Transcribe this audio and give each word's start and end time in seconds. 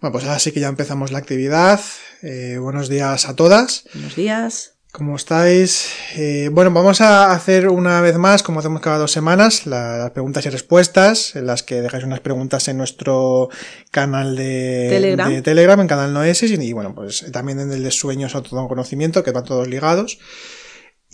Bueno, 0.00 0.12
pues 0.12 0.24
ahora 0.24 0.38
sí 0.38 0.52
que 0.52 0.60
ya 0.60 0.68
empezamos 0.68 1.10
la 1.10 1.18
actividad. 1.18 1.80
Eh, 2.22 2.58
buenos 2.60 2.88
días 2.88 3.26
a 3.28 3.34
todas. 3.34 3.84
Buenos 3.94 4.14
días. 4.14 4.74
¿Cómo 4.92 5.16
estáis? 5.16 5.90
Eh, 6.16 6.48
bueno, 6.52 6.70
vamos 6.70 7.00
a 7.00 7.32
hacer 7.32 7.68
una 7.68 8.00
vez 8.00 8.16
más, 8.16 8.42
como 8.42 8.60
hacemos 8.60 8.80
cada 8.80 8.98
dos 8.98 9.12
semanas, 9.12 9.66
las 9.66 10.10
preguntas 10.10 10.44
y 10.46 10.50
respuestas, 10.50 11.36
en 11.36 11.46
las 11.46 11.62
que 11.62 11.82
dejáis 11.82 12.04
unas 12.04 12.20
preguntas 12.20 12.68
en 12.68 12.78
nuestro 12.78 13.48
canal 13.90 14.36
de 14.36 14.88
Telegram, 14.90 15.30
de 15.30 15.42
Telegram 15.42 15.80
en 15.80 15.86
canal 15.86 16.12
Noesis, 16.12 16.50
y, 16.50 16.54
y 16.54 16.72
bueno, 16.72 16.94
pues 16.94 17.30
también 17.32 17.60
en 17.60 17.72
el 17.72 17.82
de 17.82 17.90
Sueños 17.90 18.34
Autoconocimiento, 18.34 19.22
que 19.22 19.32
van 19.32 19.44
todos 19.44 19.68
ligados. 19.68 20.18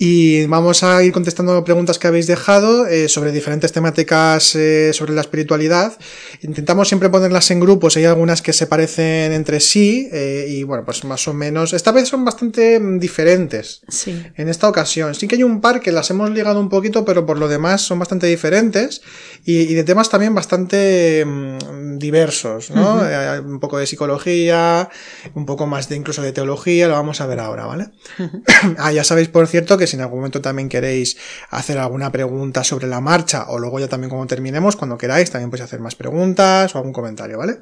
Y 0.04 0.46
vamos 0.46 0.82
a 0.82 1.00
ir 1.04 1.12
contestando 1.12 1.62
preguntas 1.62 1.96
que 2.00 2.08
habéis 2.08 2.26
dejado 2.26 2.88
eh, 2.88 3.08
sobre 3.08 3.30
diferentes 3.30 3.70
temáticas 3.70 4.56
eh, 4.56 4.90
sobre 4.92 5.12
la 5.12 5.20
espiritualidad. 5.20 5.96
Intentamos 6.40 6.88
siempre 6.88 7.08
ponerlas 7.08 7.48
en 7.52 7.60
grupos, 7.60 7.96
hay 7.96 8.06
algunas 8.06 8.42
que 8.42 8.52
se 8.52 8.66
parecen 8.66 9.30
entre 9.30 9.60
sí 9.60 10.08
eh, 10.10 10.46
y 10.48 10.64
bueno, 10.64 10.84
pues 10.84 11.04
más 11.04 11.28
o 11.28 11.34
menos. 11.34 11.72
Esta 11.72 11.92
vez 11.92 12.08
son 12.08 12.24
bastante 12.24 12.80
mm, 12.80 12.98
diferentes. 12.98 13.82
Sí. 13.86 14.20
En 14.34 14.48
esta 14.48 14.68
ocasión. 14.68 15.14
Sí 15.14 15.28
que 15.28 15.36
hay 15.36 15.44
un 15.44 15.60
par 15.60 15.78
que 15.78 15.92
las 15.92 16.10
hemos 16.10 16.28
ligado 16.30 16.58
un 16.58 16.68
poquito, 16.68 17.04
pero 17.04 17.24
por 17.24 17.38
lo 17.38 17.46
demás 17.46 17.82
son 17.82 18.00
bastante 18.00 18.26
diferentes 18.26 19.02
y, 19.44 19.58
y 19.58 19.74
de 19.74 19.84
temas 19.84 20.10
también 20.10 20.34
bastante 20.34 21.24
mmm, 21.24 21.98
diversos, 21.98 22.72
¿no? 22.72 22.96
Ujú. 22.96 23.04
Eh, 23.04 23.38
un 23.38 23.60
poco 23.60 23.78
de 23.78 23.86
psicología, 23.86 24.88
un 25.34 25.46
poco 25.46 25.68
más 25.68 25.88
de 25.88 25.94
incluso 25.94 26.22
de 26.22 26.32
teología, 26.32 26.88
lo 26.88 26.94
vamos 26.94 27.20
a 27.20 27.26
ver 27.26 27.38
ahora, 27.38 27.66
¿vale? 27.66 27.90
Ujú. 28.18 28.42
Ah, 28.78 28.90
ya 28.90 29.04
sabéis, 29.04 29.28
por 29.28 29.46
cierto, 29.46 29.76
que 29.76 29.86
si 29.92 29.96
en 29.96 30.02
algún 30.02 30.18
momento 30.18 30.40
también 30.40 30.68
queréis 30.68 31.16
hacer 31.50 31.78
alguna 31.78 32.10
pregunta 32.10 32.64
sobre 32.64 32.86
la 32.86 33.00
marcha, 33.00 33.46
o 33.48 33.58
luego 33.58 33.78
ya 33.78 33.88
también 33.88 34.10
cuando 34.10 34.26
terminemos, 34.26 34.76
cuando 34.76 34.98
queráis, 34.98 35.30
también 35.30 35.50
podéis 35.50 35.64
hacer 35.64 35.80
más 35.80 35.94
preguntas 35.94 36.74
o 36.74 36.78
algún 36.78 36.92
comentario, 36.92 37.38
¿vale? 37.38 37.58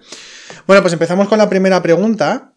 Bueno, 0.66 0.82
pues 0.82 0.92
empezamos 0.92 1.28
con 1.28 1.38
la 1.38 1.48
primera 1.48 1.82
pregunta. 1.82 2.54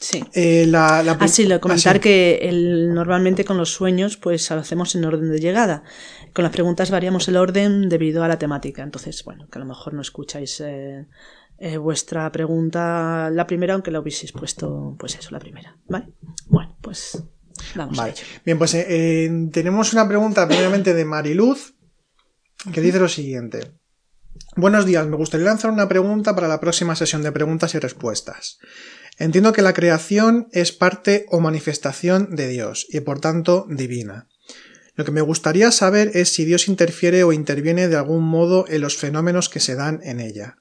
Sí. 0.00 0.24
Eh, 0.32 0.66
la, 0.66 1.00
Así, 1.00 1.46
lo 1.46 1.60
comentar 1.60 1.96
ah, 1.96 1.98
sí. 1.98 2.00
que 2.00 2.38
el, 2.42 2.94
normalmente 2.94 3.44
con 3.44 3.56
los 3.56 3.72
sueños, 3.72 4.16
pues 4.16 4.48
lo 4.50 4.60
hacemos 4.60 4.94
en 4.94 5.04
orden 5.04 5.30
de 5.30 5.40
llegada. 5.40 5.82
Con 6.32 6.44
las 6.44 6.52
preguntas 6.52 6.90
variamos 6.90 7.26
el 7.28 7.36
orden 7.36 7.88
debido 7.88 8.22
a 8.22 8.28
la 8.28 8.38
temática. 8.38 8.82
Entonces, 8.82 9.24
bueno, 9.24 9.48
que 9.48 9.58
a 9.58 9.60
lo 9.60 9.66
mejor 9.66 9.94
no 9.94 10.02
escucháis 10.02 10.60
eh, 10.60 11.06
eh, 11.58 11.78
vuestra 11.78 12.30
pregunta 12.30 13.30
la 13.32 13.46
primera, 13.46 13.74
aunque 13.74 13.90
la 13.90 13.98
hubieseis 13.98 14.30
puesto, 14.30 14.94
pues 14.98 15.16
eso, 15.16 15.30
la 15.32 15.40
primera. 15.40 15.76
¿Vale? 15.88 16.12
Bueno, 16.46 16.76
pues 16.80 17.24
vamos 17.74 17.96
Vale. 17.96 18.14
Bien, 18.44 18.58
pues 18.58 18.74
eh, 18.74 18.86
eh, 18.88 19.48
tenemos 19.52 19.92
una 19.92 20.06
pregunta 20.08 20.46
primeramente 20.46 20.94
de 20.94 21.04
Mariluz 21.04 21.74
que 22.72 22.80
dice 22.80 22.98
lo 22.98 23.08
siguiente. 23.08 23.72
Buenos 24.56 24.86
días, 24.86 25.06
me 25.06 25.16
gustaría 25.16 25.46
lanzar 25.46 25.70
una 25.70 25.88
pregunta 25.88 26.34
para 26.34 26.48
la 26.48 26.60
próxima 26.60 26.96
sesión 26.96 27.22
de 27.22 27.32
preguntas 27.32 27.74
y 27.74 27.78
respuestas. 27.78 28.58
Entiendo 29.18 29.52
que 29.52 29.62
la 29.62 29.74
creación 29.74 30.48
es 30.52 30.72
parte 30.72 31.26
o 31.28 31.40
manifestación 31.40 32.34
de 32.34 32.48
Dios 32.48 32.86
y 32.88 33.00
por 33.00 33.20
tanto 33.20 33.66
divina. 33.68 34.28
Lo 34.94 35.04
que 35.04 35.12
me 35.12 35.20
gustaría 35.20 35.70
saber 35.70 36.10
es 36.14 36.32
si 36.32 36.44
Dios 36.44 36.66
interfiere 36.66 37.22
o 37.22 37.32
interviene 37.32 37.88
de 37.88 37.96
algún 37.96 38.24
modo 38.24 38.64
en 38.68 38.80
los 38.80 38.96
fenómenos 38.96 39.48
que 39.48 39.60
se 39.60 39.76
dan 39.76 40.00
en 40.02 40.18
ella. 40.18 40.56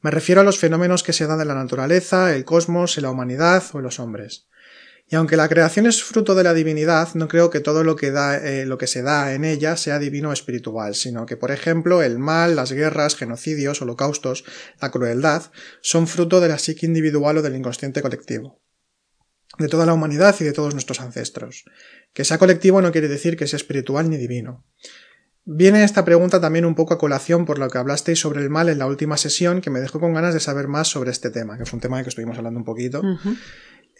Me 0.00 0.10
refiero 0.10 0.40
a 0.40 0.44
los 0.44 0.58
fenómenos 0.58 1.02
que 1.02 1.12
se 1.12 1.26
dan 1.26 1.40
en 1.40 1.48
la 1.48 1.54
naturaleza, 1.54 2.34
el 2.34 2.44
cosmos, 2.44 2.96
en 2.96 3.04
la 3.04 3.10
humanidad 3.10 3.62
o 3.72 3.78
en 3.78 3.84
los 3.84 4.00
hombres. 4.00 4.46
Y 5.12 5.14
aunque 5.14 5.36
la 5.36 5.46
creación 5.46 5.86
es 5.86 6.02
fruto 6.02 6.34
de 6.34 6.42
la 6.42 6.54
divinidad, 6.54 7.12
no 7.12 7.28
creo 7.28 7.50
que 7.50 7.60
todo 7.60 7.84
lo 7.84 7.96
que, 7.96 8.10
da, 8.10 8.38
eh, 8.38 8.64
lo 8.64 8.78
que 8.78 8.86
se 8.86 9.02
da 9.02 9.34
en 9.34 9.44
ella 9.44 9.76
sea 9.76 9.98
divino 9.98 10.30
o 10.30 10.32
espiritual, 10.32 10.94
sino 10.94 11.26
que, 11.26 11.36
por 11.36 11.50
ejemplo, 11.50 12.02
el 12.02 12.18
mal, 12.18 12.56
las 12.56 12.72
guerras, 12.72 13.14
genocidios, 13.14 13.82
holocaustos, 13.82 14.42
la 14.80 14.90
crueldad, 14.90 15.52
son 15.82 16.06
fruto 16.06 16.40
de 16.40 16.48
la 16.48 16.56
psique 16.56 16.86
individual 16.86 17.36
o 17.36 17.42
del 17.42 17.54
inconsciente 17.54 18.00
colectivo, 18.00 18.62
de 19.58 19.68
toda 19.68 19.84
la 19.84 19.92
humanidad 19.92 20.34
y 20.40 20.44
de 20.44 20.54
todos 20.54 20.72
nuestros 20.72 21.02
ancestros. 21.02 21.66
Que 22.14 22.24
sea 22.24 22.38
colectivo 22.38 22.80
no 22.80 22.90
quiere 22.90 23.08
decir 23.08 23.36
que 23.36 23.46
sea 23.46 23.58
espiritual 23.58 24.08
ni 24.08 24.16
divino. 24.16 24.64
Viene 25.44 25.84
esta 25.84 26.06
pregunta 26.06 26.40
también 26.40 26.64
un 26.64 26.74
poco 26.74 26.94
a 26.94 26.98
colación 26.98 27.44
por 27.44 27.58
lo 27.58 27.68
que 27.68 27.76
hablasteis 27.76 28.18
sobre 28.18 28.40
el 28.40 28.48
mal 28.48 28.70
en 28.70 28.78
la 28.78 28.86
última 28.86 29.18
sesión, 29.18 29.60
que 29.60 29.68
me 29.68 29.80
dejó 29.80 30.00
con 30.00 30.14
ganas 30.14 30.32
de 30.32 30.40
saber 30.40 30.68
más 30.68 30.88
sobre 30.88 31.10
este 31.10 31.30
tema, 31.30 31.58
que 31.58 31.66
fue 31.66 31.76
un 31.76 31.82
tema 31.82 32.02
que 32.02 32.08
estuvimos 32.08 32.38
hablando 32.38 32.60
un 32.60 32.64
poquito. 32.64 33.02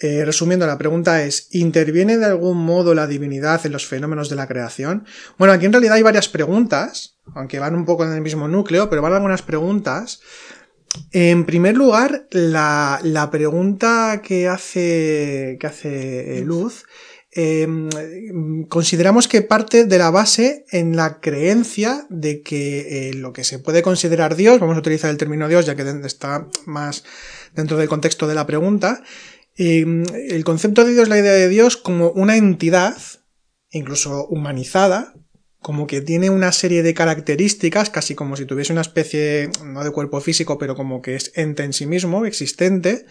Eh, 0.03 0.25
resumiendo, 0.25 0.67
la 0.67 0.79
pregunta 0.79 1.23
es, 1.23 1.47
¿interviene 1.53 2.19
de 2.19 2.27
algún 2.27 2.59
modo 2.59 2.93
la 2.93 3.07
divinidad 3.07 3.65
en 3.65 3.73
los 3.73 3.87
fenómenos 3.87 4.29
de 4.29 4.37
la 4.37 4.49
creación? 4.49 5.07
Bueno, 5.39 5.55
aquí 5.55 5.67
en 5.67 5.73
realidad 5.73 5.95
hay 5.95 6.03
varias 6.03 6.29
preguntas, 6.29 7.19
aunque 7.35 7.61
van 7.61 7.77
un 7.77 7.85
poco 7.85 8.05
en 8.05 8.13
el 8.13 8.21
mismo 8.21 8.49
núcleo, 8.49 8.91
pero 8.91 9.01
van 9.01 9.13
algunas 9.13 9.43
preguntas. 9.43 10.21
En 11.13 11.47
primer 11.47 11.77
lugar, 11.77 12.27
la, 12.33 13.01
la 13.05 13.31
pregunta 13.31 14.21
que 14.25 14.49
hace, 14.49 15.57
que 15.61 15.67
hace 15.67 16.39
eh, 16.39 16.41
Luz, 16.43 16.85
eh, 17.35 17.67
consideramos 18.69 19.27
que 19.27 19.41
parte 19.41 19.87
de 19.87 19.99
la 19.99 20.11
base 20.11 20.67
en 20.71 20.97
la 20.97 21.19
creencia 21.21 22.07
de 22.11 22.43
que 22.43 23.09
eh, 23.09 23.15
lo 23.15 23.33
que 23.33 23.43
se 23.43 23.59
puede 23.59 23.83
considerar 23.83 24.37
Dios, 24.37 24.61
vamos 24.61 24.77
a 24.77 24.81
utilizar 24.81 25.11
el 25.11 25.17
término 25.17 25.49
Dios 25.49 25.65
ya 25.65 25.75
que 25.75 25.83
está 26.05 26.47
más 26.67 27.05
dentro 27.55 27.79
del 27.79 27.89
contexto 27.89 28.27
de 28.27 28.35
la 28.35 28.47
pregunta, 28.47 29.03
eh, 29.57 29.85
el 30.31 30.45
concepto 30.45 30.85
de 30.85 30.93
Dios, 30.93 31.09
la 31.09 31.19
idea 31.19 31.33
de 31.33 31.49
Dios 31.49 31.77
como 31.77 32.11
una 32.11 32.37
entidad, 32.37 32.97
incluso 33.71 34.27
humanizada, 34.27 35.15
como 35.61 35.87
que 35.87 36.01
tiene 36.01 36.29
una 36.29 36.53
serie 36.53 36.83
de 36.83 36.93
características, 36.93 37.89
casi 37.89 38.15
como 38.15 38.37
si 38.37 38.45
tuviese 38.45 38.73
una 38.73 38.83
especie, 38.83 39.49
no 39.65 39.85
de 39.85 39.93
cuerpo 39.93 40.21
físico, 40.21 40.59
pero 40.59 40.75
como 40.75 41.01
que 41.01 41.15
es 41.15 41.33
ente 41.37 41.63
en 41.63 41.73
sí 41.73 41.87
mismo, 41.87 42.27
existente, 42.27 43.07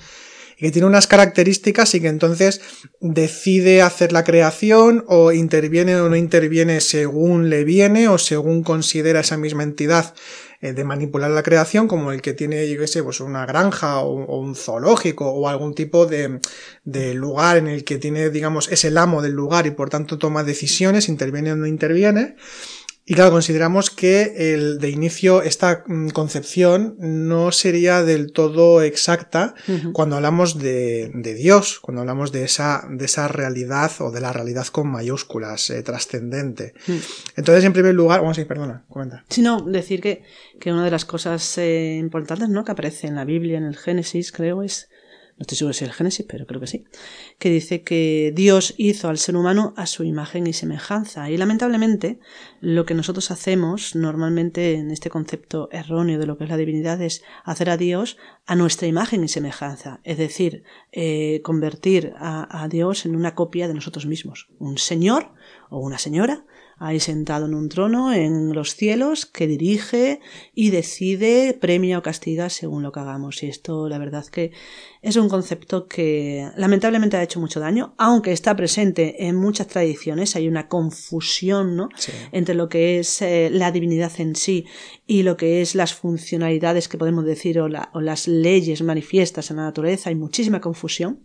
y 0.58 0.66
que 0.66 0.72
tiene 0.72 0.88
unas 0.88 1.08
características 1.08 1.96
y 1.96 2.02
que 2.02 2.10
entonces 2.10 2.62
decide 3.00 3.82
hacer 3.82 4.12
la 4.12 4.26
creación 4.26 5.06
o 5.08 5.32
interviene 5.32 5.96
o 5.96 6.10
no 6.10 6.16
interviene 6.16 6.82
según 6.82 7.50
le 7.50 7.64
viene 7.64 8.10
o 8.10 8.18
según 8.18 8.62
considera 8.64 9.22
esa 9.22 9.38
misma 9.38 9.64
entidad 9.64 10.14
de 10.62 10.84
manipular 10.84 11.32
la 11.32 11.42
creación, 11.42 11.88
como 11.88 12.12
el 12.12 12.22
que 12.22 12.34
tiene, 12.34 12.70
yo 12.70 12.80
qué 12.80 12.88
sé, 12.88 13.02
pues 13.02 13.20
una 13.20 13.48
granja 13.48 14.00
o, 14.02 14.24
o 14.26 14.40
un 14.40 14.56
zoológico 14.56 15.32
o 15.32 15.48
algún 15.48 15.74
tipo 15.74 16.06
de, 16.06 16.40
de, 16.84 17.16
lugar 17.16 17.58
en 17.58 17.68
el 17.68 17.84
que 17.84 17.98
tiene, 17.98 18.30
digamos, 18.30 18.72
es 18.72 18.86
el 18.86 19.00
amo 19.00 19.24
del 19.24 19.32
lugar 19.32 19.66
y 19.66 19.72
por 19.72 19.90
tanto 19.90 20.20
toma 20.20 20.44
decisiones, 20.44 21.10
interviene 21.10 21.54
o 21.54 21.56
no 21.56 21.66
interviene. 21.66 22.36
Y 23.04 23.16
claro, 23.16 23.32
consideramos 23.32 23.90
que 23.90 24.54
el, 24.54 24.78
de 24.78 24.90
inicio 24.90 25.42
esta 25.42 25.84
mm, 25.88 26.10
concepción 26.10 26.96
no 27.00 27.52
sería 27.52 28.04
del 28.04 28.32
todo 28.32 28.84
exacta 28.84 29.56
cuando 29.92 30.18
hablamos 30.18 30.60
de, 30.60 31.12
de, 31.14 31.34
Dios, 31.34 31.80
cuando 31.80 32.02
hablamos 32.02 32.32
de 32.32 32.44
esa, 32.44 32.88
de 32.90 33.06
esa 33.06 33.28
realidad 33.28 33.92
o 34.00 34.12
de 34.12 34.22
la 34.22 34.32
realidad 34.32 34.68
con 34.68 34.90
mayúsculas, 34.90 35.72
eh, 35.72 35.82
trascendente. 35.82 36.74
Mm. 36.88 36.98
Entonces, 37.38 37.64
en 37.66 37.74
primer 37.74 37.96
lugar, 37.96 38.22
vamos 38.22 38.38
ir, 38.38 38.48
perdona, 38.48 38.86
comenta. 38.88 39.26
Sino 39.30 39.62
decir 39.62 40.00
que, 40.00 40.24
que 40.60 40.72
una 40.72 40.86
de 40.86 40.92
las 40.92 41.06
cosas 41.06 41.58
eh, 41.58 41.98
importantes 42.00 42.50
¿no? 42.50 42.64
que 42.64 42.72
aparece 42.72 43.08
en 43.08 43.16
la 43.16 43.26
Biblia, 43.26 43.58
en 43.58 43.66
el 43.66 43.78
Génesis, 43.78 44.32
creo, 44.32 44.62
es, 44.62 44.90
no 45.42 45.44
estoy 45.44 45.58
seguro 45.58 45.74
si 45.74 45.86
es 45.86 45.90
el 45.90 45.96
Génesis, 45.96 46.24
pero 46.30 46.46
creo 46.46 46.62
que 46.62 46.68
sí, 46.68 46.86
que 47.40 47.50
dice 47.50 47.82
que 47.82 48.32
Dios 48.36 48.76
hizo 48.78 49.10
al 49.10 49.18
ser 49.18 49.36
humano 49.36 49.74
a 49.76 49.88
su 49.88 50.04
imagen 50.04 50.46
y 50.46 50.54
semejanza. 50.54 51.32
Y 51.32 51.38
lamentablemente, 51.38 52.20
lo 52.60 52.86
que 52.86 52.94
nosotros 52.94 53.32
hacemos 53.32 53.96
normalmente 53.96 54.76
en 54.76 54.92
este 54.92 55.10
concepto 55.10 55.68
erróneo 55.72 56.20
de 56.20 56.28
lo 56.28 56.38
que 56.38 56.44
es 56.44 56.50
la 56.52 56.58
divinidad 56.58 57.02
es 57.02 57.24
hacer 57.44 57.72
a 57.72 57.78
Dios 57.78 58.18
a 58.46 58.56
nuestra 58.56 58.88
imagen 58.88 59.24
y 59.24 59.30
semejanza. 59.30 60.00
Es 60.04 60.20
decir, 60.20 60.64
eh, 60.92 61.42
convertir 61.44 62.14
a, 62.18 62.64
a 62.64 62.68
Dios 62.68 63.08
en 63.08 63.16
una 63.16 63.34
copia 63.34 63.68
de 63.68 63.74
nosotros 63.74 64.06
mismos. 64.06 64.48
Un 64.60 64.78
señor 64.78 65.32
o 65.72 65.80
una 65.80 65.98
señora 65.98 66.46
ahí 66.82 67.00
sentado 67.00 67.46
en 67.46 67.54
un 67.54 67.70
trono 67.70 68.12
en 68.12 68.54
los 68.54 68.76
cielos 68.76 69.28
que 69.28 69.46
dirige 69.46 70.20
y 70.56 70.72
decide, 70.72 71.56
premia 71.62 72.00
o 72.00 72.02
castiga 72.02 72.50
según 72.50 72.82
lo 72.82 72.92
que 72.92 73.00
hagamos. 73.00 73.44
Y 73.44 73.48
esto, 73.50 73.88
la 73.88 74.00
verdad 74.00 74.26
que 74.26 74.52
es 75.02 75.16
un 75.16 75.30
concepto 75.30 75.88
que 75.88 76.48
lamentablemente 76.58 77.18
ha 77.18 77.24
hecho 77.24 77.40
mucho 77.40 77.60
daño, 77.60 77.96
aunque 77.98 78.32
está 78.32 78.56
presente 78.56 79.26
en 79.26 79.36
muchas 79.36 79.66
tradiciones. 79.66 80.36
Hay 80.36 80.48
una 80.48 80.68
confusión 80.68 81.76
¿no? 81.76 81.90
Sí. 81.96 82.12
entre 82.32 82.54
lo 82.54 82.70
que 82.70 83.00
es 83.00 83.22
eh, 83.24 83.50
la 83.52 83.72
divinidad 83.72 84.12
en 84.20 84.36
sí 84.36 84.66
y 85.08 85.24
lo 85.24 85.38
que 85.38 85.64
es 85.64 85.74
las 85.74 85.96
funcionalidades 85.96 86.88
que 86.88 87.00
podemos 87.00 87.26
decir 87.26 87.60
o, 87.60 87.68
la, 87.68 87.90
o 87.94 88.02
las 88.02 88.28
leyes 88.28 88.84
manifiestas 88.84 89.50
en 89.50 89.58
la 89.58 89.64
naturaleza. 89.64 90.10
Hay 90.10 90.16
muchísima 90.16 90.62
confusión 90.62 91.22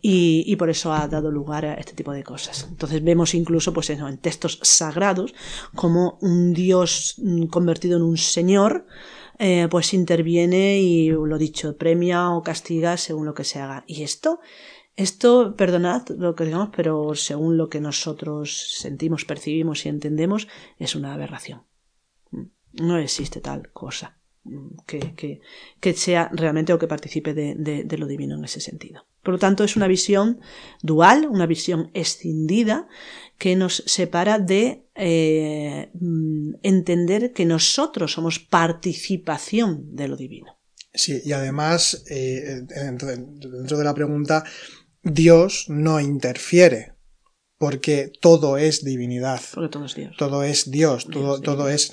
y, 0.00 0.44
y, 0.46 0.54
por 0.54 0.70
eso 0.70 0.92
ha 0.92 1.08
dado 1.08 1.32
lugar 1.32 1.64
a 1.64 1.74
este 1.74 1.94
tipo 1.94 2.12
de 2.12 2.22
cosas. 2.22 2.68
Entonces 2.70 3.02
vemos 3.02 3.34
incluso 3.34 3.72
pues, 3.72 3.90
en, 3.90 4.00
en 4.06 4.18
textos 4.18 4.60
sagrados 4.62 5.34
como 5.74 6.18
un 6.20 6.54
dios 6.54 7.16
mm, 7.18 7.46
convertido 7.46 7.96
en 7.96 8.04
un 8.04 8.16
señor 8.16 8.86
eh, 9.38 9.68
pues 9.70 9.94
interviene 9.94 10.80
y 10.80 11.10
lo 11.10 11.38
dicho, 11.38 11.76
premia 11.76 12.30
o 12.30 12.42
castiga 12.42 12.96
según 12.96 13.26
lo 13.26 13.34
que 13.34 13.44
se 13.44 13.60
haga. 13.60 13.84
Y 13.86 14.02
esto, 14.02 14.40
esto, 14.96 15.54
perdonad 15.56 16.08
lo 16.08 16.34
que 16.34 16.44
digamos, 16.44 16.70
pero 16.74 17.14
según 17.14 17.56
lo 17.56 17.68
que 17.68 17.80
nosotros 17.80 18.76
sentimos, 18.78 19.24
percibimos 19.24 19.86
y 19.86 19.88
entendemos, 19.88 20.48
es 20.78 20.94
una 20.94 21.14
aberración. 21.14 21.62
No 22.72 22.98
existe 22.98 23.40
tal 23.40 23.70
cosa. 23.72 24.17
Que, 24.86 25.40
que, 25.80 25.92
sea 25.94 26.30
realmente 26.32 26.72
o 26.72 26.78
que 26.78 26.86
participe 26.86 27.34
de, 27.34 27.54
de, 27.56 27.98
lo 27.98 28.06
divino 28.06 28.36
en 28.36 28.44
ese 28.44 28.60
sentido. 28.60 29.06
Por 29.22 29.34
lo 29.34 29.38
tanto, 29.38 29.64
es 29.64 29.76
una 29.76 29.88
visión 29.88 30.40
dual, 30.82 31.26
una 31.28 31.46
visión 31.46 31.90
escindida 31.94 32.88
que 33.38 33.56
nos 33.56 33.82
separa 33.86 34.38
de 34.38 34.86
eh, 34.94 35.90
mm, 35.94 36.54
entender 36.62 37.32
que 37.32 37.44
nosotros 37.44 38.12
somos 38.12 38.38
participación 38.38 39.94
de 39.94 40.08
lo 40.08 40.16
divino. 40.16 40.58
Sí, 40.92 41.20
y 41.24 41.32
además, 41.32 42.04
eh, 42.10 42.62
dentro 42.66 43.78
de 43.78 43.84
la 43.84 43.94
pregunta, 43.94 44.44
Dios 45.02 45.66
no 45.68 46.00
interfiere 46.00 46.97
porque 47.58 48.12
todo 48.20 48.56
es 48.56 48.84
divinidad. 48.84 49.40
Porque 49.52 49.68
todo 49.68 49.84
es 49.84 49.94
Dios. 49.96 50.16
Todo 50.16 50.44
es 50.44 50.70
Dios, 50.70 51.06
todo, 51.06 51.40
todo 51.40 51.68
es... 51.68 51.92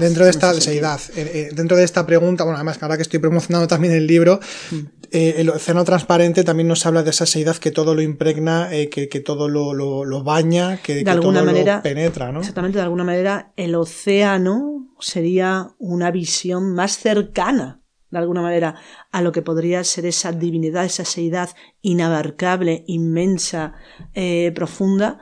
dentro 0.00 0.24
de 0.24 0.30
esta 0.30 0.54
seidad, 0.54 0.98
eh, 1.14 1.48
eh, 1.50 1.54
dentro 1.54 1.76
de 1.76 1.84
esta 1.84 2.06
pregunta, 2.06 2.44
bueno, 2.44 2.56
además 2.56 2.82
ahora 2.82 2.96
que 2.96 3.02
estoy 3.02 3.20
promocionando 3.20 3.68
también 3.68 3.92
el 3.92 4.06
libro, 4.06 4.40
mm. 4.70 4.76
eh, 5.10 5.34
el 5.36 5.50
océano 5.50 5.84
transparente 5.84 6.44
también 6.44 6.66
nos 6.66 6.86
habla 6.86 7.02
de 7.02 7.10
esa 7.10 7.26
seidad 7.26 7.56
que 7.56 7.70
todo 7.70 7.94
lo 7.94 8.00
impregna, 8.00 8.70
que, 8.90 9.08
que, 9.10 9.20
todo 9.20 9.48
lo, 9.48 9.74
lo, 9.74 10.24
baña, 10.24 10.78
que, 10.78 11.04
de 11.04 11.10
alguna 11.10 11.40
todo 11.40 11.52
manera, 11.52 11.76
lo 11.76 11.82
penetra, 11.82 12.32
¿no? 12.32 12.40
Exactamente, 12.40 12.78
de 12.78 12.84
alguna 12.84 13.04
manera 13.04 13.52
el 13.56 13.74
océano 13.74 14.88
sería 14.98 15.74
una 15.78 16.10
visión 16.10 16.74
más 16.74 16.96
cercana 16.96 17.80
de 18.10 18.18
alguna 18.18 18.42
manera, 18.42 18.74
a 19.12 19.22
lo 19.22 19.32
que 19.32 19.42
podría 19.42 19.82
ser 19.82 20.06
esa 20.06 20.32
divinidad, 20.32 20.84
esa 20.84 21.04
seidad 21.04 21.50
inabarcable, 21.82 22.84
inmensa, 22.86 23.74
eh, 24.14 24.52
profunda, 24.54 25.18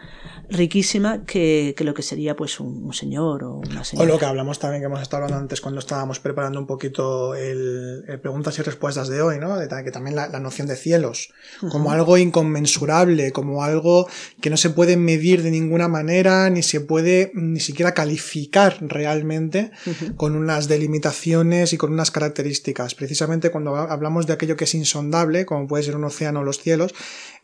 riquísima 0.51 1.25
que, 1.25 1.75
que, 1.77 1.85
lo 1.85 1.95
que 1.95 2.03
sería 2.03 2.35
pues 2.35 2.59
un, 2.59 2.93
señor 2.93 3.45
o 3.45 3.57
una 3.57 3.85
señora. 3.85 4.09
O 4.09 4.13
lo 4.13 4.19
que 4.19 4.25
hablamos 4.25 4.59
también, 4.59 4.83
que 4.83 4.87
hemos 4.87 5.03
estado 5.03 5.25
hablando 5.25 5.43
antes 5.43 5.61
cuando 5.61 5.79
estábamos 5.79 6.21
preparando 6.21 6.59
un 6.59 6.67
poquito 6.67 7.35
el, 7.35 8.05
preguntas 8.23 8.59
y 8.59 8.63
respuestas 8.63 9.09
de 9.09 9.23
hoy, 9.23 9.39
¿no? 9.39 9.57
De, 9.57 9.69
que 9.69 9.91
también 9.91 10.17
la, 10.17 10.29
noción 10.39 10.67
de 10.67 10.77
cielos, 10.77 11.33
como 11.71 11.91
algo 11.91 12.17
inconmensurable, 12.17 13.33
como 13.33 13.63
algo 13.63 14.09
que 14.41 14.51
no 14.51 14.57
se 14.57 14.71
puede 14.71 14.97
medir 14.97 15.43
de 15.43 15.51
ninguna 15.51 15.89
manera, 15.89 16.49
ni 16.49 16.63
se 16.63 16.81
puede 16.81 17.31
ni 17.35 17.61
siquiera 17.61 17.93
calificar 17.93 18.79
realmente 18.81 19.71
con 20.17 20.37
unas 20.37 20.69
delimitaciones 20.69 21.73
y 21.73 21.77
con 21.77 21.93
unas 21.93 22.11
características. 22.11 22.95
Precisamente 22.95 23.51
cuando 23.51 23.78
hablamos 23.83 24.27
de 24.27 24.33
aquello 24.33 24.57
que 24.57 24.65
es 24.65 24.75
insondable, 24.75 25.47
como 25.47 25.67
puede 25.67 25.83
ser 25.83 25.97
un 25.97 26.05
océano 26.05 26.41
o 26.41 26.45
los 26.45 26.61
cielos, 26.61 26.95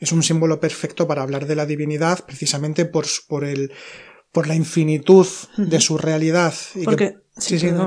es 0.01 0.13
un 0.13 0.23
símbolo 0.23 0.61
perfecto 0.61 1.07
para 1.07 1.23
hablar 1.23 1.47
de 1.47 1.57
la 1.57 1.67
divinidad, 1.67 2.25
precisamente 2.25 2.85
por, 2.85 3.07
por 3.29 3.45
el, 3.45 3.73
por 4.33 4.47
la 4.47 4.55
infinitud 4.55 5.27
de 5.57 5.81
su 5.81 5.97
realidad. 5.97 6.55
porque, 6.85 7.19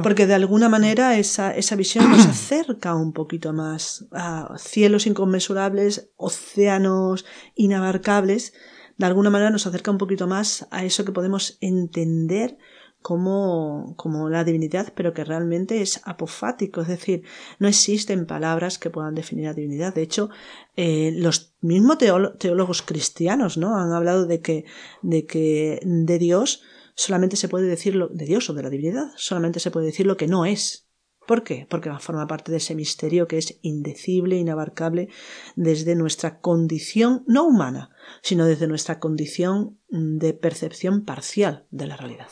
porque 0.01 0.27
de 0.27 0.33
alguna 0.33 0.69
manera 0.69 1.17
esa, 1.17 1.55
esa 1.55 1.75
visión 1.75 2.09
nos 2.09 2.25
acerca 2.25 2.95
un 2.95 3.13
poquito 3.13 3.53
más 3.53 4.05
a 4.11 4.55
cielos 4.57 5.07
inconmensurables, 5.07 6.09
océanos 6.15 7.25
inabarcables, 7.55 8.53
de 8.97 9.05
alguna 9.05 9.29
manera 9.29 9.51
nos 9.51 9.67
acerca 9.67 9.91
un 9.91 9.97
poquito 9.97 10.27
más 10.27 10.67
a 10.71 10.83
eso 10.85 11.05
que 11.05 11.11
podemos 11.11 11.57
entender 11.61 12.57
como, 13.01 13.93
como 13.95 14.29
la 14.29 14.43
divinidad, 14.43 14.91
pero 14.95 15.13
que 15.13 15.23
realmente 15.23 15.81
es 15.81 16.01
apofático, 16.03 16.81
es 16.81 16.87
decir, 16.87 17.23
no 17.59 17.67
existen 17.67 18.25
palabras 18.25 18.77
que 18.79 18.89
puedan 18.89 19.15
definir 19.15 19.45
la 19.45 19.53
divinidad. 19.53 19.93
De 19.93 20.01
hecho, 20.01 20.29
eh, 20.75 21.11
los 21.15 21.55
mismos 21.61 21.97
teólogos 21.97 22.81
cristianos 22.81 23.57
¿no? 23.57 23.77
han 23.77 23.91
hablado 23.91 24.25
de 24.25 24.41
que, 24.41 24.65
de 25.01 25.25
que 25.25 25.79
de 25.83 26.19
Dios 26.19 26.63
solamente 26.95 27.37
se 27.37 27.47
puede 27.47 27.67
decir 27.67 27.95
lo, 27.95 28.07
de 28.09 28.25
Dios 28.25 28.49
o 28.49 28.53
de 28.53 28.63
la 28.63 28.69
divinidad, 28.69 29.11
solamente 29.15 29.59
se 29.59 29.71
puede 29.71 29.85
decir 29.85 30.05
lo 30.05 30.17
que 30.17 30.27
no 30.27 30.45
es. 30.45 30.87
¿Por 31.27 31.43
qué? 31.43 31.67
Porque 31.69 31.91
forma 31.99 32.25
parte 32.25 32.51
de 32.51 32.57
ese 32.57 32.73
misterio 32.73 33.27
que 33.27 33.37
es 33.37 33.59
indecible, 33.61 34.37
inabarcable, 34.37 35.09
desde 35.55 35.93
nuestra 35.95 36.39
condición 36.39 37.23
no 37.27 37.45
humana, 37.45 37.89
sino 38.21 38.45
desde 38.45 38.67
nuestra 38.67 38.99
condición 38.99 39.77
de 39.89 40.33
percepción 40.33 41.03
parcial 41.03 41.67
de 41.69 41.87
la 41.87 41.97
realidad. 41.97 42.29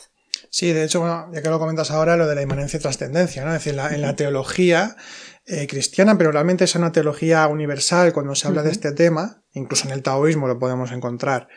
Sí, 0.58 0.72
de 0.72 0.84
hecho, 0.84 1.00
bueno, 1.00 1.28
ya 1.34 1.42
que 1.42 1.50
lo 1.50 1.58
comentas 1.58 1.90
ahora, 1.90 2.16
lo 2.16 2.26
de 2.26 2.34
la 2.34 2.40
inmanencia 2.40 2.78
y 2.78 2.80
trascendencia, 2.80 3.44
¿no? 3.44 3.54
Es 3.54 3.62
decir, 3.62 3.78
en 3.78 4.00
la 4.00 4.16
teología 4.16 4.96
eh, 5.44 5.66
cristiana, 5.66 6.16
pero 6.16 6.32
realmente 6.32 6.64
es 6.64 6.74
una 6.76 6.92
teología 6.92 7.46
universal 7.46 8.14
cuando 8.14 8.34
se 8.34 8.48
habla 8.48 8.62
de 8.62 8.70
este 8.70 8.92
tema, 8.92 9.44
incluso 9.52 9.86
en 9.86 9.92
el 9.92 10.02
taoísmo 10.02 10.48
lo 10.48 10.58
podemos 10.58 10.92
encontrar. 10.92 11.48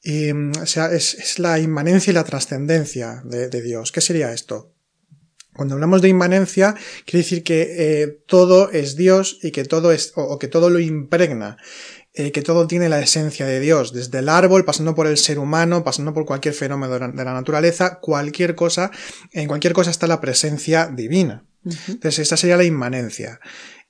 Y, 0.00 0.32
mm, 0.32 0.52
o 0.62 0.66
sea, 0.66 0.92
es, 0.92 1.40
la 1.40 1.58
inmanencia 1.58 2.12
y 2.12 2.14
la 2.14 2.22
trascendencia 2.22 3.20
de, 3.24 3.48
Dios. 3.62 3.90
¿Qué 3.90 4.00
sería 4.00 4.32
esto? 4.32 4.76
Cuando 5.52 5.74
hablamos 5.74 6.00
de 6.00 6.10
inmanencia, 6.10 6.76
quiere 7.04 7.24
decir 7.24 7.42
que 7.42 8.02
eh, 8.02 8.22
todo 8.28 8.70
es 8.70 8.94
Dios 8.94 9.40
y 9.42 9.50
que 9.50 9.64
todo 9.64 9.90
es, 9.90 10.12
o 10.14 10.38
que 10.38 10.46
todo 10.46 10.70
lo 10.70 10.78
impregna. 10.78 11.56
Eh, 12.18 12.32
que 12.32 12.40
todo 12.40 12.66
tiene 12.66 12.88
la 12.88 12.98
esencia 12.98 13.44
de 13.44 13.60
Dios, 13.60 13.92
desde 13.92 14.20
el 14.20 14.30
árbol, 14.30 14.64
pasando 14.64 14.94
por 14.94 15.06
el 15.06 15.18
ser 15.18 15.38
humano, 15.38 15.84
pasando 15.84 16.14
por 16.14 16.24
cualquier 16.24 16.54
fenómeno 16.54 16.94
de 16.98 17.24
la 17.24 17.34
naturaleza, 17.34 17.98
cualquier 18.00 18.54
cosa, 18.54 18.90
en 19.32 19.46
cualquier 19.46 19.74
cosa 19.74 19.90
está 19.90 20.06
la 20.06 20.18
presencia 20.18 20.86
divina. 20.86 21.44
Entonces, 21.62 22.20
esta 22.20 22.38
sería 22.38 22.56
la 22.56 22.64
inmanencia. 22.64 23.38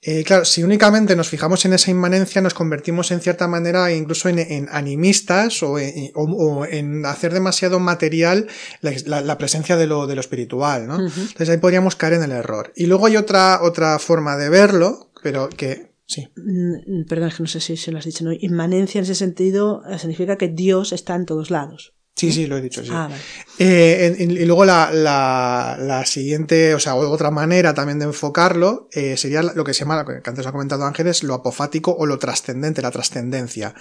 Eh, 0.03 0.25
claro, 0.25 0.45
si 0.45 0.65
únicamente 0.65 1.15
nos 1.15 1.29
fijamos 1.29 1.65
en 1.67 1.75
esa 1.75 1.93
inmanencia, 1.93 2.43
nos 2.43 2.55
convertimos 2.55 3.13
en 3.13 3.21
cierta 3.21 3.47
manera 3.47 3.93
incluso 3.93 4.29
en, 4.29 4.69
animistas 4.73 5.63
o 5.63 5.79
en, 5.79 7.07
hacer 7.07 7.33
demasiado 7.33 7.79
material 7.79 8.49
la, 8.81 9.39
presencia 9.39 9.77
de 9.77 9.87
lo, 9.87 10.09
de 10.09 10.17
lo 10.17 10.21
espiritual, 10.21 10.89
¿no? 10.89 10.99
Entonces 10.99 11.49
ahí 11.49 11.59
podríamos 11.59 11.95
caer 11.95 12.15
en 12.15 12.25
el 12.25 12.33
error. 12.33 12.73
Y 12.75 12.87
luego 12.87 13.07
hay 13.07 13.17
otra, 13.17 13.61
otra 13.63 14.01
forma 14.01 14.37
de 14.37 14.49
verlo, 14.49 15.11
pero 15.23 15.49
que 15.49 15.96
Sí. 16.07 16.29
Mm, 16.37 17.05
perdón, 17.09 17.29
es 17.29 17.37
que 17.37 17.43
no 17.43 17.49
sé 17.49 17.61
si 17.61 17.77
se 17.77 17.91
lo 17.91 17.99
has 17.99 18.05
dicho, 18.05 18.25
¿no? 18.25 18.33
Inmanencia 18.33 18.99
en 18.99 19.05
ese 19.05 19.15
sentido 19.15 19.83
eh, 19.89 19.99
significa 19.99 20.39
que 20.39 20.49
Dios 20.49 20.93
está 20.93 21.15
en 21.17 21.27
todos 21.27 21.51
lados. 21.51 21.96
Sí, 22.17 22.33
sí, 22.33 22.47
lo 22.47 22.57
he 22.57 22.63
dicho, 22.63 22.83
sí. 22.83 22.89
Ah, 22.91 23.11
eh, 23.59 24.17
y 24.19 24.45
luego 24.45 24.65
la, 24.65 24.91
la, 24.91 25.77
la, 25.79 26.05
siguiente, 26.05 26.75
o 26.75 26.81
sea, 26.81 26.95
otra 26.95 27.31
manera 27.31 27.75
también 27.75 27.99
de 27.99 28.07
enfocarlo 28.07 28.89
eh, 28.93 29.17
sería 29.17 29.43
lo 29.43 29.65
que 29.65 29.75
se 29.75 29.81
llama, 29.81 30.05
que 30.05 30.29
antes 30.29 30.47
ha 30.47 30.53
comentado 30.53 30.85
Ángeles, 30.85 31.23
lo 31.23 31.35
apofático 31.35 31.95
o 31.99 32.07
lo 32.07 32.19
trascendente, 32.19 32.81
la 32.81 32.91
trascendencia. 32.91 33.75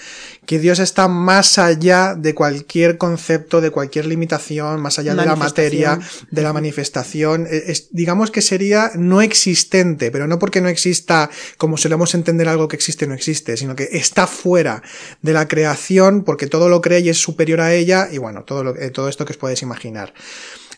Que 0.45 0.59
Dios 0.59 0.79
está 0.79 1.07
más 1.07 1.57
allá 1.57 2.15
de 2.15 2.33
cualquier 2.33 2.97
concepto, 2.97 3.61
de 3.61 3.71
cualquier 3.71 4.05
limitación, 4.05 4.81
más 4.81 4.99
allá 4.99 5.15
de 5.15 5.25
la 5.25 5.35
materia, 5.37 5.99
de 6.29 6.41
la 6.41 6.51
manifestación. 6.51 7.47
Eh, 7.49 7.63
es, 7.67 7.87
digamos 7.91 8.31
que 8.31 8.41
sería 8.41 8.91
no 8.95 9.21
existente, 9.21 10.11
pero 10.11 10.27
no 10.27 10.39
porque 10.39 10.59
no 10.59 10.67
exista 10.67 11.29
como 11.57 11.77
solemos 11.77 12.15
entender 12.15 12.49
algo 12.49 12.67
que 12.67 12.75
existe 12.75 13.07
no 13.07 13.13
existe, 13.13 13.55
sino 13.55 13.75
que 13.75 13.89
está 13.91 14.27
fuera 14.27 14.83
de 15.21 15.33
la 15.33 15.47
creación 15.47 16.23
porque 16.23 16.47
todo 16.47 16.67
lo 16.69 16.81
cree 16.81 16.99
y 16.99 17.09
es 17.09 17.17
superior 17.17 17.61
a 17.61 17.73
ella 17.73 18.07
y 18.11 18.24
bueno, 18.25 18.43
todo, 18.43 18.63
lo, 18.63 18.75
eh, 18.75 18.89
todo 18.89 19.07
esto 19.07 19.23
que 19.23 19.33
os 19.33 19.37
podéis 19.37 19.61
imaginar. 19.61 20.11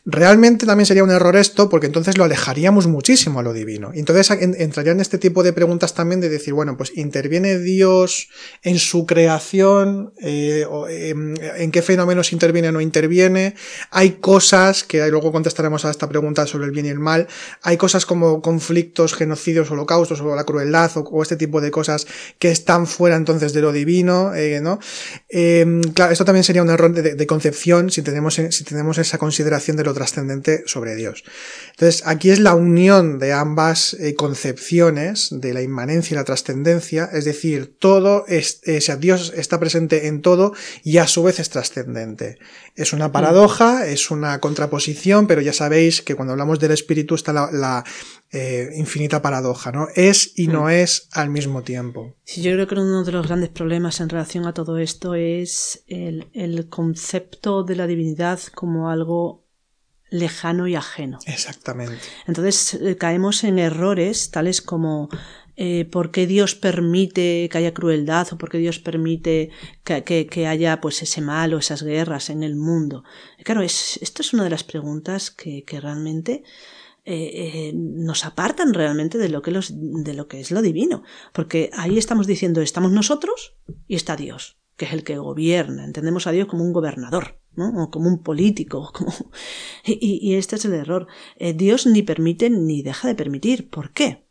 Realmente 0.10 0.66
también 0.66 0.86
sería 0.86 1.04
un 1.04 1.12
error 1.12 1.36
esto, 1.36 1.68
porque 1.68 1.86
entonces 1.86 2.18
lo 2.18 2.24
alejaríamos 2.24 2.88
muchísimo 2.88 3.42
a 3.42 3.44
lo 3.44 3.52
divino. 3.52 3.92
Y 3.94 4.00
entonces 4.00 4.32
entrarían 4.40 5.02
este 5.02 5.18
tipo 5.18 5.44
de 5.44 5.52
preguntas 5.52 5.96
también 5.96 6.22
de 6.22 6.30
decir, 6.30 6.54
bueno, 6.54 6.78
pues 6.78 6.94
interviene 6.96 7.60
Dios 7.60 8.30
en 8.64 8.80
su 8.80 9.06
creación, 9.06 10.14
eh, 10.22 10.66
em, 10.90 11.36
en 11.58 11.72
qué 11.72 11.82
fenómenos 11.82 12.32
interviene 12.32 12.70
o 12.70 12.72
no 12.72 12.80
interviene. 12.80 13.56
Hay 13.92 14.12
cosas, 14.12 14.86
que 14.86 15.06
luego 15.10 15.34
contestaremos 15.34 15.84
a 15.84 15.92
esta 15.92 16.08
pregunta 16.08 16.48
sobre 16.48 16.68
el 16.68 16.72
bien 16.72 16.86
y 16.86 16.90
el 16.90 17.00
mal, 17.00 17.28
hay 17.62 17.76
cosas 17.76 18.06
como 18.06 18.42
conflictos, 18.42 19.14
genocidios, 19.14 19.70
holocaustos 19.72 20.22
o 20.22 20.34
la 20.38 20.46
crueldad 20.46 20.90
o, 20.96 21.22
este 21.22 21.36
tipo 21.36 21.60
de 21.60 21.70
cosas 21.70 22.08
que 22.40 22.50
están 22.50 22.88
fuera 22.88 23.18
entonces 23.18 23.52
de 23.52 23.60
lo 23.60 23.74
divino, 23.74 24.34
eh, 24.34 24.62
¿no? 24.62 24.80
Em, 25.28 25.82
claro, 25.82 26.14
esto 26.14 26.24
también 26.24 26.46
sería 26.46 26.64
un 26.64 26.70
error 26.70 26.94
de, 26.94 27.28
concepción 27.28 27.90
si 27.90 28.04
tenemos, 28.04 28.36
si 28.36 28.64
tenemos 28.64 28.98
esa 29.00 29.18
consideración 29.18 29.76
de 29.76 29.84
lo 29.84 29.97
trascendente 29.98 30.64
sobre 30.68 30.96
Dios. 30.96 31.24
Entonces, 31.72 32.04
aquí 32.06 32.30
es 32.30 32.40
la 32.40 32.56
unión 32.56 33.20
de 33.20 33.34
ambas 33.34 33.94
eh, 33.96 34.16
concepciones, 34.16 35.30
de 35.32 35.54
la 35.54 35.62
inmanencia 35.62 36.14
y 36.14 36.18
la 36.18 36.24
trascendencia, 36.24 37.10
es 37.12 37.26
decir, 37.26 37.78
todo 37.80 38.26
es, 38.28 38.62
eh, 38.64 38.80
sea, 38.82 38.96
Dios 38.96 39.34
está 39.36 39.60
presente 39.60 40.08
en 40.08 40.22
todo 40.22 40.54
y 40.84 40.98
a 40.98 41.08
su 41.08 41.24
vez 41.24 41.40
es 41.40 41.50
trascendente. 41.50 42.38
Es 42.76 42.94
una 42.94 43.12
paradoja, 43.12 43.88
es 43.88 44.12
una 44.12 44.40
contraposición, 44.40 45.28
pero 45.28 45.42
ya 45.42 45.54
sabéis 45.54 46.02
que 46.02 46.16
cuando 46.16 46.34
hablamos 46.34 46.60
del 46.60 46.72
espíritu 46.72 47.16
está 47.16 47.34
la, 47.34 47.84
eh, 48.32 48.72
infinita 48.76 49.22
paradoja, 49.22 49.72
¿no? 49.72 49.88
Es 49.96 50.38
y 50.38 50.48
no 50.48 50.70
es 50.70 51.08
al 51.14 51.30
mismo 51.30 51.64
tiempo. 51.64 52.16
Sí, 52.24 52.42
yo 52.42 52.52
creo 52.52 52.68
que 52.68 52.76
uno 52.76 53.04
de 53.04 53.12
los 53.12 53.26
grandes 53.26 53.50
problemas 53.50 54.02
en 54.02 54.10
relación 54.10 54.46
a 54.46 54.54
todo 54.54 54.78
esto 54.78 55.16
es 55.16 55.84
el, 55.88 56.28
el 56.34 56.68
concepto 56.70 57.64
de 57.64 57.76
la 57.76 57.88
divinidad 57.88 58.40
como 58.54 58.90
algo 58.90 59.47
lejano 60.10 60.68
y 60.68 60.76
ajeno. 60.76 61.20
Exactamente. 61.26 62.00
Entonces 62.28 62.76
eh, 62.76 62.96
caemos 62.98 63.44
en 63.44 63.60
errores 63.60 64.32
tales 64.32 64.62
como 64.62 65.10
eh, 65.56 65.86
por 65.86 66.12
qué 66.12 66.28
Dios 66.28 66.56
permite 66.56 67.50
que 67.52 67.58
haya 67.58 67.74
crueldad 67.74 68.28
o 68.32 68.38
por 68.38 68.50
qué 68.50 68.60
Dios 68.60 68.80
permite 68.80 69.50
que, 69.84 70.48
haya 70.48 70.80
pues 70.80 71.02
ese 71.02 71.20
mal 71.20 71.54
o 71.54 71.58
esas 71.58 71.82
guerras 71.82 72.30
en 72.30 72.44
el 72.44 72.56
mundo. 72.56 73.04
claro, 73.44 73.62
es, 73.64 73.98
esto 74.02 74.22
es 74.22 74.34
una 74.34 74.44
de 74.44 74.52
las 74.52 74.64
preguntas 74.64 75.32
que, 75.32 75.64
realmente 75.82 76.44
eh, 77.06 77.72
nos 77.74 78.26
apartan 78.26 78.74
realmente 78.74 79.18
de 79.18 79.30
lo, 79.30 79.42
que 79.42 79.52
los, 79.52 79.72
de 79.76 80.14
lo 80.14 80.28
que 80.28 80.42
es 80.42 80.52
lo 80.52 80.62
divino. 80.62 81.04
Porque 81.34 81.72
ahí 81.74 81.98
estamos 81.98 82.28
diciendo, 82.28 82.62
estamos 82.62 82.92
nosotros 82.92 83.56
y 83.88 83.96
está 83.96 84.16
Dios, 84.16 84.58
que 84.76 84.86
es 84.86 84.94
el 84.94 85.04
que 85.04 85.18
gobierna. 85.18 85.86
Entendemos 85.86 86.28
a 86.28 86.32
Dios 86.32 86.48
como 86.48 86.64
un 86.64 86.74
gobernador. 86.74 87.40
¿No? 87.58 87.84
O 87.84 87.92
como 87.92 88.08
un 88.08 88.20
político. 88.24 88.94
Y, 89.84 90.20
y, 90.22 90.36
este 90.36 90.58
es 90.58 90.66
el 90.66 90.74
error. 90.74 91.08
Eh, 91.38 91.54
Dios 91.54 91.86
ni 91.86 92.02
permite 92.02 92.50
ni 92.50 92.82
deja 92.84 93.08
de 93.08 93.16
permitir. 93.16 93.70
¿Por 93.70 93.94
qué? 93.94 94.28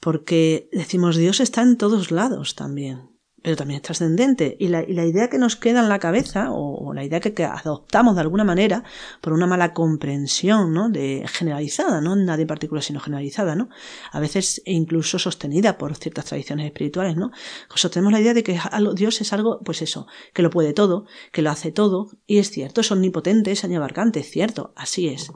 Porque 0.00 0.70
decimos 0.72 1.16
Dios 1.16 1.40
está 1.40 1.60
en 1.60 1.76
todos 1.76 2.10
lados 2.10 2.54
también 2.54 3.09
pero 3.42 3.56
también 3.56 3.76
es 3.76 3.82
trascendente. 3.82 4.56
Y 4.58 4.68
la, 4.68 4.82
idea 4.82 5.28
que 5.28 5.38
nos 5.38 5.56
queda 5.56 5.80
en 5.80 5.88
la 5.88 5.98
cabeza, 5.98 6.48
o, 6.50 6.92
la 6.92 7.04
idea 7.04 7.20
que, 7.20 7.44
adoptamos 7.44 8.14
de 8.14 8.20
alguna 8.20 8.44
manera, 8.44 8.84
por 9.20 9.32
una 9.32 9.46
mala 9.46 9.72
comprensión, 9.72 10.72
¿no? 10.72 10.90
De 10.90 11.24
generalizada, 11.26 12.00
no 12.00 12.16
nadie 12.16 12.42
en 12.42 12.48
particular, 12.48 12.82
sino 12.82 13.00
generalizada, 13.00 13.54
¿no? 13.54 13.68
A 14.12 14.20
veces 14.20 14.62
incluso 14.66 15.18
sostenida 15.18 15.78
por 15.78 15.96
ciertas 15.96 16.26
tradiciones 16.26 16.66
espirituales, 16.66 17.16
¿no? 17.16 17.30
Sostenemos 17.74 18.12
la 18.12 18.20
idea 18.20 18.34
de 18.34 18.42
que 18.42 18.58
Dios 18.94 19.20
es 19.20 19.32
algo, 19.32 19.60
pues 19.64 19.80
eso, 19.82 20.06
que 20.34 20.42
lo 20.42 20.50
puede 20.50 20.72
todo, 20.72 21.06
que 21.32 21.42
lo 21.42 21.50
hace 21.50 21.72
todo, 21.72 22.10
y 22.26 22.38
es 22.38 22.50
cierto, 22.50 22.82
es 22.82 22.92
omnipotente, 22.92 23.52
es 23.52 23.64
añabarcante, 23.64 24.20
es 24.20 24.30
cierto, 24.30 24.72
así 24.76 25.08
es. 25.08 25.30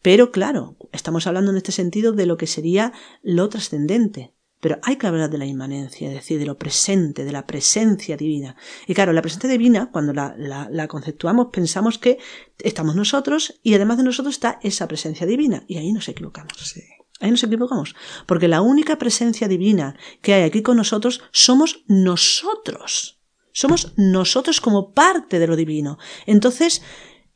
Pero 0.00 0.30
claro, 0.30 0.76
estamos 0.92 1.26
hablando 1.26 1.50
en 1.50 1.56
este 1.56 1.72
sentido 1.72 2.12
de 2.12 2.26
lo 2.26 2.36
que 2.36 2.46
sería 2.46 2.92
lo 3.22 3.48
trascendente, 3.48 4.35
pero 4.60 4.78
hay 4.82 4.96
que 4.96 5.06
hablar 5.06 5.30
de 5.30 5.38
la 5.38 5.44
inmanencia, 5.44 6.08
es 6.08 6.14
decir, 6.14 6.38
de 6.38 6.46
lo 6.46 6.56
presente, 6.56 7.24
de 7.24 7.32
la 7.32 7.46
presencia 7.46 8.16
divina. 8.16 8.56
Y 8.86 8.94
claro, 8.94 9.12
la 9.12 9.22
presencia 9.22 9.50
divina, 9.50 9.90
cuando 9.90 10.12
la, 10.12 10.34
la, 10.36 10.88
conceptuamos, 10.88 11.48
pensamos 11.52 11.98
que 11.98 12.18
estamos 12.58 12.96
nosotros 12.96 13.60
y 13.62 13.74
además 13.74 13.98
de 13.98 14.04
nosotros 14.04 14.34
está 14.34 14.58
esa 14.62 14.88
presencia 14.88 15.26
divina. 15.26 15.64
Y 15.68 15.76
ahí 15.76 15.92
nos 15.92 16.08
equivocamos. 16.08 16.54
Sí. 16.58 16.82
Ahí 17.20 17.30
nos 17.30 17.42
equivocamos. 17.44 17.94
Porque 18.26 18.48
la 18.48 18.62
única 18.62 18.96
presencia 18.98 19.46
divina 19.46 19.96
que 20.22 20.34
hay 20.34 20.42
aquí 20.42 20.62
con 20.62 20.78
nosotros 20.78 21.22
somos 21.32 21.84
nosotros. 21.86 23.20
Somos 23.52 23.92
nosotros 23.96 24.60
como 24.60 24.92
parte 24.92 25.38
de 25.38 25.46
lo 25.46 25.56
divino. 25.56 25.98
Entonces, 26.26 26.82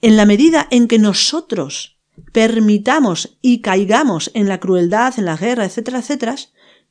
en 0.00 0.16
la 0.16 0.26
medida 0.26 0.68
en 0.70 0.88
que 0.88 0.98
nosotros 0.98 1.98
permitamos 2.32 3.38
y 3.40 3.60
caigamos 3.60 4.30
en 4.34 4.48
la 4.48 4.60
crueldad, 4.60 5.14
en 5.18 5.24
la 5.24 5.36
guerra, 5.36 5.64
etcétera, 5.64 6.00
etcétera, 6.00 6.36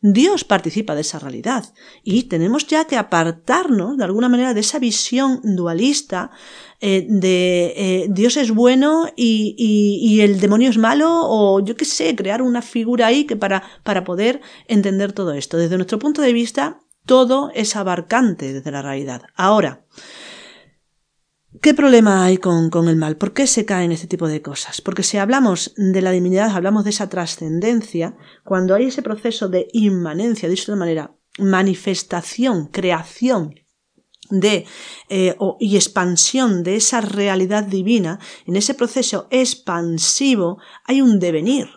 Dios 0.01 0.45
participa 0.45 0.95
de 0.95 1.01
esa 1.01 1.19
realidad 1.19 1.73
y 2.03 2.23
tenemos 2.23 2.65
ya 2.67 2.85
que 2.85 2.95
apartarnos 2.95 3.97
de 3.97 4.03
alguna 4.05 4.29
manera 4.29 4.53
de 4.53 4.61
esa 4.61 4.79
visión 4.79 5.41
dualista 5.43 6.31
eh, 6.79 7.05
de 7.09 7.73
eh, 7.75 8.07
Dios 8.09 8.37
es 8.37 8.51
bueno 8.51 9.07
y, 9.17 9.55
y, 9.57 10.21
el 10.21 10.39
demonio 10.39 10.69
es 10.69 10.77
malo 10.77 11.09
o 11.11 11.59
yo 11.59 11.75
qué 11.75 11.83
sé, 11.83 12.15
crear 12.15 12.41
una 12.41 12.61
figura 12.61 13.07
ahí 13.07 13.25
que 13.25 13.35
para, 13.35 13.63
para 13.83 14.05
poder 14.05 14.39
entender 14.67 15.11
todo 15.11 15.33
esto. 15.33 15.57
Desde 15.57 15.75
nuestro 15.75 15.99
punto 15.99 16.21
de 16.21 16.31
vista, 16.31 16.79
todo 17.05 17.51
es 17.53 17.75
abarcante 17.75 18.53
desde 18.53 18.71
la 18.71 18.81
realidad. 18.81 19.23
Ahora, 19.35 19.83
¿Qué 21.61 21.73
problema 21.73 22.23
hay 22.23 22.37
con, 22.37 22.69
con, 22.69 22.87
el 22.87 22.95
mal? 22.95 23.17
¿Por 23.17 23.33
qué 23.33 23.45
se 23.45 23.65
caen 23.65 23.91
este 23.91 24.07
tipo 24.07 24.29
de 24.29 24.41
cosas? 24.41 24.79
Porque 24.79 25.03
si 25.03 25.17
hablamos 25.17 25.73
de 25.75 26.01
la 26.01 26.11
divinidad, 26.11 26.55
hablamos 26.55 26.85
de 26.85 26.91
esa 26.91 27.09
trascendencia, 27.09 28.15
cuando 28.45 28.75
hay 28.75 28.85
ese 28.85 29.01
proceso 29.01 29.49
de 29.49 29.67
inmanencia, 29.73 30.47
de 30.47 30.55
otra 30.55 30.77
manera, 30.77 31.15
manifestación, 31.37 32.67
creación 32.67 33.55
de 34.29 34.65
eh, 35.09 35.35
y 35.59 35.75
expansión 35.75 36.63
de 36.63 36.77
esa 36.77 37.01
realidad 37.01 37.63
divina, 37.63 38.19
en 38.45 38.55
ese 38.55 38.73
proceso 38.73 39.27
expansivo 39.29 40.59
hay 40.85 41.01
un 41.01 41.19
devenir, 41.19 41.67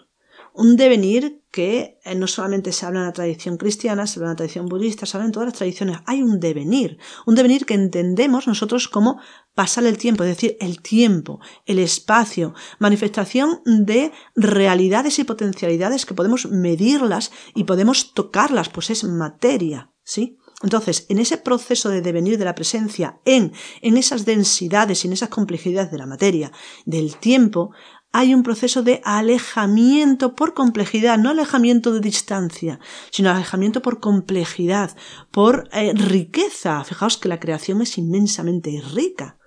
un 0.55 0.77
devenir 0.77 1.43
que 1.53 2.01
eh, 2.05 2.15
no 2.15 2.27
solamente 2.27 2.73
se 2.73 2.87
habla 2.87 3.01
en 3.01 3.07
la 3.07 3.13
tradición 3.13 3.59
cristiana, 3.59 4.07
se 4.07 4.19
habla 4.19 4.29
en 4.29 4.33
la 4.33 4.37
tradición 4.37 4.67
budista, 4.67 5.05
se 5.05 5.17
habla 5.17 5.27
en 5.27 5.33
todas 5.33 5.49
las 5.49 5.59
tradiciones. 5.59 5.99
Hay 6.07 6.23
un 6.23 6.41
devenir, 6.41 6.99
un 7.27 7.35
devenir 7.35 7.67
que 7.67 7.75
entendemos 7.75 8.47
nosotros 8.47 8.89
como 8.89 9.21
pasar 9.55 9.85
el 9.85 9.99
tiempo, 9.99 10.25
es 10.25 10.31
decir, 10.31 10.57
el 10.61 10.81
tiempo, 10.81 11.41
el 11.67 11.79
espacio, 11.79 12.55
manifestación 12.79 13.61
de 13.65 14.13
realidades 14.35 15.19
y 15.19 15.25
potencialidades 15.25 16.07
que 16.07 16.15
podemos 16.15 16.47
medirlas 16.47 17.33
y 17.55 17.65
podemos 17.65 18.15
tocarlas, 18.15 18.69
pues 18.69 18.91
es 18.91 19.05
materia, 19.05 19.91
¿sí? 20.03 20.39
Entonces, 20.63 21.07
en 21.09 21.19
ese 21.19 21.39
proceso 21.39 21.89
de 21.89 22.03
devenir 22.03 22.39
de 22.39 22.45
la 22.45 22.55
presencia, 22.55 23.21
en, 23.25 23.53
en 23.81 23.97
esas 23.97 24.25
densidades 24.25 25.05
y 25.05 25.09
en 25.09 25.13
esas 25.13 25.29
complejidades 25.29 25.91
de 25.91 25.99
la 25.99 26.07
materia, 26.07 26.53
del 26.87 27.17
tiempo, 27.17 27.73
hay 28.13 28.35
un 28.35 28.43
proceso 28.43 28.83
de 28.83 29.01
alejamiento 29.05 30.35
por 30.37 30.55
complejidad, 30.55 31.19
no 31.19 31.31
alejamiento 31.31 31.93
de 31.93 32.01
distancia, 32.01 32.79
sino 33.11 33.31
alejamiento 33.31 33.83
por 33.83 34.01
complejidad, 34.01 34.97
por 35.31 35.69
eh, 35.73 35.93
riqueza. 35.95 36.85
Fijaos 36.85 37.17
que 37.17 37.29
la 37.29 37.41
creación 37.41 37.81
es 37.83 37.99
inmensamente 37.99 38.83
rica. 38.95 39.39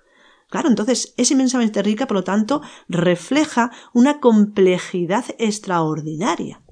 Claro, 0.48 0.68
entonces 0.68 1.12
es 1.16 1.30
inmensamente 1.30 1.82
rica, 1.82 2.06
por 2.06 2.18
lo 2.18 2.24
tanto, 2.24 2.62
refleja 2.88 3.70
una 3.92 4.20
complejidad 4.20 5.24
extraordinaria. 5.38 6.62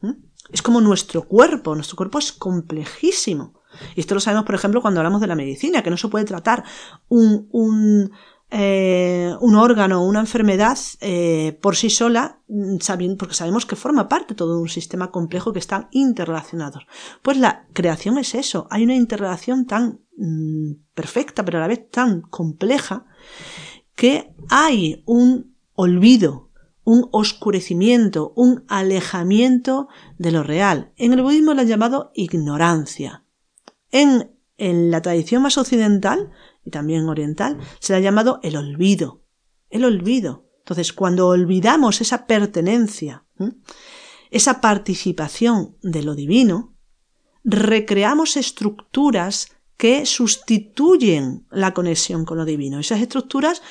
¿Mm? 0.00 0.12
Es 0.52 0.62
como 0.62 0.80
nuestro 0.80 1.22
cuerpo, 1.22 1.74
nuestro 1.74 1.96
cuerpo 1.96 2.18
es 2.18 2.32
complejísimo. 2.32 3.60
Y 3.94 4.00
esto 4.00 4.14
lo 4.14 4.20
sabemos, 4.20 4.46
por 4.46 4.54
ejemplo, 4.54 4.80
cuando 4.80 5.00
hablamos 5.00 5.20
de 5.20 5.26
la 5.26 5.34
medicina, 5.34 5.82
que 5.82 5.90
no 5.90 5.96
se 5.96 6.08
puede 6.08 6.24
tratar 6.24 6.64
un, 7.08 7.48
un 7.50 8.10
eh, 8.48 9.34
un 9.40 9.56
órgano 9.56 10.00
o 10.00 10.06
una 10.06 10.20
enfermedad 10.20 10.78
eh, 11.00 11.58
por 11.60 11.74
sí 11.74 11.90
sola, 11.90 12.40
mm, 12.46 12.76
porque 13.18 13.34
sabemos 13.34 13.66
que 13.66 13.74
forma 13.74 14.08
parte 14.08 14.34
de 14.34 14.38
todo 14.38 14.60
un 14.60 14.68
sistema 14.68 15.10
complejo 15.10 15.52
que 15.52 15.58
están 15.58 15.88
interrelacionados. 15.90 16.86
Pues 17.22 17.38
la 17.38 17.66
creación 17.72 18.18
es 18.18 18.36
eso, 18.36 18.68
hay 18.70 18.84
una 18.84 18.94
interrelación 18.94 19.66
tan 19.66 20.00
mm, 20.16 20.74
perfecta, 20.94 21.44
pero 21.44 21.58
a 21.58 21.62
la 21.62 21.66
vez 21.66 21.90
tan 21.90 22.20
compleja, 22.20 23.06
que 23.94 24.34
hay 24.48 25.02
un 25.06 25.56
olvido, 25.74 26.50
un 26.84 27.08
oscurecimiento, 27.10 28.32
un 28.36 28.64
alejamiento 28.68 29.88
de 30.18 30.32
lo 30.32 30.42
real. 30.42 30.92
En 30.96 31.12
el 31.12 31.22
budismo 31.22 31.54
lo 31.54 31.62
han 31.62 31.66
llamado 31.66 32.12
ignorancia. 32.14 33.24
En, 33.90 34.36
en 34.56 34.90
la 34.90 35.02
tradición 35.02 35.42
más 35.42 35.58
occidental 35.58 36.30
y 36.64 36.70
también 36.70 37.08
oriental, 37.08 37.58
se 37.80 37.92
le 37.92 37.98
ha 37.98 38.02
llamado 38.02 38.40
el 38.42 38.56
olvido. 38.56 39.24
El 39.70 39.84
olvido. 39.84 40.46
Entonces, 40.58 40.92
cuando 40.92 41.28
olvidamos 41.28 42.00
esa 42.00 42.26
pertenencia, 42.26 43.24
esa 44.30 44.60
participación 44.60 45.76
de 45.82 46.02
lo 46.02 46.14
divino, 46.14 46.76
recreamos 47.44 48.36
estructuras 48.36 49.55
que 49.76 50.06
sustituyen 50.06 51.46
la 51.50 51.74
conexión 51.74 52.24
con 52.24 52.38
lo 52.38 52.44
divino. 52.44 52.78
Esas 52.78 53.00
estructuras 53.00 53.62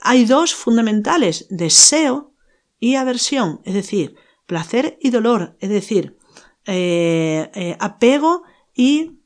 hay 0.00 0.26
dos 0.26 0.54
fundamentales, 0.54 1.46
deseo 1.48 2.34
y 2.78 2.96
aversión, 2.96 3.60
es 3.64 3.74
decir, 3.74 4.16
placer 4.46 4.98
y 5.00 5.10
dolor, 5.10 5.56
es 5.60 5.70
decir, 5.70 6.18
eh, 6.66 7.50
eh, 7.54 7.76
apego 7.80 8.42
y 8.74 9.22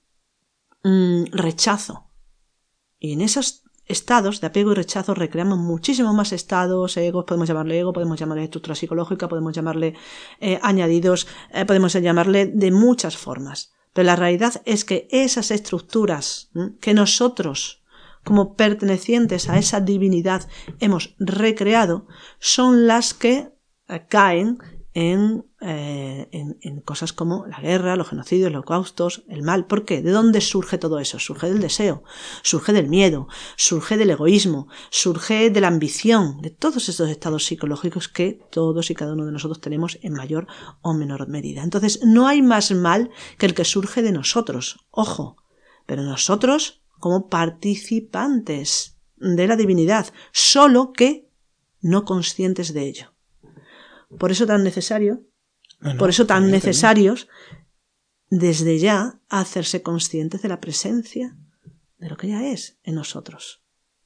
mm, 0.85 1.25
rechazo. 1.33 2.11
Y 2.99 3.13
en 3.13 3.23
esos 3.23 3.65
estados 3.87 4.41
de 4.41 4.49
apego 4.49 4.73
y 4.73 4.75
rechazo 4.75 5.15
recreamos 5.15 5.59
muchísimos 5.59 6.15
más 6.15 6.33
estados, 6.33 6.97
egos, 6.97 7.25
podemos 7.25 7.49
llamarle 7.49 7.81
ego, 7.81 7.93
podemos 7.93 8.21
llamarle 8.21 8.45
estructura 8.45 8.75
psicológica, 8.75 9.29
podemos 9.29 9.55
llamarle 9.55 9.95
eh, 10.41 10.61
añadidos, 10.63 11.27
podemos 11.67 11.95
llamarle 11.95 12.47
de 12.47 12.71
muchas 12.71 13.17
formas. 13.17 13.73
Pero 13.93 14.07
la 14.07 14.17
realidad 14.17 14.63
es 14.65 14.85
que 14.85 15.09
esas 15.11 15.51
estructuras 15.51 16.51
que 16.81 16.95
nosotros, 16.95 17.83
como 18.25 18.55
pertenecientes 18.55 19.49
a 19.49 19.59
esa 19.59 19.81
divinidad, 19.81 20.49
hemos 20.81 21.15
recreado, 21.19 22.07
son 22.39 22.87
las 22.87 23.15
que 23.15 23.53
eh, 23.89 24.07
caen 24.95 25.47
eh, 25.61 26.29
en, 26.33 26.59
en, 26.63 26.81
cosas 26.81 27.13
como 27.13 27.47
la 27.47 27.61
guerra, 27.61 27.97
los 27.97 28.09
genocidios, 28.09 28.51
los 28.51 28.59
holocaustos, 28.59 29.25
el 29.29 29.43
mal. 29.43 29.67
¿Por 29.67 29.85
qué? 29.85 30.03
¿De 30.03 30.11
dónde 30.11 30.41
surge 30.41 30.79
todo 30.79 30.99
eso? 30.99 31.19
Surge 31.19 31.49
del 31.49 31.61
deseo, 31.61 32.03
surge 32.43 32.73
del 32.73 32.89
miedo, 32.89 33.29
surge 33.57 33.97
del 33.97 34.11
egoísmo, 34.11 34.69
surge 34.91 35.51
de 35.51 35.61
la 35.61 35.69
ambición, 35.69 36.41
de 36.41 36.51
todos 36.51 36.89
esos 36.89 37.09
estados 37.11 37.45
psicológicos 37.45 38.09
que 38.09 38.41
todos 38.51 38.91
y 38.91 38.95
cada 38.95 39.13
uno 39.13 39.27
de 39.27 39.33
nosotros 39.33 39.61
tenemos 39.61 39.99
en 40.03 40.15
mayor 40.15 40.47
o 40.83 40.95
menor 40.95 41.29
medida. 41.29 41.63
Entonces, 41.63 42.01
no 42.05 42.27
hay 42.27 42.43
más 42.43 42.71
mal 42.73 43.11
que 43.39 43.47
el 43.47 43.55
que 43.55 43.65
surge 43.65 44.03
de 44.03 44.13
nosotros. 44.13 44.87
Ojo, 44.91 45.37
pero 45.87 46.03
nosotros 46.03 46.83
como 46.99 47.29
participantes 47.29 48.99
de 49.17 49.47
la 49.47 49.57
divinidad, 49.57 50.13
solo 50.33 50.93
que 50.93 51.29
no 51.81 52.05
conscientes 52.05 52.73
de 52.75 52.89
ello. 52.89 53.18
Por 54.17 54.31
eso 54.31 54.47
tan 54.47 54.65
necesario, 54.65 55.27
por 55.99 56.11
eso 56.11 56.27
tan 56.27 56.51
necesarios, 56.51 57.29
desde 58.31 58.79
ya 58.79 59.21
hacerse 59.29 59.83
conscientes 59.83 60.43
de 60.43 60.49
la 60.49 60.61
presencia 60.61 61.37
de 61.99 62.09
lo 62.09 62.17
que 62.17 62.29
ya 62.29 62.47
es 62.47 62.79
en 62.85 62.95
nosotros. 62.95 63.63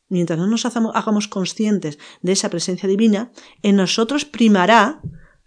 mientras 0.09 0.39
no 0.39 0.47
nos 0.47 0.67
hagamos 0.67 1.27
conscientes 1.27 1.99
de 2.21 2.33
esa 2.33 2.51
presencia 2.51 2.87
divina, 2.87 3.33
en 3.63 3.77
nosotros 3.77 4.27
primará 4.27 5.01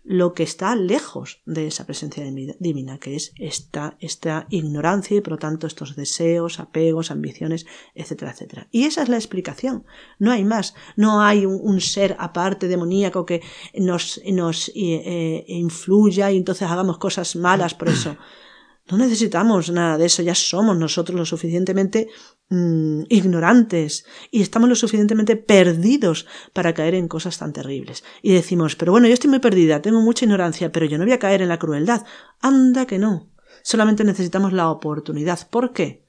lo 0.08 0.34
que 0.34 0.44
está 0.44 0.76
lejos 0.76 1.42
de 1.46 1.66
esa 1.66 1.88
presencia 1.88 2.24
divina, 2.60 3.00
que 3.00 3.16
es 3.16 3.34
esta, 3.38 3.98
esta 4.00 4.46
ignorancia 4.52 5.18
y 5.18 5.22
por 5.22 5.34
lo 5.34 5.40
tanto 5.40 5.66
estos 5.66 5.96
deseos, 5.96 6.60
apegos, 6.60 7.10
ambiciones, 7.10 7.66
etcétera, 7.96 8.32
etcétera. 8.32 8.68
Y 8.72 8.84
esa 8.84 9.02
es 9.02 9.10
la 9.10 9.18
explicación. 9.18 9.84
No 10.20 10.32
hay 10.32 10.46
más. 10.46 10.76
No 10.96 11.22
hay 11.22 11.48
un, 11.48 11.82
ser 11.82 12.16
aparte 12.20 12.68
demoníaco 12.68 13.26
que 13.26 13.42
nos, 13.74 14.22
nos 14.32 14.70
eh, 14.70 14.74
eh, 14.76 15.46
influya 15.48 16.32
y 16.32 16.38
entonces 16.38 16.70
hagamos 16.70 17.00
cosas 17.00 17.36
malas 17.36 17.74
por 17.74 17.90
eso. 17.90 18.16
No 18.88 19.00
necesitamos 19.00 19.72
nada 19.72 19.98
de 19.98 20.06
eso, 20.06 20.22
ya 20.22 20.36
somos 20.36 20.78
nosotros 20.78 21.18
lo 21.18 21.26
suficientemente 21.26 22.08
mm, 22.50 23.04
ignorantes 23.10 24.06
y 24.32 24.42
estamos 24.42 24.70
lo 24.70 24.76
suficientemente 24.76 25.36
perdidos 25.36 26.26
para 26.54 26.74
caer 26.74 26.96
en 26.96 27.08
cosas 27.08 27.38
tan 27.38 27.54
terribles. 27.54 28.04
Y 28.22 28.34
decimos, 28.34 28.76
pero 28.76 28.92
bueno, 28.92 29.08
yo 29.08 29.14
estoy 29.14 29.30
muy 29.30 29.40
perdida, 29.40 29.82
tengo 29.82 30.02
mucha 30.02 30.26
ignorancia, 30.26 30.72
pero 30.72 30.86
yo 30.86 30.98
no 30.98 31.06
voy 31.06 31.14
a 31.14 31.20
caer 31.20 31.42
en 31.42 31.50
la 31.50 31.60
crueldad. 31.60 32.06
Anda 32.42 32.86
que 32.86 33.00
no. 33.00 33.32
Solamente 33.64 34.04
necesitamos 34.04 34.54
la 34.54 34.70
oportunidad. 34.70 35.48
¿Por 35.50 35.74
qué? 35.74 36.06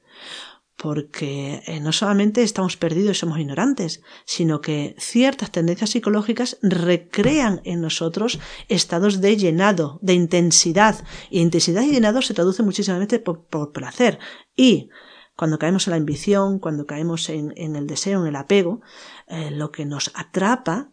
porque 0.77 1.63
eh, 1.67 1.81
no 1.81 1.91
solamente 1.91 2.43
estamos 2.43 2.77
perdidos 2.77 3.17
y 3.17 3.21
somos 3.21 3.39
ignorantes, 3.39 4.03
sino 4.27 4.61
que 4.61 4.95
ciertas 4.99 5.51
tendencias 5.51 5.91
psicológicas 5.91 6.59
recrean 6.63 7.63
en 7.65 7.81
nosotros 7.81 8.39
estados 8.69 9.21
de 9.23 9.37
llenado, 9.37 9.99
de 10.03 10.13
intensidad. 10.13 11.03
Y 11.31 11.41
intensidad 11.41 11.83
y 11.83 11.93
llenado 11.93 12.21
se 12.21 12.35
traduce 12.35 12.63
muchísimamente 12.63 13.19
por, 13.19 13.73
placer. 13.73 14.19
Y 14.55 14.91
cuando 15.37 15.59
caemos 15.59 15.87
en 15.87 15.93
la 15.93 15.97
ambición, 15.97 16.59
cuando 16.59 16.87
caemos 16.87 17.29
en, 17.29 17.53
el 17.57 17.87
deseo, 17.87 18.23
en 18.23 18.29
el 18.29 18.37
apego, 18.37 18.81
eh, 19.29 19.51
lo 19.51 19.71
que 19.71 19.85
nos 19.85 20.11
atrapa 20.15 20.91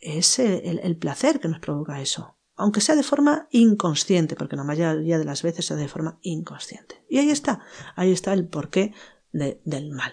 es 0.00 0.38
el, 0.38 0.96
placer 0.96 1.38
que 1.38 1.48
nos 1.48 1.60
provoca 1.60 2.00
eso 2.00 2.36
aunque 2.54 2.82
sea 2.82 2.94
de 2.94 3.02
forma 3.02 3.48
inconsciente, 3.50 4.36
porque 4.36 4.56
la 4.56 4.62
mayoría 4.62 5.18
de 5.18 5.24
las 5.24 5.42
veces 5.42 5.68
es 5.70 5.76
de 5.76 5.88
forma 5.88 6.18
inconsciente. 6.20 7.02
Y 7.08 7.18
ahí 7.18 7.30
está, 7.30 7.60
ahí 7.96 8.12
está 8.12 8.32
el 8.34 8.46
porqué 8.46 8.92
del 9.32 9.90
mal. 9.90 10.12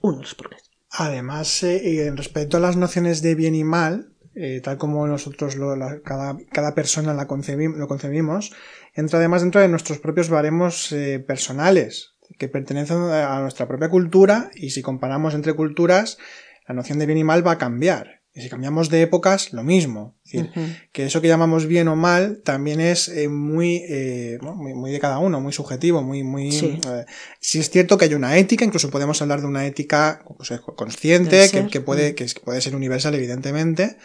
Uno 0.00 0.18
de 0.18 0.22
los 0.22 0.34
porqués. 0.34 0.70
Además, 0.90 1.62
eh, 1.64 2.12
respecto 2.14 2.58
a 2.58 2.60
las 2.60 2.76
nociones 2.76 3.20
de 3.22 3.34
bien 3.34 3.54
y 3.54 3.64
mal, 3.64 4.12
eh, 4.34 4.60
tal 4.62 4.76
como 4.76 5.06
nosotros 5.06 5.56
cada, 6.04 6.74
persona 6.74 7.14
lo 7.14 7.26
concebimos, 7.26 8.52
entra 8.94 9.18
además 9.18 9.40
dentro 9.40 9.62
de 9.62 9.68
nuestros 9.68 9.98
propios 9.98 10.28
baremos 10.28 10.92
eh, 10.92 11.24
personales, 11.26 12.15
que 12.38 12.48
pertenecen 12.48 12.96
a 12.96 13.40
nuestra 13.40 13.68
propia 13.68 13.88
cultura, 13.88 14.50
y 14.54 14.70
si 14.70 14.82
comparamos 14.82 15.34
entre 15.34 15.54
culturas, 15.54 16.18
la 16.66 16.74
noción 16.74 16.98
de 16.98 17.06
bien 17.06 17.18
y 17.18 17.24
mal 17.24 17.46
va 17.46 17.52
a 17.52 17.58
cambiar. 17.58 18.16
Y 18.36 18.42
si 18.42 18.50
cambiamos 18.50 18.90
de 18.90 19.00
épocas, 19.00 19.54
lo 19.54 19.62
mismo. 19.62 20.14
Es 20.26 20.32
decir, 20.32 20.50
que 20.92 21.06
eso 21.06 21.22
que 21.22 21.28
llamamos 21.28 21.66
bien 21.66 21.88
o 21.88 21.96
mal 21.96 22.42
también 22.44 22.80
es 22.80 23.08
eh, 23.08 23.28
muy, 23.30 23.82
eh, 23.88 24.36
muy, 24.42 24.74
muy, 24.74 24.92
de 24.92 25.00
cada 25.00 25.18
uno, 25.20 25.40
muy 25.40 25.54
subjetivo, 25.54 26.02
muy, 26.02 26.22
muy. 26.22 26.52
Sí. 26.52 26.78
Eh, 26.86 27.06
si 27.40 27.60
es 27.60 27.70
cierto 27.70 27.96
que 27.96 28.04
hay 28.04 28.12
una 28.12 28.36
ética, 28.36 28.66
incluso 28.66 28.90
podemos 28.90 29.22
hablar 29.22 29.40
de 29.40 29.46
una 29.46 29.64
ética 29.64 30.22
pues, 30.36 30.52
consciente, 30.60 31.48
que, 31.50 31.66
que, 31.68 31.80
puede, 31.80 32.14
que 32.14 32.26
puede 32.44 32.60
ser 32.60 32.76
universal, 32.76 33.14
evidentemente. 33.14 33.96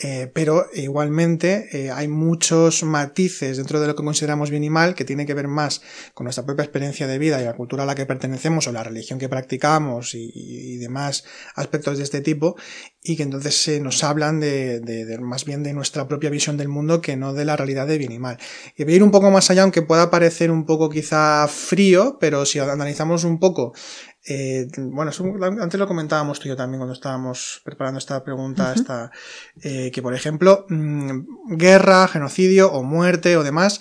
Eh, 0.00 0.30
pero 0.32 0.66
igualmente 0.74 1.68
eh, 1.72 1.90
hay 1.90 2.06
muchos 2.06 2.84
matices 2.84 3.56
dentro 3.56 3.80
de 3.80 3.88
lo 3.88 3.96
que 3.96 4.04
consideramos 4.04 4.48
bien 4.48 4.62
y 4.62 4.70
mal 4.70 4.94
que 4.94 5.04
tiene 5.04 5.26
que 5.26 5.34
ver 5.34 5.48
más 5.48 5.82
con 6.14 6.24
nuestra 6.24 6.46
propia 6.46 6.62
experiencia 6.62 7.08
de 7.08 7.18
vida 7.18 7.40
y 7.40 7.44
la 7.44 7.56
cultura 7.56 7.82
a 7.82 7.86
la 7.86 7.96
que 7.96 8.06
pertenecemos 8.06 8.68
o 8.68 8.72
la 8.72 8.84
religión 8.84 9.18
que 9.18 9.28
practicamos 9.28 10.14
y, 10.14 10.76
demás 10.78 11.24
aspectos 11.56 11.98
de 11.98 12.04
este 12.04 12.20
tipo 12.20 12.54
y 13.08 13.16
que 13.16 13.22
entonces 13.22 13.62
se 13.62 13.80
nos 13.80 14.04
hablan 14.04 14.38
de, 14.38 14.80
de, 14.80 15.18
más 15.18 15.46
bien 15.46 15.62
de 15.62 15.72
nuestra 15.72 16.06
propia 16.06 16.28
visión 16.28 16.58
del 16.58 16.68
mundo 16.68 17.00
que 17.00 17.16
no 17.16 17.32
de 17.32 17.46
la 17.46 17.56
realidad 17.56 17.86
de 17.86 17.96
bien 17.96 18.12
y 18.12 18.18
mal. 18.18 18.36
Y 18.76 18.84
voy 18.84 18.92
a 18.92 18.96
ir 18.96 19.02
un 19.02 19.10
poco 19.10 19.30
más 19.30 19.50
allá 19.50 19.62
aunque 19.62 19.80
pueda 19.80 20.10
parecer 20.10 20.50
un 20.50 20.66
poco 20.66 20.90
quizá 20.90 21.48
frío 21.48 22.18
pero 22.20 22.44
si 22.44 22.58
analizamos 22.58 23.24
un 23.24 23.40
poco 23.40 23.72
eh, 24.28 24.68
bueno, 24.76 25.10
antes 25.62 25.80
lo 25.80 25.88
comentábamos 25.88 26.38
tú 26.38 26.48
y 26.48 26.50
yo 26.50 26.56
también 26.56 26.80
cuando 26.80 26.92
estábamos 26.92 27.62
preparando 27.64 27.98
esta 27.98 28.22
pregunta, 28.22 28.74
eh, 29.62 29.90
que 29.90 30.02
por 30.02 30.12
ejemplo, 30.12 30.66
mm, 30.68 31.56
guerra, 31.56 32.06
genocidio 32.08 32.70
o 32.70 32.82
muerte 32.82 33.38
o 33.38 33.42
demás, 33.42 33.80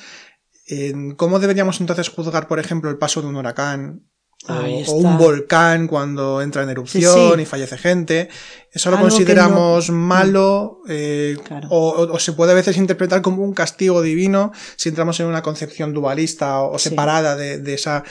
¿cómo 1.17 1.39
deberíamos 1.39 1.81
entonces 1.81 2.07
juzgar, 2.07 2.47
por 2.47 2.59
ejemplo, 2.59 2.89
el 2.89 2.97
paso 2.97 3.21
de 3.21 3.27
un 3.27 3.35
huracán 3.35 4.07
o, 4.47 4.93
un 4.93 5.17
volcán 5.17 5.87
cuando 5.87 6.41
entra 6.41 6.63
en 6.63 6.69
erupción 6.69 7.39
y 7.39 7.45
fallece 7.45 7.77
gente. 7.77 8.29
Eso 8.77 8.91
lo 8.91 8.99
consideramos 8.99 9.89
malo 9.89 10.81
eh, 10.87 11.35
o, 11.69 12.19
se 12.19 12.33
puede 12.33 12.51
a 12.51 12.55
veces 12.55 12.77
interpretar 12.77 13.23
como 13.23 13.43
un 13.43 13.53
castigo 13.53 14.03
divino 14.03 14.51
si 14.75 14.89
entramos 14.89 15.19
en 15.19 15.25
una 15.25 15.41
concepción 15.41 15.93
dualista 15.93 16.61
o, 16.61 16.77
separada 16.77 17.35
de, 17.35 17.73
esa 17.73 18.03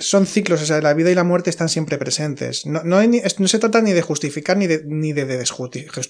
son 0.00 0.26
ciclos, 0.26 0.60
o 0.60 0.66
sea, 0.66 0.80
la 0.80 0.92
vida 0.92 1.10
y 1.10 1.14
la 1.14 1.22
muerte 1.22 1.48
están 1.48 1.68
siempre 1.68 1.96
presentes. 1.96 2.66
No, 2.66 2.82
no, 2.82 3.00
no 3.00 3.48
se 3.48 3.58
trata 3.60 3.80
ni 3.80 3.92
de 3.92 4.02
justificar 4.02 4.56
ni 4.56 4.66
de, 4.66 4.82
ni 4.84 5.12
de, 5.12 5.24
desjustificar. 5.24 6.02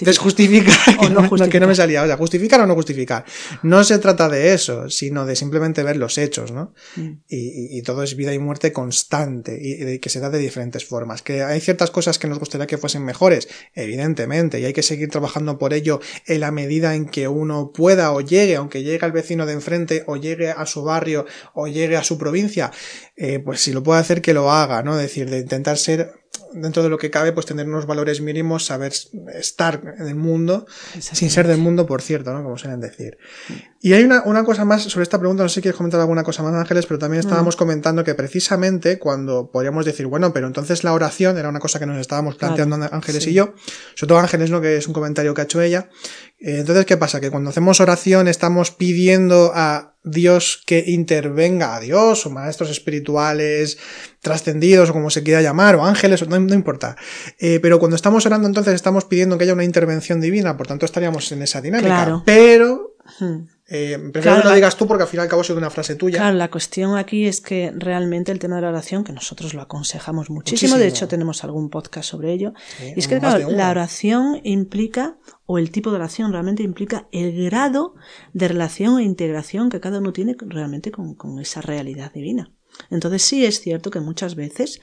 desjustificar. 0.00 0.98
que, 1.00 1.10
no, 1.10 1.28
que 1.48 1.60
no 1.60 1.66
me 1.66 1.74
salía. 1.74 2.04
O 2.04 2.06
sea, 2.06 2.16
justificar 2.16 2.60
o 2.60 2.66
no 2.66 2.76
justificar. 2.76 3.24
No 3.64 3.82
se 3.82 3.98
trata 3.98 4.28
de 4.28 4.54
eso, 4.54 4.88
sino 4.88 5.26
de 5.26 5.34
simplemente 5.34 5.82
ver 5.82 5.96
los 5.96 6.16
hechos, 6.16 6.52
¿no? 6.52 6.74
Mm. 6.94 7.10
Y, 7.28 7.78
y, 7.78 7.82
todo 7.82 8.04
es 8.04 8.14
vida 8.14 8.32
y 8.32 8.38
muerte 8.38 8.72
constante 8.72 9.58
y, 9.60 9.98
que 9.98 10.10
se 10.10 10.20
da 10.20 10.30
de 10.30 10.38
diferentes 10.38 10.84
formas. 10.84 11.22
Que 11.22 11.42
hay 11.42 11.60
ciertas 11.60 11.83
cosas 11.90 12.18
que 12.18 12.28
nos 12.28 12.38
gustaría 12.38 12.66
que 12.66 12.78
fuesen 12.78 13.04
mejores, 13.04 13.48
evidentemente, 13.74 14.60
y 14.60 14.64
hay 14.64 14.72
que 14.72 14.82
seguir 14.82 15.10
trabajando 15.10 15.58
por 15.58 15.74
ello 15.74 16.00
en 16.26 16.40
la 16.40 16.50
medida 16.50 16.94
en 16.94 17.06
que 17.06 17.28
uno 17.28 17.72
pueda 17.72 18.12
o 18.12 18.20
llegue, 18.20 18.56
aunque 18.56 18.82
llegue 18.82 19.04
al 19.04 19.12
vecino 19.12 19.46
de 19.46 19.52
enfrente 19.54 20.04
o 20.06 20.16
llegue 20.16 20.50
a 20.50 20.66
su 20.66 20.84
barrio 20.84 21.26
o 21.52 21.66
llegue 21.68 21.96
a 21.96 22.04
su 22.04 22.18
provincia, 22.18 22.70
eh, 23.16 23.38
pues 23.38 23.60
si 23.60 23.72
lo 23.72 23.82
puede 23.82 24.00
hacer 24.00 24.22
que 24.22 24.34
lo 24.34 24.50
haga, 24.50 24.82
¿no? 24.82 24.96
Es 24.96 25.02
decir, 25.02 25.30
de 25.30 25.38
intentar 25.38 25.78
ser 25.78 26.23
dentro 26.52 26.82
de 26.82 26.88
lo 26.88 26.98
que 26.98 27.10
cabe, 27.10 27.32
pues 27.32 27.46
tener 27.46 27.66
unos 27.68 27.86
valores 27.86 28.20
mínimos, 28.20 28.64
saber 28.66 28.92
estar 29.34 29.94
en 29.98 30.06
el 30.06 30.14
mundo, 30.14 30.66
sin 30.98 31.30
ser 31.30 31.46
del 31.46 31.58
mundo, 31.58 31.86
por 31.86 32.02
cierto, 32.02 32.32
¿no? 32.32 32.42
Como 32.42 32.56
suelen 32.58 32.80
decir. 32.80 33.18
Y 33.80 33.92
hay 33.92 34.04
una, 34.04 34.22
una, 34.24 34.44
cosa 34.44 34.64
más 34.64 34.82
sobre 34.82 35.02
esta 35.02 35.18
pregunta, 35.18 35.42
no 35.42 35.48
sé 35.48 35.56
si 35.56 35.62
quieres 35.62 35.76
comentar 35.76 36.00
alguna 36.00 36.22
cosa 36.22 36.42
más, 36.42 36.54
Ángeles, 36.54 36.86
pero 36.86 36.98
también 36.98 37.20
estábamos 37.20 37.56
mm. 37.56 37.58
comentando 37.58 38.04
que 38.04 38.14
precisamente 38.14 38.98
cuando 38.98 39.50
podríamos 39.50 39.84
decir, 39.84 40.06
bueno, 40.06 40.32
pero 40.32 40.46
entonces 40.46 40.84
la 40.84 40.92
oración 40.92 41.36
era 41.38 41.48
una 41.48 41.60
cosa 41.60 41.78
que 41.78 41.86
nos 41.86 41.98
estábamos 41.98 42.36
planteando 42.36 42.76
Ángeles 42.90 43.26
y 43.26 43.34
yo, 43.34 43.54
sobre 43.94 44.08
todo 44.08 44.18
Ángeles, 44.18 44.50
¿no? 44.50 44.60
Que 44.60 44.76
es 44.76 44.86
un 44.86 44.94
comentario 44.94 45.34
que 45.34 45.40
ha 45.42 45.44
hecho 45.44 45.60
ella. 45.60 45.90
Eh, 46.44 46.58
entonces, 46.58 46.84
¿qué 46.84 46.98
pasa? 46.98 47.22
Que 47.22 47.30
cuando 47.30 47.48
hacemos 47.48 47.80
oración 47.80 48.28
estamos 48.28 48.70
pidiendo 48.70 49.52
a 49.54 49.94
Dios 50.04 50.62
que 50.66 50.84
intervenga, 50.88 51.74
a 51.74 51.80
Dios 51.80 52.26
o 52.26 52.30
maestros 52.30 52.68
espirituales, 52.68 53.78
trascendidos 54.20 54.90
o 54.90 54.92
como 54.92 55.08
se 55.08 55.22
quiera 55.22 55.40
llamar, 55.40 55.76
o 55.76 55.86
ángeles, 55.86 56.28
no, 56.28 56.38
no 56.38 56.54
importa. 56.54 56.96
Eh, 57.38 57.60
pero 57.62 57.78
cuando 57.78 57.96
estamos 57.96 58.26
orando 58.26 58.46
entonces 58.46 58.74
estamos 58.74 59.06
pidiendo 59.06 59.38
que 59.38 59.44
haya 59.44 59.54
una 59.54 59.64
intervención 59.64 60.20
divina, 60.20 60.54
por 60.58 60.66
tanto 60.66 60.84
estaríamos 60.84 61.32
en 61.32 61.40
esa 61.40 61.62
dinámica. 61.62 62.22
Pero... 62.26 62.94
Hmm. 63.18 63.46
Eh, 63.66 63.98
prefiero 64.12 64.42
que 64.42 64.48
lo 64.48 64.54
digas 64.54 64.76
tú 64.76 64.86
porque 64.86 65.04
al 65.04 65.08
fin 65.08 65.20
y 65.20 65.22
al 65.22 65.28
cabo 65.28 65.42
sido 65.42 65.56
una 65.56 65.70
frase 65.70 65.96
tuya. 65.96 66.18
Claro, 66.18 66.36
la 66.36 66.50
cuestión 66.50 66.98
aquí 66.98 67.26
es 67.26 67.40
que 67.40 67.72
realmente 67.74 68.30
el 68.30 68.38
tema 68.38 68.56
de 68.56 68.62
la 68.62 68.68
oración, 68.68 69.04
que 69.04 69.12
nosotros 69.12 69.54
lo 69.54 69.62
aconsejamos 69.62 70.28
muchísimo, 70.28 70.76
de 70.76 70.86
hecho 70.86 71.08
tenemos 71.08 71.44
algún 71.44 71.70
podcast 71.70 72.10
sobre 72.10 72.32
ello, 72.32 72.52
y 72.94 72.98
es 72.98 73.08
que 73.08 73.18
la 73.20 73.70
oración 73.70 74.38
implica, 74.44 75.16
o 75.46 75.56
el 75.56 75.70
tipo 75.70 75.90
de 75.90 75.96
oración 75.96 76.30
realmente 76.30 76.62
implica 76.62 77.08
el 77.10 77.44
grado 77.44 77.94
de 78.34 78.48
relación 78.48 78.98
e 78.98 79.04
integración 79.04 79.70
que 79.70 79.80
cada 79.80 79.98
uno 79.98 80.12
tiene 80.12 80.36
realmente 80.38 80.90
con, 80.90 81.16
esa 81.40 81.62
realidad 81.62 82.12
divina. 82.12 82.52
Entonces 82.90 83.22
sí 83.22 83.46
es 83.46 83.60
cierto 83.60 83.90
que 83.90 84.00
muchas 84.00 84.34
veces 84.34 84.82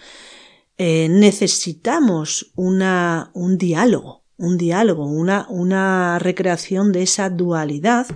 eh, 0.78 1.08
necesitamos 1.08 2.52
una, 2.56 3.30
un 3.36 3.60
diálogo, 3.60 4.24
un 4.38 4.58
diálogo, 4.58 5.06
una, 5.06 5.46
una 5.50 6.18
recreación 6.18 6.92
de 6.92 7.04
esa 7.04 7.30
dualidad 7.30 8.08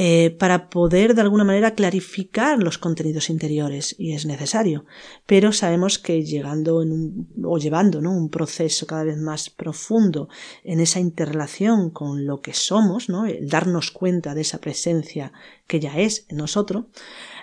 eh, 0.00 0.30
para 0.30 0.70
poder 0.70 1.16
de 1.16 1.22
alguna 1.22 1.42
manera 1.42 1.74
clarificar 1.74 2.62
los 2.62 2.78
contenidos 2.78 3.30
interiores 3.30 3.96
y 3.98 4.12
es 4.12 4.26
necesario. 4.26 4.84
Pero 5.26 5.50
sabemos 5.50 5.98
que 5.98 6.22
llegando 6.22 6.84
en 6.84 6.92
un, 6.92 7.28
o 7.44 7.58
llevando 7.58 8.00
¿no? 8.00 8.12
un 8.12 8.30
proceso 8.30 8.86
cada 8.86 9.02
vez 9.02 9.16
más 9.16 9.50
profundo 9.50 10.28
en 10.62 10.78
esa 10.78 11.00
interrelación 11.00 11.90
con 11.90 12.26
lo 12.26 12.40
que 12.42 12.54
somos, 12.54 13.08
¿no? 13.08 13.26
el 13.26 13.48
darnos 13.48 13.90
cuenta 13.90 14.36
de 14.36 14.42
esa 14.42 14.58
presencia 14.58 15.32
que 15.66 15.80
ya 15.80 15.98
es 15.98 16.26
en 16.28 16.36
nosotros, 16.36 16.84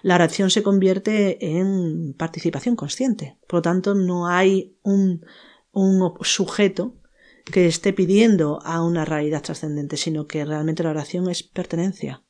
la 0.02 0.16
oración 0.16 0.50
se 0.50 0.64
convierte 0.64 1.58
en 1.58 2.14
participación 2.14 2.78
consciente. 2.78 3.38
Por 3.50 3.58
lo 3.58 3.62
tanto, 3.64 3.96
no 3.96 4.28
hay 4.28 4.78
un, 4.82 5.26
un 5.74 6.14
sujeto 6.22 6.96
que 7.44 7.68
esté 7.68 7.92
pidiendo 7.92 8.62
a 8.64 8.82
una 8.82 9.04
realidad 9.04 9.42
trascendente, 9.42 9.98
sino 9.98 10.26
que 10.26 10.46
realmente 10.46 10.84
la 10.84 10.92
oración 10.92 11.30
es 11.30 11.44
pertenencia 11.44 12.22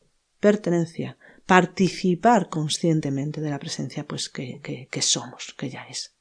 pertenencia, 0.45 1.17
participar 1.47 2.49
conscientemente 2.49 3.41
de 3.41 3.49
la 3.49 3.57
presencia 3.57 4.05
pues 4.05 4.29
que, 4.29 4.59
que, 4.91 5.01
somos, 5.01 5.55
que 5.57 5.71
ya 5.71 5.87
es. 5.87 6.14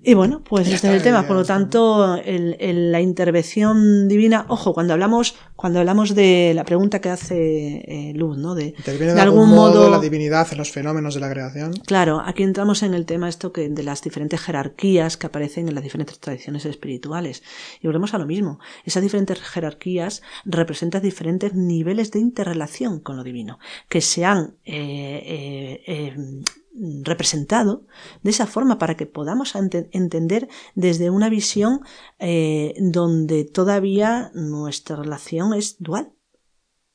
Y 0.00 0.14
bueno, 0.14 0.42
pues 0.44 0.68
este 0.68 0.88
es 0.88 0.94
el 0.94 1.02
tema. 1.02 1.26
Por 1.26 1.34
lo 1.34 1.44
tanto, 1.44 2.14
el, 2.16 2.92
la 2.92 3.00
intervención 3.00 4.06
divina, 4.06 4.46
ojo, 4.48 4.72
cuando 4.72 4.92
hablamos, 4.92 5.34
cuando 5.56 5.80
hablamos 5.80 6.14
de 6.14 6.52
la 6.54 6.64
pregunta 6.64 7.00
que 7.00 7.08
hace 7.08 7.78
eh, 7.78 8.12
Luz, 8.14 8.38
¿no? 8.38 8.54
De, 8.54 8.74
de, 8.86 9.20
algún 9.20 9.50
modo, 9.50 9.90
la 9.90 9.98
divinidad 9.98 10.46
en 10.52 10.58
los 10.58 10.70
fenómenos 10.70 11.14
de 11.14 11.20
la 11.20 11.30
creación. 11.30 11.72
Claro, 11.84 12.22
aquí 12.24 12.44
entramos 12.44 12.84
en 12.84 12.94
el 12.94 13.06
tema 13.06 13.28
esto 13.28 13.52
que 13.52 13.68
de 13.68 13.82
las 13.82 14.00
diferentes 14.00 14.40
jerarquías 14.40 15.16
que 15.16 15.26
aparecen 15.26 15.68
en 15.68 15.74
las 15.74 15.82
diferentes 15.82 16.20
tradiciones 16.20 16.64
espirituales. 16.64 17.42
Y 17.80 17.88
volvemos 17.88 18.14
a 18.14 18.18
lo 18.18 18.26
mismo. 18.26 18.60
Esas 18.84 19.02
diferentes 19.02 19.40
jerarquías 19.40 20.22
representan 20.44 21.02
diferentes 21.02 21.54
niveles 21.54 22.12
de 22.12 22.20
interrelación 22.20 23.00
con 23.00 23.16
lo 23.16 23.24
divino, 23.24 23.58
que 23.88 24.00
se 24.00 24.24
han 24.24 24.54
eh, 24.64 25.82
eh, 25.86 26.14
representado 27.02 27.86
de 28.22 28.30
esa 28.30 28.46
forma 28.46 28.78
para 28.78 28.96
que 28.96 29.06
podamos 29.06 29.54
entender 29.54 30.48
desde 30.74 31.10
una 31.10 31.28
visión 31.28 31.80
eh, 32.18 32.74
donde 32.78 33.44
todavía 33.44 34.30
nuestra 34.34 34.96
relación 34.96 35.54
es 35.54 35.76
dual. 35.78 36.12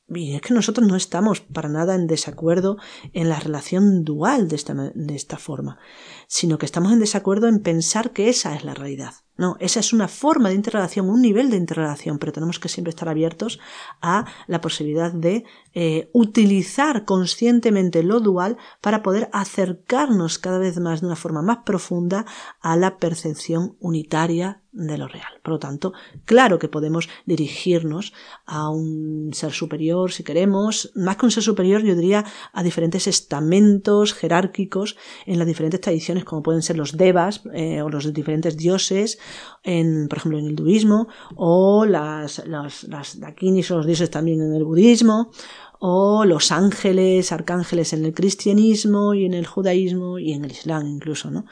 Y 0.06 0.34
es 0.34 0.42
que 0.42 0.52
nosotros 0.52 0.86
no 0.86 0.96
estamos 0.96 1.40
para 1.40 1.70
nada 1.70 1.94
en 1.94 2.06
desacuerdo 2.06 2.76
en 3.14 3.30
la 3.30 3.40
relación 3.40 4.04
dual 4.04 4.48
de 4.48 4.56
esta, 4.56 4.74
de 4.74 5.14
esta 5.14 5.38
forma, 5.38 5.78
sino 6.26 6.58
que 6.58 6.66
estamos 6.66 6.92
en 6.92 7.00
desacuerdo 7.00 7.48
en 7.48 7.60
pensar 7.60 8.12
que 8.12 8.28
esa 8.28 8.54
es 8.54 8.64
la 8.64 8.74
realidad. 8.74 9.14
No, 9.36 9.56
esa 9.58 9.80
es 9.80 9.92
una 9.92 10.06
forma 10.06 10.48
de 10.48 10.54
interrelación, 10.54 11.08
un 11.08 11.20
nivel 11.20 11.50
de 11.50 11.56
interrelación, 11.56 12.18
pero 12.18 12.32
tenemos 12.32 12.60
que 12.60 12.68
siempre 12.68 12.90
estar 12.90 13.08
abiertos 13.08 13.58
a 14.00 14.26
la 14.46 14.60
posibilidad 14.60 15.12
de 15.12 15.44
eh, 15.74 16.08
utilizar 16.12 17.04
conscientemente 17.04 18.04
lo 18.04 18.20
dual 18.20 18.56
para 18.80 19.02
poder 19.02 19.28
acercarnos 19.32 20.38
cada 20.38 20.58
vez 20.58 20.78
más 20.78 21.00
de 21.00 21.08
una 21.08 21.16
forma 21.16 21.42
más 21.42 21.58
profunda 21.64 22.26
a 22.60 22.76
la 22.76 22.98
percepción 22.98 23.76
unitaria 23.80 24.60
de 24.74 24.98
lo 24.98 25.06
real. 25.06 25.40
Por 25.42 25.54
lo 25.54 25.58
tanto, 25.60 25.92
claro 26.24 26.58
que 26.58 26.68
podemos 26.68 27.08
dirigirnos 27.26 28.12
a 28.44 28.70
un 28.70 29.30
ser 29.32 29.52
superior 29.52 30.10
si 30.10 30.24
queremos, 30.24 30.90
más 30.96 31.16
que 31.16 31.26
un 31.26 31.30
ser 31.30 31.44
superior, 31.44 31.82
yo 31.82 31.94
diría 31.94 32.24
a 32.52 32.62
diferentes 32.62 33.06
estamentos 33.06 34.14
jerárquicos 34.14 34.96
en 35.26 35.38
las 35.38 35.46
diferentes 35.46 35.80
tradiciones, 35.80 36.24
como 36.24 36.42
pueden 36.42 36.62
ser 36.62 36.76
los 36.76 36.96
devas 36.96 37.42
eh, 37.52 37.82
o 37.82 37.88
los 37.88 38.12
diferentes 38.12 38.56
dioses, 38.56 39.18
en, 39.62 40.08
por 40.08 40.18
ejemplo, 40.18 40.38
en 40.38 40.44
el 40.44 40.50
hinduismo, 40.50 41.08
o 41.36 41.86
las, 41.86 42.46
las, 42.46 42.84
las 42.84 43.20
dakinis 43.20 43.70
o 43.70 43.78
los 43.78 43.86
dioses 43.86 44.10
también 44.10 44.40
en 44.42 44.54
el 44.54 44.64
budismo, 44.64 45.30
o 45.78 46.24
los 46.24 46.52
ángeles, 46.52 47.32
arcángeles 47.32 47.92
en 47.92 48.04
el 48.04 48.14
cristianismo 48.14 49.14
y 49.14 49.26
en 49.26 49.34
el 49.34 49.46
judaísmo 49.46 50.18
y 50.18 50.32
en 50.32 50.44
el 50.44 50.52
islam 50.52 50.86
incluso, 50.86 51.30
¿no? 51.30 51.44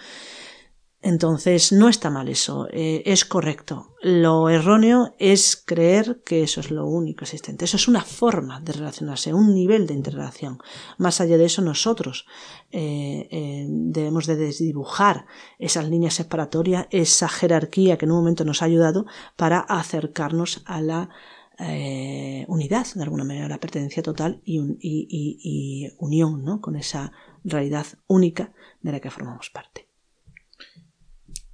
Entonces, 1.05 1.73
no 1.73 1.88
está 1.88 2.11
mal 2.11 2.29
eso, 2.29 2.69
eh, 2.71 3.03
es 3.07 3.25
correcto. 3.25 3.88
Lo 4.03 4.49
erróneo 4.49 5.17
es 5.19 5.57
creer 5.57 6.23
que 6.25 6.45
eso 6.45 6.61
es 6.61 6.71
lo 6.71 6.87
único 6.87 7.25
existente. 7.25 7.65
Eso 7.65 7.77
es 7.77 7.88
una 7.88 8.03
forma 8.03 8.61
de 8.61 8.73
relacionarse, 8.73 9.35
un 9.35 9.53
nivel 9.53 9.88
de 9.88 9.95
interrelación. 9.95 10.59
Más 10.99 11.21
allá 11.21 11.37
de 11.38 11.47
eso, 11.47 11.61
nosotros 11.61 12.25
eh, 12.71 13.27
eh, 13.33 13.67
debemos 13.69 14.27
de 14.27 14.37
desdibujar 14.37 15.27
esas 15.59 15.88
líneas 15.88 16.15
separatorias, 16.15 16.87
esa 16.91 17.29
jerarquía 17.29 17.99
que 17.99 18.05
en 18.05 18.12
un 18.12 18.19
momento 18.19 18.45
nos 18.45 18.62
ha 18.62 18.67
ayudado 18.67 19.05
para 19.37 19.59
acercarnos 19.59 20.62
a 20.67 20.81
la 20.81 21.11
unidad, 22.49 22.87
de 22.93 23.03
alguna 23.05 23.23
manera, 23.23 23.47
la 23.47 23.61
pertenencia 23.61 24.03
total 24.03 24.41
y 24.45 25.93
unión 25.99 26.45
¿no? 26.45 26.61
con 26.61 26.75
esa 26.75 27.12
realidad 27.45 27.87
única 28.09 28.53
de 28.81 28.91
la 28.91 28.99
que 28.99 29.11
formamos 29.11 29.51
parte. 29.51 29.91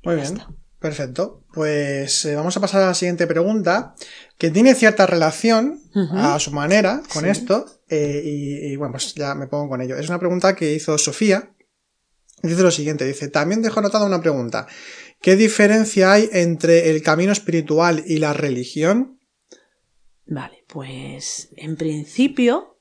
Muy 0.08 0.16
bien. 0.16 0.42
Perfecto. 0.80 1.44
Pues 1.52 2.24
eh, 2.24 2.34
vamos 2.34 2.56
a 2.56 2.60
pasar 2.60 2.82
a 2.82 2.86
la 2.86 2.94
siguiente 2.94 3.26
pregunta, 3.26 3.94
que 4.38 4.50
tiene 4.50 4.74
cierta 4.74 5.06
relación 5.06 5.82
a 6.12 6.38
su 6.38 6.50
manera 6.52 7.02
con 7.12 7.26
esto, 7.26 7.66
eh, 7.88 8.22
y, 8.24 8.76
bueno, 8.76 8.92
pues 8.92 9.14
ya 9.14 9.34
me 9.34 9.48
pongo 9.48 9.68
con 9.68 9.82
ello. 9.82 9.96
Es 9.96 10.08
una 10.08 10.18
pregunta 10.18 10.54
que 10.54 10.72
hizo 10.72 10.96
Sofía. 10.96 11.52
Dice 12.42 12.62
lo 12.62 12.70
siguiente, 12.70 13.04
dice, 13.04 13.28
también 13.28 13.60
dejo 13.60 13.80
anotada 13.80 14.06
una 14.06 14.22
pregunta. 14.22 14.66
¿Qué 15.20 15.36
diferencia 15.36 16.12
hay 16.12 16.30
entre 16.32 16.90
el 16.90 17.02
camino 17.02 17.32
espiritual 17.32 18.04
y 18.06 18.18
la 18.18 18.32
religión? 18.32 19.18
Vale, 20.26 20.64
pues 20.68 21.48
en 21.56 21.76
principio 21.76 22.77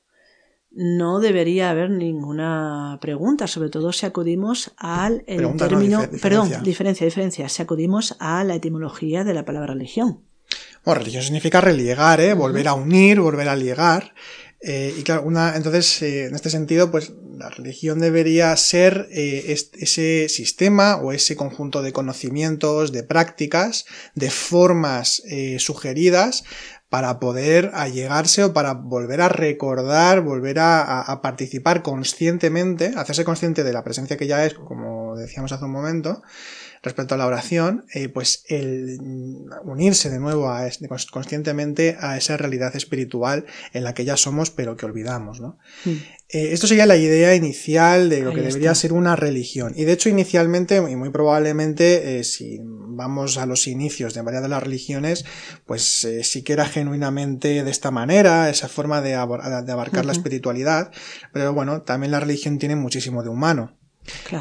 no 0.70 1.20
debería 1.20 1.70
haber 1.70 1.90
ninguna 1.90 2.98
pregunta, 3.00 3.46
sobre 3.46 3.70
todo 3.70 3.92
si 3.92 4.06
acudimos 4.06 4.72
al 4.76 5.24
término, 5.24 6.08
perdón, 6.22 6.62
diferencia, 6.62 7.04
diferencia, 7.04 7.48
si 7.48 7.62
acudimos 7.62 8.16
a 8.20 8.44
la 8.44 8.54
etimología 8.54 9.24
de 9.24 9.34
la 9.34 9.44
palabra 9.44 9.74
religión. 9.74 10.20
Bueno, 10.84 11.00
religión 11.00 11.22
significa 11.22 11.60
reliegar, 11.60 12.20
¿eh? 12.20 12.34
volver 12.34 12.68
a 12.68 12.74
unir, 12.74 13.20
volver 13.20 13.48
a 13.48 13.56
ligar. 13.56 14.14
Eh, 14.60 14.92
y 14.98 15.02
claro, 15.02 15.22
una, 15.22 15.54
entonces, 15.54 16.02
eh, 16.02 16.24
en 16.26 16.34
este 16.34 16.50
sentido, 16.50 16.90
pues 16.90 17.12
la 17.36 17.48
religión 17.48 18.00
debería 18.00 18.56
ser 18.56 19.08
eh, 19.12 19.54
ese 19.54 20.28
sistema 20.28 20.96
o 20.96 21.12
ese 21.12 21.36
conjunto 21.36 21.82
de 21.82 21.92
conocimientos, 21.92 22.90
de 22.90 23.04
prácticas, 23.04 23.84
de 24.14 24.30
formas 24.30 25.22
sugeridas 25.58 26.44
para 26.88 27.20
poder 27.20 27.70
allegarse 27.74 28.44
o 28.44 28.52
para 28.52 28.72
volver 28.72 29.20
a 29.20 29.28
recordar, 29.28 30.22
volver 30.22 30.58
a, 30.58 31.20
participar 31.22 31.82
conscientemente, 31.82 32.92
hacerse 32.96 33.24
consciente 33.24 33.62
de 33.62 33.72
la 33.72 33.84
presencia 33.84 34.16
que 34.16 34.26
ya 34.26 34.44
es, 34.44 34.54
como 34.54 35.16
decíamos 35.16 35.52
hace 35.52 35.64
un 35.64 35.72
momento, 35.72 36.22
respecto 36.82 37.14
a 37.14 37.18
la 37.18 37.26
oración, 37.26 37.84
eh, 37.94 38.08
pues 38.08 38.44
el 38.48 38.98
unirse 39.64 40.10
de 40.10 40.18
nuevo 40.18 40.50
a, 40.50 40.68
conscientemente 41.10 41.96
a 42.00 42.16
esa 42.16 42.36
realidad 42.36 42.74
espiritual 42.76 43.46
en 43.72 43.84
la 43.84 43.94
que 43.94 44.04
ya 44.04 44.16
somos 44.16 44.50
pero 44.50 44.76
que 44.76 44.86
olvidamos, 44.86 45.40
¿no? 45.40 45.58
Mm. 45.84 45.90
Eh, 46.30 46.52
esto 46.52 46.66
sería 46.66 46.84
la 46.84 46.96
idea 46.96 47.34
inicial 47.34 48.10
de 48.10 48.20
lo 48.20 48.34
que 48.34 48.42
debería 48.42 48.74
ser 48.74 48.92
una 48.92 49.16
religión. 49.16 49.72
Y 49.74 49.84
de 49.84 49.92
hecho, 49.92 50.10
inicialmente, 50.10 50.76
y 50.76 50.94
muy 50.94 51.08
probablemente, 51.08 52.18
eh, 52.18 52.24
si 52.24 52.58
vamos 52.62 53.38
a 53.38 53.46
los 53.46 53.66
inicios 53.66 54.12
de 54.12 54.20
varias 54.20 54.42
de 54.42 54.50
las 54.50 54.62
religiones, 54.62 55.24
pues 55.64 56.06
sí 56.22 56.42
que 56.42 56.52
era 56.52 56.66
genuinamente 56.66 57.64
de 57.64 57.70
esta 57.70 57.90
manera, 57.90 58.50
esa 58.50 58.68
forma 58.68 59.00
de, 59.00 59.14
abarcar 59.14 60.04
la 60.04 60.12
espiritualidad. 60.12 60.92
Pero 61.32 61.54
bueno, 61.54 61.80
también 61.80 62.10
la 62.10 62.20
religión 62.20 62.58
tiene 62.58 62.76
muchísimo 62.76 63.22
de 63.22 63.30
humano. 63.30 63.77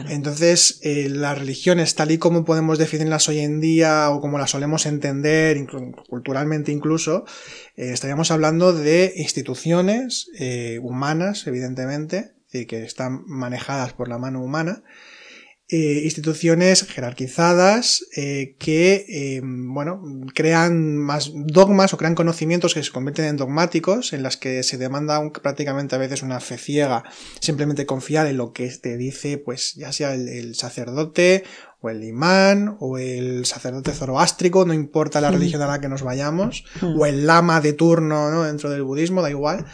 Entonces, 0.09 0.79
eh, 0.83 1.09
las 1.09 1.37
religiones, 1.37 1.95
tal 1.95 2.11
y 2.11 2.17
como 2.17 2.45
podemos 2.45 2.77
definirlas 2.77 3.27
hoy 3.29 3.39
en 3.39 3.59
día 3.59 4.09
o 4.09 4.21
como 4.21 4.37
las 4.37 4.51
solemos 4.51 4.85
entender, 4.85 5.57
culturalmente 6.09 6.71
incluso, 6.71 7.25
eh, 7.75 7.91
estaríamos 7.91 8.31
hablando 8.31 8.73
de 8.73 9.13
instituciones 9.15 10.29
eh, 10.39 10.79
humanas, 10.81 11.47
evidentemente, 11.47 12.33
que 12.49 12.83
están 12.83 13.23
manejadas 13.27 13.93
por 13.93 14.07
la 14.07 14.17
mano 14.17 14.41
humana, 14.41 14.81
eh, 15.69 16.01
instituciones 16.05 16.87
jerarquizadas 16.87 18.05
eh, 18.15 18.55
que, 18.57 19.05
eh, 19.09 19.41
bueno, 19.43 20.01
crean 20.33 20.95
más 20.95 21.31
dogmas 21.33 21.93
o 21.93 21.97
crean 21.97 22.15
conocimientos 22.15 22.73
que 22.73 22.81
se 22.81 22.91
convierten 22.93 23.25
en 23.25 23.35
dogmáticos, 23.35 24.13
en 24.13 24.23
las 24.23 24.37
que 24.37 24.63
se 24.63 24.77
demanda 24.77 25.21
prácticamente 25.41 25.95
a 25.95 25.97
veces 25.97 26.23
una 26.23 26.39
fe 26.39 26.57
ciega, 26.57 27.03
simplemente 27.41 27.85
confiar 27.85 28.27
en 28.27 28.37
lo 28.37 28.53
que 28.53 28.69
te 28.69 28.95
dice, 28.95 29.37
pues 29.37 29.75
ya 29.75 29.91
sea 29.91 30.13
el 30.13 30.55
sacerdote 30.55 31.43
o 31.79 31.89
el 31.89 32.03
imán, 32.03 32.75
o 32.79 32.97
el 32.97 33.45
sacerdote 33.45 33.91
zoroástrico, 33.91 34.65
no 34.65 34.73
importa 34.73 35.21
la 35.21 35.29
religión 35.29 35.61
a 35.61 35.67
la 35.67 35.79
que 35.79 35.87
nos 35.87 36.01
vayamos, 36.01 36.65
o 36.81 37.05
el 37.05 37.27
lama 37.27 37.61
de 37.61 37.73
turno 37.73 38.31
¿no? 38.31 38.43
dentro 38.43 38.71
del 38.71 38.81
budismo, 38.81 39.21
da 39.21 39.29
igual. 39.29 39.65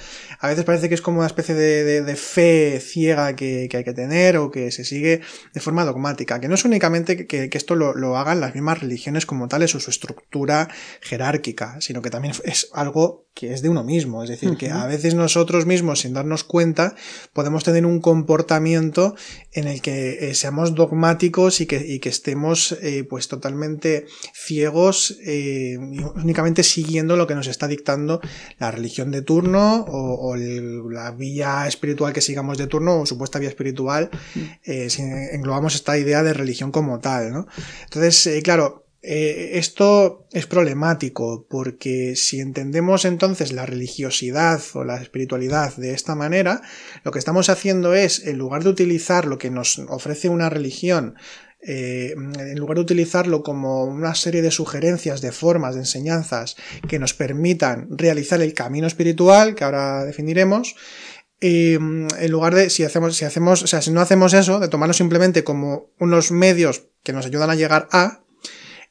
A 0.44 0.50
veces 0.50 0.66
parece 0.66 0.90
que 0.90 0.96
es 0.96 1.02
como 1.02 1.20
una 1.20 1.28
especie 1.28 1.56
de, 1.56 2.16
fe 2.18 2.82
ciega 2.82 3.34
que, 3.34 3.70
hay 3.74 3.84
que 3.86 3.94
tener 3.94 4.36
o 4.36 4.52
que 4.52 4.72
se 4.72 4.84
sigue 4.84 5.22
de 5.54 5.62
forma 5.62 5.86
dogmática, 5.86 6.42
que 6.42 6.50
no 6.50 6.56
es 6.56 6.66
únicamente 6.66 7.28
que, 7.28 7.50
esto 7.54 7.76
lo, 7.76 8.18
hagan 8.18 8.42
las 8.42 8.54
mismas 8.54 8.82
religiones 8.82 9.26
como 9.26 9.48
tales 9.48 9.74
o 9.74 9.80
su 9.80 9.90
estructura 9.90 10.68
jerárquica, 11.00 11.80
sino 11.80 12.02
que 12.02 12.10
también 12.10 12.34
es 12.44 12.68
algo 12.74 13.24
que 13.34 13.52
es 13.52 13.64
de 13.64 13.70
uno 13.70 13.84
mismo, 13.84 14.24
es 14.24 14.30
decir, 14.30 14.58
que 14.58 14.70
a 14.70 14.86
veces 14.86 15.16
nosotros 15.16 15.66
mismos, 15.66 16.02
sin 16.02 16.14
darnos 16.14 16.44
cuenta, 16.44 16.96
podemos 17.34 17.64
tener 17.64 17.84
un 17.84 18.00
comportamiento 18.00 19.16
en 19.52 19.68
el 19.68 19.82
que 19.82 20.30
eh, 20.30 20.36
seamos 20.36 20.76
dogmáticos 20.76 21.60
y 21.60 21.66
que, 21.66 21.78
y 21.78 22.00
que 22.00 22.10
estemos 22.10 22.74
eh, 22.84 23.04
pues 23.10 23.28
totalmente 23.28 24.06
ciegos, 24.36 25.18
eh, 25.26 25.78
únicamente 25.80 26.62
siguiendo 26.62 27.18
lo 27.18 27.26
que 27.26 27.34
nos 27.34 27.48
está 27.48 27.68
dictando 27.68 28.22
la 28.60 28.70
religión 28.70 29.10
de 29.10 29.24
turno 29.24 29.84
o, 29.88 30.36
la 30.36 31.12
vía 31.12 31.68
espiritual 31.68 32.14
que 32.14 32.22
sigamos 32.22 32.58
de 32.58 32.68
turno 32.68 33.02
o 33.02 33.06
supuesta 33.06 33.40
vía 33.40 33.50
espiritual, 33.50 34.10
si 34.64 35.02
englobamos 35.02 35.76
esta 35.76 35.98
idea 35.98 36.24
de 36.24 36.34
religión 36.34 36.72
como 36.72 37.00
tal, 37.00 37.32
¿no? 37.32 37.48
Entonces, 37.86 38.42
claro, 38.44 38.83
eh, 39.06 39.58
esto 39.58 40.26
es 40.32 40.48
problemático 40.48 41.46
porque 41.50 42.16
si 42.16 42.40
entendemos 42.40 43.04
entonces 43.04 43.52
la 43.52 43.66
religiosidad 43.66 44.62
o 44.76 44.86
la 44.86 44.96
espiritualidad 45.02 45.76
de 45.76 45.94
esta 45.94 46.16
manera, 46.16 46.62
lo 47.04 47.12
que 47.12 47.20
estamos 47.20 47.50
haciendo 47.50 47.94
es, 47.94 48.26
en 48.26 48.38
lugar 48.38 48.64
de 48.64 48.70
utilizar 48.70 49.26
lo 49.26 49.38
que 49.38 49.50
nos 49.50 49.78
ofrece 49.90 50.30
una 50.30 50.50
religión, 50.50 51.16
eh, 51.62 52.14
en 52.16 52.58
lugar 52.58 52.76
de 52.76 52.84
utilizarlo 52.84 53.44
como 53.44 53.84
una 53.84 54.16
serie 54.16 54.42
de 54.42 54.52
sugerencias, 54.52 55.20
de 55.20 55.34
formas, 55.34 55.76
de 55.76 55.82
enseñanzas 55.82 56.56
que 56.88 56.98
nos 56.98 57.14
permitan 57.14 57.88
realizar 57.90 58.42
el 58.42 58.54
camino 58.54 58.88
espiritual, 58.88 59.54
que 59.54 59.66
ahora 59.66 60.06
definiremos, 60.06 60.76
eh, 61.42 61.74
en 61.74 62.32
lugar 62.32 62.56
de, 62.56 62.70
si 62.70 62.86
hacemos, 62.86 63.18
si 63.18 63.26
hacemos, 63.26 63.64
o 63.64 63.68
sea, 63.68 63.82
si 63.82 63.92
no 63.92 64.00
hacemos 64.00 64.34
eso, 64.34 64.62
de 64.62 64.70
tomarlo 64.70 64.94
simplemente 64.94 65.44
como 65.44 65.90
unos 66.00 66.32
medios 66.32 66.86
que 67.04 67.12
nos 67.12 67.26
ayudan 67.26 67.50
a 67.50 67.56
llegar 67.56 67.90
a, 67.92 68.23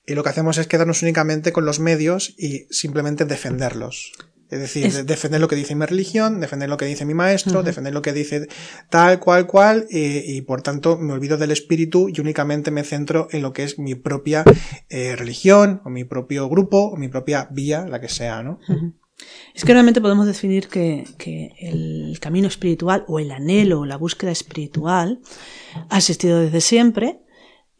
y 0.06 0.14
lo 0.14 0.22
que 0.22 0.30
hacemos 0.30 0.58
es 0.58 0.66
quedarnos 0.66 1.02
únicamente 1.02 1.52
con 1.52 1.64
los 1.64 1.80
medios 1.80 2.34
y 2.38 2.66
simplemente 2.70 3.24
defenderlos. 3.24 4.12
Es 4.52 4.60
decir, 4.60 4.92
defender 5.06 5.40
lo 5.40 5.48
que 5.48 5.56
dice 5.56 5.74
mi 5.74 5.86
religión, 5.86 6.38
defender 6.38 6.68
lo 6.68 6.76
que 6.76 6.84
dice 6.84 7.06
mi 7.06 7.14
maestro, 7.14 7.62
defender 7.62 7.94
lo 7.94 8.02
que 8.02 8.12
dice 8.12 8.48
tal, 8.90 9.18
cual, 9.18 9.46
cual, 9.46 9.86
y, 9.88 10.42
por 10.42 10.60
tanto 10.60 10.98
me 10.98 11.14
olvido 11.14 11.38
del 11.38 11.52
espíritu 11.52 12.10
y 12.10 12.20
únicamente 12.20 12.70
me 12.70 12.84
centro 12.84 13.28
en 13.30 13.40
lo 13.40 13.54
que 13.54 13.62
es 13.62 13.78
mi 13.78 13.94
propia 13.94 14.44
eh, 14.90 15.16
religión, 15.16 15.80
o 15.86 15.88
mi 15.88 16.04
propio 16.04 16.50
grupo, 16.50 16.88
o 16.88 16.96
mi 16.98 17.08
propia 17.08 17.48
vía, 17.50 17.86
la 17.86 17.98
que 17.98 18.10
sea, 18.10 18.42
¿no? 18.42 18.58
Es 19.54 19.64
que 19.64 19.72
realmente 19.72 20.02
podemos 20.02 20.26
definir 20.26 20.68
que, 20.68 21.06
que, 21.16 21.54
el 21.58 22.18
camino 22.20 22.46
espiritual 22.46 23.04
o 23.08 23.18
el 23.18 23.30
anhelo 23.30 23.80
o 23.80 23.86
la 23.86 23.96
búsqueda 23.96 24.32
espiritual 24.32 25.20
ha 25.88 25.96
existido 25.96 26.40
desde 26.40 26.60
siempre 26.60 27.20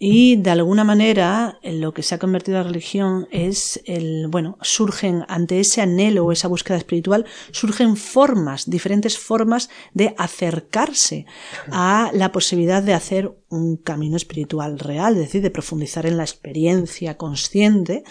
y 0.05 0.35
de 0.35 0.51
alguna 0.51 0.83
manera 0.83 1.61
lo 1.62 1.95
que 1.95 2.03
se 2.03 2.17
ha 2.17 2.19
convertido 2.19 2.59
en 2.59 2.65
religión 2.65 3.29
es 3.31 3.81
el, 3.85 4.27
bueno, 4.27 4.59
surgen 4.61 5.25
ante 5.29 5.61
ese 5.61 5.81
anhelo 5.81 6.25
o 6.25 6.33
esa 6.33 6.49
búsqueda 6.49 6.77
espiritual, 6.77 7.25
surgen 7.53 7.95
formas, 7.95 8.69
diferentes 8.69 9.17
formas 9.17 9.71
de 9.95 10.12
acercarse 10.19 11.25
a 11.71 12.11
la 12.15 12.33
posibilidad 12.33 12.83
de 12.83 12.95
hacer 12.95 13.33
un 13.49 13.77
camino 13.77 14.17
espiritual 14.17 14.81
real, 14.81 15.15
es 15.15 15.21
decir, 15.21 15.41
de 15.41 15.53
profundizar 15.53 16.05
en 16.05 16.17
la 16.17 16.25
experiencia 16.25 17.17
consciente 17.17 18.03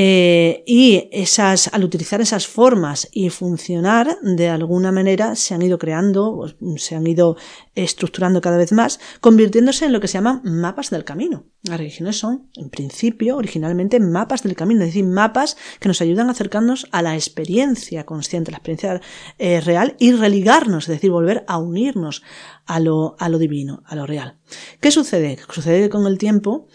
eh, 0.00 0.62
y 0.64 1.08
esas, 1.10 1.74
al 1.74 1.82
utilizar 1.82 2.20
esas 2.20 2.46
formas 2.46 3.08
y 3.10 3.30
funcionar, 3.30 4.16
de 4.22 4.48
alguna 4.48 4.92
manera 4.92 5.34
se 5.34 5.54
han 5.54 5.62
ido 5.62 5.76
creando, 5.76 6.54
se 6.76 6.94
han 6.94 7.04
ido 7.04 7.36
estructurando 7.74 8.40
cada 8.40 8.58
vez 8.58 8.70
más, 8.70 9.00
convirtiéndose 9.20 9.86
en 9.86 9.92
lo 9.92 9.98
que 9.98 10.06
se 10.06 10.18
llaman 10.18 10.40
mapas 10.44 10.90
del 10.90 11.02
camino. 11.02 11.46
Las 11.64 11.78
religiones 11.78 12.16
son, 12.16 12.48
en 12.54 12.70
principio, 12.70 13.36
originalmente 13.36 13.98
mapas 13.98 14.44
del 14.44 14.54
camino, 14.54 14.82
es 14.82 14.90
decir, 14.90 15.04
mapas 15.04 15.56
que 15.80 15.88
nos 15.88 16.00
ayudan 16.00 16.28
a 16.28 16.30
acercarnos 16.30 16.86
a 16.92 17.02
la 17.02 17.16
experiencia 17.16 18.06
consciente, 18.06 18.52
la 18.52 18.58
experiencia 18.58 19.00
eh, 19.38 19.60
real 19.60 19.96
y 19.98 20.12
religarnos, 20.12 20.84
es 20.84 20.94
decir, 20.94 21.10
volver 21.10 21.44
a 21.48 21.58
unirnos 21.58 22.22
a 22.66 22.78
lo, 22.78 23.16
a 23.18 23.28
lo 23.28 23.38
divino, 23.38 23.82
a 23.84 23.96
lo 23.96 24.06
real. 24.06 24.38
¿Qué 24.80 24.92
sucede? 24.92 25.38
Sucede 25.50 25.80
que 25.80 25.88
con 25.88 26.06
el 26.06 26.18
tiempo 26.18 26.68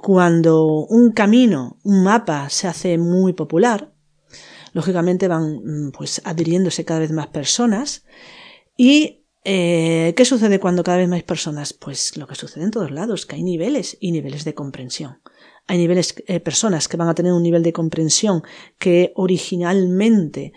cuando 0.00 0.86
un 0.86 1.12
camino, 1.12 1.78
un 1.82 2.02
mapa 2.02 2.48
se 2.48 2.66
hace 2.66 2.96
muy 2.96 3.34
popular, 3.34 3.92
lógicamente 4.72 5.28
van 5.28 5.60
mm, 5.62 5.92
pues 5.92 6.22
adhiriéndose 6.24 6.84
cada 6.84 7.00
vez 7.00 7.12
más 7.12 7.28
personas 7.28 8.04
y 8.76 9.24
eh, 9.44 10.14
¿qué 10.16 10.24
sucede 10.24 10.58
cuando 10.58 10.82
cada 10.82 10.98
vez 10.98 11.08
más 11.08 11.22
personas? 11.22 11.74
Pues 11.74 12.16
lo 12.16 12.26
que 12.26 12.34
sucede 12.34 12.64
en 12.64 12.70
todos 12.70 12.90
lados, 12.90 13.26
que 13.26 13.36
hay 13.36 13.42
niveles 13.42 13.96
y 14.00 14.10
niveles 14.10 14.44
de 14.44 14.54
comprensión. 14.54 15.20
Hay 15.66 15.78
niveles, 15.78 16.14
eh, 16.26 16.40
personas 16.40 16.88
que 16.88 16.96
van 16.96 17.08
a 17.08 17.14
tener 17.14 17.32
un 17.32 17.42
nivel 17.42 17.62
de 17.62 17.72
comprensión 17.72 18.42
que 18.78 19.12
originalmente 19.14 20.52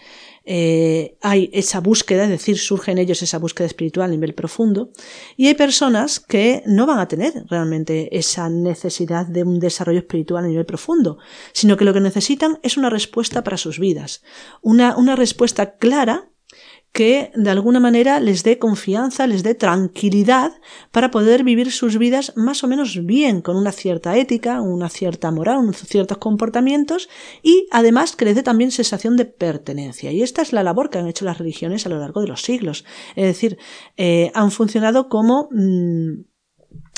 eh, 0.49 1.17
hay 1.21 1.49
esa 1.51 1.81
búsqueda, 1.81 2.23
es 2.23 2.29
decir, 2.29 2.57
surge 2.57 2.91
en 2.91 2.99
ellos 2.99 3.21
esa 3.21 3.37
búsqueda 3.37 3.67
espiritual 3.67 4.07
a 4.07 4.11
nivel 4.11 4.33
profundo, 4.33 4.91
y 5.35 5.47
hay 5.47 5.55
personas 5.55 6.21
que 6.21 6.63
no 6.65 6.85
van 6.85 6.99
a 6.99 7.07
tener 7.09 7.33
realmente 7.49 8.17
esa 8.17 8.49
necesidad 8.49 9.25
de 9.27 9.43
un 9.43 9.59
desarrollo 9.59 9.99
espiritual 9.99 10.45
a 10.45 10.47
nivel 10.47 10.65
profundo, 10.65 11.17
sino 11.51 11.75
que 11.75 11.83
lo 11.83 11.93
que 11.93 11.99
necesitan 11.99 12.59
es 12.63 12.77
una 12.77 12.89
respuesta 12.89 13.43
para 13.43 13.57
sus 13.57 13.77
vidas, 13.77 14.23
una, 14.61 14.95
una 14.95 15.17
respuesta 15.17 15.75
clara 15.75 16.31
que 16.91 17.31
de 17.35 17.49
alguna 17.49 17.79
manera 17.79 18.19
les 18.19 18.43
dé 18.43 18.57
confianza, 18.57 19.27
les 19.27 19.43
dé 19.43 19.53
tranquilidad 19.53 20.53
para 20.91 21.11
poder 21.11 21.43
vivir 21.43 21.71
sus 21.71 21.97
vidas 21.97 22.33
más 22.35 22.63
o 22.63 22.67
menos 22.67 23.05
bien, 23.05 23.41
con 23.41 23.55
una 23.55 23.71
cierta 23.71 24.17
ética, 24.17 24.61
una 24.61 24.89
cierta 24.89 25.29
moral, 25.29 25.59
unos 25.59 25.77
ciertos 25.77 26.17
comportamientos 26.17 27.07
y 27.43 27.67
además 27.71 28.15
que 28.15 28.25
les 28.25 28.35
dé 28.35 28.43
también 28.43 28.71
sensación 28.71 29.15
de 29.15 29.25
pertenencia. 29.25 30.11
Y 30.11 30.23
esta 30.23 30.41
es 30.41 30.53
la 30.53 30.63
labor 30.63 30.89
que 30.89 30.97
han 30.97 31.07
hecho 31.07 31.25
las 31.25 31.37
religiones 31.37 31.85
a 31.85 31.89
lo 31.89 31.99
largo 31.99 32.21
de 32.21 32.27
los 32.27 32.41
siglos. 32.41 32.83
Es 33.15 33.25
decir, 33.25 33.57
eh, 33.95 34.31
han 34.33 34.51
funcionado 34.51 35.07
como 35.07 35.49
mm, 35.51 36.23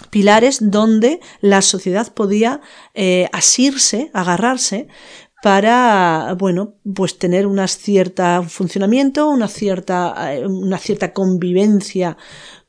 pilares 0.10 0.60
donde 0.62 1.20
la 1.42 1.62
sociedad 1.62 2.14
podía 2.14 2.62
eh, 2.94 3.30
asirse, 3.32 4.12
agarrarse 4.14 4.88
para, 5.42 6.36
bueno, 6.38 6.76
pues 6.94 7.18
tener 7.18 7.48
un 7.48 7.66
cierto 7.68 8.44
funcionamiento, 8.44 9.30
una 9.30 9.48
cierta, 9.48 10.34
eh, 10.34 10.46
una 10.46 10.78
cierta 10.78 11.14
convivencia 11.14 12.18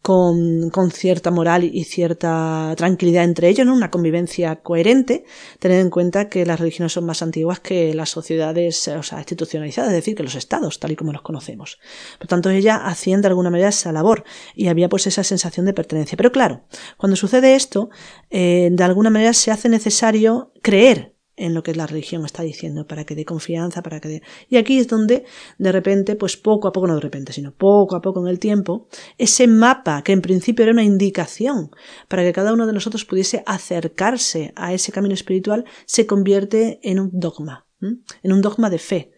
con, 0.02 0.70
con, 0.70 0.90
cierta 0.90 1.30
moral 1.30 1.64
y 1.64 1.84
cierta 1.84 2.72
tranquilidad 2.76 3.24
entre 3.24 3.48
ellos, 3.48 3.66
¿no? 3.66 3.74
Una 3.74 3.90
convivencia 3.90 4.56
coherente, 4.56 5.24
tener 5.58 5.80
en 5.80 5.90
cuenta 5.90 6.28
que 6.28 6.46
las 6.46 6.58
religiones 6.58 6.92
son 6.92 7.04
más 7.04 7.22
antiguas 7.22 7.60
que 7.60 7.92
las 7.92 8.08
sociedades, 8.08 8.88
o 8.88 9.02
sea, 9.02 9.18
institucionalizadas, 9.18 9.90
es 9.90 9.96
decir, 9.96 10.14
que 10.14 10.22
los 10.22 10.36
estados, 10.36 10.78
tal 10.78 10.92
y 10.92 10.96
como 10.96 11.12
los 11.12 11.22
conocemos. 11.22 11.78
Por 12.18 12.28
tanto, 12.28 12.50
ella 12.50 12.76
hacían 12.76 13.20
de 13.20 13.28
alguna 13.28 13.50
manera 13.50 13.68
esa 13.68 13.92
labor 13.92 14.24
y 14.54 14.68
había 14.68 14.88
pues 14.88 15.06
esa 15.06 15.24
sensación 15.24 15.66
de 15.66 15.74
pertenencia. 15.74 16.16
Pero 16.16 16.32
claro, 16.32 16.62
cuando 16.96 17.16
sucede 17.16 17.54
esto, 17.54 17.90
eh, 18.30 18.70
de 18.72 18.84
alguna 18.84 19.10
manera 19.10 19.34
se 19.34 19.50
hace 19.50 19.68
necesario 19.68 20.52
creer 20.62 21.19
en 21.40 21.54
lo 21.54 21.62
que 21.62 21.74
la 21.74 21.86
religión 21.86 22.24
está 22.24 22.42
diciendo, 22.42 22.86
para 22.86 23.04
que 23.04 23.14
dé 23.14 23.24
confianza, 23.24 23.82
para 23.82 24.00
que 24.00 24.08
dé... 24.08 24.22
Y 24.48 24.56
aquí 24.56 24.78
es 24.78 24.88
donde, 24.88 25.24
de 25.58 25.72
repente, 25.72 26.14
pues 26.14 26.36
poco 26.36 26.68
a 26.68 26.72
poco, 26.72 26.86
no 26.86 26.94
de 26.94 27.00
repente, 27.00 27.32
sino 27.32 27.52
poco 27.52 27.96
a 27.96 28.02
poco 28.02 28.20
en 28.20 28.28
el 28.28 28.38
tiempo, 28.38 28.88
ese 29.18 29.46
mapa, 29.46 30.02
que 30.02 30.12
en 30.12 30.20
principio 30.20 30.62
era 30.62 30.72
una 30.72 30.84
indicación 30.84 31.70
para 32.08 32.22
que 32.22 32.32
cada 32.32 32.52
uno 32.52 32.66
de 32.66 32.72
nosotros 32.72 33.04
pudiese 33.04 33.42
acercarse 33.46 34.52
a 34.54 34.74
ese 34.74 34.92
camino 34.92 35.14
espiritual, 35.14 35.64
se 35.86 36.06
convierte 36.06 36.78
en 36.82 37.00
un 37.00 37.10
dogma, 37.12 37.66
en 37.80 38.32
un 38.32 38.42
dogma 38.42 38.68
de 38.68 38.78
fe. 38.78 39.12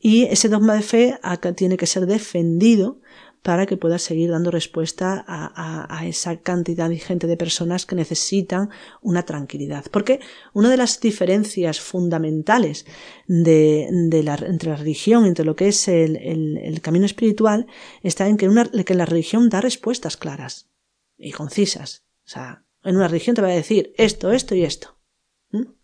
Y 0.00 0.24
ese 0.24 0.48
dogma 0.48 0.74
de 0.74 0.82
fe 0.82 1.18
tiene 1.56 1.76
que 1.76 1.86
ser 1.86 2.06
defendido 2.06 3.00
para 3.48 3.64
que 3.64 3.78
pueda 3.78 3.98
seguir 3.98 4.30
dando 4.30 4.50
respuesta 4.50 5.24
a, 5.26 6.06
esa 6.06 6.36
cantidad 6.36 6.90
ingente 6.90 7.26
de 7.26 7.38
personas 7.38 7.86
que 7.86 7.96
necesitan 7.96 8.68
una 9.00 9.22
tranquilidad. 9.24 9.86
Porque 9.90 10.20
una 10.52 10.68
de 10.68 10.76
las 10.76 11.00
diferencias 11.00 11.80
fundamentales 11.80 12.84
de, 13.26 13.84
entre 13.84 14.68
la 14.68 14.76
religión, 14.76 15.24
entre 15.24 15.46
lo 15.46 15.56
que 15.56 15.68
es 15.68 15.88
el, 15.88 16.78
camino 16.82 17.06
espiritual, 17.06 17.66
está 18.02 18.28
en 18.28 18.36
que, 18.36 18.50
una, 18.50 18.66
que 18.66 18.94
la 18.94 19.06
religión 19.06 19.48
da 19.48 19.62
respuestas 19.62 20.18
claras 20.18 20.68
y 21.16 21.32
concisas. 21.32 22.04
O 22.26 22.28
sea, 22.28 22.66
en 22.84 22.96
una 22.96 23.08
religión 23.08 23.34
te 23.34 23.40
va 23.40 23.48
a 23.48 23.52
decir 23.52 23.94
esto, 23.96 24.30
esto 24.30 24.56
y 24.56 24.64
esto, 24.64 24.98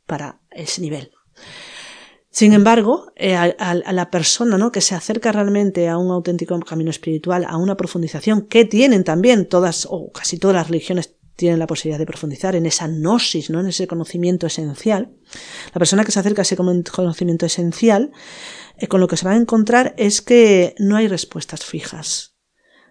para 0.04 0.42
ese 0.50 0.82
nivel. 0.82 1.12
Sin 2.34 2.52
embargo, 2.52 3.12
eh, 3.14 3.36
a, 3.36 3.92
la 3.92 4.10
persona 4.10 4.58
¿no? 4.58 4.72
que 4.72 4.80
se 4.80 4.96
acerca 4.96 5.30
realmente 5.30 5.88
a 5.88 5.98
un 5.98 6.10
auténtico 6.10 6.58
camino 6.58 6.90
espiritual, 6.90 7.46
a 7.48 7.56
una 7.56 7.76
profundización 7.76 8.48
que 8.48 8.64
tienen 8.64 9.04
también 9.04 9.48
todas 9.48 9.86
o 9.88 10.10
casi 10.10 10.36
todas 10.36 10.56
las 10.56 10.66
religiones 10.66 11.14
tienen 11.36 11.60
la 11.60 11.68
posibilidad 11.68 12.00
de 12.00 12.06
profundizar 12.06 12.56
en 12.56 12.66
esa 12.66 12.88
gnosis, 12.88 13.50
¿no? 13.50 13.60
en 13.60 13.68
ese 13.68 13.86
conocimiento 13.86 14.48
esencial. 14.48 15.14
La 15.66 15.78
persona 15.78 16.04
que 16.04 16.10
se 16.10 16.18
acerca 16.18 16.40
a 16.40 16.42
ese 16.42 16.56
conocimiento 16.56 17.46
esencial, 17.46 18.10
eh, 18.78 18.88
con 18.88 19.00
lo 19.00 19.06
que 19.06 19.16
se 19.16 19.26
va 19.26 19.30
a 19.30 19.36
encontrar 19.36 19.94
es 19.96 20.20
que 20.20 20.74
no 20.80 20.96
hay 20.96 21.06
respuestas 21.06 21.64
fijas, 21.64 22.34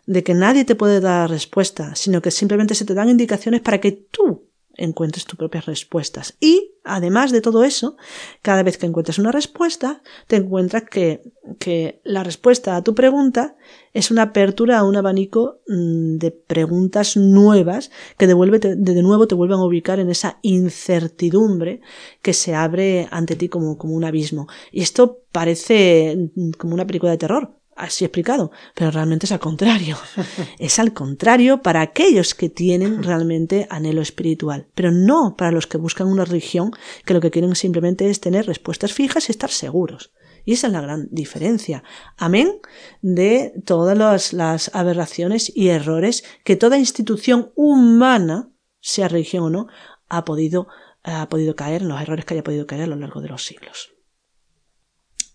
de 0.06 0.24
que 0.24 0.36
nadie 0.36 0.64
te 0.64 0.76
puede 0.76 1.02
dar 1.02 1.30
respuesta, 1.30 1.96
sino 1.96 2.22
que 2.22 2.32
simplemente 2.32 2.76
se 2.76 2.86
te 2.86 2.94
dan 2.94 3.10
indicaciones 3.10 3.60
para 3.60 3.82
que 3.82 3.92
tú 3.92 4.53
encuentres 4.76 5.26
tus 5.26 5.38
propias 5.38 5.66
respuestas. 5.66 6.36
Y, 6.40 6.74
además 6.84 7.32
de 7.32 7.42
todo 7.42 7.64
eso, 7.64 7.96
cada 8.42 8.64
vez 8.64 8.78
que 8.78 8.86
encuentres 8.86 9.20
una 9.20 9.32
respuesta, 9.32 10.02
te 10.28 10.38
encuentras 10.38 10.84
que, 10.84 11.22
que 11.60 12.02
la 12.04 12.24
respuesta 12.24 12.76
a 12.76 12.84
tu 12.84 12.96
pregunta 12.96 13.56
es 13.94 14.12
una 14.12 14.24
apertura 14.24 14.80
a 14.80 14.84
un 14.84 14.96
abanico 14.96 15.62
mm, 15.68 16.18
de 16.18 16.32
preguntas 16.32 17.16
nuevas 17.18 17.92
que 18.18 18.28
devuelve, 18.28 18.60
de 18.60 19.04
nuevo 19.04 19.28
te 19.28 19.36
vuelven 19.36 19.60
a 19.60 19.66
ubicar 19.66 20.00
en 20.00 20.10
esa 20.10 20.40
incertidumbre 20.42 21.82
que 22.22 22.34
se 22.34 22.56
abre 22.56 23.08
ante 23.12 23.36
ti 23.36 23.50
como, 23.50 23.78
como 23.78 23.94
un 23.94 24.04
abismo. 24.04 24.48
Y 24.72 24.82
esto 24.82 25.22
parece 25.32 26.32
mm, 26.36 26.52
como 26.52 26.74
una 26.74 26.88
película 26.88 27.12
de 27.12 27.18
terror, 27.18 27.56
así 27.76 28.06
explicado, 28.06 28.52
pero 28.76 28.92
realmente 28.92 29.26
es 29.26 29.32
al 29.32 29.40
contrario. 29.40 29.98
es 30.60 30.80
al 30.80 30.94
contrario 30.94 31.62
para 31.62 31.82
aquellos 31.82 32.36
que 32.36 32.50
tienen 32.50 33.04
realmente 33.04 33.68
anhelo 33.70 34.02
espiritual, 34.02 34.68
pero 34.76 34.92
no 34.92 35.36
para 35.38 35.52
los 35.52 35.68
que 35.68 35.78
buscan 35.78 36.08
una 36.08 36.26
religión 36.26 36.72
que 37.06 37.14
lo 37.14 37.22
que 37.22 37.32
quieren 37.32 37.56
simplemente 37.56 38.10
es 38.10 38.20
tener 38.20 38.46
respuestas 38.46 38.94
fijas 38.94 39.30
y 39.30 39.32
estar 39.32 39.50
seguros. 39.50 40.12
Y 40.46 40.54
esa 40.54 40.68
es 40.68 40.74
la 40.74 40.82
gran 40.82 41.08
diferencia. 41.12 41.84
Amén 42.18 42.60
de 43.02 43.54
todas 43.66 44.34
las, 44.34 44.72
aberraciones 44.76 45.52
y 45.56 45.70
errores 45.70 46.24
que 46.44 46.56
toda 46.56 46.78
institución 46.78 47.52
humana, 47.56 48.52
sea 48.80 49.08
religión 49.08 49.44
o 49.44 49.50
no, 49.50 49.68
ha 50.10 50.26
podido, 50.26 50.68
ha 51.04 51.30
podido 51.30 51.56
caer, 51.56 51.84
en 51.84 51.88
los 51.88 52.02
errores 52.02 52.26
que 52.26 52.34
haya 52.34 52.44
podido 52.44 52.68
caer 52.68 52.84
a 52.84 52.88
lo 52.88 52.98
largo 52.98 53.22
de 53.22 53.30
los 53.30 53.46
siglos. 53.46 53.94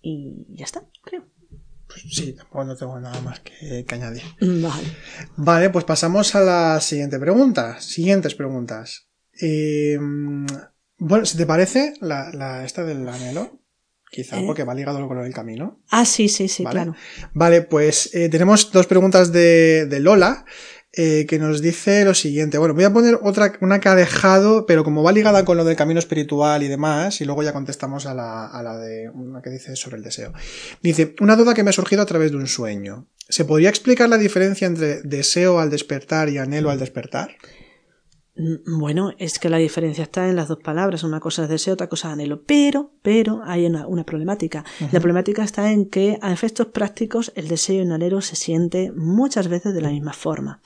Y 0.00 0.46
ya 0.50 0.64
está, 0.64 0.86
sí, 2.10 2.32
tampoco 2.32 2.64
no 2.64 2.76
tengo 2.76 3.00
nada 3.00 3.20
más 3.20 3.40
que, 3.40 3.84
añadir. 3.90 4.22
Vale. 4.40 4.96
Vale, 5.36 5.70
pues 5.70 5.84
pasamos 5.84 6.34
a 6.34 6.40
la 6.40 6.80
siguiente 6.80 7.18
pregunta. 7.18 7.80
Siguientes 7.80 8.34
preguntas. 8.34 9.08
Eh, 9.40 9.98
bueno, 10.98 11.24
si 11.24 11.36
te 11.36 11.46
parece, 11.46 11.94
la, 12.00 12.30
la, 12.32 12.64
esta 12.64 12.84
del 12.84 13.08
anhelo, 13.08 13.60
quizá 14.10 14.40
¿Eh? 14.40 14.44
porque 14.46 14.64
va 14.64 14.74
ligado 14.74 15.06
con 15.06 15.22
del 15.22 15.32
camino. 15.32 15.80
Ah, 15.90 16.04
sí, 16.04 16.28
sí, 16.28 16.48
sí, 16.48 16.64
claro. 16.64 16.94
Vale, 17.34 17.62
pues 17.62 18.14
eh, 18.14 18.28
tenemos 18.28 18.72
dos 18.72 18.86
preguntas 18.86 19.32
de, 19.32 19.86
de 19.86 20.00
Lola. 20.00 20.44
Eh, 21.00 21.26
que 21.26 21.38
nos 21.38 21.62
dice 21.62 22.04
lo 22.04 22.12
siguiente. 22.12 22.58
Bueno, 22.58 22.74
voy 22.74 22.82
a 22.82 22.92
poner 22.92 23.20
otra, 23.22 23.52
una 23.60 23.78
que 23.78 23.88
ha 23.88 23.94
dejado, 23.94 24.66
pero 24.66 24.82
como 24.82 25.04
va 25.04 25.12
ligada 25.12 25.44
con 25.44 25.56
lo 25.56 25.64
del 25.64 25.76
camino 25.76 26.00
espiritual 26.00 26.64
y 26.64 26.66
demás, 26.66 27.20
y 27.20 27.24
luego 27.24 27.44
ya 27.44 27.52
contestamos 27.52 28.06
a 28.06 28.14
la, 28.14 28.48
a 28.48 28.64
la 28.64 28.76
de 28.78 29.08
una 29.10 29.40
que 29.40 29.50
dice 29.50 29.76
sobre 29.76 29.98
el 29.98 30.02
deseo. 30.02 30.32
Dice, 30.82 31.14
una 31.20 31.36
duda 31.36 31.54
que 31.54 31.62
me 31.62 31.70
ha 31.70 31.72
surgido 31.72 32.02
a 32.02 32.06
través 32.06 32.32
de 32.32 32.38
un 32.38 32.48
sueño. 32.48 33.06
¿Se 33.28 33.44
podría 33.44 33.68
explicar 33.68 34.08
la 34.08 34.18
diferencia 34.18 34.66
entre 34.66 35.00
deseo 35.02 35.60
al 35.60 35.70
despertar 35.70 36.30
y 36.30 36.38
anhelo 36.38 36.68
al 36.68 36.80
despertar? 36.80 37.30
Mm, 38.38 38.78
bueno, 38.78 39.12
es 39.18 39.38
que 39.38 39.48
la 39.48 39.58
diferencia 39.58 40.04
está 40.04 40.28
en 40.28 40.36
las 40.36 40.48
dos 40.48 40.58
palabras. 40.58 41.02
Una 41.02 41.20
cosa 41.20 41.42
es 41.42 41.48
deseo, 41.48 41.74
otra 41.74 41.88
cosa 41.88 42.08
es 42.08 42.14
anhelo. 42.14 42.42
Pero, 42.44 42.92
pero 43.02 43.42
hay 43.44 43.66
una, 43.66 44.04
problemática. 44.04 44.64
La 44.92 45.00
problemática 45.00 45.42
está 45.42 45.72
en 45.72 45.86
que 45.86 46.18
a 46.22 46.32
efectos 46.32 46.68
prácticos 46.68 47.32
el 47.34 47.48
deseo 47.48 47.76
y 47.76 47.78
el 47.80 47.92
anhelo 47.92 48.20
se 48.20 48.36
siente 48.36 48.92
muchas 48.92 49.48
veces 49.48 49.74
de 49.74 49.80
la 49.80 49.90
misma 49.90 50.12
forma. 50.12 50.60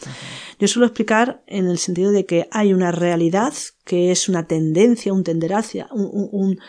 Yo 0.59 0.69
suelo 0.69 0.87
explicar 0.87 1.43
en 1.47 1.67
el 1.67 1.79
sentido 1.79 2.13
de 2.13 2.27
que 2.27 2.47
hay 2.51 2.75
una 2.75 2.93
realidad 2.93 3.55
que 3.85 4.13
es 4.13 4.29
una 4.29 4.47
tendencia, 4.47 5.13
un 5.13 5.25
tender 5.25 5.55
hacia, 5.55 5.89
un, 5.91 6.29
un, 6.31 6.61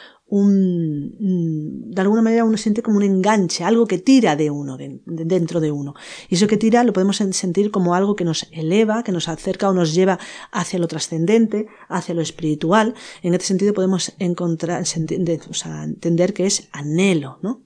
de 0.42 2.02
alguna 2.02 2.24
manera 2.24 2.44
uno 2.44 2.58
siente 2.58 2.82
como 2.82 2.98
un 2.98 3.04
enganche, 3.04 3.64
algo 3.64 3.86
que 3.86 4.00
tira 4.00 4.36
de 4.36 4.50
uno, 4.50 4.78
dentro 4.78 5.60
de 5.60 5.72
uno. 5.72 5.94
Y 6.28 6.36
eso 6.36 6.48
que 6.48 6.58
tira 6.58 6.84
lo 6.84 6.92
podemos 6.92 7.18
sentir 7.18 7.70
como 7.70 7.94
algo 7.94 8.16
que 8.16 8.26
nos 8.26 8.48
eleva, 8.52 9.04
que 9.04 9.12
nos 9.12 9.30
acerca 9.30 9.70
o 9.70 9.74
nos 9.74 9.94
lleva 9.94 10.18
hacia 10.52 10.80
lo 10.80 10.88
trascendente, 10.88 11.68
hacia 11.88 12.16
lo 12.16 12.22
espiritual. 12.22 12.96
En 13.22 13.34
este 13.34 13.46
sentido 13.46 13.74
podemos 13.74 14.14
encontrar, 14.18 14.84
entender 14.96 16.34
que 16.34 16.48
es 16.48 16.68
anhelo, 16.72 17.38
¿no? 17.44 17.62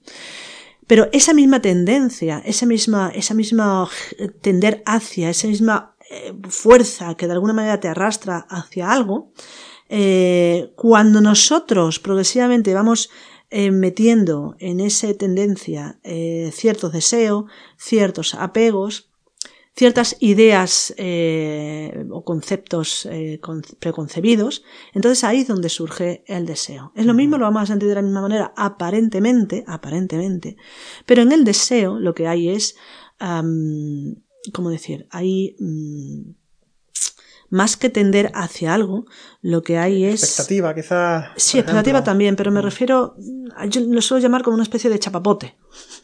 Pero 0.86 1.08
esa 1.12 1.34
misma 1.34 1.60
tendencia, 1.60 2.42
esa 2.44 2.66
misma, 2.66 3.12
esa 3.14 3.34
misma 3.34 3.88
tender 4.40 4.82
hacia, 4.86 5.30
esa 5.30 5.46
misma 5.46 5.94
eh, 6.10 6.34
fuerza 6.48 7.14
que 7.14 7.26
de 7.26 7.34
alguna 7.34 7.52
manera 7.52 7.80
te 7.80 7.88
arrastra 7.88 8.46
hacia 8.48 8.90
algo, 8.90 9.32
eh, 9.88 10.72
cuando 10.76 11.20
nosotros 11.20 11.98
progresivamente 11.98 12.74
vamos 12.74 13.10
eh, 13.50 13.70
metiendo 13.70 14.54
en 14.58 14.80
esa 14.80 15.12
tendencia 15.14 15.98
eh, 16.02 16.50
ciertos 16.52 16.92
deseos, 16.92 17.44
ciertos 17.78 18.34
apegos, 18.34 19.10
ciertas 19.74 20.16
ideas 20.18 20.92
o 22.10 22.24
conceptos 22.24 23.08
preconcebidos, 23.78 24.64
entonces 24.92 25.22
ahí 25.22 25.42
es 25.42 25.46
donde 25.46 25.68
surge 25.68 26.24
el 26.26 26.46
deseo. 26.46 26.90
Es 26.96 27.06
lo 27.06 27.14
mismo, 27.14 27.38
lo 27.38 27.44
vamos 27.44 27.62
a 27.62 27.66
sentir 27.66 27.88
de 27.88 27.94
la 27.94 28.02
misma 28.02 28.22
manera, 28.22 28.52
aparentemente, 28.56 29.62
aparentemente, 29.68 30.56
pero 31.06 31.22
en 31.22 31.30
el 31.30 31.44
deseo 31.44 32.00
lo 32.00 32.12
que 32.12 32.26
hay 32.26 32.48
es, 32.48 32.74
¿cómo 33.20 34.70
decir? 34.70 35.06
Hay 35.12 35.54
mm, 35.60 36.32
más 37.50 37.76
que 37.76 37.88
tender 37.88 38.30
hacia 38.34 38.74
algo, 38.74 39.06
lo 39.40 39.62
que 39.62 39.78
hay 39.78 40.04
es... 40.04 40.22
Expectativa, 40.22 40.74
quizá. 40.74 41.32
Sí, 41.36 41.58
expectativa 41.58 42.04
también, 42.04 42.36
pero 42.36 42.50
me 42.50 42.60
refiero, 42.60 43.16
yo 43.68 43.80
lo 43.80 44.02
suelo 44.02 44.22
llamar 44.22 44.42
como 44.42 44.54
una 44.54 44.62
especie 44.62 44.90
de 44.90 44.98
chapapote. 44.98 45.56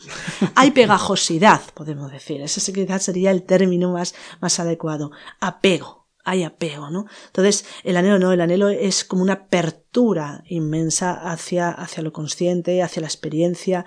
hay 0.54 0.70
pegajosidad, 0.70 1.60
podemos 1.74 2.10
decir. 2.10 2.40
Ese 2.40 2.72
quizás 2.72 3.02
sería 3.02 3.30
el 3.30 3.42
término 3.42 3.92
más, 3.92 4.14
más 4.40 4.58
adecuado. 4.60 5.10
Apego. 5.40 6.04
Hay 6.26 6.42
apego, 6.42 6.88
¿no? 6.88 7.04
Entonces, 7.26 7.66
el 7.82 7.98
anhelo 7.98 8.18
no, 8.18 8.32
el 8.32 8.40
anhelo 8.40 8.70
es 8.70 9.04
como 9.04 9.22
una 9.22 9.34
apertura 9.34 10.42
inmensa 10.46 11.12
hacia, 11.12 11.68
hacia 11.70 12.02
lo 12.02 12.14
consciente, 12.14 12.82
hacia 12.82 13.02
la 13.02 13.08
experiencia, 13.08 13.84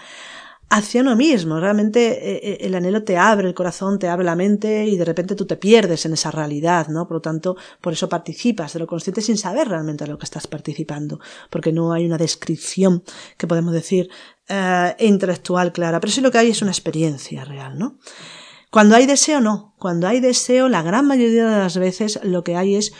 hacia 0.69 1.01
uno 1.01 1.15
mismo. 1.15 1.60
Realmente 1.60 2.08
eh, 2.08 2.39
eh, 2.43 2.58
el 2.62 2.75
anhelo 2.75 3.03
te 3.03 3.17
abre 3.17 3.47
el 3.47 3.53
corazón, 3.53 3.99
te 3.99 4.08
abre 4.08 4.25
la 4.25 4.36
mente 4.36 4.86
y 4.86 4.97
de 4.97 5.06
repente 5.06 5.36
tú 5.36 5.45
te 5.45 5.58
pierdes 5.58 6.06
en 6.06 6.13
esa 6.13 6.32
realidad, 6.32 6.88
¿no? 6.88 7.08
Por 7.08 7.17
lo 7.17 7.21
tanto, 7.21 7.56
por 7.82 7.93
eso 7.93 8.10
participas 8.10 8.73
de 8.73 8.80
lo 8.80 8.88
consciente 8.88 9.21
sin 9.21 9.38
saber 9.38 9.69
realmente 9.69 10.03
de 10.03 10.12
lo 10.12 10.17
que 10.17 10.25
estás 10.25 10.47
participando, 10.47 11.19
porque 11.49 11.71
no 11.71 11.93
hay 11.93 12.06
una 12.06 12.17
descripción 12.17 13.03
que 13.38 13.47
podemos 13.47 13.73
decir 13.73 14.10
eh, 14.49 14.95
intelectual 14.99 15.71
clara, 15.71 15.99
pero 15.99 16.12
sí 16.12 16.21
lo 16.21 16.32
que 16.32 16.39
hay 16.39 16.49
es 16.49 16.62
una 16.62 16.71
experiencia 16.71 17.45
real, 17.45 17.77
¿no? 17.77 17.97
Cuando 18.69 18.95
hay 18.95 19.06
deseo, 19.06 19.39
no. 19.39 19.73
Cuando 19.80 20.08
hay 20.08 20.19
deseo, 20.19 20.67
la 20.67 20.84
gran 20.84 21.08
mayoría 21.08 21.45
de 21.45 21.58
las 21.58 21.77
veces 21.77 22.19
lo 22.23 22.43
que 22.43 22.58
hay 22.58 22.75
es 22.75 22.93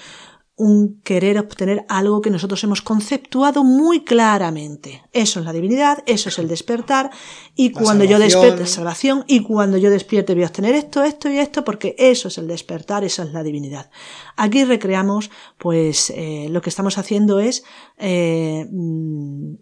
un 0.60 1.02
querer 1.04 1.38
obtener 1.38 1.86
algo 1.88 2.20
que 2.20 2.32
nosotros 2.32 2.64
hemos 2.64 2.82
conceptuado 2.82 3.64
muy 3.64 4.04
claramente. 4.04 5.04
Eso 5.14 5.40
es 5.40 5.46
la 5.46 5.54
divinidad, 5.54 6.04
eso 6.08 6.30
es 6.30 6.40
el 6.40 6.48
despertar, 6.48 7.12
y 7.56 7.72
cuando 7.72 8.04
yo 8.04 8.18
despierte, 8.18 8.66
salvación, 8.66 9.24
y 9.28 9.44
cuando 9.44 9.78
yo 9.78 9.92
despierte 9.92 10.34
voy 10.34 10.44
a 10.44 10.48
obtener 10.48 10.74
esto, 10.74 11.04
esto 11.04 11.30
y 11.30 11.38
esto, 11.38 11.64
porque 11.64 11.96
eso 12.00 12.30
es 12.30 12.40
el 12.40 12.48
despertar, 12.48 13.04
eso 13.04 13.22
es 13.22 13.34
la 13.34 13.44
divinidad. 13.44 13.92
Aquí 14.36 14.66
recreamos, 14.66 15.30
pues, 15.60 16.10
eh, 16.10 16.48
lo 16.50 16.62
que 16.62 16.72
estamos 16.72 16.98
haciendo 16.98 17.40
es 17.40 17.64
eh, 18.00 18.66
mm, 18.72 19.54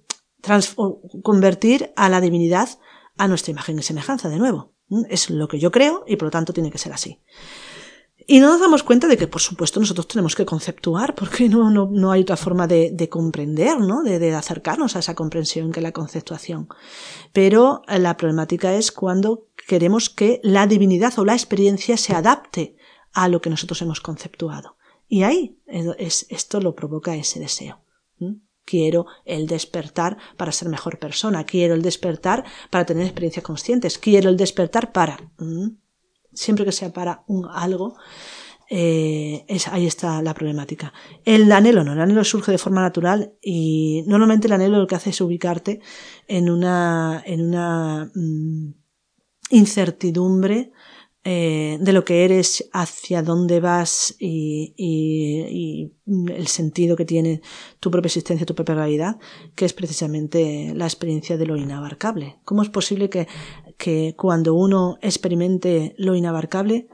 convertir 1.23 1.91
a 1.97 2.07
la 2.07 2.21
divinidad 2.21 2.69
a 3.17 3.27
nuestra 3.27 3.51
imagen 3.51 3.77
y 3.79 3.83
semejanza, 3.83 4.29
de 4.29 4.37
nuevo. 4.37 4.73
Es 5.09 5.29
lo 5.29 5.49
que 5.49 5.59
yo 5.59 5.71
creo 5.71 6.05
y 6.07 6.15
por 6.15 6.27
lo 6.27 6.31
tanto 6.31 6.53
tiene 6.53 6.71
que 6.71 6.77
ser 6.77 6.93
así. 6.93 7.19
Y 8.27 8.39
no 8.39 8.49
nos 8.49 8.59
damos 8.59 8.81
cuenta 8.81 9.07
de 9.07 9.17
que, 9.17 9.27
por 9.27 9.41
supuesto, 9.41 9.79
nosotros 9.79 10.07
tenemos 10.07 10.35
que 10.35 10.45
conceptuar, 10.45 11.13
porque 11.13 11.47
no, 11.47 11.69
no, 11.69 11.87
no 11.91 12.11
hay 12.11 12.21
otra 12.21 12.37
forma 12.37 12.65
de, 12.65 12.89
de 12.91 13.07
comprender, 13.07 13.79
¿no? 13.79 14.01
De, 14.01 14.17
de, 14.17 14.33
acercarnos 14.33 14.95
a 14.95 14.99
esa 14.99 15.13
comprensión 15.13 15.71
que 15.71 15.81
la 15.81 15.91
conceptuación. 15.91 16.67
Pero 17.33 17.83
eh, 17.87 17.99
la 17.99 18.17
problemática 18.17 18.73
es 18.73 18.91
cuando 18.91 19.47
queremos 19.67 20.09
que 20.09 20.39
la 20.43 20.65
divinidad 20.65 21.17
o 21.19 21.25
la 21.25 21.33
experiencia 21.33 21.97
se 21.97 22.15
adapte 22.15 22.75
a 23.13 23.27
lo 23.27 23.41
que 23.41 23.51
nosotros 23.51 23.81
hemos 23.83 24.01
conceptuado. 24.01 24.75
Y 25.07 25.21
ahí 25.23 25.59
es, 25.67 26.25
esto 26.29 26.59
lo 26.59 26.75
provoca 26.75 27.15
ese 27.15 27.39
deseo. 27.39 27.79
Quiero 28.65 29.05
el 29.25 29.45
despertar 29.45 30.17
para 30.37 30.51
ser 30.51 30.69
mejor 30.69 30.97
persona. 30.97 31.43
Quiero 31.43 31.75
el 31.75 31.83
despertar 31.83 32.43
para 32.71 32.83
tener 32.83 33.03
experiencias 33.05 33.45
conscientes. 33.45 33.99
Quiero 33.99 34.29
el 34.29 34.37
despertar 34.37 34.91
para 34.91 35.31
siempre 36.35 36.65
que 36.65 36.71
sea 36.71 36.93
para 36.93 37.23
un 37.27 37.47
algo, 37.51 37.95
eh, 38.69 39.45
es, 39.47 39.67
ahí 39.67 39.85
está 39.85 40.21
la 40.21 40.33
problemática. 40.33 40.93
El 41.23 41.51
anhelo 41.51 41.83
no, 41.83 41.93
el 41.93 42.01
anhelo 42.01 42.23
surge 42.23 42.51
de 42.51 42.57
forma 42.57 42.81
natural 42.81 43.33
y 43.41 44.03
normalmente 44.07 44.47
el 44.47 44.53
anhelo 44.53 44.79
lo 44.79 44.87
que 44.87 44.95
hace 44.95 45.11
es 45.11 45.21
ubicarte 45.21 45.81
en 46.27 46.49
una, 46.49 47.21
en 47.25 47.47
una 47.47 48.11
mm, 48.13 48.73
incertidumbre 49.51 50.71
eh, 51.27 51.77
de 51.81 51.91
lo 51.91 52.05
que 52.05 52.23
eres, 52.23 52.69
hacia 52.71 53.23
dónde 53.23 53.59
vas 53.59 54.15
y, 54.19 54.73
y, 54.77 55.91
el 56.31 56.47
sentido 56.47 56.95
que 56.95 57.03
tiene 57.03 57.41
tu 57.79 57.89
propia 57.89 58.07
existencia, 58.07 58.45
tu 58.45 58.53
propia 58.53 58.75
realidad, 58.75 59.17
que 59.55 59.65
es 59.65 59.73
precisamente 59.73 60.71
la 60.75 60.85
experiencia 60.85 61.35
de 61.35 61.47
lo 61.47 61.57
inabarcable. 61.57 62.37
¿Cómo 62.45 62.61
es 62.61 62.69
posible 62.69 63.09
que 63.09 63.27
que 63.77 64.15
cuando 64.17 64.53
uno 64.53 64.97
experimente 65.01 65.95
lo 65.97 66.15
inabarcable 66.15 66.87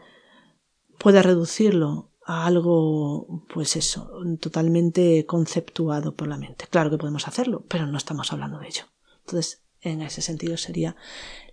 pueda 0.97 1.21
reducirlo 1.21 2.11
a 2.25 2.45
algo, 2.45 3.45
pues 3.53 3.75
eso, 3.75 4.11
totalmente 4.39 5.25
conceptuado 5.25 6.15
por 6.15 6.27
la 6.27 6.37
mente. 6.37 6.65
Claro 6.69 6.89
que 6.89 6.97
podemos 6.97 7.27
hacerlo, 7.27 7.65
pero 7.67 7.87
no 7.87 7.97
estamos 7.97 8.31
hablando 8.31 8.59
de 8.59 8.67
ello. 8.67 8.83
Entonces, 9.21 9.63
en 9.81 10.01
ese 10.01 10.21
sentido 10.21 10.57
sería 10.57 10.95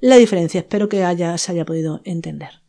la 0.01 0.17
diferencia. 0.17 0.61
Espero 0.61 0.89
que 0.89 1.05
haya, 1.05 1.37
se 1.39 1.53
haya 1.53 1.65
podido 1.65 2.03
entender. 2.05 2.63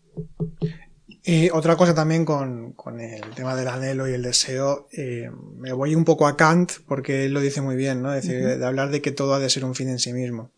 Y 1.23 1.49
otra 1.51 1.75
cosa 1.75 1.93
también 1.93 2.25
con, 2.25 2.73
con 2.73 2.99
el 2.99 3.21
tema 3.35 3.55
del 3.55 3.67
anhelo 3.67 4.07
y 4.07 4.13
el 4.13 4.23
deseo, 4.23 4.87
eh, 4.91 5.29
me 5.57 5.73
voy 5.73 5.93
un 5.93 6.05
poco 6.05 6.27
a 6.27 6.37
Kant 6.37 6.71
porque 6.87 7.25
él 7.25 7.33
lo 7.33 7.41
dice 7.41 7.61
muy 7.61 7.75
bien, 7.75 8.01
¿no? 8.01 8.11
decir, 8.11 8.57
de 8.57 8.65
hablar 8.65 8.89
de 8.89 9.01
que 9.01 9.11
todo 9.11 9.33
ha 9.33 9.39
de 9.39 9.49
ser 9.49 9.65
un 9.65 9.75
fin 9.75 9.89
en 9.89 9.99
sí 9.99 10.13
mismo. 10.13 10.51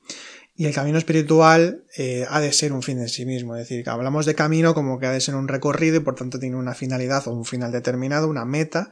Y 0.55 0.65
el 0.65 0.73
camino 0.73 0.97
espiritual 0.97 1.83
eh, 1.97 2.25
ha 2.29 2.39
de 2.39 2.53
ser 2.53 2.73
un 2.73 2.81
fin 2.81 2.99
en 2.99 3.09
sí 3.09 3.25
mismo. 3.25 3.55
Es 3.55 3.67
decir, 3.67 3.83
que 3.83 3.89
hablamos 3.89 4.25
de 4.25 4.35
camino 4.35 4.73
como 4.73 4.99
que 4.99 5.07
ha 5.07 5.11
de 5.11 5.21
ser 5.21 5.35
un 5.35 5.47
recorrido 5.47 5.97
y 5.97 5.99
por 5.99 6.15
tanto 6.15 6.39
tiene 6.39 6.55
una 6.55 6.73
finalidad 6.73 7.27
o 7.27 7.31
un 7.31 7.45
final 7.45 7.71
determinado, 7.71 8.27
una 8.27 8.45
meta. 8.45 8.89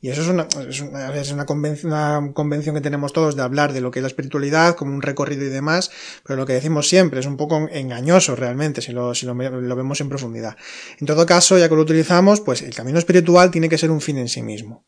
Y 0.00 0.10
eso 0.10 0.22
es 0.22 0.28
una, 0.28 0.46
es 0.68 0.80
una, 0.80 1.14
es 1.14 1.32
una, 1.32 1.44
convención, 1.44 1.92
una 1.92 2.32
convención 2.32 2.74
que 2.74 2.80
tenemos 2.80 3.12
todos 3.12 3.34
de 3.34 3.42
hablar 3.42 3.72
de 3.72 3.80
lo 3.80 3.90
que 3.90 3.98
es 3.98 4.02
la 4.02 4.08
espiritualidad 4.08 4.76
como 4.76 4.94
un 4.94 5.02
recorrido 5.02 5.44
y 5.44 5.48
demás, 5.48 5.90
pero 6.24 6.36
lo 6.36 6.46
que 6.46 6.52
decimos 6.52 6.88
siempre 6.88 7.18
es 7.18 7.26
un 7.26 7.36
poco 7.36 7.68
engañoso 7.70 8.36
realmente 8.36 8.80
si 8.80 8.92
lo, 8.92 9.14
si 9.14 9.26
lo, 9.26 9.34
lo 9.34 9.76
vemos 9.76 10.00
en 10.00 10.08
profundidad. 10.08 10.56
En 11.00 11.06
todo 11.06 11.26
caso, 11.26 11.58
ya 11.58 11.68
que 11.68 11.74
lo 11.74 11.82
utilizamos, 11.82 12.40
pues 12.40 12.62
el 12.62 12.74
camino 12.74 12.98
espiritual 12.98 13.50
tiene 13.50 13.68
que 13.68 13.76
ser 13.76 13.90
un 13.90 14.00
fin 14.00 14.18
en 14.18 14.28
sí 14.28 14.42
mismo. 14.42 14.86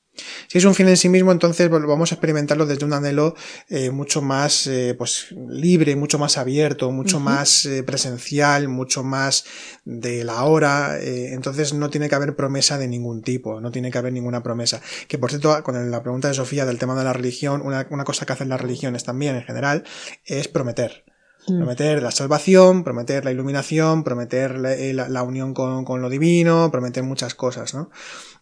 Si 0.49 0.59
es 0.59 0.65
un 0.65 0.75
fin 0.75 0.89
en 0.89 0.97
sí 0.97 1.09
mismo, 1.09 1.33
entonces 1.33 1.69
vamos 1.71 2.13
a 2.13 2.15
experimentarlo 2.15 2.67
desde 2.67 2.85
un 2.85 2.93
anhelo 2.93 3.35
eh, 3.69 3.91
mucho 3.91 4.21
más 4.23 4.67
eh, 4.67 4.95
pues 4.99 5.29
libre, 5.49 5.97
mucho 5.97 6.19
más 6.19 6.37
abierto, 6.37 6.91
mucho 6.91 7.17
uh 7.17 7.21
-huh. 7.21 7.25
más 7.25 7.50
eh, 7.67 7.83
presencial, 7.83 8.69
mucho 8.69 9.03
más 9.03 9.45
de 9.85 10.25
la 10.25 10.45
hora. 10.45 10.99
Eh, 10.99 11.33
entonces 11.33 11.75
no 11.75 11.91
tiene 11.91 12.09
que 12.09 12.15
haber 12.15 12.37
promesa 12.37 12.79
de 12.79 12.89
ningún 12.89 13.23
tipo, 13.23 13.61
no 13.61 13.71
tiene 13.71 13.91
que 13.91 13.99
haber 13.99 14.13
ninguna 14.13 14.43
promesa. 14.43 14.81
Que 15.09 15.19
por 15.19 15.31
cierto, 15.31 15.63
con 15.63 15.91
la 15.91 16.03
pregunta 16.03 16.29
de 16.29 16.35
Sofía 16.35 16.67
del 16.67 16.79
tema 16.79 16.95
de 16.95 17.05
la 17.05 17.13
religión, 17.13 17.63
una, 17.63 17.87
una 17.91 18.05
cosa 18.05 18.27
que 18.27 18.33
hacen 18.33 18.49
las 18.49 18.61
religiones 18.61 19.05
también 19.05 19.37
en 19.37 19.43
general 19.43 19.85
es 20.25 20.49
prometer. 20.49 21.05
Mm. 21.47 21.57
Prometer 21.57 22.03
la 22.03 22.11
salvación, 22.11 22.85
prometer 22.85 23.25
la 23.25 23.33
iluminación, 23.33 24.05
prometer 24.05 24.59
la, 24.59 24.75
la, 24.77 25.09
la 25.09 25.23
unión 25.23 25.55
con, 25.55 25.85
con, 25.85 26.03
lo 26.03 26.11
divino, 26.11 26.71
prometer 26.71 27.03
muchas 27.03 27.35
cosas, 27.35 27.75
¿no? 27.75 27.91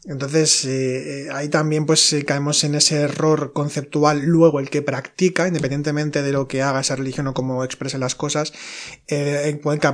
Entonces, 0.04 0.64
eh, 0.64 1.24
eh, 1.26 1.28
ahí 1.32 1.48
también 1.48 1.84
pues 1.84 2.12
eh, 2.12 2.24
caemos 2.24 2.62
en 2.62 2.76
ese 2.76 3.00
error 3.00 3.52
conceptual 3.52 4.22
luego 4.24 4.60
el 4.60 4.70
que 4.70 4.80
practica, 4.80 5.48
independientemente 5.48 6.22
de 6.22 6.30
lo 6.30 6.46
que 6.46 6.62
haga 6.62 6.80
esa 6.80 6.94
religión 6.94 7.26
o 7.26 7.34
cómo 7.34 7.64
exprese 7.64 7.98
las 7.98 8.14
cosas, 8.14 8.52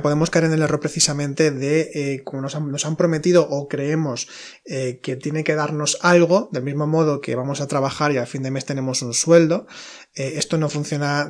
podemos 0.01 0.29
caer 0.29 0.45
en 0.45 0.53
el 0.53 0.61
error 0.61 0.79
precisamente 0.79 1.49
de, 1.49 2.21
como 2.23 2.43
nos 2.43 2.55
han, 2.55 2.71
nos 2.71 2.85
han, 2.85 2.95
prometido 2.95 3.47
o 3.49 3.67
creemos 3.67 4.27
que 4.65 5.19
tiene 5.21 5.43
que 5.43 5.55
darnos 5.55 5.97
algo, 6.01 6.49
del 6.51 6.63
mismo 6.63 6.85
modo 6.85 7.19
que 7.19 7.35
vamos 7.35 7.59
a 7.61 7.67
trabajar 7.67 8.11
y 8.11 8.17
al 8.17 8.27
fin 8.27 8.43
de 8.43 8.51
mes 8.51 8.65
tenemos 8.65 9.01
un 9.01 9.13
sueldo, 9.13 9.65
esto 10.13 10.57
no 10.57 10.69
funciona 10.69 11.27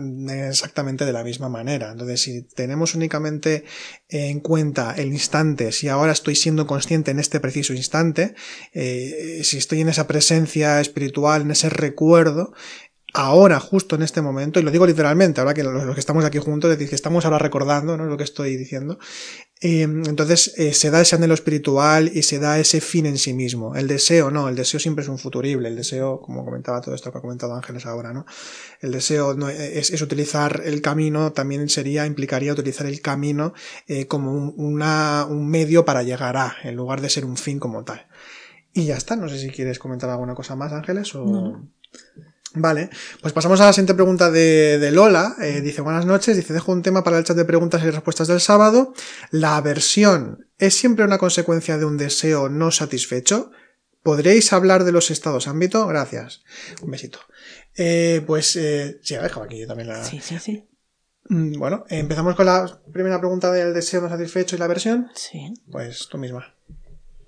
exactamente 0.47 1.05
de 1.05 1.13
la 1.13 1.23
misma 1.23 1.49
manera. 1.49 1.91
Entonces, 1.91 2.21
si 2.21 2.43
tenemos 2.43 2.93
únicamente 2.93 3.63
en 4.09 4.39
cuenta 4.41 4.93
el 4.95 5.07
instante, 5.07 5.71
si 5.71 5.88
ahora 5.88 6.11
estoy 6.11 6.36
siendo 6.36 6.67
consciente 6.67 7.11
en 7.11 7.19
este 7.19 7.39
preciso 7.39 7.73
instante, 7.73 8.36
eh, 8.76 9.41
si 9.43 9.57
estoy 9.57 9.80
en 9.80 9.88
esa 9.88 10.05
presencia 10.05 10.82
espiritual, 10.82 11.43
en 11.43 11.51
ese 11.51 11.69
recuerdo, 11.69 12.53
ahora, 13.13 13.57
justo 13.61 13.95
en 13.95 14.01
este 14.01 14.21
momento, 14.21 14.59
y 14.59 14.63
lo 14.63 14.71
digo 14.71 14.86
literalmente, 14.86 15.39
ahora 15.39 15.53
que 15.53 15.63
los 15.63 15.93
que 15.93 15.99
estamos 16.01 16.26
aquí 16.26 16.39
juntos, 16.39 16.69
es 16.69 16.78
decir, 16.78 16.89
que 16.89 16.95
estamos 16.95 17.23
ahora 17.23 17.38
recordando, 17.38 17.95
¿no? 17.95 18.05
Lo 18.05 18.17
que 18.17 18.26
estoy 18.26 18.57
diciendo. 18.57 18.99
Eh, 19.61 19.84
entonces, 19.84 20.53
eh, 20.57 20.73
se 20.73 20.91
da 20.91 20.99
ese 20.99 21.15
anhelo 21.15 21.34
espiritual 21.34 22.11
y 22.13 22.23
se 22.23 22.39
da 22.39 22.59
ese 22.59 22.82
fin 22.82 23.05
en 23.05 23.17
sí 23.17 23.34
mismo. 23.34 23.76
El 23.76 23.88
deseo, 23.88 24.30
no, 24.30 24.49
el 24.49 24.55
deseo 24.55 24.82
siempre 24.82 25.03
es 25.03 25.07
un 25.07 25.17
futurible. 25.17 25.69
El 25.69 25.78
deseo, 25.78 26.19
como 26.19 26.43
comentaba 26.43 26.82
todo 26.82 26.93
esto 26.93 27.13
que 27.13 27.17
ha 27.19 27.21
comentado 27.21 27.55
Ángeles 27.55 27.86
ahora, 27.86 28.11
¿no? 28.11 28.26
El 28.82 28.91
deseo 28.91 29.36
no, 29.36 29.47
es, 29.47 30.01
utilizar 30.01 30.61
el 30.65 30.82
camino, 30.82 31.32
también 31.32 31.69
sería, 31.69 32.05
implicaría 32.05 32.51
utilizar 32.51 32.86
el 32.86 32.99
camino 32.99 33.53
como 34.09 34.34
un, 34.34 34.53
una, 34.57 35.26
un 35.30 35.47
medio 35.47 35.86
para 35.86 36.03
llegar 36.03 36.36
a, 36.36 36.57
en 36.63 36.76
lugar 36.76 36.99
de 36.99 37.09
ser 37.09 37.23
un 37.23 37.38
fin 37.38 37.57
como 37.57 37.86
tal. 37.86 38.05
Y 38.78 38.86
ya 38.86 38.97
está, 38.97 39.15
no 39.15 39.30
sé 39.30 39.39
si 39.39 39.49
quieres 39.49 39.80
comentar 39.80 40.09
alguna 40.09 40.36
cosa 40.36 40.55
más, 40.57 40.73
Ángeles, 40.73 41.15
o... 41.15 41.26
No. 41.26 41.71
Vale, 42.57 42.89
pues 43.21 43.34
pasamos 43.34 43.59
a 43.61 43.65
la 43.65 43.73
siguiente 43.73 43.93
pregunta 43.93 44.30
de, 44.30 44.80
de 44.80 44.91
Lola. 44.91 45.36
Eh, 45.41 45.61
dice, 45.61 45.82
buenas 45.82 46.05
noches, 46.05 46.36
dice, 46.36 46.53
dejo 46.53 46.73
un 46.73 46.82
tema 46.82 47.01
para 47.01 47.17
el 47.17 47.23
chat 47.23 47.38
de 47.38 47.45
preguntas 47.45 47.82
y 47.84 47.89
respuestas 47.89 48.28
del 48.28 48.41
sábado. 48.41 48.93
¿La 49.32 49.55
aversión 49.55 50.47
es 50.57 50.73
siempre 50.76 51.05
una 51.05 51.17
consecuencia 51.17 51.78
de 51.78 51.86
un 51.86 51.97
deseo 51.97 52.49
no 52.49 52.69
satisfecho? 52.69 53.51
¿Podréis 54.03 54.51
hablar 54.51 54.84
de 54.84 54.91
los 54.91 55.09
estados 55.09 55.47
ámbito? 55.47 55.88
Gracias. 55.88 56.43
Un 56.82 56.91
besito. 56.91 57.19
Eh, 57.76 58.21
pues, 58.28 58.57
eh, 58.57 58.99
sí, 59.01 59.15
dejo 59.15 59.41
aquí 59.41 59.59
yo 59.59 59.67
también 59.67 59.88
la... 59.88 60.03
Sí, 60.03 60.19
sí, 60.21 60.38
sí. 60.39 60.67
Bueno, 61.30 61.86
empezamos 61.89 62.36
con 62.36 62.45
la 62.45 62.82
primera 62.91 63.19
pregunta 63.19 63.51
del 63.51 63.73
deseo 63.73 64.01
no 64.01 64.09
satisfecho 64.09 64.55
y 64.55 64.59
la 64.59 64.65
aversión. 64.65 65.09
Sí. 65.15 65.53
Pues 65.71 66.07
tú 66.09 66.17
misma. 66.17 66.55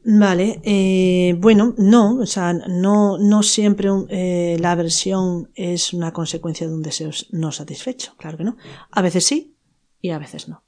Vale, 0.09 0.61
eh, 0.63 1.35
bueno, 1.37 1.75
no, 1.77 2.19
o 2.19 2.25
sea, 2.25 2.53
no, 2.53 3.17
no 3.17 3.43
siempre 3.43 3.89
eh, 4.07 4.55
la 4.57 4.71
aversión 4.71 5.51
es 5.53 5.91
una 5.91 6.13
consecuencia 6.13 6.65
de 6.65 6.73
un 6.73 6.81
deseo 6.81 7.11
no 7.31 7.51
satisfecho, 7.51 8.13
claro 8.15 8.37
que 8.37 8.45
no. 8.45 8.55
A 8.89 9.01
veces 9.01 9.25
sí 9.25 9.57
y 9.99 10.11
a 10.11 10.17
veces 10.17 10.47
no. 10.47 10.63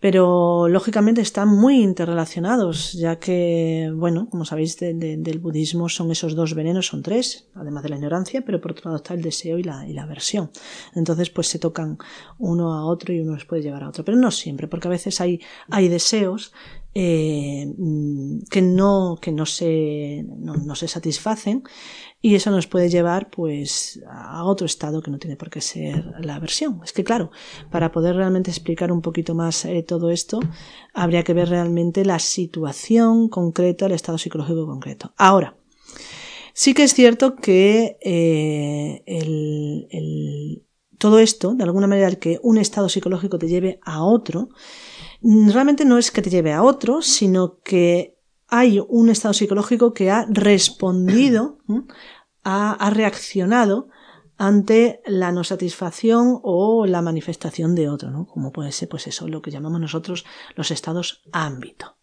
Pero 0.00 0.68
lógicamente 0.68 1.22
están 1.22 1.48
muy 1.48 1.82
interrelacionados, 1.82 2.92
ya 2.92 3.18
que, 3.18 3.90
bueno, 3.94 4.28
como 4.28 4.44
sabéis, 4.44 4.78
de, 4.78 4.92
de, 4.92 5.16
del 5.16 5.38
budismo 5.38 5.88
son 5.88 6.10
esos 6.10 6.34
dos 6.34 6.52
venenos, 6.52 6.88
son 6.88 7.02
tres, 7.02 7.48
además 7.54 7.84
de 7.84 7.88
la 7.88 7.96
ignorancia, 7.96 8.42
pero 8.44 8.60
por 8.60 8.72
otro 8.72 8.90
lado 8.90 8.96
está 8.96 9.14
el 9.14 9.22
deseo 9.22 9.56
y 9.56 9.62
la, 9.62 9.88
y 9.88 9.94
la 9.94 10.02
aversión. 10.02 10.50
Entonces, 10.94 11.30
pues 11.30 11.46
se 11.46 11.58
tocan 11.58 11.96
uno 12.38 12.74
a 12.74 12.84
otro 12.84 13.14
y 13.14 13.20
uno 13.20 13.32
les 13.32 13.46
puede 13.46 13.62
llevar 13.62 13.84
a 13.84 13.88
otro, 13.88 14.04
pero 14.04 14.18
no 14.18 14.30
siempre, 14.30 14.68
porque 14.68 14.88
a 14.88 14.90
veces 14.90 15.22
hay, 15.22 15.40
hay 15.70 15.88
deseos 15.88 16.52
eh, 16.98 17.66
que 18.50 18.62
no 18.62 19.18
que 19.20 19.30
no 19.30 19.44
se 19.44 20.24
no, 20.26 20.74
se 20.74 20.88
satisfacen 20.88 21.62
y 22.22 22.36
eso 22.36 22.50
nos 22.50 22.66
puede 22.66 22.88
llevar 22.88 23.28
pues 23.28 24.00
a 24.10 24.42
otro 24.44 24.64
estado 24.64 25.02
que 25.02 25.10
no 25.10 25.18
tiene 25.18 25.36
por 25.36 25.50
qué 25.50 25.60
ser 25.60 26.06
la 26.22 26.36
aversión 26.36 26.80
es 26.82 26.94
que 26.94 27.04
claro 27.04 27.30
para 27.70 27.92
poder 27.92 28.16
realmente 28.16 28.50
explicar 28.50 28.92
un 28.92 29.02
poquito 29.02 29.34
más 29.34 29.66
eh, 29.66 29.82
todo 29.82 30.08
esto 30.08 30.40
habría 30.94 31.22
que 31.22 31.34
ver 31.34 31.50
realmente 31.50 32.02
la 32.06 32.18
situación 32.18 33.28
concreta 33.28 33.84
el 33.84 33.92
estado 33.92 34.16
psicológico 34.16 34.66
concreto. 34.66 35.12
Ahora 35.18 35.54
sí 36.54 36.72
que 36.72 36.84
es 36.84 36.94
cierto 36.94 37.36
que 37.36 37.98
eh, 38.00 39.02
el, 39.04 39.86
el, 39.90 40.62
todo 40.96 41.18
esto 41.18 41.52
de 41.52 41.64
alguna 41.64 41.88
manera 41.88 42.10
que 42.14 42.40
un 42.42 42.56
estado 42.56 42.88
psicológico 42.88 43.38
te 43.38 43.48
lleve 43.48 43.80
a 43.82 44.02
otro 44.02 44.48
realmente 45.26 45.84
no 45.84 45.98
es 45.98 46.10
que 46.10 46.22
te 46.22 46.30
lleve 46.30 46.52
a 46.52 46.62
otro, 46.62 47.02
sino 47.02 47.58
que 47.60 48.18
hay 48.48 48.80
un 48.88 49.08
estado 49.08 49.34
psicológico 49.34 49.92
que 49.92 50.10
ha 50.10 50.26
respondido, 50.28 51.58
ha, 52.44 52.72
ha 52.72 52.90
reaccionado 52.90 53.88
ante 54.38 55.00
la 55.06 55.32
no 55.32 55.44
satisfacción 55.44 56.40
o 56.42 56.86
la 56.86 57.02
manifestación 57.02 57.74
de 57.74 57.88
otro, 57.88 58.10
¿no? 58.10 58.26
Como 58.26 58.52
puede 58.52 58.70
ser, 58.70 58.88
pues 58.88 59.06
eso, 59.06 59.26
lo 59.28 59.42
que 59.42 59.50
llamamos 59.50 59.80
nosotros 59.80 60.24
los 60.54 60.70
estados 60.70 61.22
ámbito. 61.32 61.95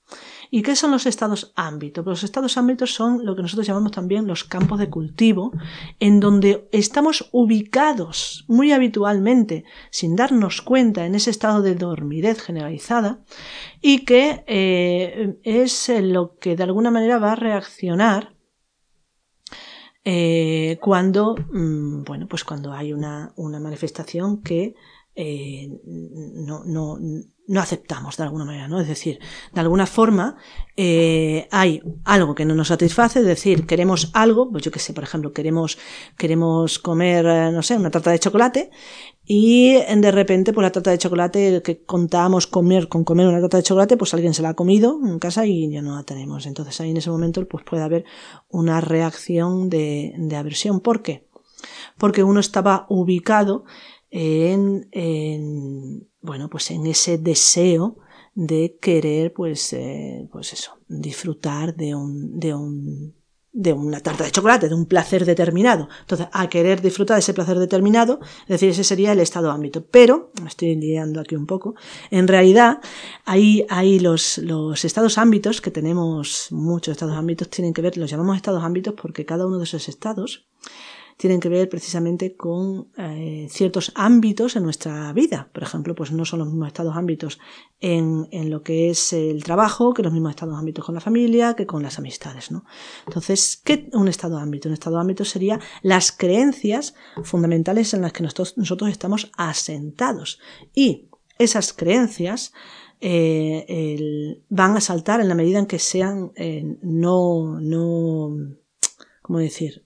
¿Y 0.56 0.62
qué 0.62 0.76
son 0.76 0.92
los 0.92 1.08
estados 1.08 1.52
ámbito? 1.56 2.04
Pues 2.04 2.20
los 2.20 2.24
estados 2.26 2.60
ámbitos 2.60 2.94
son 2.94 3.26
lo 3.26 3.36
que 3.36 3.42
nosotros 3.42 3.66
llamamos 3.66 3.92
también 3.92 4.28
los 4.28 4.44
campos 4.44 4.78
de 4.78 4.88
cultivo, 4.88 5.52
en 6.00 6.20
donde 6.20 6.70
estamos 6.72 7.28
ubicados 7.32 8.46
muy 8.48 8.72
habitualmente, 8.72 9.64
sin 9.90 10.16
darnos 10.16 10.62
cuenta, 10.62 11.08
en 11.08 11.16
ese 11.16 11.32
estado 11.32 11.64
de 11.64 11.74
dormidez 11.74 12.40
generalizada, 12.40 13.24
y 13.82 14.06
que 14.06 14.44
eh, 14.46 15.40
es 15.42 15.92
lo 16.00 16.38
que 16.38 16.56
de 16.56 16.62
alguna 16.62 16.92
manera 16.92 17.18
va 17.18 17.32
a 17.32 17.36
reaccionar 17.36 18.36
eh, 20.06 20.78
cuando, 20.82 21.34
mmm, 21.52 22.04
bueno, 22.04 22.28
pues 22.28 22.44
cuando 22.44 22.74
hay 22.74 22.94
una, 22.94 23.34
una 23.38 23.60
manifestación 23.60 24.44
que 24.44 24.76
eh, 25.16 25.80
no, 25.84 26.64
no 27.48 27.60
aceptamos 27.60 28.18
de 28.18 28.24
alguna 28.24 28.46
manera, 28.46 28.68
¿no? 28.68 28.80
Es 28.80 28.88
decir, 28.88 29.20
de 29.52 29.62
alguna 29.62 29.86
forma 29.86 30.38
eh, 30.78 31.48
hay 31.52 31.82
algo 32.06 32.36
que 32.36 32.46
no 32.46 32.56
nos 32.56 32.70
satisface, 32.70 33.20
es 33.20 33.26
decir, 33.26 33.66
queremos 33.66 34.12
algo, 34.14 34.50
pues 34.50 34.64
yo 34.64 34.72
que 34.72 34.80
sé, 34.80 34.94
por 34.94 35.04
ejemplo, 35.04 35.34
queremos, 35.34 35.78
queremos 36.18 36.80
comer, 36.80 37.26
eh, 37.26 37.52
no 37.52 37.62
sé, 37.62 37.76
una 37.76 37.92
tarta 37.92 38.12
de 38.12 38.20
chocolate 38.20 38.72
y 39.26 39.74
de 39.74 40.12
repente, 40.12 40.54
pues 40.54 40.64
la 40.64 40.72
tarta 40.72 40.92
de 40.92 40.98
chocolate 40.98 41.62
que 41.64 41.84
contábamos 41.84 42.48
comer 42.48 42.88
con 42.88 43.04
comer 43.04 43.28
una 43.28 43.42
tarta 43.42 43.58
de 43.58 43.64
chocolate, 43.64 43.98
pues 43.98 44.14
alguien 44.14 44.34
se 44.34 44.42
la 44.42 44.50
ha 44.50 44.54
comido 44.54 45.00
en 45.04 45.20
casa 45.20 45.46
y 45.46 45.70
ya 45.70 45.82
no 45.82 45.96
la 45.96 46.04
tenemos. 46.04 46.46
Entonces 46.46 46.80
ahí 46.82 46.92
en 46.92 46.98
ese 46.98 47.10
momento 47.10 47.46
pues 47.48 47.64
puede 47.64 47.84
haber 47.84 48.06
una 48.50 48.82
reacción 48.82 49.70
de, 49.70 50.14
de 50.18 50.36
aversión. 50.36 50.80
¿Por 50.80 51.02
qué? 51.02 51.28
Porque 51.98 52.24
uno 52.24 52.40
estaba 52.40 52.86
ubicado 52.90 53.64
en, 54.16 54.88
en 54.92 56.08
bueno, 56.22 56.48
pues 56.48 56.70
en 56.70 56.86
ese 56.86 57.18
deseo 57.18 57.98
de 58.36 58.78
querer, 58.80 59.34
pues, 59.34 59.74
eh, 59.74 60.28
pues 60.32 60.54
eso, 60.54 60.78
disfrutar 60.88 61.76
de 61.76 61.96
un, 61.96 62.40
de 62.40 62.54
un, 62.54 63.16
de 63.52 63.74
una 63.74 64.02
tarta 64.02 64.24
de 64.24 64.32
chocolate, 64.32 64.70
de 64.70 64.76
un 64.76 64.86
placer 64.86 65.26
determinado. 65.26 65.90
Entonces, 66.02 66.28
a 66.32 66.48
querer 66.48 66.82
disfrutar 66.82 67.16
de 67.16 67.22
ese 67.22 67.34
placer 67.34 67.58
determinado, 67.58 68.20
es 68.44 68.50
decir, 68.50 68.70
ese 68.70 68.84
sería 68.84 69.14
el 69.14 69.20
estado 69.20 69.50
ámbito. 69.50 69.84
Pero, 69.88 70.32
me 70.42 70.48
estoy 70.48 70.76
liando 70.76 71.20
aquí 71.20 71.36
un 71.36 71.48
poco, 71.48 71.74
en 72.12 72.28
realidad, 72.28 72.82
ahí, 73.26 73.66
ahí 73.70 74.00
los, 74.00 74.38
los 74.38 74.86
estados 74.86 75.18
ámbitos, 75.18 75.60
que 75.60 75.72
tenemos 75.72 76.50
muchos 76.52 76.92
estados 76.92 77.16
ámbitos, 77.16 77.50
tienen 77.50 77.74
que 77.74 77.82
ver, 77.82 77.98
los 77.98 78.12
llamamos 78.12 78.36
estados 78.36 78.64
ámbitos 78.64 78.94
porque 78.94 79.26
cada 79.26 79.48
uno 79.48 79.58
de 79.58 79.64
esos 79.64 79.90
estados 79.90 80.46
tienen 81.18 81.40
que 81.40 81.50
ver 81.50 81.70
precisamente 81.70 82.36
con 82.36 82.90
eh, 82.98 83.48
ciertos 83.50 83.92
ámbitos 83.96 84.56
en 84.56 84.64
nuestra 84.64 85.12
vida. 85.14 85.50
Por 85.54 85.64
ejemplo, 85.64 85.96
pues 85.96 86.12
no 86.12 86.26
son 86.26 86.40
los 86.40 86.48
mismos 86.48 86.68
estados 86.68 86.96
ámbitos 86.96 87.40
en, 87.80 88.28
en, 88.32 88.50
lo 88.50 88.62
que 88.62 88.90
es 88.90 89.14
el 89.14 89.44
trabajo, 89.44 89.94
que 89.94 90.04
los 90.04 90.14
mismos 90.14 90.32
estados 90.32 90.58
ámbitos 90.58 90.86
con 90.86 90.96
la 90.96 91.02
familia, 91.02 91.54
que 91.54 91.66
con 91.66 91.84
las 91.84 92.00
amistades, 92.00 92.52
¿no? 92.52 92.66
Entonces, 93.08 93.62
¿qué 93.64 93.90
un 93.94 94.08
estado 94.08 94.38
ámbito? 94.38 94.70
Un 94.70 94.74
estado 94.74 95.00
ámbito 95.00 95.26
sería 95.26 95.60
las 95.82 96.12
creencias 96.12 96.96
fundamentales 97.24 97.94
en 97.94 98.02
las 98.02 98.14
que 98.14 98.24
nosotros, 98.24 98.58
nosotros 98.58 98.90
estamos 98.90 99.32
asentados. 99.38 100.40
Y 100.74 101.10
esas 101.38 101.74
creencias 101.74 102.54
eh, 103.06 104.42
van 104.48 104.78
a 104.78 104.82
saltar 104.82 105.20
en 105.20 105.28
la 105.28 105.36
medida 105.36 105.60
en 105.60 105.66
que 105.66 105.80
sean 105.80 106.32
eh, 106.36 106.78
no, 106.82 107.60
no, 107.60 108.34
¿cómo 109.22 109.40
decir? 109.40 109.86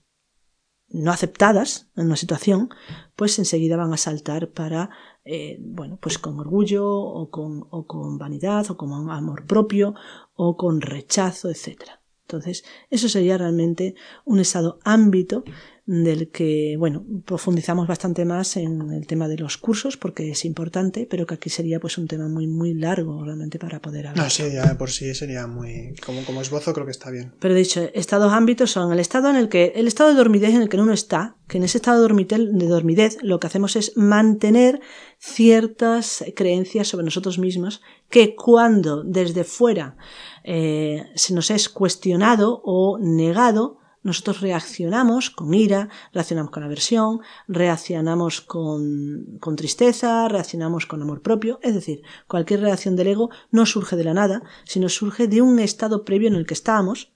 No 0.90 1.10
aceptadas 1.12 1.88
en 1.96 2.06
una 2.06 2.16
situación, 2.16 2.70
pues 3.16 3.38
enseguida 3.38 3.76
van 3.76 3.92
a 3.92 3.98
saltar 3.98 4.50
para, 4.50 4.90
eh, 5.24 5.58
bueno, 5.60 5.98
pues 6.00 6.18
con 6.18 6.38
orgullo 6.40 6.88
o 6.88 7.30
con, 7.30 7.66
o 7.70 7.86
con 7.86 8.18
vanidad 8.18 8.70
o 8.70 8.76
con 8.76 9.10
amor 9.10 9.46
propio 9.46 9.94
o 10.34 10.56
con 10.56 10.80
rechazo, 10.80 11.50
etc. 11.50 11.82
Entonces, 12.22 12.64
eso 12.90 13.08
sería 13.08 13.38
realmente 13.38 13.94
un 14.24 14.40
estado 14.40 14.78
ámbito 14.84 15.44
del 15.88 16.28
que, 16.28 16.76
bueno, 16.78 17.02
profundizamos 17.24 17.88
bastante 17.88 18.26
más 18.26 18.58
en 18.58 18.92
el 18.92 19.06
tema 19.06 19.26
de 19.26 19.38
los 19.38 19.56
cursos 19.56 19.96
porque 19.96 20.32
es 20.32 20.44
importante, 20.44 21.08
pero 21.10 21.26
que 21.26 21.32
aquí 21.32 21.48
sería 21.48 21.80
pues 21.80 21.96
un 21.96 22.06
tema 22.06 22.28
muy, 22.28 22.46
muy 22.46 22.74
largo 22.74 23.24
realmente 23.24 23.58
para 23.58 23.80
poder 23.80 24.08
hablar. 24.08 24.26
No, 24.26 24.30
sí, 24.30 24.52
ya 24.52 24.76
por 24.76 24.90
sí 24.90 25.14
sería 25.14 25.46
muy, 25.46 25.94
como, 26.04 26.22
como 26.26 26.42
esbozo 26.42 26.74
creo 26.74 26.84
que 26.84 26.92
está 26.92 27.10
bien. 27.10 27.32
Pero 27.40 27.54
de 27.54 27.62
hecho, 27.62 27.88
estados 27.94 28.34
ámbitos 28.34 28.70
son 28.70 28.92
el 28.92 29.00
estado 29.00 29.30
en 29.30 29.36
el 29.36 29.48
que, 29.48 29.72
el 29.76 29.88
estado 29.88 30.10
de 30.10 30.16
dormidez 30.16 30.50
en 30.50 30.60
el 30.60 30.68
que 30.68 30.76
uno 30.76 30.92
está, 30.92 31.36
que 31.48 31.56
en 31.56 31.64
ese 31.64 31.78
estado 31.78 31.96
de 31.96 32.02
dormidez, 32.02 32.38
de 32.52 32.66
dormidez 32.66 33.16
lo 33.22 33.40
que 33.40 33.46
hacemos 33.46 33.74
es 33.74 33.96
mantener 33.96 34.82
ciertas 35.18 36.22
creencias 36.36 36.88
sobre 36.88 37.06
nosotros 37.06 37.38
mismos 37.38 37.80
que 38.10 38.36
cuando 38.36 39.04
desde 39.04 39.44
fuera 39.44 39.96
eh, 40.44 41.06
se 41.14 41.32
nos 41.32 41.50
es 41.50 41.70
cuestionado 41.70 42.60
o 42.62 42.98
negado, 42.98 43.77
nosotros 44.02 44.40
reaccionamos 44.40 45.30
con 45.30 45.52
ira, 45.54 45.88
reaccionamos 46.12 46.50
con 46.50 46.62
aversión, 46.62 47.20
reaccionamos 47.46 48.40
con, 48.40 49.38
con, 49.40 49.56
tristeza, 49.56 50.28
reaccionamos 50.28 50.86
con 50.86 51.02
amor 51.02 51.22
propio. 51.22 51.58
Es 51.62 51.74
decir, 51.74 52.02
cualquier 52.26 52.60
reacción 52.60 52.96
del 52.96 53.08
ego 53.08 53.30
no 53.50 53.66
surge 53.66 53.96
de 53.96 54.04
la 54.04 54.14
nada, 54.14 54.42
sino 54.64 54.88
surge 54.88 55.28
de 55.28 55.42
un 55.42 55.58
estado 55.58 56.04
previo 56.04 56.28
en 56.28 56.34
el 56.34 56.46
que 56.46 56.54
estábamos, 56.54 57.12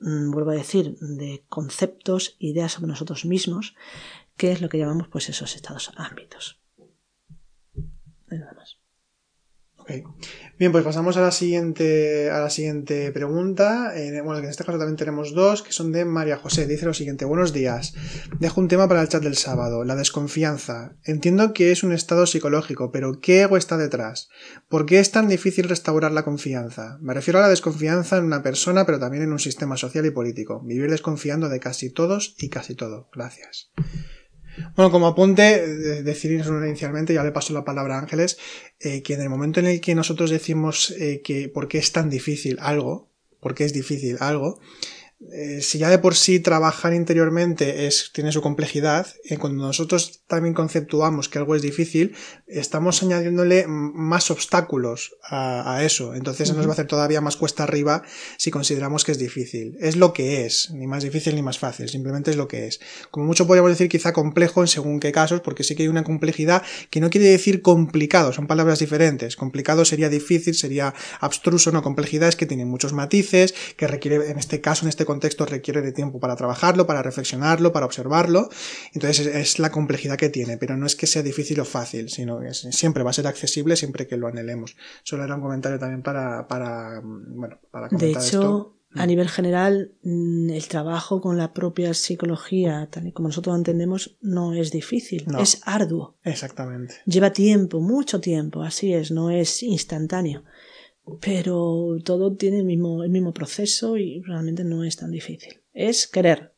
mm, 0.00 0.30
vuelvo 0.30 0.50
a 0.50 0.54
decir, 0.54 0.96
de 1.00 1.44
conceptos, 1.48 2.36
ideas 2.38 2.72
sobre 2.72 2.88
nosotros 2.88 3.24
mismos, 3.24 3.74
que 4.36 4.52
es 4.52 4.60
lo 4.60 4.68
que 4.68 4.78
llamamos 4.78 5.08
pues 5.08 5.28
esos 5.28 5.54
estados 5.54 5.92
ámbitos. 5.96 6.60
Nada 8.28 8.54
más. 8.54 8.78
Bien, 10.62 10.70
pues 10.70 10.84
pasamos 10.84 11.16
a 11.16 11.22
la 11.22 11.32
siguiente, 11.32 12.30
a 12.30 12.38
la 12.38 12.48
siguiente 12.48 13.10
pregunta. 13.10 13.94
Eh, 13.96 14.20
bueno, 14.20 14.38
en 14.38 14.44
este 14.44 14.62
caso 14.62 14.78
también 14.78 14.96
tenemos 14.96 15.34
dos, 15.34 15.60
que 15.60 15.72
son 15.72 15.90
de 15.90 16.04
María 16.04 16.36
José. 16.36 16.68
Dice 16.68 16.86
lo 16.86 16.94
siguiente, 16.94 17.24
buenos 17.24 17.52
días. 17.52 17.94
Dejo 18.38 18.60
un 18.60 18.68
tema 18.68 18.86
para 18.86 19.02
el 19.02 19.08
chat 19.08 19.24
del 19.24 19.34
sábado, 19.34 19.82
la 19.82 19.96
desconfianza. 19.96 20.94
Entiendo 21.02 21.52
que 21.52 21.72
es 21.72 21.82
un 21.82 21.92
estado 21.92 22.26
psicológico, 22.26 22.92
pero 22.92 23.18
¿qué 23.20 23.42
ego 23.42 23.56
está 23.56 23.76
detrás? 23.76 24.28
¿Por 24.68 24.86
qué 24.86 25.00
es 25.00 25.10
tan 25.10 25.26
difícil 25.26 25.68
restaurar 25.68 26.12
la 26.12 26.22
confianza? 26.22 26.96
Me 27.00 27.12
refiero 27.12 27.40
a 27.40 27.42
la 27.42 27.48
desconfianza 27.48 28.18
en 28.18 28.24
una 28.24 28.44
persona, 28.44 28.86
pero 28.86 29.00
también 29.00 29.24
en 29.24 29.32
un 29.32 29.40
sistema 29.40 29.76
social 29.76 30.06
y 30.06 30.12
político. 30.12 30.62
Vivir 30.64 30.92
desconfiando 30.92 31.48
de 31.48 31.58
casi 31.58 31.90
todos 31.90 32.36
y 32.38 32.50
casi 32.50 32.76
todo. 32.76 33.08
Gracias. 33.12 33.72
Bueno, 34.76 34.90
como 34.90 35.06
apunte, 35.06 36.02
decir 36.02 36.32
inicialmente, 36.32 37.14
ya 37.14 37.24
le 37.24 37.32
paso 37.32 37.54
la 37.54 37.64
palabra 37.64 37.96
a 37.96 38.00
Ángeles, 38.00 38.38
eh, 38.80 39.02
que 39.02 39.14
en 39.14 39.22
el 39.22 39.30
momento 39.30 39.60
en 39.60 39.66
el 39.66 39.80
que 39.80 39.94
nosotros 39.94 40.30
decimos 40.30 40.90
eh, 40.90 41.22
que 41.24 41.48
por 41.48 41.68
qué 41.68 41.78
es 41.78 41.92
tan 41.92 42.10
difícil 42.10 42.58
algo, 42.60 43.10
por 43.40 43.54
qué 43.54 43.64
es 43.64 43.72
difícil 43.72 44.18
algo, 44.20 44.60
eh, 45.30 45.60
si 45.62 45.78
ya 45.78 45.88
de 45.88 45.98
por 45.98 46.14
sí 46.14 46.40
trabajar 46.40 46.92
interiormente 46.94 47.86
es, 47.86 48.10
tiene 48.12 48.32
su 48.32 48.42
complejidad, 48.42 49.06
eh, 49.24 49.36
cuando 49.36 49.66
nosotros 49.66 50.22
también 50.26 50.54
conceptuamos 50.54 51.28
que 51.28 51.38
algo 51.38 51.54
es 51.54 51.62
difícil, 51.62 52.14
estamos 52.46 53.02
añadiéndole 53.02 53.66
más 53.66 54.30
obstáculos 54.30 55.14
a, 55.22 55.76
a 55.76 55.84
eso. 55.84 56.14
Entonces 56.14 56.52
nos 56.52 56.66
va 56.66 56.70
a 56.70 56.72
hacer 56.72 56.86
todavía 56.86 57.20
más 57.20 57.36
cuesta 57.36 57.62
arriba 57.62 58.02
si 58.36 58.50
consideramos 58.50 59.04
que 59.04 59.12
es 59.12 59.18
difícil. 59.18 59.76
Es 59.80 59.96
lo 59.96 60.12
que 60.12 60.44
es, 60.44 60.70
ni 60.72 60.86
más 60.86 61.02
difícil 61.02 61.34
ni 61.34 61.42
más 61.42 61.58
fácil, 61.58 61.88
simplemente 61.88 62.30
es 62.30 62.36
lo 62.36 62.48
que 62.48 62.66
es. 62.66 62.80
Como 63.10 63.26
mucho 63.26 63.46
podríamos 63.46 63.70
decir 63.70 63.88
quizá 63.88 64.12
complejo 64.12 64.60
en 64.62 64.68
según 64.68 65.00
qué 65.00 65.12
casos, 65.12 65.40
porque 65.40 65.64
sí 65.64 65.74
que 65.74 65.84
hay 65.84 65.88
una 65.88 66.04
complejidad 66.04 66.62
que 66.90 67.00
no 67.00 67.10
quiere 67.10 67.28
decir 67.28 67.62
complicado, 67.62 68.32
son 68.32 68.46
palabras 68.46 68.78
diferentes. 68.78 69.36
Complicado 69.36 69.84
sería 69.84 70.08
difícil, 70.08 70.54
sería 70.54 70.94
abstruso, 71.20 71.70
no, 71.72 71.82
complejidad 71.82 72.28
es 72.28 72.36
que 72.36 72.46
tiene 72.46 72.64
muchos 72.64 72.92
matices, 72.92 73.54
que 73.76 73.86
requiere, 73.86 74.30
en 74.30 74.38
este 74.38 74.60
caso, 74.60 74.84
en 74.84 74.88
este 74.88 75.04
contexto 75.12 75.44
requiere 75.46 75.82
de 75.82 75.92
tiempo 75.92 76.18
para 76.20 76.36
trabajarlo, 76.36 76.86
para 76.86 77.02
reflexionarlo, 77.02 77.72
para 77.72 77.86
observarlo. 77.86 78.48
Entonces 78.94 79.26
es, 79.26 79.58
la 79.58 79.70
complejidad 79.70 80.16
que 80.16 80.30
tiene, 80.30 80.56
pero 80.56 80.76
no 80.76 80.86
es 80.86 80.96
que 80.96 81.06
sea 81.06 81.22
difícil 81.22 81.60
o 81.60 81.64
fácil, 81.64 82.08
sino 82.08 82.40
que 82.40 82.52
siempre 82.54 83.02
va 83.02 83.10
a 83.10 83.12
ser 83.12 83.26
accesible 83.26 83.76
siempre 83.76 84.06
que 84.06 84.16
lo 84.16 84.26
anhelemos. 84.26 84.76
Solo 85.02 85.24
era 85.24 85.34
un 85.34 85.42
comentario 85.42 85.78
también 85.78 86.02
para, 86.02 86.48
para 86.48 87.00
bueno, 87.02 87.58
para 87.70 87.88
comentar 87.88 88.08
De 88.08 88.26
hecho, 88.26 88.74
a 88.94 89.06
nivel 89.06 89.28
general, 89.28 89.92
mm, 90.02 90.50
el 90.50 90.66
trabajo 90.68 91.20
con 91.20 91.36
la 91.36 91.52
propia 91.52 91.94
psicología, 91.94 92.88
tal 92.90 93.06
y 93.06 93.12
como 93.12 93.28
nosotros 93.28 93.52
lo 93.52 93.58
entendemos, 93.58 94.16
no 94.20 94.54
es 94.54 94.70
difícil, 94.70 95.26
es 95.40 95.60
arduo. 95.64 96.16
Exactamente. 96.24 96.96
Lleva 97.06 97.32
tiempo, 97.32 97.80
mucho 97.80 98.20
tiempo, 98.20 98.62
así 98.62 98.92
es, 98.92 99.10
no 99.10 99.30
es 99.30 99.62
instantáneo 99.62 100.42
pero 101.20 101.98
todo 102.04 102.34
tiene 102.36 102.58
el 102.58 102.64
mismo, 102.64 103.02
el 103.02 103.10
mismo 103.10 103.32
proceso 103.32 103.96
y 103.96 104.22
realmente 104.22 104.64
no 104.64 104.84
es 104.84 104.96
tan 104.96 105.10
difícil. 105.10 105.60
Es 105.72 106.06
querer. 106.06 106.54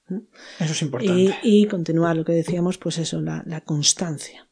Eso 0.61 0.73
es 0.73 0.83
importante. 0.83 1.39
Y, 1.43 1.67
continuar, 1.67 2.17
lo 2.17 2.25
que 2.25 2.33
decíamos, 2.33 2.79
pues 2.79 2.99
eso, 2.99 3.21
la, 3.21 3.43
la 3.47 3.63
constancia. 3.63 4.49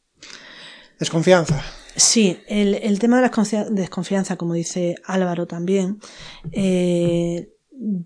Desconfianza. 0.98 1.62
Sí, 1.94 2.38
el, 2.48 2.74
el 2.74 2.98
tema 2.98 3.20
de 3.20 3.28
la 3.28 3.70
desconfianza, 3.70 4.36
como 4.36 4.54
dice 4.54 4.94
Álvaro 5.04 5.46
también, 5.46 6.00
eh, 6.52 7.50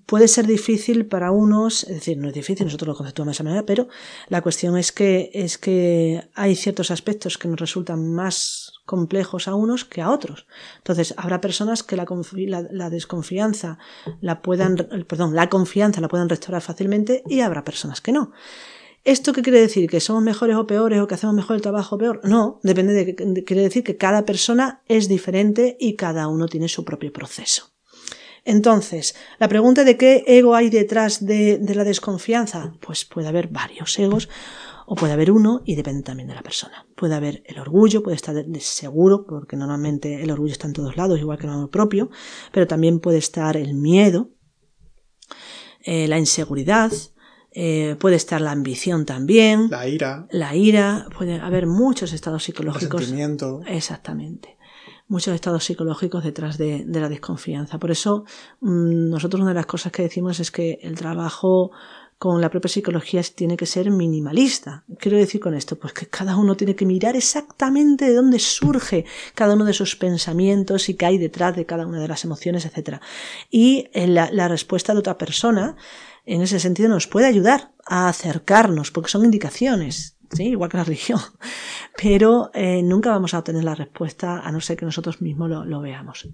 puede 0.07 0.29
ser 0.29 0.47
difícil 0.47 1.07
para 1.07 1.31
unos, 1.31 1.85
es 1.85 1.97
decir, 1.97 2.17
no 2.19 2.29
es 2.29 2.35
difícil, 2.35 2.67
nosotros 2.67 2.89
lo 2.89 2.97
conceptuamos 2.97 3.33
de 3.33 3.37
esa 3.37 3.45
manera, 3.45 3.67
pero 3.67 3.89
la 4.29 4.41
cuestión 4.41 4.77
es 4.77 4.93
que, 4.93 5.31
es 5.35 5.59
que 5.59 6.29
hay 6.35 6.57
ciertos 6.57 6.91
aspectos 6.91 7.37
que 7.39 7.49
nos 7.49 7.61
resultan 7.61 8.13
más 8.13 8.73
complejos 8.85 9.49
a 9.49 9.55
unos 9.55 9.85
que 9.85 10.01
a 10.01 10.11
otros. 10.11 10.47
Entonces, 10.79 11.15
habrá 11.17 11.41
personas 11.41 11.83
que 11.83 11.97
la, 11.97 12.07
la, 12.71 12.91
desconfianza 12.91 13.79
la 14.21 14.41
puedan, 14.41 14.77
perdón, 15.09 15.35
la 15.35 15.49
confianza 15.49 16.01
la 16.01 16.09
puedan 16.09 16.29
restaurar 16.29 16.63
fácilmente 16.63 17.23
y 17.27 17.41
habrá 17.41 17.65
personas 17.65 18.01
que 18.01 18.13
no. 18.13 18.33
¿Esto 19.05 19.33
qué 19.33 19.43
quiere 19.43 19.61
decir? 19.61 19.89
¿Que 19.89 20.01
somos 20.01 20.23
mejores 20.23 20.57
o 20.57 20.67
peores 20.67 21.01
o 21.01 21.07
que 21.07 21.15
hacemos 21.15 21.37
mejor 21.37 21.55
el 21.55 21.63
trabajo 21.63 21.95
o 21.95 21.99
peor? 21.99 22.21
No, 22.25 22.59
depende 22.65 22.93
de, 22.93 23.45
quiere 23.45 23.63
decir 23.63 23.85
que 23.85 23.97
cada 23.97 24.25
persona 24.25 24.83
es 24.89 25.09
diferente 25.09 25.77
y 25.79 25.95
cada 25.95 26.27
uno 26.27 26.49
tiene 26.49 26.69
su 26.69 26.85
propio 26.85 27.13
proceso. 27.13 27.76
Entonces, 28.47 29.17
la 29.39 29.49
pregunta 29.49 29.85
de 29.85 29.97
qué 29.97 30.25
ego 30.27 30.55
hay 30.55 30.71
detrás 30.71 31.27
de, 31.27 31.59
de 31.59 31.75
la 31.75 31.85
desconfianza, 31.85 32.73
pues 32.81 33.05
puede 33.05 33.29
haber 33.29 33.49
varios 33.49 33.99
egos 33.99 34.29
o 34.87 34.95
puede 34.95 35.13
haber 35.13 35.33
uno 35.33 35.63
y 35.65 35.75
depende 35.75 36.03
también 36.03 36.29
de 36.29 36.35
la 36.35 36.43
persona. 36.43 36.87
Puede 36.95 37.17
haber 37.17 37.43
el 37.47 37.59
orgullo, 37.59 38.03
puede 38.03 38.15
estar 38.15 38.37
seguro, 38.61 39.27
porque 39.27 39.57
normalmente 39.57 40.23
el 40.23 40.31
orgullo 40.31 40.53
está 40.53 40.69
en 40.69 40.75
todos 40.75 40.97
lados, 40.97 41.19
igual 41.19 41.39
que 41.39 41.47
el 41.47 41.53
amor 41.53 41.71
propio, 41.71 42.09
pero 42.53 42.69
también 42.69 43.01
puede 43.01 43.19
estar 43.19 43.57
el 43.57 43.75
miedo, 43.75 44.31
eh, 45.83 46.07
la 46.07 46.19
inseguridad, 46.19 46.93
eh, 47.51 47.97
puede 47.99 48.17
estar 48.17 48.41
la 48.41 48.53
ambición 48.53 49.07
también. 49.07 49.69
La 49.71 49.89
ira. 49.89 50.29
La 50.31 50.55
ira. 50.55 51.07
Puede 51.17 51.41
haber 51.41 51.67
muchos 51.67 52.13
estados 52.13 52.45
psicológicos. 52.45 53.01
El 53.01 53.07
sentimiento. 53.07 53.63
Exactamente. 53.67 54.56
Muchos 55.09 55.35
estados 55.35 55.65
psicológicos 55.65 56.25
detrás 56.25 56.59
de, 56.59 56.85
la 56.87 57.09
desconfianza. 57.09 57.79
Por 57.79 57.91
eso, 57.91 58.25
mmm, 58.61 59.09
nosotros 59.11 59.41
una 59.41 59.51
de 59.51 59.57
las 59.57 59.67
cosas 59.67 59.93
que 59.93 60.03
decimos 60.03 60.41
es 60.41 60.51
que 60.51 60.81
el 60.83 60.97
trabajo 60.97 61.71
con 62.19 62.41
la 62.41 62.51
propia 62.51 62.71
psicología 62.71 63.23
tiene 63.23 63.57
que 63.57 63.67
ser 63.67 63.91
minimalista. 63.91 64.85
Quiero 64.99 65.19
decir 65.19 65.41
con 65.41 65.55
esto, 65.55 65.77
pues 65.77 65.93
que 65.93 66.07
cada 66.07 66.37
uno 66.37 66.57
tiene 66.57 66.75
que 66.75 66.87
mirar 66.87 67.15
exactamente 67.15 68.07
de 68.07 68.15
dónde 68.15 68.39
surge 68.39 69.05
cada 69.35 69.55
uno 69.55 69.65
de 69.65 69.75
sus 69.75 69.97
pensamientos 69.97 70.89
y 70.89 70.95
qué 70.95 71.07
hay 71.07 71.19
detrás 71.19 71.55
de 71.55 71.67
cada 71.67 71.87
una 71.87 72.01
de 72.01 72.09
las 72.09 72.25
emociones, 72.25 72.65
etc. 72.65 73.01
Y 73.51 73.89
la, 73.93 74.31
la 74.33 74.49
respuesta 74.49 74.95
de 74.95 75.01
otra 75.01 75.19
persona, 75.19 75.77
en 76.25 76.41
ese 76.41 76.59
sentido, 76.59 76.89
nos 76.89 77.07
puede 77.07 77.27
ayudar 77.27 77.73
a 77.85 78.09
acercarnos, 78.09 78.91
porque 78.91 79.11
son 79.11 79.25
indicaciones. 79.25 80.16
Sí, 80.33 80.49
igual 80.49 80.71
que 80.71 80.77
la 80.77 80.85
religión, 80.85 81.21
pero 82.01 82.51
eh, 82.55 82.83
nunca 82.83 83.11
vamos 83.11 83.35
a 83.35 83.39
obtener 83.39 83.65
la 83.65 83.75
respuesta 83.75 84.41
a 84.41 84.53
no 84.53 84.61
ser 84.61 84.77
que 84.77 84.85
nosotros 84.85 85.21
mismos 85.21 85.49
lo, 85.51 85.65
lo 85.65 85.81
veamos. 85.81 86.29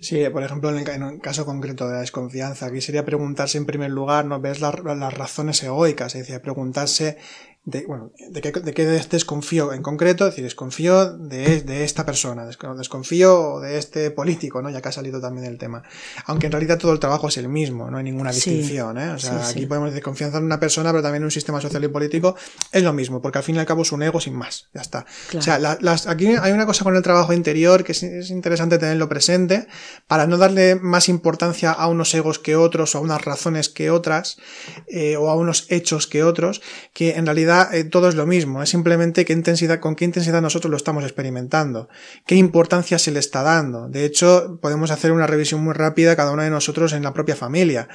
Sí, 0.00 0.24
por 0.32 0.42
ejemplo, 0.42 0.70
en 0.70 0.78
el, 1.02 1.20
caso 1.20 1.44
concreto 1.44 1.86
de 1.86 1.94
la 1.94 2.00
desconfianza, 2.00 2.66
aquí 2.66 2.80
sería 2.80 3.04
preguntarse 3.04 3.58
en 3.58 3.66
primer 3.66 3.90
lugar, 3.90 4.24
¿no? 4.24 4.40
ves 4.40 4.60
las 4.60 4.74
razones 4.74 5.62
egoicas? 5.62 6.14
Es 6.14 6.26
decir, 6.26 6.40
preguntarse 6.40 7.18
de, 7.64 7.84
bueno, 7.86 8.10
de 8.30 8.40
qué, 8.40 8.52
de 8.52 8.72
qué 8.72 8.86
desconfío 8.86 9.74
en 9.74 9.82
concreto, 9.82 10.24
es 10.24 10.32
decir, 10.32 10.44
desconfío 10.44 11.18
de, 11.18 11.60
de, 11.60 11.84
esta 11.84 12.06
persona, 12.06 12.46
desconfío 12.46 13.60
de 13.60 13.76
este 13.76 14.10
político, 14.10 14.62
¿no? 14.62 14.70
Ya 14.70 14.80
que 14.80 14.88
ha 14.88 14.92
salido 14.92 15.20
también 15.20 15.46
el 15.46 15.58
tema. 15.58 15.82
Aunque 16.24 16.46
en 16.46 16.52
realidad 16.52 16.78
todo 16.78 16.92
el 16.92 16.98
trabajo 16.98 17.28
es 17.28 17.36
el 17.36 17.48
mismo, 17.48 17.90
no 17.90 17.98
hay 17.98 18.04
ninguna 18.04 18.32
distinción, 18.32 18.96
¿eh? 18.96 19.10
O 19.10 19.18
sea, 19.18 19.46
aquí 19.46 19.66
podemos 19.66 19.90
decir 19.90 20.02
confianza 20.02 20.38
en 20.38 20.44
una 20.44 20.58
persona, 20.58 20.90
pero 20.90 21.02
también 21.02 21.22
en 21.22 21.26
un 21.26 21.30
sistema 21.30 21.60
social 21.60 21.84
y 21.84 21.88
político 21.88 22.34
es 22.72 22.82
lo 22.82 22.94
mismo, 22.94 23.20
porque 23.20 23.38
al 23.38 23.44
fin 23.44 23.56
y 23.56 23.58
al 23.58 23.66
cabo 23.66 23.82
es 23.82 23.92
un 23.92 24.02
ego 24.02 24.20
sin 24.20 24.34
más, 24.34 24.68
ya 24.72 24.80
está. 24.80 25.04
O 25.36 25.42
sea, 25.42 25.58
las, 25.58 26.06
aquí 26.06 26.28
hay 26.28 26.52
una 26.52 26.64
cosa 26.64 26.84
con 26.84 26.96
el 26.96 27.02
trabajo 27.02 27.34
interior 27.34 27.84
que 27.84 27.92
es, 27.92 28.30
interesante 28.30 28.78
tenerlo 28.78 29.08
presente 29.08 29.66
para 30.06 30.26
no 30.26 30.38
darle 30.38 30.76
más 30.76 31.10
importancia 31.10 31.72
a 31.72 31.88
unos 31.88 32.14
egos 32.14 32.38
que 32.38 32.56
otros, 32.56 32.94
o 32.94 32.98
a 32.98 33.00
unas 33.02 33.22
razones 33.22 33.68
que 33.68 33.90
otras, 33.90 34.38
eh, 34.86 35.16
o 35.16 35.28
a 35.28 35.36
unos 35.36 35.66
hechos 35.68 36.06
que 36.06 36.24
otros, 36.24 36.62
que 36.94 37.16
en 37.16 37.26
realidad 37.26 37.49
eh, 37.72 37.84
todo 37.84 38.08
es 38.08 38.14
lo 38.14 38.26
mismo, 38.26 38.62
es 38.62 38.70
simplemente 38.70 39.24
qué 39.24 39.32
intensidad, 39.32 39.80
con 39.80 39.96
qué 39.96 40.04
intensidad 40.04 40.40
nosotros 40.42 40.70
lo 40.70 40.76
estamos 40.76 41.04
experimentando, 41.04 41.88
qué 42.26 42.36
importancia 42.36 42.98
se 42.98 43.10
le 43.10 43.18
está 43.18 43.42
dando. 43.42 43.88
De 43.88 44.04
hecho, 44.04 44.58
podemos 44.60 44.90
hacer 44.90 45.12
una 45.12 45.26
revisión 45.26 45.62
muy 45.62 45.74
rápida 45.74 46.16
cada 46.16 46.32
uno 46.32 46.42
de 46.42 46.50
nosotros 46.50 46.92
en 46.92 47.02
la 47.02 47.12
propia 47.12 47.36
familia, 47.36 47.88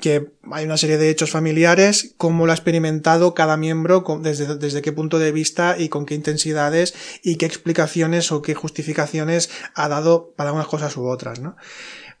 que 0.00 0.32
hay 0.52 0.64
una 0.64 0.76
serie 0.76 0.98
de 0.98 1.10
hechos 1.10 1.30
familiares, 1.30 2.14
cómo 2.16 2.46
lo 2.46 2.52
ha 2.52 2.54
experimentado 2.54 3.34
cada 3.34 3.56
miembro, 3.56 4.04
desde, 4.22 4.56
desde 4.56 4.82
qué 4.82 4.92
punto 4.92 5.18
de 5.18 5.32
vista 5.32 5.76
y 5.78 5.88
con 5.88 6.06
qué 6.06 6.14
intensidades 6.14 6.94
y 7.22 7.36
qué 7.36 7.46
explicaciones 7.46 8.32
o 8.32 8.42
qué 8.42 8.54
justificaciones 8.54 9.50
ha 9.74 9.88
dado 9.88 10.32
para 10.36 10.52
unas 10.52 10.66
cosas 10.66 10.96
u 10.96 11.06
otras, 11.06 11.40
¿no? 11.40 11.56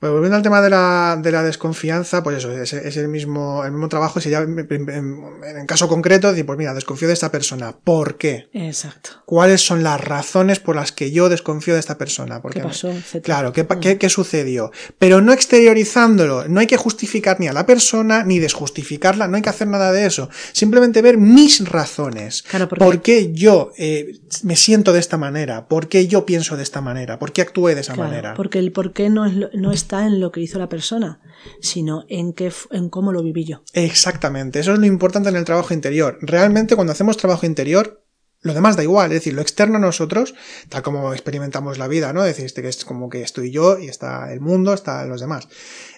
Pues 0.00 0.12
volviendo 0.12 0.36
al 0.36 0.42
tema 0.42 0.62
de 0.62 0.70
la, 0.70 1.18
de 1.22 1.30
la 1.30 1.42
desconfianza, 1.42 2.22
pues 2.22 2.38
eso, 2.38 2.50
es, 2.50 2.72
es, 2.72 2.96
el 2.96 3.08
mismo, 3.08 3.62
el 3.66 3.72
mismo 3.72 3.90
trabajo, 3.90 4.18
sería 4.18 4.38
en, 4.38 4.66
en, 4.70 5.66
caso 5.66 5.88
concreto, 5.88 6.30
decir, 6.30 6.46
pues 6.46 6.56
mira, 6.56 6.72
desconfío 6.72 7.06
de 7.06 7.12
esta 7.12 7.30
persona. 7.30 7.76
¿Por 7.76 8.16
qué? 8.16 8.48
Exacto. 8.54 9.10
¿Cuáles 9.26 9.60
son 9.60 9.82
las 9.82 10.00
razones 10.00 10.58
por 10.58 10.74
las 10.74 10.90
que 10.90 11.10
yo 11.10 11.28
desconfío 11.28 11.74
de 11.74 11.80
esta 11.80 11.98
persona? 11.98 12.40
¿Qué 12.50 12.60
pasó? 12.60 12.90
Claro, 13.22 13.52
¿qué, 13.52 13.66
qué, 13.78 13.98
¿qué, 13.98 14.08
sucedió? 14.08 14.72
Pero 14.98 15.20
no 15.20 15.34
exteriorizándolo, 15.34 16.48
no 16.48 16.60
hay 16.60 16.66
que 16.66 16.78
justificar 16.78 17.38
ni 17.38 17.48
a 17.48 17.52
la 17.52 17.66
persona, 17.66 18.24
ni 18.24 18.38
desjustificarla, 18.38 19.28
no 19.28 19.36
hay 19.36 19.42
que 19.42 19.50
hacer 19.50 19.68
nada 19.68 19.92
de 19.92 20.06
eso. 20.06 20.30
Simplemente 20.52 21.02
ver 21.02 21.18
mis 21.18 21.68
razones. 21.68 22.42
Claro, 22.44 22.70
porque... 22.70 22.84
¿Por 22.86 23.02
qué 23.02 23.32
yo 23.34 23.72
eh, 23.76 24.18
me 24.44 24.56
siento 24.56 24.94
de 24.94 25.00
esta 25.00 25.18
manera? 25.18 25.68
¿Por 25.68 25.88
qué 25.88 26.06
yo 26.06 26.24
pienso 26.24 26.56
de 26.56 26.62
esta 26.62 26.80
manera? 26.80 27.18
¿Por 27.18 27.32
qué 27.32 27.42
actúe 27.42 27.66
de 27.74 27.80
esa 27.82 27.92
claro, 27.92 28.08
manera? 28.08 28.34
Porque 28.34 28.58
el 28.58 28.72
por 28.72 28.94
qué 28.94 29.10
no 29.10 29.26
es, 29.26 29.34
no 29.52 29.72
es 29.72 29.89
está 29.90 30.06
en 30.06 30.20
lo 30.20 30.30
que 30.30 30.40
hizo 30.40 30.60
la 30.60 30.68
persona, 30.68 31.20
sino 31.60 32.04
en, 32.08 32.32
qué, 32.32 32.52
en 32.70 32.90
cómo 32.90 33.10
lo 33.10 33.24
viví 33.24 33.44
yo. 33.44 33.64
Exactamente, 33.72 34.60
eso 34.60 34.72
es 34.72 34.78
lo 34.78 34.86
importante 34.86 35.30
en 35.30 35.34
el 35.34 35.44
trabajo 35.44 35.74
interior. 35.74 36.16
Realmente 36.20 36.76
cuando 36.76 36.92
hacemos 36.92 37.16
trabajo 37.16 37.44
interior, 37.44 38.04
lo 38.40 38.54
demás 38.54 38.76
da 38.76 38.84
igual, 38.84 39.10
es 39.10 39.16
decir, 39.16 39.34
lo 39.34 39.42
externo 39.42 39.78
a 39.78 39.80
nosotros, 39.80 40.36
tal 40.68 40.82
como 40.82 41.12
experimentamos 41.12 41.76
la 41.76 41.88
vida, 41.88 42.12
¿no? 42.12 42.20
Es 42.20 42.28
decir, 42.28 42.44
este 42.44 42.62
que 42.62 42.68
es 42.68 42.84
como 42.84 43.08
que 43.08 43.22
estoy 43.22 43.50
yo 43.50 43.80
y 43.80 43.88
está 43.88 44.32
el 44.32 44.40
mundo, 44.40 44.72
está 44.74 45.04
los 45.06 45.20
demás. 45.20 45.48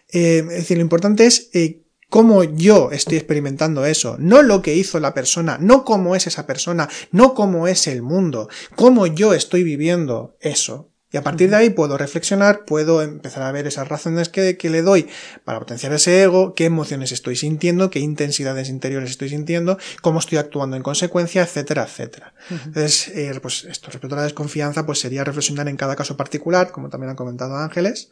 Eh, 0.09 0.38
es 0.38 0.49
decir, 0.49 0.78
lo 0.78 0.82
importante 0.82 1.26
es 1.26 1.51
eh, 1.53 1.82
cómo 2.09 2.45
yo 2.45 2.93
estoy 2.93 3.18
experimentando 3.18 3.84
eso, 3.84 4.16
no 4.18 4.40
lo 4.40 4.62
que 4.62 4.74
hizo 4.74 5.01
la 5.01 5.12
persona, 5.12 5.59
no 5.61 5.84
cómo 5.84 6.16
es 6.16 6.26
esa 6.26 6.47
persona, 6.47 6.88
no 7.11 7.34
cómo 7.34 7.68
es 7.68 7.86
el 7.86 8.01
mundo, 8.01 8.49
cómo 8.74 9.07
yo 9.07 9.34
estoy 9.34 9.64
viviendo 9.64 10.34
eso. 10.40 10.91
Y 11.12 11.18
a 11.18 11.22
partir 11.22 11.50
de 11.50 11.56
ahí 11.56 11.70
puedo 11.70 11.98
reflexionar, 11.98 12.64
puedo 12.64 13.02
empezar 13.02 13.42
a 13.42 13.52
ver 13.52 13.66
esas 13.66 13.88
razones 13.88 14.30
que, 14.30 14.56
que, 14.56 14.70
le 14.70 14.80
doy 14.80 15.08
para 15.44 15.58
potenciar 15.58 15.92
ese 15.92 16.22
ego, 16.22 16.54
qué 16.54 16.64
emociones 16.64 17.12
estoy 17.12 17.36
sintiendo, 17.36 17.90
qué 17.90 17.98
intensidades 17.98 18.70
interiores 18.70 19.10
estoy 19.10 19.28
sintiendo, 19.28 19.78
cómo 20.00 20.18
estoy 20.18 20.38
actuando 20.38 20.76
en 20.76 20.82
consecuencia, 20.82 21.42
etcétera, 21.42 21.84
etcétera. 21.84 22.32
Uh 22.50 22.54
-huh. 22.54 22.66
Entonces, 22.66 23.08
eh, 23.08 23.38
pues 23.42 23.64
esto 23.64 23.90
respecto 23.90 24.14
a 24.14 24.18
la 24.18 24.24
desconfianza, 24.24 24.86
pues 24.86 25.00
sería 25.00 25.22
reflexionar 25.22 25.68
en 25.68 25.76
cada 25.76 25.96
caso 25.96 26.16
particular, 26.16 26.72
como 26.72 26.88
también 26.88 27.10
han 27.10 27.16
comentado 27.16 27.56
Ángeles, 27.56 28.10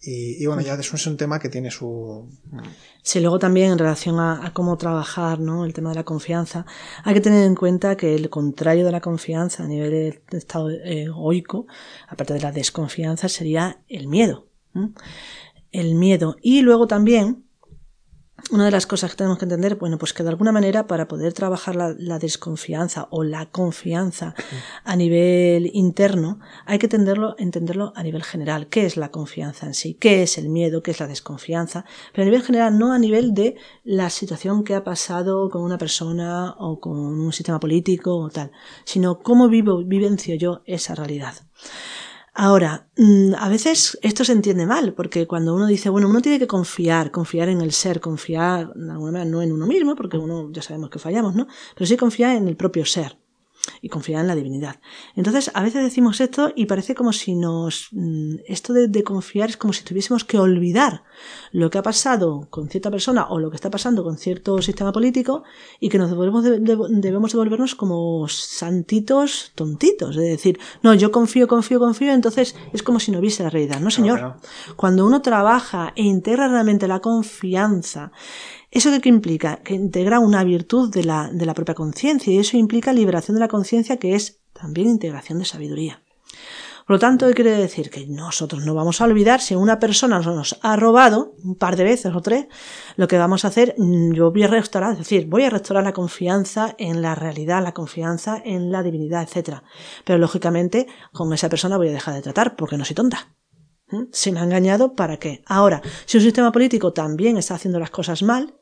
y, 0.00 0.42
y, 0.42 0.46
bueno, 0.46 0.62
ya 0.62 0.74
eso 0.74 0.96
es 0.96 1.06
un 1.06 1.16
tema 1.16 1.38
que 1.38 1.48
tiene 1.48 1.70
su... 1.70 2.28
Sí, 3.02 3.20
luego 3.20 3.38
también 3.38 3.72
en 3.72 3.78
relación 3.78 4.20
a, 4.20 4.46
a, 4.46 4.52
cómo 4.52 4.76
trabajar, 4.76 5.40
¿no? 5.40 5.64
El 5.64 5.72
tema 5.72 5.90
de 5.90 5.96
la 5.96 6.04
confianza, 6.04 6.66
hay 7.02 7.14
que 7.14 7.20
tener 7.20 7.44
en 7.44 7.54
cuenta 7.54 7.96
que 7.96 8.14
el 8.14 8.28
contrario 8.28 8.84
de 8.84 8.92
la 8.92 9.00
confianza 9.00 9.64
a 9.64 9.68
nivel 9.68 10.20
de 10.30 10.38
estado 10.38 10.70
egoico, 10.70 11.66
aparte 12.08 12.34
de 12.34 12.40
la 12.40 12.52
desconfianza, 12.52 13.28
sería 13.28 13.80
el 13.88 14.06
miedo. 14.06 14.46
El 15.72 15.94
miedo. 15.94 16.36
Y 16.42 16.60
luego 16.60 16.86
también 16.86 17.45
una 18.50 18.66
de 18.66 18.70
las 18.70 18.86
cosas 18.86 19.10
que 19.10 19.16
tenemos 19.16 19.38
que 19.38 19.44
entender, 19.44 19.76
bueno, 19.76 19.98
pues 19.98 20.12
que 20.12 20.22
de 20.22 20.28
alguna 20.28 20.52
manera 20.52 20.86
para 20.86 21.08
poder 21.08 21.32
trabajar 21.32 21.74
la, 21.74 22.18
desconfianza 22.18 23.08
o 23.10 23.24
la 23.24 23.46
confianza 23.46 24.34
a 24.84 24.94
nivel 24.94 25.70
interno, 25.74 26.38
hay 26.64 26.78
que 26.78 26.86
entenderlo, 26.86 27.34
entenderlo 27.38 27.92
a 27.96 28.02
nivel 28.02 28.22
general. 28.22 28.68
¿Qué 28.68 28.86
es 28.86 28.96
la 28.96 29.10
confianza 29.10 29.66
en 29.66 29.74
sí? 29.74 29.94
¿Qué 29.94 30.22
es 30.22 30.38
el 30.38 30.48
miedo? 30.48 30.82
¿Qué 30.82 30.92
es 30.92 31.00
la 31.00 31.06
desconfianza? 31.06 31.84
Pero 32.12 32.22
a 32.22 32.26
nivel 32.26 32.42
general, 32.42 32.78
no 32.78 32.92
a 32.92 32.98
nivel 32.98 33.34
de 33.34 33.56
la 33.84 34.10
situación 34.10 34.64
que 34.64 34.74
ha 34.74 34.84
pasado 34.84 35.50
con 35.50 35.62
una 35.62 35.78
persona 35.78 36.54
o 36.58 36.78
con 36.78 36.96
un 36.96 37.32
sistema 37.32 37.58
político 37.58 38.16
o 38.16 38.30
tal, 38.30 38.52
sino 38.84 39.20
cómo 39.20 39.48
vivo, 39.48 39.82
vivencio 39.84 40.36
yo 40.36 40.62
esa 40.66 40.94
realidad. 40.94 41.34
Ahora, 42.38 42.86
mm, 42.98 43.32
a 43.38 43.48
veces 43.48 43.98
esto 44.02 44.22
se 44.22 44.32
entiende 44.32 44.66
mal, 44.66 44.92
porque 44.92 45.26
cuando 45.26 45.54
uno 45.54 45.66
dice, 45.66 45.88
bueno, 45.88 46.06
uno 46.06 46.20
tiene 46.20 46.38
que 46.38 46.46
confiar, 46.46 47.10
confiar 47.10 47.48
en 47.48 47.62
el 47.62 47.72
ser, 47.72 47.98
confiar 47.98 48.74
de 48.74 48.92
alguna 48.92 49.12
manera 49.12 49.30
no 49.30 49.40
en 49.40 49.52
uno 49.52 49.66
mismo, 49.66 49.96
porque 49.96 50.18
uno 50.18 50.50
ya 50.52 50.60
sabemos 50.60 50.90
que 50.90 50.98
fallamos, 50.98 51.34
¿no? 51.34 51.46
Pero 51.74 51.86
sí 51.86 51.96
confiar 51.96 52.36
en 52.36 52.46
el 52.46 52.56
propio 52.56 52.84
ser 52.84 53.16
y 53.82 53.88
confiar 53.88 54.20
en 54.20 54.28
la 54.28 54.34
divinidad. 54.34 54.80
Entonces, 55.14 55.50
a 55.54 55.62
veces 55.62 55.82
decimos 55.82 56.20
esto 56.20 56.52
y 56.54 56.66
parece 56.66 56.94
como 56.94 57.12
si 57.12 57.34
nos... 57.34 57.88
mm, 57.92 58.36
Esto 58.46 58.72
de, 58.72 58.88
de, 58.88 59.02
confiar 59.02 59.50
es 59.50 59.56
como 59.56 59.72
si 59.72 59.84
tuviésemos 59.84 60.24
que 60.24 60.38
olvidar 60.38 61.04
lo 61.52 61.70
que 61.70 61.78
ha 61.78 61.82
pasado 61.82 62.46
con 62.50 62.68
cierta 62.68 62.90
persona 62.90 63.26
o 63.28 63.38
lo 63.38 63.50
que 63.50 63.56
está 63.56 63.70
pasando 63.70 64.02
con 64.04 64.18
cierto 64.18 64.60
sistema 64.62 64.92
político 64.92 65.44
y 65.80 65.88
que 65.88 65.98
nos 65.98 66.10
debemos, 66.10 66.44
de, 66.44 66.60
de, 66.60 66.76
debemos 66.90 67.32
devolvernos 67.32 67.74
como 67.74 68.26
santitos 68.28 69.52
tontitos. 69.54 70.16
Es 70.16 70.22
decir, 70.22 70.58
no, 70.82 70.94
yo 70.94 71.10
confío, 71.10 71.48
confío, 71.48 71.78
confío, 71.78 72.12
entonces 72.12 72.54
es 72.72 72.82
como 72.82 73.00
si 73.00 73.10
no 73.12 73.18
hubiese 73.18 73.42
la 73.42 73.50
realidad. 73.50 73.80
No, 73.80 73.90
señor. 73.90 74.36
Cuando 74.76 75.06
uno 75.06 75.22
trabaja 75.22 75.92
e 75.96 76.02
integra 76.02 76.48
realmente 76.48 76.88
la 76.88 77.00
confianza 77.00 78.12
¿Eso 78.76 78.90
qué 79.00 79.08
implica? 79.08 79.56
Que 79.64 79.72
integra 79.72 80.20
una 80.20 80.44
virtud 80.44 80.90
de 80.90 81.02
la, 81.02 81.30
de 81.32 81.46
la 81.46 81.54
propia 81.54 81.74
conciencia 81.74 82.30
y 82.30 82.38
eso 82.38 82.58
implica 82.58 82.92
liberación 82.92 83.34
de 83.34 83.40
la 83.40 83.48
conciencia 83.48 83.96
que 83.96 84.14
es 84.14 84.42
también 84.52 84.90
integración 84.90 85.38
de 85.38 85.46
sabiduría. 85.46 86.02
Por 86.86 86.96
lo 86.96 86.98
tanto, 86.98 87.30
quiere 87.32 87.52
decir 87.52 87.88
que 87.88 88.06
nosotros 88.06 88.66
no 88.66 88.74
vamos 88.74 89.00
a 89.00 89.04
olvidar 89.04 89.40
si 89.40 89.54
una 89.54 89.78
persona 89.78 90.18
nos 90.18 90.58
ha 90.60 90.76
robado 90.76 91.32
un 91.42 91.54
par 91.54 91.76
de 91.76 91.84
veces 91.84 92.14
o 92.14 92.20
tres, 92.20 92.48
lo 92.96 93.08
que 93.08 93.16
vamos 93.16 93.46
a 93.46 93.48
hacer, 93.48 93.74
mm, 93.78 94.12
yo 94.12 94.30
voy 94.30 94.42
a 94.42 94.48
restaurar, 94.48 94.92
es 94.92 94.98
decir, 94.98 95.26
voy 95.26 95.44
a 95.44 95.50
restaurar 95.50 95.82
la 95.82 95.94
confianza 95.94 96.74
en 96.76 97.00
la 97.00 97.14
realidad, 97.14 97.62
la 97.62 97.72
confianza 97.72 98.42
en 98.44 98.70
la 98.70 98.82
divinidad, 98.82 99.26
etc. 99.26 99.62
Pero 100.04 100.18
lógicamente, 100.18 100.86
con 101.14 101.32
esa 101.32 101.48
persona 101.48 101.78
voy 101.78 101.88
a 101.88 101.92
dejar 101.92 102.12
de 102.12 102.20
tratar 102.20 102.56
porque 102.56 102.76
no 102.76 102.84
soy 102.84 102.94
tonta. 102.94 103.34
¿Mm? 103.88 104.02
Si 104.12 104.32
me 104.32 104.40
ha 104.40 104.44
engañado, 104.44 104.94
¿para 104.94 105.16
qué? 105.16 105.42
Ahora, 105.46 105.80
si 106.04 106.18
un 106.18 106.24
sistema 106.24 106.52
político 106.52 106.92
también 106.92 107.38
está 107.38 107.54
haciendo 107.54 107.78
las 107.80 107.88
cosas 107.88 108.22
mal, 108.22 108.52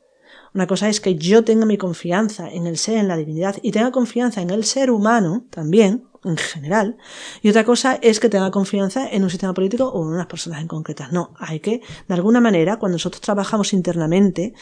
una 0.55 0.67
cosa 0.69 0.89
es 0.89 1.01
que 1.01 1.17
yo 1.17 1.45
tenga 1.45 1.67
mi 1.67 1.77
confianza 1.77 2.49
en 2.49 2.67
el 2.67 2.79
ser, 2.79 2.99
en 2.99 3.09
la 3.09 3.17
divinidad, 3.17 3.57
y 3.63 3.73
tenga 3.73 3.91
confianza 3.91 4.41
en 4.41 4.51
el 4.51 4.65
ser 4.65 4.91
humano 4.91 5.45
también, 5.51 6.05
en 6.25 6.37
general, 6.39 6.97
y 7.43 7.51
otra 7.51 7.65
cosa 7.65 7.99
es 8.01 8.19
que 8.19 8.31
tenga 8.31 8.51
confianza 8.51 9.09
en 9.11 9.25
un 9.25 9.31
sistema 9.31 9.53
político 9.53 9.89
o 9.89 10.03
en 10.03 10.15
unas 10.15 10.27
personas 10.27 10.63
en 10.63 10.69
concretas. 10.69 11.13
No, 11.13 11.35
hay 11.39 11.61
que, 11.61 11.83
de 12.09 12.15
alguna 12.15 12.41
manera, 12.41 12.79
cuando 12.79 12.95
nosotros 12.95 13.21
trabajamos 13.21 13.73
internamente, 13.75 14.55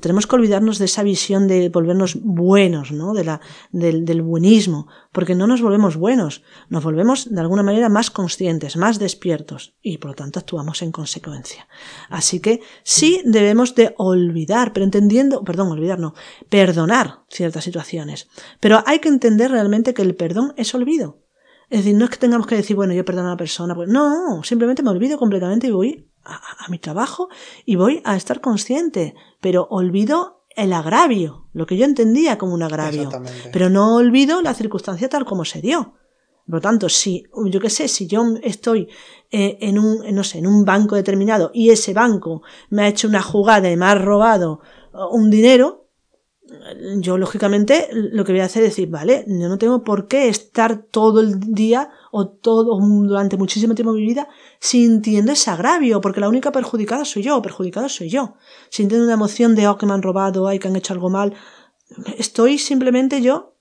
tenemos 0.00 0.26
que 0.26 0.36
olvidarnos 0.36 0.78
de 0.78 0.86
esa 0.86 1.02
visión 1.02 1.46
de 1.46 1.68
volvernos 1.68 2.16
buenos, 2.22 2.92
¿no? 2.92 3.12
De 3.12 3.24
la, 3.24 3.40
del, 3.70 4.04
del 4.04 4.22
buenismo, 4.22 4.86
porque 5.14 5.36
no 5.36 5.46
nos 5.46 5.62
volvemos 5.62 5.96
buenos, 5.96 6.42
nos 6.68 6.82
volvemos 6.82 7.32
de 7.32 7.40
alguna 7.40 7.62
manera 7.62 7.88
más 7.88 8.10
conscientes, 8.10 8.76
más 8.76 8.98
despiertos, 8.98 9.76
y 9.80 9.98
por 9.98 10.10
lo 10.10 10.16
tanto 10.16 10.40
actuamos 10.40 10.82
en 10.82 10.90
consecuencia. 10.90 11.68
Así 12.10 12.40
que 12.40 12.60
sí 12.82 13.22
debemos 13.24 13.76
de 13.76 13.94
olvidar, 13.96 14.72
pero 14.72 14.82
entendiendo, 14.82 15.44
perdón, 15.44 15.70
olvidar 15.70 16.00
no, 16.00 16.14
perdonar 16.48 17.20
ciertas 17.30 17.62
situaciones. 17.62 18.28
Pero 18.58 18.82
hay 18.86 18.98
que 18.98 19.08
entender 19.08 19.52
realmente 19.52 19.94
que 19.94 20.02
el 20.02 20.16
perdón 20.16 20.52
es 20.56 20.74
olvido. 20.74 21.22
Es 21.70 21.84
decir, 21.84 21.96
no 21.96 22.06
es 22.06 22.10
que 22.10 22.18
tengamos 22.18 22.48
que 22.48 22.56
decir, 22.56 22.74
bueno, 22.74 22.92
yo 22.92 23.04
perdono 23.04 23.28
a 23.28 23.32
una 23.32 23.38
persona. 23.38 23.74
Pues 23.76 23.88
no, 23.88 24.42
simplemente 24.42 24.82
me 24.82 24.90
olvido 24.90 25.16
completamente 25.16 25.68
y 25.68 25.70
voy 25.70 26.10
a, 26.24 26.34
a, 26.34 26.68
mi 26.68 26.78
trabajo 26.78 27.28
y 27.64 27.76
voy 27.76 28.02
a 28.04 28.16
estar 28.16 28.40
consciente. 28.40 29.14
Pero 29.40 29.68
olvido 29.70 30.33
el 30.56 30.72
agravio, 30.72 31.48
lo 31.52 31.66
que 31.66 31.76
yo 31.76 31.84
entendía 31.84 32.38
como 32.38 32.54
un 32.54 32.62
agravio. 32.62 33.08
Pero 33.52 33.70
no 33.70 33.96
olvido 33.96 34.42
la 34.42 34.54
circunstancia 34.54 35.08
tal 35.08 35.24
como 35.24 35.44
se 35.44 35.60
dio. 35.60 35.94
Por 36.46 36.56
lo 36.56 36.60
tanto, 36.60 36.88
si, 36.88 37.24
yo 37.46 37.58
qué 37.58 37.70
sé, 37.70 37.88
si 37.88 38.06
yo 38.06 38.22
estoy 38.42 38.88
eh, 39.30 39.56
en 39.62 39.78
un, 39.78 40.14
no 40.14 40.22
sé, 40.24 40.38
en 40.38 40.46
un 40.46 40.64
banco 40.64 40.94
determinado 40.94 41.50
y 41.54 41.70
ese 41.70 41.94
banco 41.94 42.42
me 42.68 42.82
ha 42.82 42.88
hecho 42.88 43.08
una 43.08 43.22
jugada 43.22 43.70
y 43.70 43.76
me 43.76 43.86
ha 43.86 43.94
robado 43.94 44.60
uh, 44.92 45.16
un 45.16 45.30
dinero, 45.30 45.83
yo 46.98 47.16
lógicamente 47.16 47.88
lo 47.92 48.24
que 48.24 48.32
voy 48.32 48.40
a 48.40 48.44
hacer 48.44 48.62
es 48.62 48.70
decir, 48.70 48.88
vale, 48.88 49.24
yo 49.26 49.48
no 49.48 49.58
tengo 49.58 49.82
por 49.82 50.08
qué 50.08 50.28
estar 50.28 50.82
todo 50.82 51.20
el 51.20 51.40
día 51.40 51.90
o 52.10 52.28
todo 52.28 52.78
durante 52.80 53.36
muchísimo 53.36 53.74
tiempo 53.74 53.92
de 53.92 54.00
mi 54.00 54.06
vida 54.06 54.28
sintiendo 54.60 55.32
ese 55.32 55.50
agravio, 55.50 56.00
porque 56.00 56.20
la 56.20 56.28
única 56.28 56.52
perjudicada 56.52 57.04
soy 57.04 57.22
yo, 57.22 57.40
perjudicado 57.40 57.88
soy 57.88 58.10
yo, 58.10 58.34
sintiendo 58.68 59.04
una 59.04 59.14
emoción 59.14 59.54
de 59.54 59.68
oh 59.68 59.78
que 59.78 59.86
me 59.86 59.94
han 59.94 60.02
robado, 60.02 60.46
ay 60.46 60.58
que 60.58 60.68
han 60.68 60.76
hecho 60.76 60.92
algo 60.92 61.08
mal, 61.08 61.34
estoy 62.18 62.58
simplemente 62.58 63.22
yo 63.22 63.56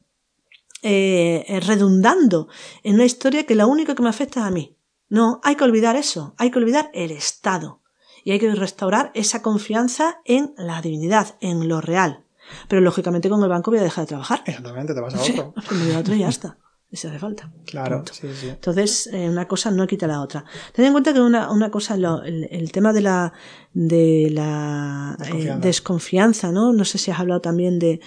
eh, 0.81 1.59
redundando 1.65 2.49
en 2.83 2.95
una 2.95 3.05
historia 3.05 3.45
que 3.45 3.55
la 3.55 3.65
única 3.65 3.95
que 3.95 4.03
me 4.03 4.09
afecta 4.09 4.41
es 4.41 4.45
a 4.45 4.51
mí. 4.51 4.77
No, 5.07 5.39
hay 5.43 5.55
que 5.55 5.63
olvidar 5.63 5.95
eso, 5.95 6.33
hay 6.37 6.51
que 6.51 6.59
olvidar 6.59 6.89
el 6.93 7.11
Estado 7.11 7.81
y 8.25 8.31
hay 8.31 8.39
que 8.39 8.53
restaurar 8.55 9.11
esa 9.13 9.41
confianza 9.41 10.21
en 10.25 10.53
la 10.57 10.81
divinidad, 10.81 11.37
en 11.39 11.67
lo 11.67 11.81
real. 11.81 12.22
Pero 12.67 12.81
lógicamente 12.81 13.29
con 13.29 13.41
el 13.43 13.49
banco 13.49 13.71
voy 13.71 13.79
a 13.79 13.83
dejar 13.83 14.03
de 14.03 14.09
trabajar. 14.09 14.43
Exactamente, 14.45 14.93
te 14.93 15.01
vas 15.01 15.15
a 15.15 15.21
otro. 15.21 15.53
Sí, 15.67 15.75
me 15.75 15.85
voy 15.85 15.93
a 15.93 15.99
otro 15.99 16.15
y 16.15 16.19
ya 16.19 16.29
está. 16.29 16.57
Y 16.89 16.97
se 16.97 17.07
hace 17.07 17.17
falta. 17.17 17.51
Claro, 17.65 18.03
sí, 18.11 18.27
sí. 18.35 18.49
Entonces, 18.49 19.07
eh, 19.11 19.27
una 19.27 19.47
cosa 19.47 19.71
no 19.71 19.87
quita 19.87 20.05
la 20.05 20.21
otra. 20.21 20.45
Ten 20.73 20.85
en 20.85 20.91
cuenta 20.91 21.11
que 21.11 21.21
una, 21.21 21.49
una 21.49 21.71
cosa, 21.71 21.97
lo, 21.97 22.21
el, 22.21 22.47
el, 22.51 22.71
tema 22.71 22.93
de 22.93 23.01
la, 23.01 23.33
de 23.73 24.29
la 24.31 25.17
eh, 25.25 25.55
desconfianza, 25.59 26.51
¿no? 26.51 26.71
No 26.71 26.85
sé 26.85 26.99
si 26.99 27.09
has 27.09 27.19
hablado 27.19 27.41
también 27.41 27.79
de, 27.79 27.99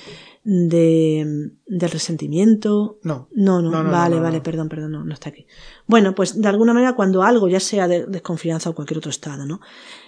de, 0.49 1.51
del 1.67 1.91
resentimiento. 1.91 3.01
No. 3.03 3.29
No, 3.33 3.61
no, 3.61 3.73
vale, 3.91 4.21
vale, 4.21 4.41
perdón, 4.41 4.69
perdón, 4.69 4.93
no, 4.93 5.05
no 5.05 5.13
está 5.13 5.31
aquí. 5.31 5.49
Bueno, 5.89 6.15
pues 6.15 6.41
de 6.41 6.47
alguna 6.47 6.73
manera 6.73 6.95
cuando 6.95 7.25
algo, 7.25 7.49
ya 7.49 7.59
sea 7.59 7.89
de 7.89 8.07
desconfianza 8.07 8.71
o 8.71 8.75
cualquier 8.75 8.99
otro 8.99 9.11
estado, 9.11 9.45
¿no? 9.45 9.61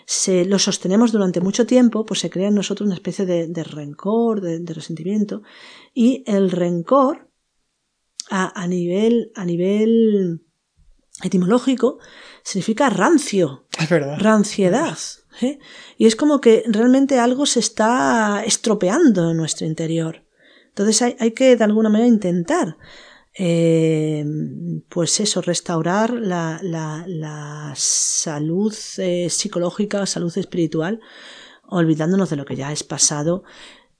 Se 0.07 0.45
lo 0.45 0.61
sostenemos 0.61 1.11
durante 1.11 1.41
mucho 1.41 1.66
tiempo, 1.66 2.07
pues 2.07 2.20
se 2.20 2.30
crea 2.30 2.49
en 2.49 2.55
nosotros 2.55 2.86
una 2.86 2.95
especie 2.95 3.26
de, 3.26 3.49
de 3.49 3.64
rencor, 3.64 4.41
de, 4.41 4.61
de, 4.61 4.74
resentimiento. 4.74 5.43
Y 5.93 6.22
el 6.24 6.53
rencor, 6.53 7.28
a, 8.30 8.62
a 8.62 8.68
nivel, 8.68 9.32
a 9.34 9.45
nivel 9.45 10.45
etimológico, 11.24 11.99
significa 12.45 12.91
rancio. 12.91 13.66
Es 13.76 13.89
verdad. 13.89 14.18
Ranciedad. 14.20 14.99
¿eh? 15.43 15.59
Y 15.97 16.07
es 16.07 16.14
como 16.14 16.41
que 16.41 16.62
realmente 16.68 17.18
algo 17.18 17.45
se 17.45 17.59
está 17.59 18.45
estropeando 18.47 19.32
en 19.32 19.36
nuestro 19.36 19.66
interior. 19.66 20.28
Entonces 20.79 21.16
hay, 21.18 21.33
que 21.33 21.57
de 21.57 21.64
alguna 21.64 21.89
manera 21.89 22.07
intentar, 22.07 22.76
eh, 23.37 24.24
pues 24.89 25.18
eso, 25.18 25.43
restaurar 25.43 26.12
la, 26.12 26.61
la, 26.62 27.05
la 27.09 27.72
salud 27.74 28.72
eh, 28.99 29.29
psicológica, 29.29 30.07
salud 30.07 30.37
espiritual, 30.39 31.01
olvidándonos 31.66 32.31
de 32.31 32.37
lo 32.37 32.45
que 32.45 32.55
ya 32.55 32.70
es 32.70 32.85
pasado 32.85 33.43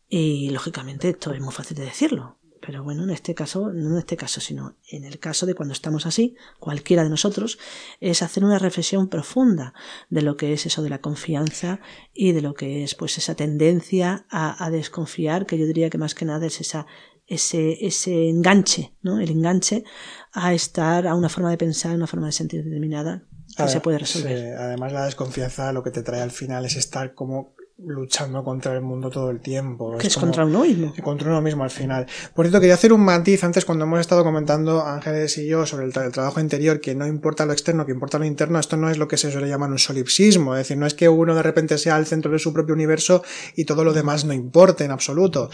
y 0.09 0.51
lógicamente 0.51 1.09
esto 1.09 1.33
es 1.33 1.41
muy 1.41 1.53
fácil 1.53 1.79
de 1.79 1.87
decirlo. 1.87 2.38
Pero 2.69 2.85
bueno, 2.85 3.05
en 3.05 3.09
este 3.09 3.35
caso, 3.35 3.73
no 3.73 3.93
en 3.93 3.97
este 3.97 4.19
caso, 4.19 4.43
sino 4.43 4.77
en 4.91 5.05
el 5.05 5.19
caso 5.19 5.47
de 5.47 5.55
cuando 5.55 5.73
estamos 5.73 6.05
así, 6.05 6.37
cualquiera 6.61 7.03
de 7.03 7.09
nosotros, 7.09 7.59
es 7.99 8.21
hacer 8.21 8.45
una 8.45 8.59
reflexión 8.59 9.09
profunda 9.09 9.73
de 10.11 10.21
lo 10.21 10.37
que 10.37 10.53
es 10.53 10.66
eso 10.66 10.83
de 10.83 10.91
la 10.91 11.01
confianza 11.01 11.81
y 12.12 12.33
de 12.33 12.43
lo 12.43 12.53
que 12.53 12.85
es 12.85 12.95
pues 12.95 13.16
esa 13.16 13.35
tendencia 13.35 14.27
a, 14.29 14.62
a 14.62 14.69
desconfiar, 14.69 15.47
que 15.47 15.57
yo 15.57 15.64
diría 15.64 15.89
que 15.89 15.97
más 15.97 16.14
que 16.14 16.27
nada 16.27 16.45
es 16.45 16.61
esa 16.61 16.87
ese, 17.27 17.87
ese 17.87 18.29
enganche, 18.29 18.93
¿no? 19.01 19.19
El 19.19 19.31
enganche 19.31 19.85
a 20.33 20.53
estar 20.53 21.07
a 21.07 21.14
una 21.14 21.31
forma 21.31 21.51
de 21.51 21.57
pensar, 21.57 21.93
a 21.93 21.95
una 21.95 22.07
forma 22.07 22.27
de 22.27 22.33
sentir 22.33 22.62
determinada 22.64 23.23
que 23.57 23.69
se 23.69 23.81
puede 23.81 23.97
resolver. 23.97 24.37
Sí, 24.37 24.45
además 24.45 24.93
la 24.93 25.07
desconfianza 25.07 25.73
lo 25.73 25.83
que 25.83 25.91
te 25.91 26.03
trae 26.03 26.21
al 26.21 26.33
final 26.33 26.66
es 26.66 26.77
estar 26.77 27.14
como 27.14 27.55
luchando 27.79 28.43
contra 28.43 28.74
el 28.74 28.81
mundo 28.81 29.09
todo 29.09 29.31
el 29.31 29.41
tiempo. 29.41 29.97
Que 29.99 30.09
es, 30.09 30.16
es 30.16 30.20
contra 30.20 30.45
uno 30.45 30.62
mismo. 30.62 30.93
Contra 31.03 31.29
uno 31.29 31.41
mismo 31.41 31.62
al 31.62 31.70
final. 31.70 32.07
Por 32.35 32.45
cierto, 32.45 32.61
quería 32.61 32.74
hacer 32.74 32.93
un 32.93 33.03
matiz 33.03 33.45
antes 33.45 33.64
cuando 33.64 33.85
hemos 33.85 34.01
estado 34.01 34.24
comentando 34.24 34.85
Ángeles 34.85 35.39
y 35.39 35.47
yo 35.47 35.64
sobre 35.64 35.87
el, 35.87 35.93
tra 35.93 36.05
el, 36.05 36.12
trabajo 36.12 36.41
interior, 36.41 36.81
que 36.81 36.95
no 36.95 37.07
importa 37.07 37.47
lo 37.47 37.53
externo, 37.53 37.87
que 37.87 37.93
importa 37.93 38.18
lo 38.18 38.24
interno. 38.24 38.59
Esto 38.59 38.76
no 38.76 38.91
es 38.91 38.99
lo 38.99 39.07
que 39.07 39.16
se 39.16 39.31
suele 39.31 39.49
llamar 39.49 39.70
un 39.70 39.79
solipsismo. 39.79 40.55
Es 40.55 40.61
decir, 40.61 40.76
no 40.76 40.87
es 40.87 40.95
que 40.95 41.09
uno 41.09 41.35
de 41.35 41.43
repente 41.43 41.79
sea 41.79 41.97
el 41.97 42.07
centro 42.07 42.33
de 42.33 42.39
su 42.39 42.53
propio 42.53 42.74
universo 42.74 43.22
y 43.55 43.64
todo 43.64 43.85
lo 43.85 43.93
demás 43.93 44.24
no 44.24 44.33
importe 44.33 44.85
en 44.85 44.91
absoluto 44.91 45.51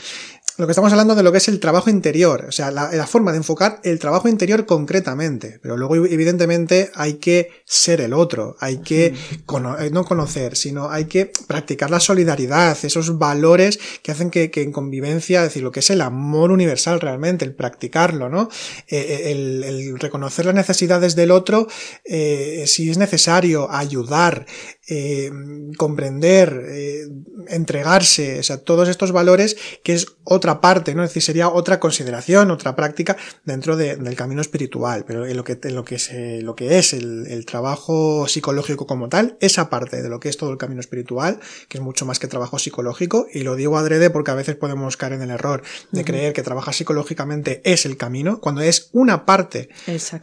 lo 0.56 0.66
que 0.66 0.70
estamos 0.70 0.92
hablando 0.92 1.16
de 1.16 1.22
lo 1.24 1.32
que 1.32 1.38
es 1.38 1.48
el 1.48 1.58
trabajo 1.58 1.90
interior, 1.90 2.46
o 2.48 2.52
sea, 2.52 2.70
la, 2.70 2.92
la, 2.92 3.06
forma 3.08 3.32
de 3.32 3.38
enfocar 3.38 3.80
el 3.82 3.98
trabajo 3.98 4.28
interior 4.28 4.66
concretamente, 4.66 5.58
pero 5.60 5.76
luego 5.76 5.96
evidentemente 5.96 6.90
hay 6.94 7.14
que 7.14 7.50
ser 7.64 8.00
el 8.00 8.12
otro, 8.12 8.56
hay 8.60 8.78
que 8.78 9.14
cono 9.46 9.76
no 9.90 10.04
conocer, 10.04 10.56
sino 10.56 10.90
hay 10.90 11.06
que 11.06 11.32
practicar 11.48 11.90
la 11.90 11.98
solidaridad, 12.14 12.78
esos 12.84 13.18
valores 13.18 13.78
que 14.02 14.12
hacen 14.12 14.30
que, 14.30 14.50
en 14.54 14.72
convivencia, 14.72 15.40
es 15.40 15.48
decir, 15.48 15.62
lo 15.62 15.72
que 15.72 15.80
es 15.80 15.90
el 15.90 16.00
amor 16.00 16.52
universal 16.52 17.00
realmente, 17.00 17.44
el 17.44 17.54
practicarlo, 17.54 18.28
¿no? 18.28 18.48
Eh, 18.88 19.32
el, 19.32 19.64
el, 19.64 19.98
reconocer 19.98 20.46
las 20.46 20.54
necesidades 20.54 21.16
del 21.16 21.32
otro, 21.32 21.66
eh, 22.04 22.64
si 22.66 22.88
es 22.90 22.98
necesario, 22.98 23.70
ayudar, 23.70 24.46
eh, 24.86 25.30
comprender, 25.78 26.62
eh, 26.68 27.08
entregarse, 27.48 28.40
o 28.40 28.42
sea, 28.42 28.58
todos 28.58 28.90
estos 28.90 29.12
valores 29.12 29.56
que 29.82 29.94
es 29.94 30.06
otra 30.24 30.60
parte, 30.60 30.94
¿no? 30.94 31.02
Es 31.02 31.10
decir, 31.10 31.22
sería 31.22 31.48
otra 31.48 31.80
consideración, 31.80 32.50
otra 32.50 32.76
práctica 32.76 33.16
dentro 33.44 33.78
de, 33.78 33.96
del 33.96 34.14
camino 34.14 34.42
espiritual, 34.42 35.06
pero 35.06 35.24
en 35.24 35.38
lo 35.38 35.44
que, 35.44 35.58
en 35.62 35.74
lo 35.74 35.86
que, 35.86 35.98
se, 35.98 36.42
lo 36.42 36.54
que 36.54 36.78
es 36.78 36.92
el, 36.92 37.26
el, 37.28 37.46
trabajo 37.46 38.28
psicológico 38.28 38.86
como 38.86 39.08
tal, 39.08 39.38
esa 39.40 39.70
parte 39.70 40.02
de 40.02 40.08
lo 40.10 40.20
que 40.20 40.28
es 40.28 40.36
todo 40.36 40.50
el 40.50 40.58
camino 40.58 40.80
espiritual, 40.80 41.40
que 41.68 41.78
es 41.78 41.82
mucho 41.82 42.04
más 42.04 42.18
que 42.18 42.26
trabajo 42.26 42.58
psicológico, 42.58 43.26
y 43.32 43.40
lo 43.40 43.56
digo 43.56 43.78
adrede 43.78 44.10
porque 44.10 44.32
a 44.32 44.34
veces 44.34 44.56
podemos 44.56 44.98
caer 44.98 45.14
en 45.14 45.22
el 45.22 45.30
error 45.30 45.62
de 45.92 46.00
uh 46.00 46.02
-huh. 46.02 46.06
creer 46.06 46.32
que 46.34 46.42
trabajar 46.42 46.74
psicológicamente 46.74 47.62
es 47.64 47.86
el 47.86 47.96
camino, 47.96 48.38
cuando 48.38 48.60
es 48.60 48.90
una 48.92 49.24
parte 49.24 49.70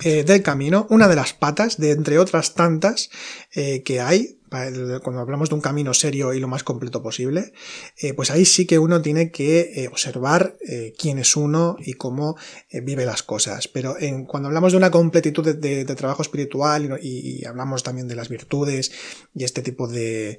eh, 0.03 0.23
del 0.23 0.43
camino, 0.43 0.85
una 0.91 1.07
de 1.07 1.15
las 1.15 1.33
patas 1.33 1.77
de 1.77 1.91
entre 1.91 2.19
otras 2.19 2.53
tantas 2.53 3.09
que 3.51 4.01
hay 4.01 4.40
cuando 4.51 5.21
hablamos 5.21 5.47
de 5.47 5.55
un 5.55 5.61
camino 5.61 5.93
serio 5.93 6.33
y 6.33 6.41
lo 6.41 6.49
más 6.49 6.65
completo 6.65 7.01
posible, 7.01 7.53
eh, 7.97 8.13
pues 8.13 8.31
ahí 8.31 8.43
sí 8.43 8.65
que 8.65 8.79
uno 8.79 9.01
tiene 9.01 9.31
que 9.31 9.61
eh, 9.61 9.87
observar 9.87 10.57
eh, 10.67 10.93
quién 10.97 11.19
es 11.19 11.37
uno 11.37 11.77
y 11.79 11.93
cómo 11.93 12.35
vive 12.83 13.05
las 13.05 13.23
cosas. 13.23 13.69
Pero 13.69 13.95
cuando 14.27 14.49
hablamos 14.49 14.73
de 14.73 14.77
una 14.77 14.91
completitud 14.91 15.55
de, 15.55 15.85
trabajo 15.95 16.21
espiritual 16.21 16.99
y, 17.01 17.45
hablamos 17.45 17.83
también 17.83 18.07
de 18.09 18.15
las 18.15 18.27
virtudes 18.27 18.91
y 19.33 19.45
este 19.45 19.61
tipo 19.61 19.87
de, 19.87 20.37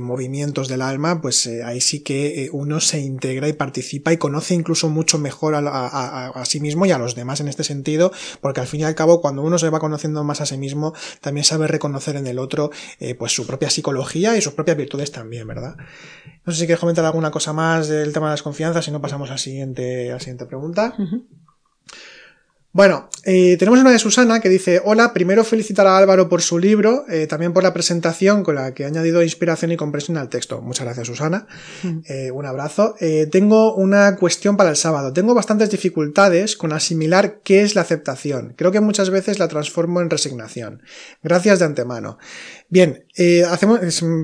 movimientos 0.00 0.66
del 0.66 0.82
alma, 0.82 1.20
pues 1.20 1.46
ahí 1.64 1.80
sí 1.80 2.00
que 2.00 2.50
uno 2.52 2.80
se 2.80 2.98
integra 2.98 3.48
y 3.48 3.52
participa 3.52 4.12
y 4.12 4.16
conoce 4.16 4.54
incluso 4.54 4.88
mucho 4.88 5.18
mejor 5.18 5.54
a, 5.56 6.42
sí 6.46 6.58
mismo 6.58 6.84
y 6.86 6.90
a 6.90 6.98
los 6.98 7.14
demás 7.14 7.40
en 7.40 7.48
este 7.48 7.62
sentido, 7.62 8.10
porque 8.40 8.60
al 8.60 8.66
fin 8.66 8.80
y 8.80 8.84
al 8.84 8.94
cabo 8.96 9.20
cuando 9.20 9.42
uno 9.42 9.58
se 9.58 9.70
va 9.70 9.78
conociendo 9.78 10.24
más 10.24 10.40
a 10.40 10.46
sí 10.46 10.58
mismo, 10.58 10.94
también 11.20 11.44
sabe 11.44 11.68
reconocer 11.68 12.16
en 12.16 12.26
el 12.26 12.38
otro 12.40 12.70
pues 13.18 13.35
su 13.36 13.46
propia 13.46 13.70
psicología 13.70 14.36
y 14.36 14.40
sus 14.40 14.54
propias 14.54 14.76
virtudes 14.76 15.12
también, 15.12 15.46
¿verdad? 15.46 15.76
No 16.44 16.52
sé 16.52 16.60
si 16.60 16.66
quieres 16.66 16.80
comentar 16.80 17.04
alguna 17.04 17.30
cosa 17.30 17.52
más 17.52 17.88
del 17.88 18.12
tema 18.12 18.26
de 18.26 18.32
las 18.32 18.42
confianzas, 18.42 18.84
si 18.84 18.90
no 18.90 19.00
pasamos 19.00 19.28
a 19.30 19.34
la 19.34 19.38
siguiente, 19.38 20.10
a 20.10 20.14
la 20.14 20.20
siguiente 20.20 20.46
pregunta. 20.46 20.94
Uh 20.98 21.02
-huh. 21.02 21.24
Bueno, 22.76 23.08
eh, 23.24 23.56
tenemos 23.56 23.80
una 23.80 23.90
de 23.90 23.98
Susana 23.98 24.40
que 24.40 24.50
dice, 24.50 24.82
hola, 24.84 25.14
primero 25.14 25.44
felicitar 25.44 25.86
a 25.86 25.96
Álvaro 25.96 26.28
por 26.28 26.42
su 26.42 26.58
libro, 26.58 27.06
eh, 27.08 27.26
también 27.26 27.54
por 27.54 27.62
la 27.62 27.72
presentación 27.72 28.44
con 28.44 28.56
la 28.56 28.74
que 28.74 28.84
ha 28.84 28.88
añadido 28.88 29.22
inspiración 29.22 29.72
y 29.72 29.78
comprensión 29.78 30.18
al 30.18 30.28
texto. 30.28 30.60
Muchas 30.60 30.84
gracias, 30.84 31.06
Susana. 31.06 31.46
Eh, 32.04 32.30
un 32.32 32.44
abrazo. 32.44 32.94
Tengo 33.32 33.74
una 33.76 34.16
cuestión 34.16 34.58
para 34.58 34.68
el 34.68 34.76
sábado. 34.76 35.14
Tengo 35.14 35.32
bastantes 35.32 35.70
dificultades 35.70 36.54
con 36.54 36.74
asimilar 36.74 37.40
qué 37.42 37.62
es 37.62 37.74
la 37.76 37.80
aceptación. 37.80 38.52
Creo 38.58 38.72
que 38.72 38.80
muchas 38.80 39.08
veces 39.08 39.38
la 39.38 39.48
transformo 39.48 40.02
en 40.02 40.10
resignación. 40.10 40.82
Gracias 41.22 41.60
de 41.60 41.64
antemano. 41.64 42.18
Bien, 42.68 43.04
eh, 43.14 43.44
hacemos, 43.44 43.78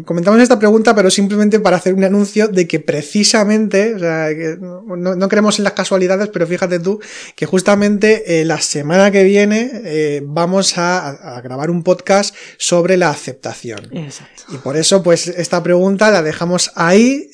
comentamos 0.04 0.40
esta 0.42 0.58
pregunta, 0.58 0.96
pero 0.96 1.12
simplemente 1.12 1.60
para 1.60 1.76
hacer 1.76 1.94
un 1.94 2.02
anuncio 2.02 2.48
de 2.48 2.66
que 2.66 2.80
precisamente, 2.80 3.94
o 3.94 3.98
sea, 4.00 4.30
que 4.30 4.56
no, 4.60 4.82
no, 4.96 5.28
creemos 5.28 5.58
en 5.58 5.64
las 5.64 5.74
casualidades, 5.74 6.28
pero 6.28 6.44
fíjate 6.48 6.80
tú 6.80 6.98
que 7.36 7.46
justamente 7.46 8.40
eh, 8.40 8.44
la 8.44 8.60
semana 8.60 9.12
que 9.12 9.22
viene 9.22 9.70
eh, 9.84 10.22
vamos 10.24 10.76
a, 10.76 11.36
a, 11.36 11.40
grabar 11.40 11.70
un 11.70 11.84
podcast 11.84 12.34
sobre 12.58 12.96
la 12.96 13.10
aceptación. 13.10 13.88
Exacto. 13.92 14.42
Y 14.48 14.56
por 14.56 14.76
eso, 14.76 15.04
pues, 15.04 15.28
esta 15.28 15.62
pregunta 15.62 16.10
la 16.10 16.22
dejamos 16.22 16.72
ahí 16.74 17.30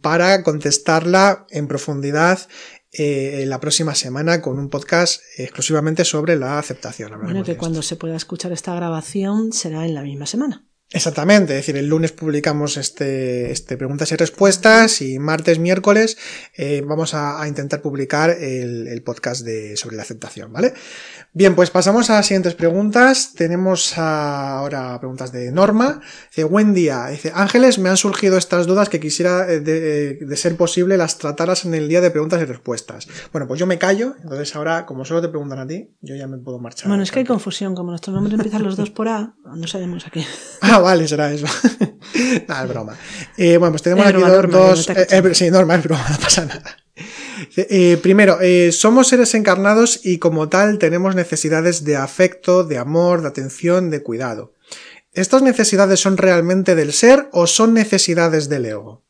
para 0.00 0.42
contestarla 0.42 1.46
en 1.50 1.68
profundidad 1.68 2.40
eh, 2.96 3.44
la 3.46 3.60
próxima 3.60 3.94
semana 3.94 4.40
con 4.40 4.58
un 4.58 4.68
podcast 4.68 5.22
exclusivamente 5.36 6.04
sobre 6.04 6.36
la 6.36 6.58
aceptación. 6.58 7.12
Bueno, 7.22 7.42
que 7.42 7.56
cuando 7.56 7.82
se 7.82 7.96
pueda 7.96 8.16
escuchar 8.16 8.52
esta 8.52 8.74
grabación 8.74 9.52
será 9.52 9.84
en 9.84 9.94
la 9.94 10.02
misma 10.02 10.26
semana. 10.26 10.66
Exactamente, 10.90 11.54
es 11.54 11.58
decir, 11.60 11.76
el 11.76 11.88
lunes 11.88 12.12
publicamos 12.12 12.76
este, 12.76 13.50
este 13.50 13.76
preguntas 13.76 14.12
y 14.12 14.16
respuestas 14.16 15.02
y 15.02 15.18
martes, 15.18 15.58
miércoles 15.58 16.16
eh, 16.56 16.82
vamos 16.86 17.14
a, 17.14 17.42
a, 17.42 17.48
intentar 17.48 17.82
publicar 17.82 18.30
el, 18.30 18.86
el, 18.86 19.02
podcast 19.02 19.44
de, 19.44 19.76
sobre 19.76 19.96
la 19.96 20.02
aceptación, 20.02 20.52
¿vale? 20.52 20.72
Bien, 21.36 21.56
pues 21.56 21.70
pasamos 21.70 22.10
a 22.10 22.14
las 22.14 22.26
siguientes 22.26 22.54
preguntas. 22.54 23.32
Tenemos 23.34 23.98
ahora 23.98 24.96
preguntas 25.00 25.32
de 25.32 25.50
Norma. 25.50 26.00
Dice, 26.30 26.44
buen 26.44 26.74
día. 26.74 27.06
Dice, 27.06 27.32
Ángeles, 27.34 27.80
me 27.80 27.88
han 27.88 27.96
surgido 27.96 28.38
estas 28.38 28.68
dudas 28.68 28.88
que 28.88 29.00
quisiera, 29.00 29.50
eh, 29.50 29.58
de, 29.58 30.10
eh, 30.10 30.18
de, 30.20 30.36
ser 30.36 30.56
posible, 30.56 30.96
las 30.96 31.18
trataras 31.18 31.64
en 31.64 31.74
el 31.74 31.88
día 31.88 32.00
de 32.00 32.12
preguntas 32.12 32.40
y 32.40 32.44
respuestas. 32.44 33.08
Bueno, 33.32 33.48
pues 33.48 33.58
yo 33.58 33.66
me 33.66 33.78
callo, 33.78 34.14
entonces 34.22 34.54
ahora, 34.54 34.86
como 34.86 35.04
solo 35.04 35.20
te 35.22 35.28
preguntan 35.28 35.58
a 35.58 35.66
ti, 35.66 35.90
yo 36.02 36.14
ya 36.14 36.28
me 36.28 36.38
puedo 36.38 36.60
marchar. 36.60 36.86
Bueno, 36.86 37.02
es 37.02 37.10
que 37.10 37.18
hay 37.18 37.24
confusión, 37.24 37.74
como 37.74 37.90
nuestros 37.90 38.14
nombres 38.14 38.34
empiezan 38.34 38.62
los 38.62 38.76
dos 38.76 38.90
por 38.90 39.08
A, 39.08 39.34
no 39.44 39.66
sabemos 39.66 40.06
a 40.06 40.10
qué. 40.10 40.24
Ah, 40.74 40.80
vale, 40.80 41.06
será 41.06 41.32
eso. 41.32 41.46
nada, 42.48 42.64
es 42.64 42.68
broma. 42.68 42.98
Eh, 43.36 43.56
bueno, 43.58 43.72
pues 43.72 43.82
tenemos 43.82 44.06
aquí 44.06 44.16
broma, 44.16 44.30
dos... 44.30 44.48
Norma, 44.48 44.66
dos 44.66 44.88
no 44.88 44.94
te 44.94 45.30
eh, 45.30 45.34
sí, 45.34 45.50
Norma, 45.50 45.74
es 45.76 45.84
broma, 45.84 46.06
no 46.10 46.18
pasa 46.18 46.44
nada. 46.44 46.76
Eh, 47.56 47.98
primero, 48.02 48.40
eh, 48.40 48.72
somos 48.72 49.08
seres 49.08 49.34
encarnados 49.34 50.00
y 50.04 50.18
como 50.18 50.48
tal 50.48 50.78
tenemos 50.78 51.14
necesidades 51.14 51.84
de 51.84 51.96
afecto, 51.96 52.64
de 52.64 52.78
amor, 52.78 53.22
de 53.22 53.28
atención, 53.28 53.90
de 53.90 54.02
cuidado. 54.02 54.54
¿Estas 55.12 55.42
necesidades 55.42 56.00
son 56.00 56.16
realmente 56.16 56.74
del 56.74 56.92
ser 56.92 57.28
o 57.30 57.46
son 57.46 57.72
necesidades 57.72 58.48
del 58.48 58.66
ego? 58.66 59.03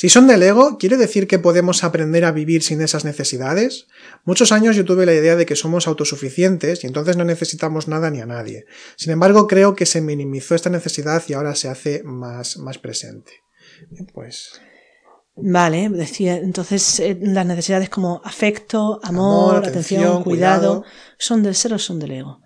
Si 0.00 0.08
son 0.08 0.26
del 0.26 0.42
ego, 0.42 0.78
¿quiere 0.78 0.96
decir 0.96 1.28
que 1.28 1.38
podemos 1.38 1.84
aprender 1.84 2.24
a 2.24 2.32
vivir 2.32 2.62
sin 2.62 2.80
esas 2.80 3.04
necesidades? 3.04 3.86
Muchos 4.24 4.50
años 4.50 4.74
yo 4.74 4.86
tuve 4.86 5.04
la 5.04 5.12
idea 5.12 5.36
de 5.36 5.44
que 5.44 5.56
somos 5.56 5.86
autosuficientes 5.86 6.82
y 6.82 6.86
entonces 6.86 7.18
no 7.18 7.24
necesitamos 7.26 7.86
nada 7.86 8.08
ni 8.08 8.18
a 8.22 8.24
nadie. 8.24 8.64
Sin 8.96 9.12
embargo, 9.12 9.46
creo 9.46 9.74
que 9.74 9.84
se 9.84 10.00
minimizó 10.00 10.54
esta 10.54 10.70
necesidad 10.70 11.22
y 11.28 11.34
ahora 11.34 11.54
se 11.54 11.68
hace 11.68 12.02
más, 12.02 12.56
más 12.56 12.78
presente. 12.78 13.42
Pues. 14.14 14.52
Vale, 15.36 15.90
decía, 15.90 16.38
entonces 16.38 16.98
eh, 17.00 17.18
las 17.20 17.44
necesidades 17.44 17.90
como 17.90 18.22
afecto, 18.24 19.00
amor, 19.02 19.56
Amor, 19.56 19.68
atención, 19.68 20.00
atención, 20.00 20.22
cuidado, 20.22 20.80
cuidado. 20.80 20.84
¿son 21.18 21.42
del 21.42 21.54
ser 21.54 21.74
o 21.74 21.78
son 21.78 21.98
del 21.98 22.12
ego? 22.12 22.40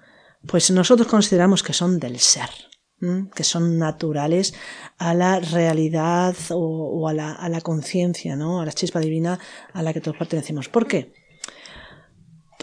Pues 0.44 0.72
nosotros 0.72 1.06
consideramos 1.06 1.62
que 1.62 1.72
son 1.72 2.00
del 2.00 2.18
ser. 2.18 2.50
Que 3.34 3.44
son 3.44 3.78
naturales 3.78 4.54
a 4.98 5.14
la 5.14 5.38
realidad 5.40 6.34
o, 6.50 6.56
o 6.56 7.08
a 7.08 7.12
la, 7.12 7.32
a 7.32 7.48
la 7.48 7.60
conciencia, 7.60 8.34
¿no? 8.36 8.60
a 8.60 8.64
la 8.64 8.72
chispa 8.72 9.00
divina 9.00 9.38
a 9.72 9.82
la 9.82 9.92
que 9.92 10.00
todos 10.00 10.16
pertenecemos. 10.16 10.68
¿Por 10.68 10.86
qué? 10.86 11.12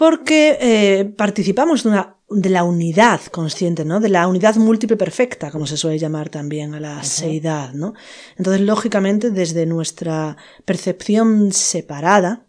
Porque 0.02 0.58
eh, 0.60 1.06
participamos 1.16 1.84
de, 1.84 1.90
una, 1.90 2.16
de 2.28 2.50
la 2.50 2.64
unidad 2.64 3.22
consciente, 3.26 3.86
¿no? 3.86 4.00
De 4.00 4.10
la 4.10 4.28
unidad 4.28 4.56
múltiple 4.56 4.98
perfecta, 4.98 5.52
como 5.52 5.68
se 5.68 5.78
suele 5.78 6.00
llamar 6.00 6.30
también 6.30 6.74
a 6.74 6.80
la 6.80 7.04
seidad, 7.04 7.74
¿no? 7.74 7.94
Entonces, 8.36 8.64
lógicamente, 8.64 9.30
desde 9.30 9.68
nuestra 9.68 10.38
percepción 10.66 11.52
separada. 11.52 12.48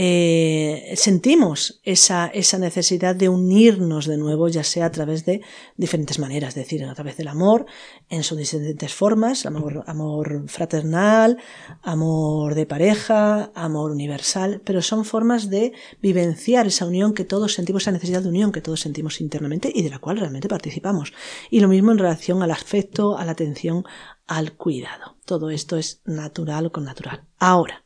Eh, 0.00 0.94
sentimos 0.94 1.80
esa, 1.82 2.28
esa 2.28 2.56
necesidad 2.58 3.16
de 3.16 3.28
unirnos 3.28 4.06
de 4.06 4.16
nuevo, 4.16 4.46
ya 4.46 4.62
sea 4.62 4.86
a 4.86 4.92
través 4.92 5.24
de 5.24 5.40
diferentes 5.76 6.20
maneras, 6.20 6.50
es 6.50 6.54
decir, 6.54 6.84
a 6.84 6.94
través 6.94 7.16
del 7.16 7.26
amor, 7.26 7.66
en 8.08 8.22
sus 8.22 8.38
diferentes 8.38 8.94
formas, 8.94 9.44
amor, 9.44 9.82
amor 9.88 10.44
fraternal, 10.46 11.38
amor 11.82 12.54
de 12.54 12.64
pareja, 12.64 13.50
amor 13.56 13.90
universal, 13.90 14.62
pero 14.64 14.82
son 14.82 15.04
formas 15.04 15.50
de 15.50 15.72
vivenciar 16.00 16.68
esa 16.68 16.86
unión 16.86 17.12
que 17.12 17.24
todos 17.24 17.54
sentimos, 17.54 17.82
esa 17.82 17.90
necesidad 17.90 18.22
de 18.22 18.28
unión 18.28 18.52
que 18.52 18.60
todos 18.60 18.78
sentimos 18.78 19.20
internamente 19.20 19.68
y 19.74 19.82
de 19.82 19.90
la 19.90 19.98
cual 19.98 20.18
realmente 20.18 20.46
participamos. 20.46 21.12
Y 21.50 21.58
lo 21.58 21.66
mismo 21.66 21.90
en 21.90 21.98
relación 21.98 22.40
al 22.44 22.52
afecto, 22.52 23.18
a 23.18 23.24
la 23.24 23.32
atención, 23.32 23.82
al 24.28 24.52
cuidado. 24.52 25.16
Todo 25.24 25.50
esto 25.50 25.76
es 25.76 26.02
natural 26.04 26.70
con 26.70 26.84
natural. 26.84 27.24
Ahora, 27.40 27.84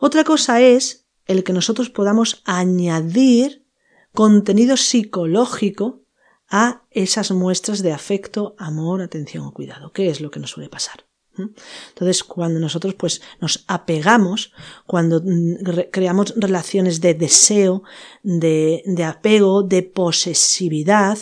otra 0.00 0.24
cosa 0.24 0.60
es 0.60 1.03
el 1.26 1.44
que 1.44 1.52
nosotros 1.52 1.90
podamos 1.90 2.42
añadir 2.44 3.66
contenido 4.12 4.76
psicológico 4.76 6.02
a 6.48 6.84
esas 6.90 7.30
muestras 7.30 7.82
de 7.82 7.92
afecto, 7.92 8.54
amor, 8.58 9.02
atención 9.02 9.44
o 9.46 9.52
cuidado. 9.52 9.92
¿Qué 9.92 10.08
es 10.08 10.20
lo 10.20 10.30
que 10.30 10.40
nos 10.40 10.50
suele 10.50 10.68
pasar? 10.68 11.06
Entonces, 11.36 12.22
cuando 12.24 12.60
nosotros 12.60 12.94
pues 12.94 13.20
nos 13.40 13.64
apegamos, 13.66 14.52
cuando 14.86 15.20
mm, 15.24 15.64
re- 15.64 15.90
creamos 15.90 16.34
relaciones 16.36 17.00
de 17.00 17.14
deseo, 17.14 17.82
de, 18.22 18.82
de 18.86 19.04
apego, 19.04 19.62
de 19.62 19.82
posesividad, 19.82 21.18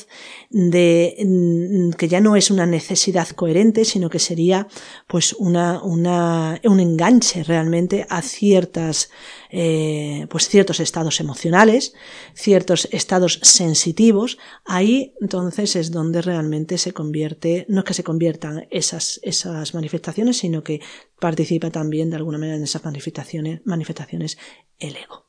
de 0.50 1.16
mm, 1.24 1.90
que 1.92 2.08
ya 2.08 2.20
no 2.20 2.36
es 2.36 2.50
una 2.50 2.66
necesidad 2.66 3.28
coherente, 3.28 3.84
sino 3.84 4.10
que 4.10 4.18
sería 4.18 4.66
pues 5.06 5.32
una, 5.34 5.82
una, 5.82 6.60
un 6.64 6.80
enganche 6.80 7.42
realmente 7.44 8.06
a 8.08 8.22
ciertas 8.22 9.10
eh, 9.54 10.26
pues 10.30 10.48
ciertos 10.48 10.80
estados 10.80 11.20
emocionales, 11.20 11.92
ciertos 12.34 12.88
estados 12.90 13.38
sensitivos, 13.42 14.38
ahí 14.64 15.12
entonces 15.20 15.76
es 15.76 15.90
donde 15.90 16.22
realmente 16.22 16.78
se 16.78 16.92
convierte, 16.92 17.66
no 17.68 17.80
es 17.80 17.84
que 17.84 17.92
se 17.94 18.02
conviertan 18.02 18.66
esas, 18.70 19.20
esas 19.22 19.74
manifestaciones, 19.74 20.01
sino 20.32 20.62
que 20.62 20.80
participa 21.20 21.70
también 21.70 22.10
de 22.10 22.16
alguna 22.16 22.38
manera 22.38 22.56
en 22.56 22.64
esas 22.64 22.84
manifestaciones, 22.84 23.60
manifestaciones 23.64 24.38
el 24.78 24.96
ego. 24.96 25.26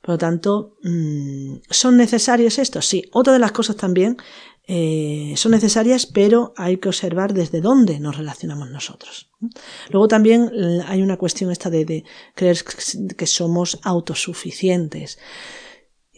Por 0.00 0.10
lo 0.10 0.18
tanto, 0.18 0.76
mmm, 0.82 1.56
¿son 1.68 1.96
necesarios 1.96 2.58
estos? 2.58 2.86
Sí. 2.86 3.08
Otra 3.12 3.32
de 3.32 3.40
las 3.40 3.52
cosas 3.52 3.76
también 3.76 4.16
eh, 4.68 5.34
son 5.36 5.52
necesarias, 5.52 6.06
pero 6.06 6.52
hay 6.56 6.76
que 6.78 6.88
observar 6.88 7.34
desde 7.34 7.60
dónde 7.60 7.98
nos 7.98 8.16
relacionamos 8.16 8.70
nosotros. 8.70 9.30
Luego 9.90 10.08
también 10.08 10.50
hay 10.86 11.02
una 11.02 11.16
cuestión 11.16 11.50
esta 11.50 11.70
de, 11.70 11.84
de 11.84 12.04
creer 12.34 12.58
que 13.16 13.26
somos 13.26 13.78
autosuficientes. 13.82 15.18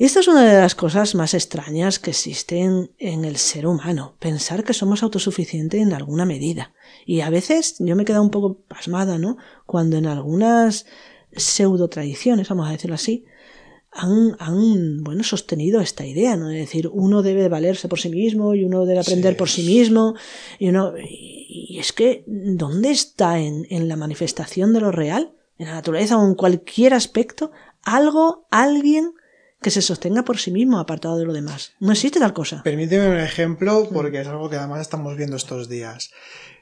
Y 0.01 0.05
esta 0.05 0.21
es 0.21 0.29
una 0.29 0.45
de 0.45 0.61
las 0.61 0.77
cosas 0.77 1.17
más 1.17 1.35
extrañas 1.35 1.99
que 1.99 2.11
existen 2.11 2.93
en 2.99 3.25
el 3.25 3.37
ser 3.37 3.67
humano, 3.67 4.15
pensar 4.21 4.63
que 4.63 4.73
somos 4.73 5.03
autosuficientes 5.03 5.81
en 5.81 5.93
alguna 5.93 6.25
medida. 6.25 6.73
Y 7.05 7.21
a 7.23 7.31
veces 7.31 7.75
yo 7.81 7.97
me 7.97 8.03
he 8.03 8.07
quedado 8.07 8.23
un 8.23 8.31
poco 8.31 8.59
pasmada, 8.69 9.19
¿no? 9.19 9.39
Cuando 9.67 9.97
en 9.97 10.07
algunas 10.07 10.87
pseudo 11.33 11.89
tradiciones, 11.89 12.49
vamos 12.49 12.69
a 12.69 12.73
decirlo 12.73 12.95
así, 12.95 13.25
han, 13.91 14.37
han, 14.39 15.03
bueno, 15.03 15.25
sostenido 15.25 15.81
esta 15.81 16.07
idea, 16.07 16.37
¿no? 16.37 16.51
Es 16.51 16.61
decir, 16.61 16.89
uno 16.93 17.23
debe 17.23 17.49
valerse 17.49 17.89
por 17.89 17.99
sí 17.99 18.09
mismo 18.09 18.55
y 18.55 18.63
uno 18.65 18.87
debe 18.87 19.01
aprender 19.01 19.33
Sí. 19.33 19.39
por 19.39 19.49
sí 19.49 19.63
mismo 19.65 20.15
y 20.61 20.69
uno, 20.69 20.93
y, 20.97 21.67
y 21.71 21.79
es 21.81 21.93
que, 21.93 22.23
¿dónde 22.29 22.93
está 22.93 23.41
en, 23.41 23.67
en 23.69 23.89
la 23.89 23.97
manifestación 23.97 24.73
de 24.73 24.81
lo 24.81 24.93
real? 24.93 25.33
En 25.59 25.67
la 25.67 25.75
naturaleza 25.75 26.19
o 26.19 26.25
en 26.25 26.37
cualquier 26.37 26.95
aspecto, 26.95 27.51
algo, 27.83 28.47
alguien 28.53 29.15
que 29.61 29.71
se 29.71 29.83
sostenga 29.83 30.25
por 30.25 30.39
sí 30.39 30.51
mismo 30.51 30.79
apartado 30.79 31.19
de 31.19 31.25
lo 31.25 31.33
demás. 31.33 31.73
No 31.81 31.93
existe 31.93 32.21
tal 32.21 32.33
cosa. 32.33 32.63
Permíteme 32.63 33.09
un 33.09 33.19
ejemplo 33.19 33.89
porque 33.93 34.21
es 34.21 34.29
algo 34.29 34.49
que 34.49 34.57
además 34.57 34.81
estamos 34.81 35.17
viendo 35.17 35.37
estos 35.37 35.69
días. 35.69 36.11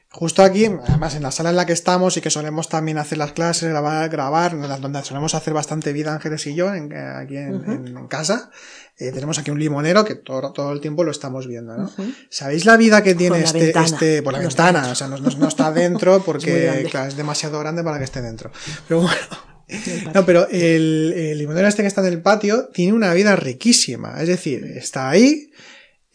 Justo 0.09 0.41
aquí, 0.41 0.65
además 0.65 1.15
en 1.15 1.21
la 1.21 1.31
sala 1.31 1.49
en 1.49 1.57
la 1.57 1.65
que 1.65 1.73
estamos 1.73 2.15
y 2.15 2.21
que 2.21 2.29
solemos 2.29 2.69
también 2.69 2.97
hacer 2.97 3.17
las 3.17 3.33
clases, 3.33 3.69
grabar, 3.69 4.09
grabar 4.09 4.79
donde 4.81 5.03
solemos 5.03 5.35
hacer 5.35 5.53
bastante 5.53 5.91
vida 5.91 6.13
Ángeles 6.13 6.47
y 6.47 6.55
yo, 6.55 6.73
en, 6.73 6.91
aquí 6.95 7.35
en, 7.37 7.55
uh 7.55 7.59
-huh. 7.59 7.87
en, 7.89 7.97
en 7.97 8.07
casa, 8.07 8.49
eh, 8.97 9.11
tenemos 9.11 9.37
aquí 9.37 9.51
un 9.51 9.59
limonero 9.59 10.05
que 10.05 10.15
todo, 10.15 10.53
todo, 10.53 10.71
el 10.71 10.79
tiempo 10.79 11.03
lo 11.03 11.11
estamos 11.11 11.45
viendo, 11.45 11.77
¿no? 11.77 11.83
Uh 11.83 11.87
-huh. 11.87 12.15
¿Sabéis 12.29 12.65
la 12.65 12.77
vida 12.77 13.03
que 13.03 13.15
tiene 13.15 13.43
este, 13.43 13.59
ventana. 13.59 13.85
este, 13.85 14.23
por 14.23 14.33
la 14.33 14.39
ventana? 14.39 14.91
O 14.91 14.95
sea, 14.95 15.07
no, 15.07 15.17
no, 15.17 15.29
no 15.29 15.47
está 15.47 15.71
dentro 15.83 16.23
porque 16.23 16.81
es, 16.81 16.89
claro, 16.89 17.09
es 17.09 17.17
demasiado 17.17 17.59
grande 17.59 17.83
para 17.83 17.97
que 17.97 18.05
esté 18.05 18.21
dentro. 18.21 18.49
Pero 18.87 19.01
bueno. 19.01 19.46
No, 20.13 20.25
pero 20.25 20.47
el, 20.49 21.13
el, 21.15 21.37
limonero 21.37 21.67
este 21.67 21.81
que 21.81 21.87
está 21.87 22.01
en 22.01 22.13
el 22.13 22.21
patio 22.21 22.69
tiene 22.73 22.93
una 22.93 23.13
vida 23.13 23.35
riquísima. 23.35 24.21
Es 24.21 24.27
decir, 24.27 24.63
está 24.63 25.09
ahí. 25.09 25.51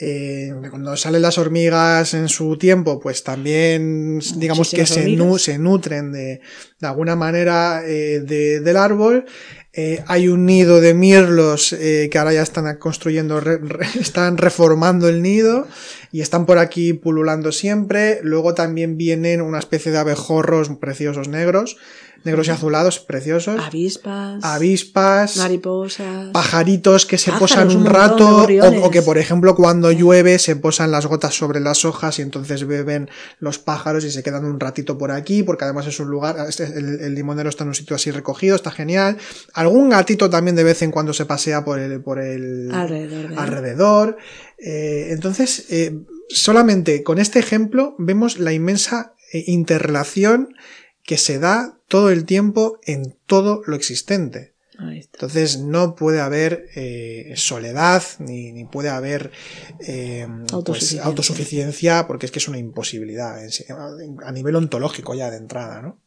Eh, 0.04 0.52
cuando 0.70 0.96
salen 0.96 1.22
las 1.22 1.38
hormigas 1.38 2.14
en 2.14 2.28
su 2.28 2.56
tiempo, 2.56 2.98
pues 2.98 3.22
también, 3.22 4.20
digamos 4.36 4.70
que 4.70 4.84
se, 4.86 5.08
nu 5.10 5.38
se, 5.38 5.58
nutren 5.58 6.10
de, 6.10 6.40
de 6.80 6.86
alguna 6.88 7.14
manera 7.14 7.82
eh, 7.86 8.20
de, 8.20 8.60
del 8.60 8.76
árbol. 8.78 9.26
Eh, 9.72 10.02
hay 10.08 10.28
un 10.28 10.44
nido 10.44 10.80
de 10.80 10.94
mirlos 10.94 11.76
que 11.78 12.18
ahora 12.18 12.32
ya 12.32 12.42
están 12.42 12.76
construyendo, 12.78 13.38
re, 13.38 13.58
re, 13.58 13.86
están 14.00 14.38
reformando 14.38 15.08
el 15.08 15.22
nido 15.22 15.68
y 16.12 16.20
están 16.20 16.46
por 16.46 16.58
aquí 16.58 16.92
pululando 16.92 17.50
siempre. 17.50 18.20
Luego 18.22 18.54
también 18.54 18.96
vienen 18.96 19.40
una 19.40 19.58
especie 19.58 19.90
de 19.90 19.98
abejorros 19.98 20.68
preciosos 20.78 21.28
negros 21.28 21.78
negros 22.24 22.46
y 22.48 22.50
azulados 22.50 22.98
preciosos. 23.00 23.60
Avispas. 23.60 24.42
Avispas. 24.44 25.36
Mariposas. 25.36 26.28
Pajaritos 26.32 27.06
que 27.06 27.18
se 27.18 27.30
Pájaros, 27.30 27.50
posan 27.50 27.68
un, 27.70 27.76
un 27.78 27.86
rato. 27.86 28.44
O, 28.44 28.86
o, 28.86 28.90
que, 28.90 29.02
por 29.02 29.18
ejemplo, 29.18 29.54
cuando 29.54 29.90
llueve 29.90 30.38
se 30.38 30.56
posan 30.56 30.90
las 30.90 31.06
gotas 31.06 31.34
sobre 31.34 31.60
las 31.60 31.84
hojas 31.84 32.18
y 32.18 32.22
entonces 32.22 32.66
beben 32.66 33.10
los 33.38 33.58
pájaros 33.58 34.04
y 34.04 34.10
se 34.10 34.22
quedan 34.22 34.44
un 34.44 34.60
ratito 34.60 34.98
por 34.98 35.10
aquí, 35.10 35.42
porque 35.42 35.64
además 35.64 35.86
es 35.86 35.98
un 36.00 36.08
lugar. 36.08 36.36
El, 36.58 37.00
el, 37.00 37.14
limonero 37.14 37.48
está 37.48 37.64
en 37.64 37.68
un 37.68 37.74
sitio 37.74 37.96
así 37.96 38.10
recogido, 38.10 38.56
está 38.56 38.70
genial. 38.70 39.18
Algún 39.54 39.90
gatito 39.90 40.30
también 40.30 40.56
de 40.56 40.64
vez 40.64 40.82
en 40.82 40.90
cuando 40.90 41.12
se 41.12 41.26
pasea 41.26 41.64
por 41.64 41.78
el, 41.78 42.00
por 42.00 42.18
el 42.18 42.70
alrededor. 42.72 43.38
alrededor. 43.38 44.16
Eh, 44.64 45.08
entonces, 45.10 45.66
eh, 45.70 45.98
solamente 46.28 47.02
con 47.02 47.18
este 47.18 47.38
ejemplo 47.38 47.94
vemos 47.98 48.38
la 48.38 48.52
inmensa 48.52 49.14
eh, 49.32 49.44
interrelación 49.46 50.54
que 51.02 51.18
se 51.18 51.38
da 51.38 51.78
todo 51.88 52.10
el 52.10 52.24
tiempo 52.24 52.78
en 52.84 53.16
todo 53.26 53.62
lo 53.66 53.76
existente. 53.76 54.52
Entonces 54.78 55.60
no 55.60 55.94
puede 55.94 56.20
haber 56.20 56.66
eh, 56.74 57.34
soledad 57.36 58.02
ni, 58.18 58.64
puede 58.64 58.88
haber 58.88 59.30
eh, 59.78 60.26
pues, 60.26 60.52
autosuficiencia. 60.52 61.04
autosuficiencia. 61.04 62.06
porque 62.08 62.26
es 62.26 62.32
que 62.32 62.40
es 62.40 62.48
una 62.48 62.58
imposibilidad 62.58 63.38
a 63.38 64.32
nivel 64.32 64.56
ontológico 64.56 65.14
ya 65.14 65.30
de 65.30 65.36
entrada, 65.36 65.82
¿no? 65.82 66.00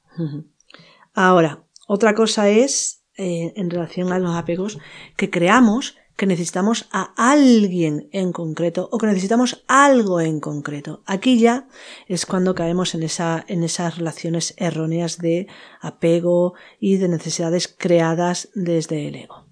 Ahora, 1.14 1.64
otra 1.88 2.14
cosa 2.16 2.50
es 2.50 3.04
en 3.16 3.70
relación 3.70 4.12
a 4.12 4.20
los 4.20 4.36
apegos 4.36 4.78
que 5.16 5.30
creamos 5.30 5.96
que 6.16 6.26
necesitamos 6.26 6.88
a 6.92 7.14
alguien 7.16 8.10
en 8.12 8.32
concreto 8.32 8.88
o 8.92 8.98
que 8.98 9.08
necesitamos 9.08 9.64
algo 9.68 10.22
en 10.22 10.40
concreto. 10.40 11.04
Aquí 11.06 11.40
ya 11.40 11.68
es 12.08 12.26
cuando 12.26 12.56
caemos 12.56 12.96
en, 12.96 13.04
esa, 13.04 13.44
en 13.48 13.64
esas 13.64 13.98
relaciones 13.98 14.54
erróneas 14.58 15.18
de 15.18 15.48
apego 15.82 16.54
y 16.80 16.98
de 16.98 17.10
necesidades 17.10 17.68
creadas 17.68 18.50
desde 18.56 19.08
el 19.08 19.16
ego. 19.16 19.46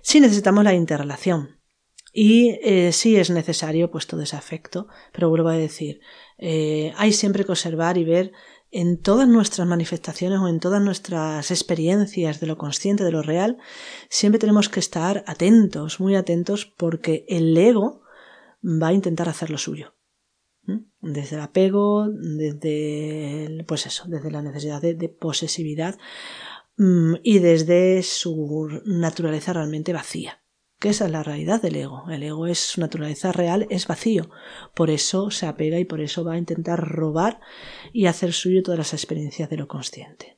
Sí 0.00 0.20
necesitamos 0.20 0.64
la 0.64 0.74
interrelación. 0.74 1.60
Y 2.16 2.60
eh, 2.62 2.92
sí 2.92 3.16
es 3.16 3.30
necesario 3.30 3.90
pues 3.90 4.06
todo 4.06 4.22
ese 4.22 4.36
afecto, 4.36 4.86
pero 5.12 5.28
vuelvo 5.28 5.48
a 5.48 5.56
decir, 5.56 6.00
eh, 6.38 6.92
hay 6.96 7.12
siempre 7.12 7.44
que 7.44 7.50
observar 7.50 7.98
y 7.98 8.04
ver 8.04 8.32
en 8.74 8.98
todas 8.98 9.28
nuestras 9.28 9.68
manifestaciones 9.68 10.40
o 10.40 10.48
en 10.48 10.58
todas 10.58 10.82
nuestras 10.82 11.52
experiencias 11.52 12.40
de 12.40 12.48
lo 12.48 12.58
consciente, 12.58 13.04
de 13.04 13.12
lo 13.12 13.22
real, 13.22 13.56
siempre 14.08 14.40
tenemos 14.40 14.68
que 14.68 14.80
estar 14.80 15.22
atentos, 15.28 16.00
muy 16.00 16.16
atentos, 16.16 16.66
porque 16.66 17.24
el 17.28 17.56
ego 17.56 18.02
va 18.64 18.88
a 18.88 18.92
intentar 18.92 19.28
hacer 19.28 19.50
lo 19.50 19.58
suyo. 19.58 19.94
Desde 21.00 21.36
el 21.36 21.42
apego, 21.42 22.08
desde, 22.08 23.64
pues 23.68 23.86
eso, 23.86 24.06
desde 24.08 24.32
la 24.32 24.42
necesidad 24.42 24.82
de, 24.82 24.94
de 24.94 25.08
posesividad 25.08 25.96
mm, 26.76 27.16
y 27.22 27.38
desde 27.38 28.02
su 28.02 28.82
naturaleza 28.86 29.52
realmente 29.52 29.92
vacía 29.92 30.43
que 30.84 30.90
esa 30.90 31.06
es 31.06 31.12
la 31.12 31.22
realidad 31.22 31.62
del 31.62 31.76
ego. 31.76 32.04
El 32.10 32.22
ego 32.22 32.46
es 32.46 32.58
su 32.58 32.78
naturaleza 32.78 33.32
real, 33.32 33.66
es 33.70 33.86
vacío. 33.86 34.28
Por 34.74 34.90
eso 34.90 35.30
se 35.30 35.46
apega 35.46 35.78
y 35.78 35.86
por 35.86 36.02
eso 36.02 36.24
va 36.24 36.34
a 36.34 36.36
intentar 36.36 36.78
robar 36.78 37.40
y 37.94 38.04
hacer 38.04 38.34
suyo 38.34 38.62
todas 38.62 38.76
las 38.76 38.92
experiencias 38.92 39.48
de 39.48 39.56
lo 39.56 39.66
consciente. 39.66 40.36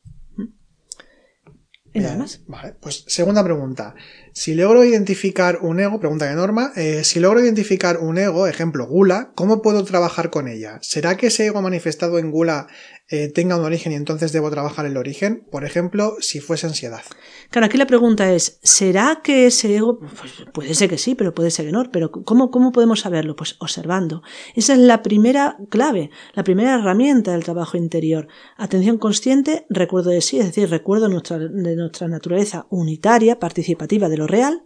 ¿Y 1.93 1.99
nada 1.99 2.17
más? 2.17 2.43
Vale, 2.47 2.75
pues 2.79 3.05
segunda 3.09 3.43
pregunta. 3.43 3.97
Si 4.35 4.55
logro 4.55 4.85
identificar 4.85 5.59
un 5.63 5.81
ego, 5.81 5.99
pregunta 5.99 6.27
de 6.27 6.37
Norma, 6.37 6.71
eh, 6.77 7.03
si 7.03 7.19
logro 7.19 7.41
identificar 7.41 7.97
un 7.97 8.19
ego, 8.19 8.47
ejemplo 8.47 8.87
gula, 8.87 9.33
¿cómo 9.35 9.63
puedo 9.63 9.83
trabajar 9.83 10.31
con 10.31 10.47
ella? 10.47 10.79
¿Será 10.81 11.17
que 11.17 11.29
ese 11.29 11.47
ego 11.47 11.61
manifestado 11.61 12.21
en 12.21 12.31
gula 12.31 12.69
eh, 13.09 13.29
tenga 13.29 13.57
un 13.57 13.65
origen 13.65 13.93
y 13.93 13.95
entonces 13.95 14.33
debo 14.33 14.51
trabajar 14.51 14.85
el 14.87 14.97
origen? 14.97 15.47
Por 15.51 15.65
ejemplo, 15.65 16.17
si 16.21 16.41
fuese 16.41 16.67
ansiedad. 16.67 17.03
Claro, 17.51 17.67
aquí 17.67 17.79
la 17.79 17.87
pregunta 17.87 18.33
es, 18.33 18.59
¿será 18.63 19.21
que 19.23 19.47
ese 19.47 19.77
ego, 19.77 20.01
pues 20.01 20.45
puede 20.53 20.75
ser 20.75 20.91
que 20.91 20.99
sí, 20.99 21.15
pero 21.15 21.35
puede 21.35 21.51
ser 21.51 21.67
que 21.67 21.73
no, 21.73 21.85
pero 21.93 22.11
¿cómo, 22.11 22.51
¿cómo 22.51 22.73
podemos 22.73 23.01
saberlo? 23.01 23.37
Pues 23.37 23.57
observando. 23.61 24.23
Esa 24.55 24.73
es 24.73 24.81
la 24.81 25.03
primera 25.03 25.57
clave, 25.71 26.11
la 26.35 26.43
primera 26.43 26.75
herramienta 26.75 27.33
del 27.33 27.45
trabajo 27.45 27.77
interior. 27.77 28.29
Atención 28.57 28.99
consciente, 28.99 29.67
recuerdo 29.71 30.11
de 30.11 30.21
sí, 30.21 30.39
es 30.39 30.47
decir, 30.47 30.69
recuerdo 30.69 31.09
nuestra, 31.09 31.39
de 31.39 31.77
nuestra 31.77 32.09
naturaleza 32.09 32.67
unitaria, 32.71 33.39
participativa 33.39 34.09
de 34.09 34.17
lo 34.17 34.27
real, 34.27 34.65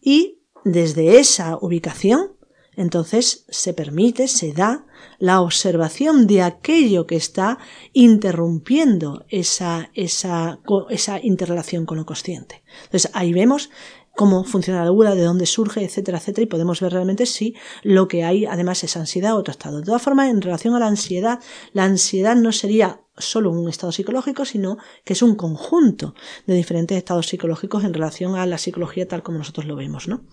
y 0.00 0.42
desde 0.64 1.18
esa 1.18 1.58
ubicación 1.60 2.36
entonces 2.76 3.44
se 3.48 3.74
permite, 3.74 4.28
se 4.28 4.52
da 4.52 4.86
la 5.18 5.40
observación 5.40 6.26
de 6.26 6.42
aquello 6.42 7.06
que 7.06 7.16
está 7.16 7.58
interrumpiendo 7.92 9.24
esa, 9.28 9.90
esa, 9.94 10.60
esa 10.88 11.20
interrelación 11.22 11.86
con 11.86 11.98
lo 11.98 12.06
consciente. 12.06 12.62
Entonces 12.84 13.10
ahí 13.14 13.32
vemos 13.32 13.70
cómo 14.14 14.44
funciona 14.44 14.84
la 14.84 14.90
gula, 14.90 15.14
de 15.14 15.22
dónde 15.22 15.46
surge, 15.46 15.84
etcétera, 15.84 16.18
etcétera, 16.18 16.44
y 16.44 16.46
podemos 16.46 16.80
ver 16.80 16.92
realmente 16.92 17.26
si 17.26 17.54
lo 17.82 18.08
que 18.08 18.24
hay 18.24 18.44
además 18.44 18.84
es 18.84 18.96
ansiedad 18.96 19.34
o 19.34 19.38
otro 19.38 19.52
estado. 19.52 19.78
De 19.78 19.86
todas 19.86 20.02
formas, 20.02 20.30
en 20.30 20.42
relación 20.42 20.74
a 20.74 20.78
la 20.78 20.86
ansiedad, 20.86 21.40
la 21.72 21.84
ansiedad 21.84 22.36
no 22.36 22.52
sería 22.52 23.02
solo 23.16 23.50
un 23.50 23.68
estado 23.68 23.92
psicológico, 23.92 24.44
sino 24.44 24.78
que 25.04 25.12
es 25.12 25.22
un 25.22 25.34
conjunto 25.34 26.14
de 26.46 26.54
diferentes 26.54 26.96
estados 26.96 27.26
psicológicos 27.26 27.84
en 27.84 27.94
relación 27.94 28.36
a 28.36 28.46
la 28.46 28.58
psicología 28.58 29.08
tal 29.08 29.22
como 29.22 29.38
nosotros 29.38 29.66
lo 29.66 29.76
vemos, 29.76 30.08
¿no? 30.08 30.24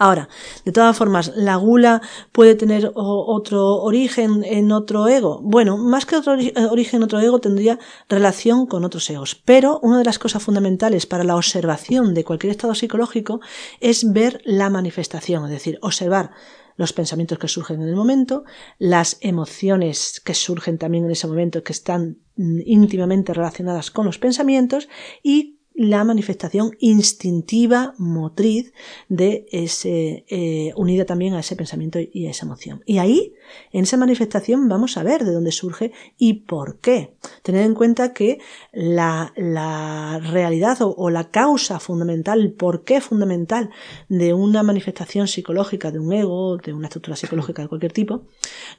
Ahora, 0.00 0.28
de 0.64 0.70
todas 0.70 0.96
formas, 0.96 1.32
¿la 1.34 1.56
gula 1.56 2.00
puede 2.30 2.54
tener 2.54 2.92
otro 2.94 3.82
origen 3.82 4.44
en 4.44 4.70
otro 4.70 5.08
ego? 5.08 5.40
Bueno, 5.42 5.76
más 5.76 6.06
que 6.06 6.14
otro 6.14 6.38
eh, 6.38 6.52
origen 6.70 6.98
en 6.98 7.02
otro 7.02 7.18
ego 7.18 7.40
tendría 7.40 7.80
relación 8.08 8.66
con 8.66 8.84
otros 8.84 9.10
egos. 9.10 9.34
Pero 9.44 9.80
una 9.82 9.98
de 9.98 10.04
las 10.04 10.20
cosas 10.20 10.40
fundamentales 10.40 11.06
para 11.06 11.24
la 11.24 11.34
observación 11.34 12.14
de 12.14 12.22
cualquier 12.22 12.52
estado 12.52 12.76
psicológico 12.76 13.40
es 13.80 14.12
ver 14.12 14.40
la 14.44 14.70
manifestación, 14.70 15.44
es 15.46 15.50
decir, 15.50 15.80
observar 15.82 16.30
los 16.76 16.92
pensamientos 16.92 17.38
que 17.38 17.48
surgen 17.48 17.82
en 17.82 17.88
el 17.88 17.96
momento, 17.96 18.44
las 18.78 19.18
emociones 19.20 20.22
que 20.24 20.32
surgen 20.32 20.78
también 20.78 21.06
en 21.06 21.10
ese 21.10 21.26
momento 21.26 21.64
que 21.64 21.72
están 21.72 22.18
mm, 22.36 22.60
íntimamente 22.64 23.34
relacionadas 23.34 23.90
con 23.90 24.06
los 24.06 24.18
pensamientos 24.18 24.88
y 25.24 25.57
la 25.78 26.02
manifestación 26.02 26.72
instintiva 26.80 27.94
motriz 27.98 28.72
de 29.08 29.46
ese, 29.52 30.24
eh, 30.28 30.72
unida 30.74 31.04
también 31.04 31.34
a 31.34 31.40
ese 31.40 31.54
pensamiento 31.54 32.00
y 32.00 32.26
a 32.26 32.30
esa 32.30 32.46
emoción. 32.46 32.82
Y 32.84 32.98
ahí, 32.98 33.34
en 33.70 33.84
esa 33.84 33.96
manifestación, 33.96 34.68
vamos 34.68 34.96
a 34.96 35.04
ver 35.04 35.24
de 35.24 35.30
dónde 35.30 35.52
surge 35.52 35.92
y 36.18 36.34
por 36.34 36.80
qué. 36.80 37.14
Tener 37.44 37.64
en 37.64 37.74
cuenta 37.74 38.12
que 38.12 38.40
la, 38.72 39.32
la 39.36 40.18
realidad 40.18 40.82
o, 40.82 40.92
o, 40.96 41.10
la 41.10 41.30
causa 41.30 41.78
fundamental, 41.78 42.40
el 42.40 42.52
por 42.52 42.82
qué 42.82 43.00
fundamental 43.00 43.70
de 44.08 44.34
una 44.34 44.64
manifestación 44.64 45.28
psicológica 45.28 45.92
de 45.92 46.00
un 46.00 46.12
ego, 46.12 46.56
de 46.56 46.72
una 46.72 46.88
estructura 46.88 47.14
psicológica 47.14 47.62
de 47.62 47.68
cualquier 47.68 47.92
tipo, 47.92 48.24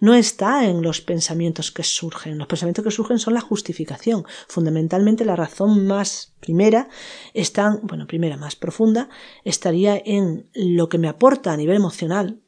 no 0.02 0.16
está 0.16 0.66
en 0.66 0.82
los 0.82 1.00
pensamientos 1.00 1.72
que 1.72 1.84
surgen. 1.84 2.38
Los 2.38 2.47
pensamientos 2.50 2.84
que 2.84 2.91
surgen 2.91 3.20
son 3.20 3.36
la 3.36 3.41
justificación. 3.41 4.26
Fundamentalmente 4.50 5.24
la 5.24 5.38
razón 5.38 5.88
más 5.88 6.34
primera 6.41 6.89
está, 7.34 7.80
bueno, 7.84 8.08
primera 8.08 8.38
más 8.38 8.56
profunda, 8.56 9.10
estaría 9.44 10.02
en 10.04 10.50
lo 10.54 10.90
que 10.90 10.98
me 10.98 11.08
aporta 11.08 11.54
a 11.54 11.58
nivel 11.58 11.76
emocional 11.76 12.42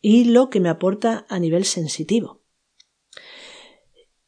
y 0.00 0.24
lo 0.24 0.50
que 0.50 0.60
me 0.60 0.68
aporta 0.68 1.26
a 1.28 1.38
nivel 1.38 1.64
sensitivo. 1.64 2.42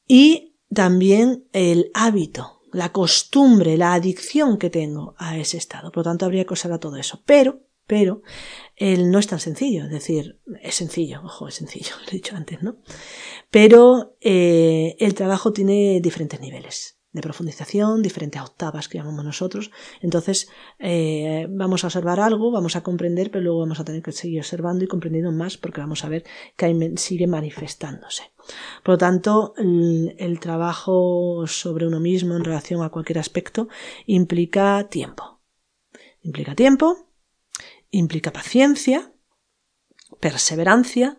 Y 0.06 0.56
también 0.72 1.48
el 1.52 1.90
hábito, 1.94 2.62
la 2.72 2.92
costumbre, 2.92 3.76
la 3.76 3.94
adicción 3.94 4.58
que 4.58 4.70
tengo 4.70 5.14
a 5.18 5.36
ese 5.36 5.56
estado. 5.56 5.90
Por 5.90 5.98
lo 5.98 6.10
tanto, 6.10 6.24
habría 6.24 6.44
que 6.44 6.54
observar 6.54 6.78
todo 6.78 6.96
eso. 6.96 7.22
Pero, 7.26 7.60
pero, 7.86 8.22
el 8.76 9.10
no 9.10 9.18
es 9.18 9.26
tan 9.26 9.40
sencillo. 9.40 9.84
Es 9.84 9.90
decir, 9.90 10.40
es 10.62 10.74
sencillo, 10.74 11.22
ojo, 11.24 11.48
es 11.48 11.54
sencillo, 11.54 11.90
lo 12.04 12.08
he 12.08 12.12
dicho 12.12 12.36
antes, 12.36 12.62
¿no? 12.62 12.78
Pero 13.50 14.16
eh, 14.20 14.96
el 14.98 15.14
trabajo 15.14 15.52
tiene 15.52 16.00
diferentes 16.00 16.40
niveles 16.40 16.95
de 17.16 17.22
profundización, 17.22 18.02
diferentes 18.02 18.40
octavas 18.40 18.88
que 18.88 18.98
llamamos 18.98 19.24
nosotros. 19.24 19.72
Entonces, 20.00 20.48
eh, 20.78 21.46
vamos 21.50 21.82
a 21.82 21.88
observar 21.88 22.20
algo, 22.20 22.52
vamos 22.52 22.76
a 22.76 22.82
comprender, 22.82 23.30
pero 23.30 23.42
luego 23.42 23.60
vamos 23.60 23.80
a 23.80 23.84
tener 23.84 24.02
que 24.02 24.12
seguir 24.12 24.38
observando 24.40 24.84
y 24.84 24.86
comprendiendo 24.86 25.32
más 25.32 25.56
porque 25.56 25.80
vamos 25.80 26.04
a 26.04 26.08
ver 26.08 26.24
que 26.56 26.92
sigue 26.96 27.26
manifestándose. 27.26 28.22
Por 28.82 28.94
lo 28.94 28.98
tanto, 28.98 29.54
el, 29.56 30.38
trabajo 30.40 31.46
sobre 31.46 31.86
uno 31.86 31.98
mismo 31.98 32.36
en 32.36 32.44
relación 32.44 32.82
a 32.82 32.90
cualquier 32.90 33.18
aspecto 33.18 33.68
implica 34.06 34.86
tiempo. 34.88 35.40
Implica 36.22 36.54
tiempo, 36.54 37.08
implica 37.90 38.32
paciencia, 38.32 39.12
perseverancia, 40.20 41.18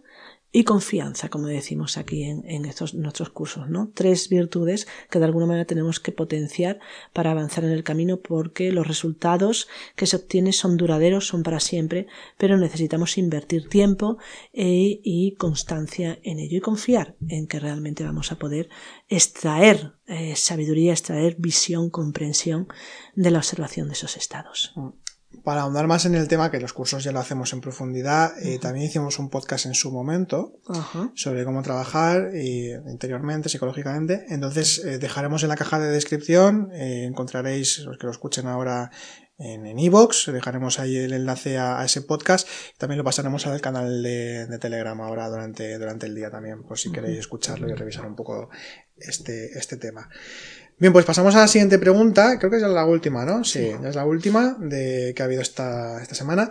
y 0.51 0.63
confianza, 0.63 1.29
como 1.29 1.47
decimos 1.47 1.97
aquí 1.97 2.23
en, 2.23 2.65
estos 2.65 2.93
nuestros 2.93 3.29
cursos, 3.29 3.69
¿no? 3.69 3.91
Tres 3.93 4.29
virtudes 4.29 4.87
que 5.09 5.19
de 5.19 5.25
alguna 5.25 5.45
manera 5.45 5.65
tenemos 5.65 5.99
que 5.99 6.11
potenciar 6.11 6.79
para 7.13 7.31
avanzar 7.31 7.65
en 7.65 7.71
el 7.71 7.83
camino 7.83 8.21
porque 8.21 8.71
los 8.71 8.87
resultados 8.87 9.67
que 9.95 10.05
se 10.05 10.15
obtienen 10.15 10.53
son 10.53 10.77
duraderos, 10.77 11.27
son 11.27 11.43
para 11.43 11.59
siempre, 11.59 12.07
pero 12.37 12.57
necesitamos 12.57 13.17
invertir 13.17 13.67
tiempo 13.67 14.17
e, 14.53 15.01
y 15.03 15.35
constancia 15.37 16.17
en 16.23 16.39
ello 16.39 16.57
y 16.57 16.61
confiar 16.61 17.15
en 17.27 17.47
que 17.47 17.59
realmente 17.59 18.03
vamos 18.03 18.31
a 18.31 18.39
poder 18.39 18.69
extraer 19.09 19.93
eh, 20.07 20.35
sabiduría, 20.35 20.93
extraer 20.93 21.35
visión, 21.37 21.89
comprensión 21.89 22.67
de 23.15 23.31
la 23.31 23.39
observación 23.39 23.87
de 23.87 23.93
esos 23.93 24.15
estados. 24.15 24.71
Mm 24.75 25.06
para 25.43 25.61
ahondar 25.61 25.87
más 25.87 26.05
en 26.05 26.15
el 26.15 26.27
tema, 26.27 26.51
que 26.51 26.59
los 26.59 26.73
cursos 26.73 27.03
ya 27.03 27.11
lo 27.11 27.19
hacemos 27.19 27.51
en 27.53 27.61
profundidad, 27.61 28.37
eh, 28.41 28.59
también 28.59 28.85
hicimos 28.85 29.19
un 29.19 29.29
podcast 29.29 29.65
en 29.65 29.73
su 29.73 29.91
momento 29.91 30.59
sobre 31.15 31.43
cómo 31.43 31.61
trabajar 31.61 32.31
interiormente, 32.33 33.49
psicológicamente. 33.49 34.25
Entonces 34.29 34.79
eh, 34.85 34.97
dejaremos 34.99 35.43
en 35.43 35.49
la 35.49 35.55
caja 35.55 35.79
de 35.79 35.89
descripción, 35.89 36.69
eh, 36.73 37.05
encontraréis, 37.05 37.79
los 37.79 37.97
que 37.97 38.05
lo 38.05 38.11
escuchen 38.11 38.47
ahora, 38.47 38.91
en 39.39 39.77
Evox, 39.77 40.31
dejaremos 40.33 40.79
ahí 40.79 40.97
el 40.97 41.13
enlace 41.13 41.59
a, 41.59 41.85
ese 41.85 42.01
podcast, 42.01 42.47
también 42.79 42.97
lo 42.97 43.03
pasaremos 43.03 43.45
al 43.45 43.61
canal 43.61 44.01
de, 44.01 44.57
Telegram 44.59 44.99
ahora 44.99 45.29
durante, 45.29 45.77
durante 45.77 46.07
el 46.07 46.15
día 46.15 46.31
también, 46.31 46.63
por 46.63 46.79
si 46.79 46.91
queréis 46.91 47.19
escucharlo 47.19 47.69
y 47.69 47.73
revisar 47.73 48.07
un 48.07 48.15
poco 48.15 48.49
este, 48.97 49.55
este 49.55 49.77
tema. 49.77 50.09
Bien, 50.79 50.93
pues 50.93 51.05
pasamos 51.05 51.35
a 51.35 51.39
la 51.39 51.47
siguiente 51.47 51.79
pregunta. 51.79 52.37
Creo 52.37 52.51
que 52.51 52.57
es 52.57 52.61
la 52.61 52.85
última, 52.85 53.25
¿no? 53.25 53.43
Sí, 53.43 53.71
es 53.83 53.95
la 53.95 54.05
última 54.05 54.55
de 54.59 55.13
que 55.15 55.23
ha 55.23 55.25
habido 55.25 55.41
esta, 55.41 55.99
esta 56.01 56.13
semana. 56.13 56.49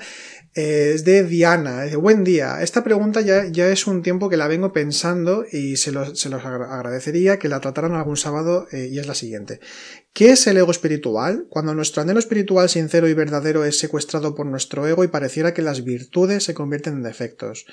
Eh, 0.56 0.92
es 0.94 1.04
de 1.04 1.22
Diana. 1.22 1.82
Dice, 1.82 1.96
buen 1.96 2.24
día. 2.24 2.62
Esta 2.62 2.82
pregunta 2.82 3.20
ya, 3.20 3.44
ya 3.46 3.68
es 3.68 3.86
un 3.86 4.02
tiempo 4.02 4.30
que 4.30 4.38
la 4.38 4.48
vengo 4.48 4.72
pensando 4.72 5.44
y 5.52 5.76
se 5.76 5.92
los, 5.92 6.18
se 6.18 6.30
los 6.30 6.42
agradecería 6.46 7.38
que 7.38 7.50
la 7.50 7.60
trataran 7.60 7.92
algún 7.92 8.16
sábado 8.16 8.66
eh, 8.72 8.88
y 8.90 8.98
es 8.98 9.06
la 9.06 9.14
siguiente. 9.14 9.60
¿Qué 10.14 10.30
es 10.30 10.46
el 10.46 10.56
ego 10.56 10.70
espiritual? 10.70 11.46
Cuando 11.50 11.74
nuestro 11.74 12.00
anhelo 12.00 12.18
espiritual 12.18 12.70
sincero 12.70 13.06
y 13.06 13.12
verdadero 13.12 13.66
es 13.66 13.78
secuestrado 13.78 14.34
por 14.34 14.46
nuestro 14.46 14.86
ego 14.86 15.04
y 15.04 15.08
pareciera 15.08 15.52
que 15.52 15.60
las 15.60 15.84
virtudes 15.84 16.44
se 16.44 16.54
convierten 16.54 16.94
en 16.94 17.02
defectos. 17.02 17.66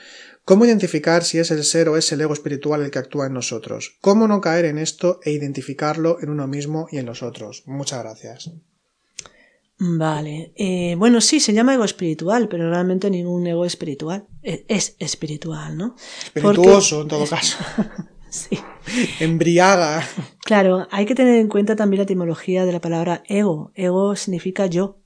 ¿Cómo 0.44 0.66
identificar 0.66 1.24
si 1.24 1.40
es 1.40 1.52
el 1.52 1.64
ser 1.64 1.88
o 1.88 1.96
es 1.96 2.12
el 2.12 2.20
ego 2.20 2.34
espiritual 2.34 2.82
el 2.82 2.92
que 2.92 3.00
actúa 3.00 3.28
en 3.28 3.34
nosotros? 3.34 3.96
¿Cómo 4.02 4.28
no 4.28 4.42
caer 4.42 4.66
en 4.66 4.78
esto 4.78 5.22
e 5.24 5.32
identificarlo 5.32 6.18
en 6.22 6.30
uno 6.30 6.48
mismo 6.48 6.90
y 6.92 6.98
en 6.98 7.06
los 7.06 7.24
otros? 7.24 7.64
Muchas 7.66 8.04
gracias. 8.04 8.52
Vale. 9.86 10.54
Eh, 10.56 10.96
bueno, 10.98 11.20
sí, 11.20 11.42
se 11.42 11.52
llama 11.52 11.74
ego 11.74 11.84
espiritual, 11.84 12.48
pero 12.48 12.70
realmente 12.70 13.10
ningún 13.10 13.46
ego 13.46 13.66
espiritual. 13.66 14.28
Es, 14.42 14.64
es 14.70 14.96
espiritual, 14.98 15.76
¿no? 15.76 15.96
Espirituoso, 16.24 17.02
en 17.02 17.08
todo 17.10 17.26
caso. 17.26 17.58
sí. 18.30 18.58
Embriaga. 19.20 20.08
Claro, 20.46 20.88
hay 20.90 21.06
que 21.06 21.16
tener 21.16 21.36
en 21.36 21.50
cuenta 21.50 21.76
también 21.76 21.98
la 21.98 22.04
etimología 22.04 22.66
de 22.66 22.72
la 22.72 22.80
palabra 22.80 23.24
ego. 23.28 23.74
Ego 23.76 24.16
significa 24.16 24.68
yo. 24.68 25.02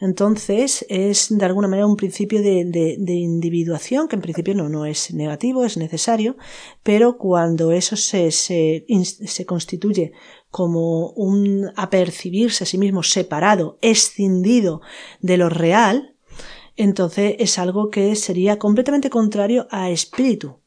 Entonces 0.00 0.84
es 0.88 1.26
de 1.30 1.44
alguna 1.44 1.68
manera 1.68 1.86
un 1.86 1.96
principio 1.96 2.42
de, 2.42 2.64
de, 2.64 3.14
individuación, 3.14 4.08
que 4.08 4.16
en 4.16 4.22
principio 4.22 4.54
no, 4.54 4.68
no 4.68 4.86
es 4.86 5.12
negativo, 5.12 5.64
es 5.64 5.76
necesario, 5.76 6.36
pero 6.82 7.18
cuando 7.18 7.70
eso 7.70 7.96
se, 7.96 8.30
se, 8.30 8.86
se 9.04 9.44
constituye 9.44 10.12
como 10.50 11.10
un 11.10 11.70
apercibirse 11.76 12.64
a 12.64 12.66
sí 12.66 12.78
mismo 12.78 13.02
separado, 13.02 13.78
escindido 13.80 14.80
de 15.20 15.36
lo 15.36 15.48
real, 15.48 16.16
entonces 16.76 17.36
es 17.38 17.58
algo 17.58 17.90
que 17.90 18.16
sería 18.16 18.58
completamente 18.58 19.10
contrario 19.10 19.66
a 19.70 19.90
espíritu 19.90 20.60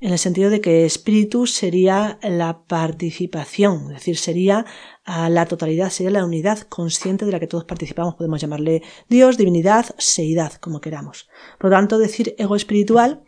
en 0.00 0.12
el 0.12 0.18
sentido 0.18 0.50
de 0.50 0.60
que 0.60 0.84
espíritu 0.84 1.46
sería 1.46 2.18
la 2.22 2.62
participación, 2.66 3.86
es 3.88 3.98
decir, 4.00 4.16
sería 4.16 4.64
la 5.06 5.46
totalidad, 5.46 5.90
sería 5.90 6.12
la 6.12 6.24
unidad 6.24 6.60
consciente 6.60 7.24
de 7.24 7.32
la 7.32 7.40
que 7.40 7.48
todos 7.48 7.64
participamos. 7.64 8.14
Podemos 8.14 8.40
llamarle 8.40 8.82
Dios, 9.08 9.36
divinidad, 9.36 9.86
seidad, 9.98 10.52
como 10.54 10.80
queramos. 10.80 11.28
Por 11.58 11.70
lo 11.70 11.76
tanto, 11.76 11.98
decir 11.98 12.34
ego 12.38 12.54
espiritual, 12.54 13.24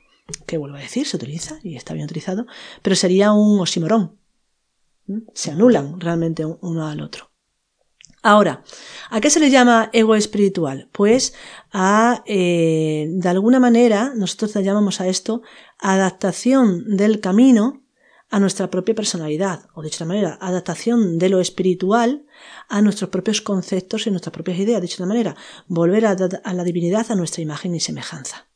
que 0.46 0.58
vuelvo 0.58 0.76
a 0.76 0.80
decir, 0.80 1.06
se 1.06 1.16
utiliza 1.16 1.58
y 1.64 1.76
está 1.76 1.94
bien 1.94 2.04
utilizado, 2.04 2.46
pero 2.82 2.94
sería 2.94 3.32
un 3.32 3.58
osimorón. 3.58 4.19
Se 5.34 5.50
anulan 5.50 6.00
realmente 6.00 6.44
uno 6.44 6.86
al 6.86 7.00
otro. 7.00 7.30
Ahora, 8.22 8.62
¿a 9.08 9.20
qué 9.20 9.30
se 9.30 9.40
le 9.40 9.50
llama 9.50 9.88
ego 9.94 10.14
espiritual? 10.14 10.90
Pues 10.92 11.32
a, 11.72 12.22
eh, 12.26 13.06
de 13.08 13.28
alguna 13.28 13.58
manera, 13.60 14.12
nosotros 14.14 14.54
le 14.56 14.62
llamamos 14.62 15.00
a 15.00 15.08
esto 15.08 15.42
adaptación 15.78 16.96
del 16.96 17.20
camino 17.20 17.82
a 18.28 18.38
nuestra 18.38 18.70
propia 18.70 18.94
personalidad, 18.94 19.68
o 19.74 19.82
de 19.82 19.88
otra 19.88 20.06
manera, 20.06 20.38
adaptación 20.40 21.18
de 21.18 21.30
lo 21.30 21.40
espiritual 21.40 22.26
a 22.68 22.82
nuestros 22.82 23.10
propios 23.10 23.40
conceptos 23.40 24.06
y 24.06 24.10
nuestras 24.10 24.34
propias 24.34 24.58
ideas. 24.58 24.82
De 24.82 24.86
otra 24.86 25.06
manera, 25.06 25.34
volver 25.66 26.04
a 26.06 26.52
la 26.52 26.64
divinidad 26.64 27.10
a 27.10 27.16
nuestra 27.16 27.42
imagen 27.42 27.74
y 27.74 27.80
semejanza. 27.80 28.49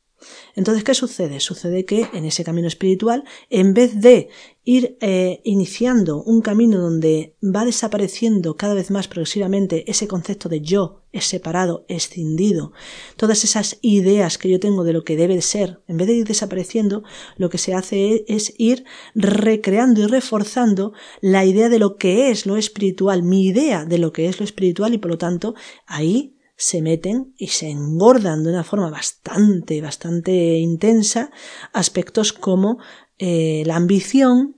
Entonces, 0.55 0.83
¿qué 0.83 0.93
sucede? 0.93 1.39
Sucede 1.39 1.85
que 1.85 2.07
en 2.13 2.25
ese 2.25 2.43
camino 2.43 2.67
espiritual, 2.67 3.25
en 3.49 3.73
vez 3.73 3.99
de 3.99 4.29
ir 4.63 4.97
eh, 4.99 5.41
iniciando 5.43 6.23
un 6.23 6.41
camino 6.41 6.79
donde 6.79 7.35
va 7.43 7.65
desapareciendo 7.65 8.55
cada 8.55 8.73
vez 8.73 8.89
más 8.89 9.07
progresivamente 9.07 9.89
ese 9.89 10.07
concepto 10.07 10.49
de 10.49 10.61
yo 10.61 11.03
es 11.11 11.25
separado, 11.25 11.85
escindido, 11.87 12.73
todas 13.15 13.43
esas 13.43 13.77
ideas 13.81 14.37
que 14.37 14.49
yo 14.49 14.59
tengo 14.59 14.83
de 14.83 14.91
lo 14.91 15.03
que 15.03 15.15
debe 15.15 15.41
ser, 15.41 15.81
en 15.87 15.97
vez 15.97 16.07
de 16.07 16.15
ir 16.15 16.25
desapareciendo, 16.25 17.03
lo 17.37 17.49
que 17.49 17.57
se 17.57 17.73
hace 17.73 18.25
es 18.27 18.53
ir 18.57 18.85
recreando 19.13 20.01
y 20.01 20.07
reforzando 20.07 20.93
la 21.21 21.45
idea 21.45 21.69
de 21.69 21.79
lo 21.79 21.97
que 21.97 22.31
es 22.31 22.45
lo 22.45 22.57
espiritual, 22.57 23.23
mi 23.23 23.45
idea 23.45 23.85
de 23.85 23.97
lo 23.97 24.11
que 24.11 24.27
es 24.27 24.39
lo 24.39 24.45
espiritual 24.45 24.93
y 24.93 24.97
por 24.97 25.11
lo 25.11 25.17
tanto 25.17 25.53
ahí 25.85 26.34
se 26.55 26.81
meten 26.81 27.33
y 27.37 27.47
se 27.47 27.69
engordan 27.69 28.43
de 28.43 28.51
una 28.51 28.63
forma 28.63 28.89
bastante, 28.89 29.81
bastante 29.81 30.57
intensa 30.57 31.31
aspectos 31.73 32.33
como 32.33 32.77
eh, 33.17 33.63
la 33.65 33.75
ambición, 33.75 34.55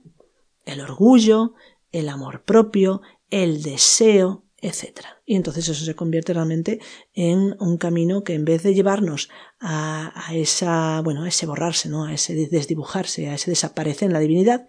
el 0.64 0.80
orgullo, 0.80 1.54
el 1.92 2.08
amor 2.08 2.44
propio, 2.44 3.02
el 3.30 3.62
deseo, 3.62 4.44
etc. 4.58 5.00
Y 5.24 5.36
entonces 5.36 5.68
eso 5.68 5.84
se 5.84 5.94
convierte 5.94 6.32
realmente 6.32 6.80
en 7.14 7.56
un 7.60 7.78
camino 7.78 8.24
que 8.24 8.34
en 8.34 8.44
vez 8.44 8.62
de 8.62 8.74
llevarnos 8.74 9.28
a, 9.60 10.28
a, 10.28 10.34
esa, 10.34 11.00
bueno, 11.02 11.24
a 11.24 11.28
ese 11.28 11.46
borrarse, 11.46 11.88
¿no? 11.88 12.04
a 12.04 12.14
ese 12.14 12.34
desdibujarse, 12.34 13.28
a 13.28 13.34
ese 13.34 13.50
desaparecer 13.50 14.06
en 14.06 14.12
la 14.12 14.20
divinidad, 14.20 14.68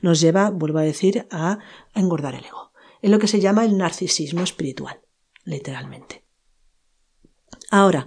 nos 0.00 0.20
lleva, 0.20 0.50
vuelvo 0.50 0.78
a 0.78 0.82
decir, 0.82 1.26
a 1.30 1.58
engordar 1.94 2.34
el 2.34 2.44
ego. 2.44 2.72
Es 3.00 3.10
lo 3.10 3.18
que 3.18 3.28
se 3.28 3.40
llama 3.40 3.64
el 3.64 3.76
narcisismo 3.76 4.42
espiritual, 4.42 5.00
literalmente. 5.44 6.21
Ahora, 7.72 8.06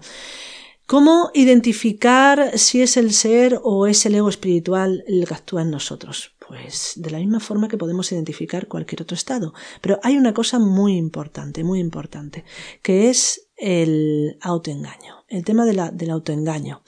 ¿cómo 0.85 1.31
identificar 1.33 2.55
si 2.55 2.83
es 2.83 2.97
el 2.97 3.11
ser 3.13 3.59
o 3.63 3.87
es 3.87 4.05
el 4.05 4.13
ego 4.13 4.29
espiritual 4.29 5.03
el 5.07 5.27
que 5.27 5.33
actúa 5.33 5.63
en 5.63 5.71
nosotros? 5.71 6.35
Pues 6.47 6.93
de 6.97 7.09
la 7.09 7.17
misma 7.17 7.39
forma 7.39 7.67
que 7.67 7.75
podemos 7.75 8.11
identificar 8.11 8.67
cualquier 8.67 9.01
otro 9.01 9.15
estado. 9.15 9.55
Pero 9.81 9.99
hay 10.03 10.17
una 10.17 10.35
cosa 10.35 10.59
muy 10.59 10.95
importante, 10.95 11.63
muy 11.63 11.79
importante, 11.79 12.45
que 12.83 13.09
es 13.09 13.47
el 13.57 14.37
autoengaño, 14.39 15.25
el 15.29 15.43
tema 15.43 15.65
del 15.65 16.11
autoengaño 16.11 16.83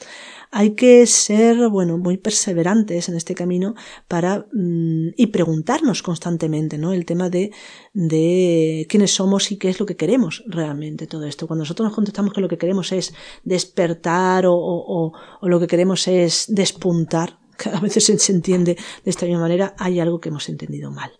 hay 0.52 0.72
que 0.76 1.06
ser, 1.08 1.70
bueno, 1.70 1.98
muy 1.98 2.18
perseverantes 2.18 3.10
en 3.10 3.16
este 3.16 3.36
camino 3.36 3.76
para 4.08 4.48
mm, 4.54 5.10
y 5.16 5.28
preguntarnos 5.28 6.04
constantemente, 6.04 6.78
¿no? 6.78 6.94
El 6.94 7.06
tema 7.06 7.30
de, 7.30 7.52
de 7.94 8.86
quiénes 8.90 9.12
somos 9.12 9.52
y 9.52 9.58
qué 9.58 9.70
es 9.70 9.80
lo 9.80 9.86
que 9.86 9.96
queremos 9.96 10.44
realmente 10.48 11.08
todo 11.08 11.26
esto. 11.26 11.48
Cuando 11.48 11.64
nosotros 11.64 11.86
nos 11.88 11.96
contestamos 11.96 12.34
que 12.34 12.42
lo 12.42 12.50
que 12.50 12.58
queremos 12.58 12.92
es 12.92 13.14
despertar 13.44 14.46
o, 14.46 14.56
o, 14.56 15.14
o 15.42 15.48
lo 15.48 15.60
que 15.60 15.68
queremos 15.68 16.08
es 16.08 16.46
despuntar, 16.48 17.40
que 17.58 17.70
a 17.70 17.80
veces 17.80 18.06
se 18.06 18.32
entiende 18.32 18.78
de 19.04 19.10
esta 19.10 19.26
misma 19.26 19.42
manera, 19.42 19.76
hay 19.78 20.00
algo 20.00 20.20
que 20.20 20.30
hemos 20.30 20.48
entendido 20.50 20.92
mal. 20.92 21.12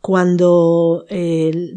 Cuando, 0.00 1.04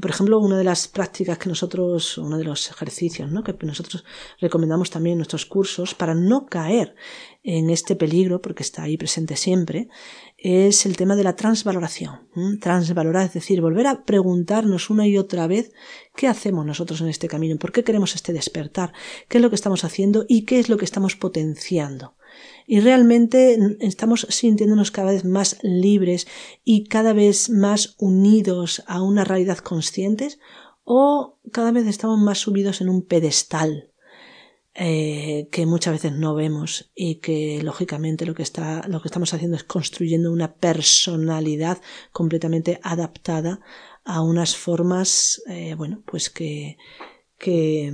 por 0.02 0.12
ejemplo, 0.12 0.40
una 0.40 0.58
de 0.58 0.64
las 0.64 0.88
prácticas 0.88 1.38
que 1.38 1.50
nosotros, 1.50 2.18
uno 2.18 2.38
de 2.38 2.44
los 2.44 2.70
ejercicios 2.70 3.32
¿no? 3.32 3.44
que 3.44 3.56
nosotros 3.66 4.04
recomendamos 4.40 4.90
también 4.90 5.14
en 5.14 5.20
nuestros 5.20 5.46
cursos 5.46 5.94
para 5.94 6.14
no 6.14 6.46
caer 6.46 6.96
en 7.44 7.70
este 7.70 7.96
peligro, 7.96 8.42
porque 8.42 8.62
está 8.62 8.84
ahí 8.84 8.98
presente 8.98 9.38
siempre, 9.38 9.88
es 10.38 10.86
el 10.86 10.98
tema 10.98 11.16
de 11.16 11.24
la 11.24 11.38
transvaloración. 11.38 12.28
Transvalorar, 12.60 13.28
es 13.28 13.34
decir, 13.34 13.62
volver 13.62 13.88
a 13.88 14.04
preguntarnos 14.04 14.90
una 14.90 15.08
y 15.08 15.18
otra 15.18 15.48
vez 15.48 15.72
qué 16.14 16.28
hacemos 16.28 16.66
nosotros 16.66 17.00
en 17.00 17.08
este 17.08 17.30
camino, 17.30 17.58
por 17.58 17.72
qué 17.72 17.86
queremos 17.86 18.16
este 18.16 18.34
despertar, 18.34 18.92
qué 19.30 19.38
es 19.38 19.42
lo 19.42 19.50
que 19.50 19.56
estamos 19.56 19.86
haciendo 19.86 20.26
y 20.28 20.44
qué 20.44 20.60
es 20.60 20.68
lo 20.68 20.76
que 20.78 20.84
estamos 20.84 21.16
potenciando 21.16 22.17
y 22.68 22.82
realmente 22.82 23.58
estamos 23.80 24.28
sintiéndonos 24.30 24.92
cada 24.92 25.14
vez 25.14 25.24
más 25.24 25.58
libres 25.64 26.28
y 26.66 26.84
cada 26.84 27.14
vez 27.14 27.50
más 27.50 27.96
unidos 27.98 28.84
a 28.86 29.02
una 29.02 29.24
realidad 29.24 29.58
conscientes 29.60 30.38
o 30.84 31.40
cada 31.52 31.72
vez 31.72 31.88
estamos 31.88 32.20
más 32.20 32.40
subidos 32.40 32.82
en 32.82 32.90
un 32.90 33.02
pedestal 33.04 33.92
eh, 34.76 35.48
que 35.50 35.66
muchas 35.66 35.94
veces 35.94 36.12
no 36.12 36.36
vemos 36.36 36.92
y 36.94 37.16
que 37.16 37.64
lógicamente 37.64 38.26
lo 38.26 38.36
que 38.36 38.44
está 38.44 38.86
lo 38.88 39.02
que 39.02 39.08
estamos 39.08 39.34
haciendo 39.34 39.56
es 39.56 39.64
construyendo 39.64 40.32
una 40.32 40.54
personalidad 40.54 41.82
completamente 42.12 42.80
adaptada 42.84 43.62
a 44.04 44.22
unas 44.22 44.56
formas 44.58 45.42
eh, 45.48 45.74
bueno 45.76 46.04
pues 46.06 46.30
que 46.30 46.78
que 47.40 47.94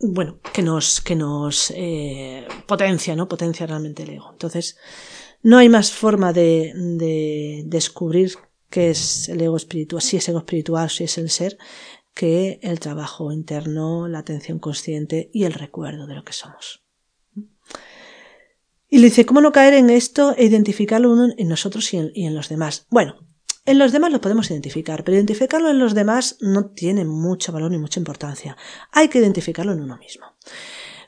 bueno, 0.00 0.40
que 0.52 0.62
nos, 0.62 1.00
que 1.00 1.14
nos 1.14 1.72
eh, 1.74 2.46
potencia, 2.66 3.16
¿no? 3.16 3.28
Potencia 3.28 3.66
realmente 3.66 4.02
el 4.02 4.10
ego. 4.10 4.30
Entonces, 4.32 4.76
no 5.42 5.58
hay 5.58 5.68
más 5.68 5.92
forma 5.92 6.32
de, 6.32 6.72
de 6.74 7.62
descubrir 7.66 8.34
qué 8.70 8.90
es 8.90 9.28
el 9.28 9.40
ego 9.40 9.56
espiritual, 9.56 10.02
si 10.02 10.16
es 10.16 10.28
ego 10.28 10.38
espiritual, 10.38 10.90
si 10.90 11.04
es 11.04 11.18
el 11.18 11.30
ser, 11.30 11.58
que 12.14 12.60
el 12.62 12.80
trabajo 12.80 13.32
interno, 13.32 14.08
la 14.08 14.20
atención 14.20 14.58
consciente 14.58 15.30
y 15.32 15.44
el 15.44 15.52
recuerdo 15.52 16.06
de 16.06 16.14
lo 16.14 16.24
que 16.24 16.32
somos. 16.32 16.84
Y 18.88 18.98
le 18.98 19.06
dice, 19.06 19.26
¿cómo 19.26 19.40
no 19.40 19.50
caer 19.50 19.74
en 19.74 19.90
esto 19.90 20.34
e 20.36 20.44
identificarlo 20.44 21.10
uno 21.10 21.34
en 21.36 21.48
nosotros 21.48 21.92
y 21.92 21.96
en, 21.96 22.12
y 22.14 22.26
en 22.26 22.34
los 22.34 22.48
demás? 22.48 22.86
Bueno, 22.90 23.23
En 23.66 23.78
los 23.78 23.92
demás 23.92 24.12
lo 24.12 24.20
podemos 24.20 24.50
identificar, 24.50 25.04
pero 25.04 25.16
identificarlo 25.16 25.70
en 25.70 25.78
los 25.78 25.94
demás 25.94 26.36
no 26.40 26.66
tiene 26.66 27.04
mucho 27.06 27.50
valor 27.50 27.70
ni 27.70 27.78
mucha 27.78 27.98
importancia. 27.98 28.56
Hay 28.92 29.08
que 29.08 29.18
identificarlo 29.18 29.72
en 29.72 29.80
uno 29.80 29.96
mismo. 29.96 30.26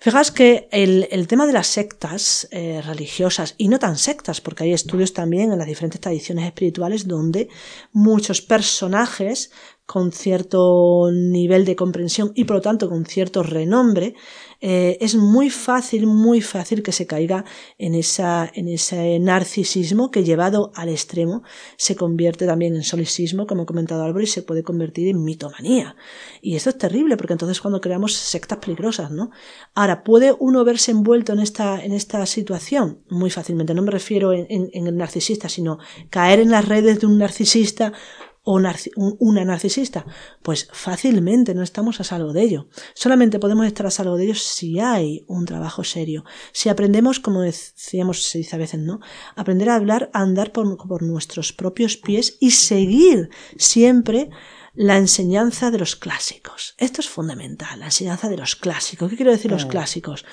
Fijaos 0.01 0.31
que 0.31 0.69
el, 0.71 1.27
tema 1.27 1.47
de 1.47 1.53
las 1.53 1.67
sectas 1.67 2.49
eh, 2.51 2.81
religiosas, 2.81 3.55
y 3.59 3.69
no 3.69 3.79
tan 3.79 3.99
sectas, 3.99 4.41
porque 4.41 4.65
hay 4.65 4.73
estudios 4.73 5.13
también 5.13 5.53
en 5.53 5.59
las 5.59 5.67
diferentes 5.67 6.01
tradiciones 6.01 6.47
espirituales 6.47 7.09
donde 7.09 7.49
muchos 7.93 8.41
personajes 8.41 9.51
con 9.85 10.13
cierto 10.13 11.11
nivel 11.13 11.65
de 11.65 11.77
comprensión 11.77 12.33
y 12.35 12.45
por 12.45 12.57
lo 12.57 12.63
tanto 12.63 12.89
con 12.89 13.05
cierto 13.05 13.43
renombre, 13.43 14.15
eh, 14.61 14.99
es 15.01 15.15
muy 15.15 15.51
fácil, 15.51 16.07
muy 16.07 16.41
fácil 16.41 16.83
que 16.83 16.93
se 16.93 17.07
caiga 17.07 17.45
en, 17.79 17.95
esa, 17.95 18.51
en 18.55 18.69
ese 18.69 19.19
narcisismo 19.19 20.11
que 20.11 20.25
llevado 20.25 20.73
al 20.75 20.89
extremo 20.89 21.43
se 21.77 21.97
convierte 21.97 22.47
también 22.47 22.75
en 22.75 22.83
solicismo, 22.83 23.47
como 23.47 23.63
ha 23.63 23.67
comentado 23.67 24.05
Álvaro, 24.05 24.25
y 24.25 24.27
se 24.27 24.43
puede 24.43 24.63
convertir 24.63 25.09
en 25.09 25.25
mitomanía. 25.25 25.97
Y 26.41 26.57
esto 26.57 26.71
es 26.71 26.79
terrible, 26.79 27.17
porque 27.17 27.35
entonces 27.35 27.61
cuando 27.61 27.81
creamos 27.81 28.15
sectas 28.15 28.59
peligrosas, 28.59 29.11
¿no? 29.11 29.31
Ahora, 29.75 30.05
¿puede 30.05 30.35
uno 30.39 30.65
verse 30.65 30.91
envuelto 30.91 31.33
en 31.33 31.41
esta, 31.41 31.85
en 31.85 31.93
esta 31.93 32.25
situación? 32.27 33.01
Muy 33.09 33.31
fácilmente. 33.31 33.75
No 33.75 33.83
me 33.83 33.91
refiero 33.91 34.33
en, 34.33 34.47
en 34.49 34.87
el 34.87 34.97
narcisista, 34.97 35.49
sino 35.49 35.79
caer 36.11 36.41
en 36.41 36.51
las 36.51 36.67
redes 36.67 37.01
de 37.01 37.07
un 37.07 37.19
narcisista 37.19 37.93
o 38.49 38.61
una 39.19 39.45
narcisista? 39.45 40.07
Pues 40.43 40.69
fácilmente 40.73 41.53
no 41.53 41.63
estamos 41.63 42.01
a 42.01 42.05
salvo 42.05 42.33
de 42.33 42.43
ello. 42.43 42.69
Solamente 42.95 43.41
podemos 43.41 43.67
estar 43.67 43.87
a 43.87 43.91
salvo 43.91 44.17
de 44.17 44.25
ello 44.25 44.35
si 44.37 44.79
hay 44.79 45.25
un 45.27 45.45
trabajo 45.45 45.83
serio. 45.83 46.25
Si 46.53 46.69
aprendemos, 46.69 47.19
como 47.19 47.41
decíamos, 47.43 48.23
se 48.23 48.39
dice 48.39 48.55
a 48.55 48.61
veces, 48.61 48.81
¿no? 48.81 49.01
Aprender 49.35 49.69
a 49.69 49.75
hablar, 49.75 50.11
a 50.13 50.21
andar 50.21 50.53
por, 50.53 50.77
por 50.77 51.03
nuestros 51.03 51.53
propios 51.53 51.97
pies 51.97 52.37
y 52.41 52.53
seguir 52.53 53.31
siempre 53.59 54.31
la 54.75 54.97
enseñanza 54.97 55.73
de 55.73 55.79
los 55.79 55.97
clásicos. 55.97 56.75
Esto 56.79 57.01
es 57.01 57.09
fundamental, 57.09 57.81
la 57.81 57.87
enseñanza 57.87 58.29
de 58.29 58.37
los 58.37 58.55
clásicos. 58.55 59.11
¿Qué 59.11 59.17
quiero 59.17 59.33
decir 59.33 59.51
los 59.51 59.67
clásicos? 59.67 60.25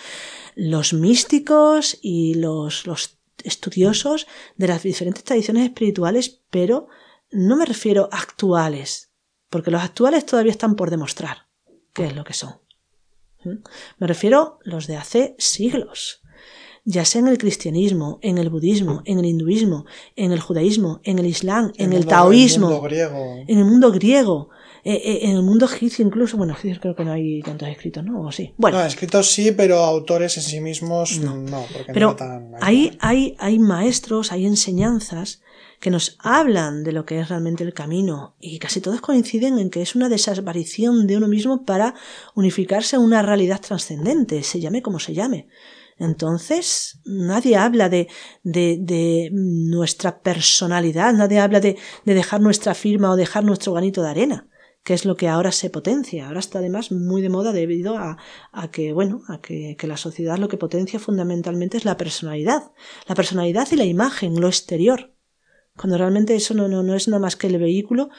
Los 0.56 0.94
místicos 0.94 1.98
y 2.02 2.36
los, 2.36 2.86
los 2.86 3.18
estudiosos 3.44 4.28
de 4.56 4.68
las 4.68 4.84
diferentes 4.84 5.24
tradiciones 5.24 5.64
espirituales, 5.64 6.42
pero 6.52 6.90
no 7.34 7.56
me 7.56 7.66
refiero 7.66 8.10
a 8.12 8.18
actuales, 8.20 9.12
porque 9.50 9.72
los 9.72 9.82
actuales 9.82 10.26
todavía 10.26 10.52
están 10.52 10.76
por 10.76 10.90
demostrar 10.90 11.48
qué 11.94 12.06
es 12.06 12.16
lo 12.16 12.24
que 12.24 12.34
son. 12.34 12.56
¿Mm? 13.44 13.58
Me 14.00 14.08
refiero 14.08 14.60
a 14.66 14.70
los 14.70 14.88
de 14.88 14.98
hace 14.98 15.36
siglos, 15.38 16.22
ya 16.86 17.06
sea 17.06 17.22
en 17.22 17.28
el 17.28 17.38
cristianismo, 17.38 18.20
en 18.22 18.38
el 18.38 18.50
budismo, 18.50 19.02
en 19.06 19.20
el 19.20 19.26
hinduismo, 19.26 19.86
en 20.16 20.32
el 20.32 20.40
judaísmo, 20.40 21.00
en 21.04 21.20
el 21.20 21.26
islam, 21.26 21.72
en 21.78 21.94
el, 21.94 22.06
taoísmo, 22.06 22.86
en 22.88 23.58
el 23.58 23.66
mundo 23.66 23.92
griego, 23.92 24.50
eh, 24.84 24.96
eh, 24.96 25.20
en 25.24 25.38
el 25.38 25.44
mundo 25.44 25.66
egipcio 25.66 26.06
incluso, 26.06 26.36
bueno, 26.36 26.54
egipcio 26.54 26.82
creo 26.82 26.96
que 26.96 27.06
no 27.06 27.14
hay 27.14 27.42
tantos 27.42 27.70
escritos, 27.70 28.04
¿no? 28.04 28.22
¿O 28.22 28.32
sí? 28.32 28.54
Bueno. 28.58 28.80
No, 28.80 28.86
escritos 28.86 29.32
sí, 29.32 29.54
pero 29.54 29.80
autores 29.80 30.36
en 30.38 30.44
sí 30.44 30.60
mismos 30.60 31.20
no, 31.20 31.66
porque 31.72 31.94
pero 31.94 32.18
hay, 32.60 32.98
hay, 33.00 33.36
hay 33.40 33.60
maestros, 33.60 34.32
hay 34.32 34.46
enseñanzas 34.46 35.42
que 35.84 35.92
nos 35.92 36.16
hablan 36.20 36.86
de 36.86 36.94
lo 36.94 37.06
que 37.06 37.20
es 37.20 37.28
realmente 37.28 37.66
el 37.66 37.74
camino 37.74 38.38
y 38.40 38.58
casi 38.58 38.80
todos 38.80 39.02
coinciden 39.02 39.60
en 39.60 39.70
que 39.70 39.82
es 39.82 39.96
una 39.96 40.08
desaparición 40.08 41.08
de 41.08 41.18
uno 41.18 41.28
mismo 41.28 41.66
para 41.66 41.94
unificarse 42.36 42.96
a 42.96 43.00
una 43.00 43.22
realidad 43.22 43.60
trascendente, 43.60 44.44
se 44.44 44.62
llame 44.62 44.82
como 44.82 45.00
se 45.00 45.14
llame. 45.14 45.50
Entonces, 45.98 47.02
nadie 47.04 47.58
habla 47.58 47.90
de, 47.90 48.08
de, 48.44 48.78
de 48.80 49.30
nuestra 49.34 50.22
personalidad, 50.22 51.12
nadie 51.12 51.42
habla 51.42 51.60
de, 51.60 51.78
de, 52.06 52.14
dejar 52.14 52.40
nuestra 52.40 52.76
firma 52.76 53.12
o 53.12 53.18
dejar 53.18 53.44
nuestro 53.44 53.74
granito 53.74 54.02
de 54.02 54.10
arena, 54.10 54.48
que 54.86 54.94
es 54.94 55.04
lo 55.04 55.18
que 55.18 55.28
ahora 55.28 55.52
se 55.52 55.70
potencia. 55.70 56.28
Ahora 56.28 56.40
está 56.40 56.60
además 56.60 56.94
muy 56.94 57.22
de 57.22 57.28
moda 57.28 57.52
debido 57.52 57.98
a, 57.98 58.18
a 58.54 58.72
que, 58.72 58.94
bueno, 58.94 59.24
a 59.28 59.42
que, 59.42 59.76
que 59.78 59.88
la 59.88 59.98
sociedad 59.98 60.38
lo 60.38 60.48
que 60.48 60.56
potencia 60.56 60.98
fundamentalmente 60.98 61.76
es 61.76 61.84
la 61.84 61.98
personalidad. 61.98 62.72
La 63.06 63.16
personalidad 63.16 63.68
y 63.74 63.76
la 63.76 63.84
imagen, 63.84 64.40
lo 64.40 64.48
exterior 64.48 65.13
cuando 65.78 65.98
realmente 65.98 66.36
eso 66.36 66.54
no, 66.54 66.68
no, 66.68 66.84
no 66.84 66.96
es 66.96 67.08
nada 67.08 67.20
más 67.20 67.36
que 67.36 67.48
el 67.48 67.58
vehículo 67.58 68.10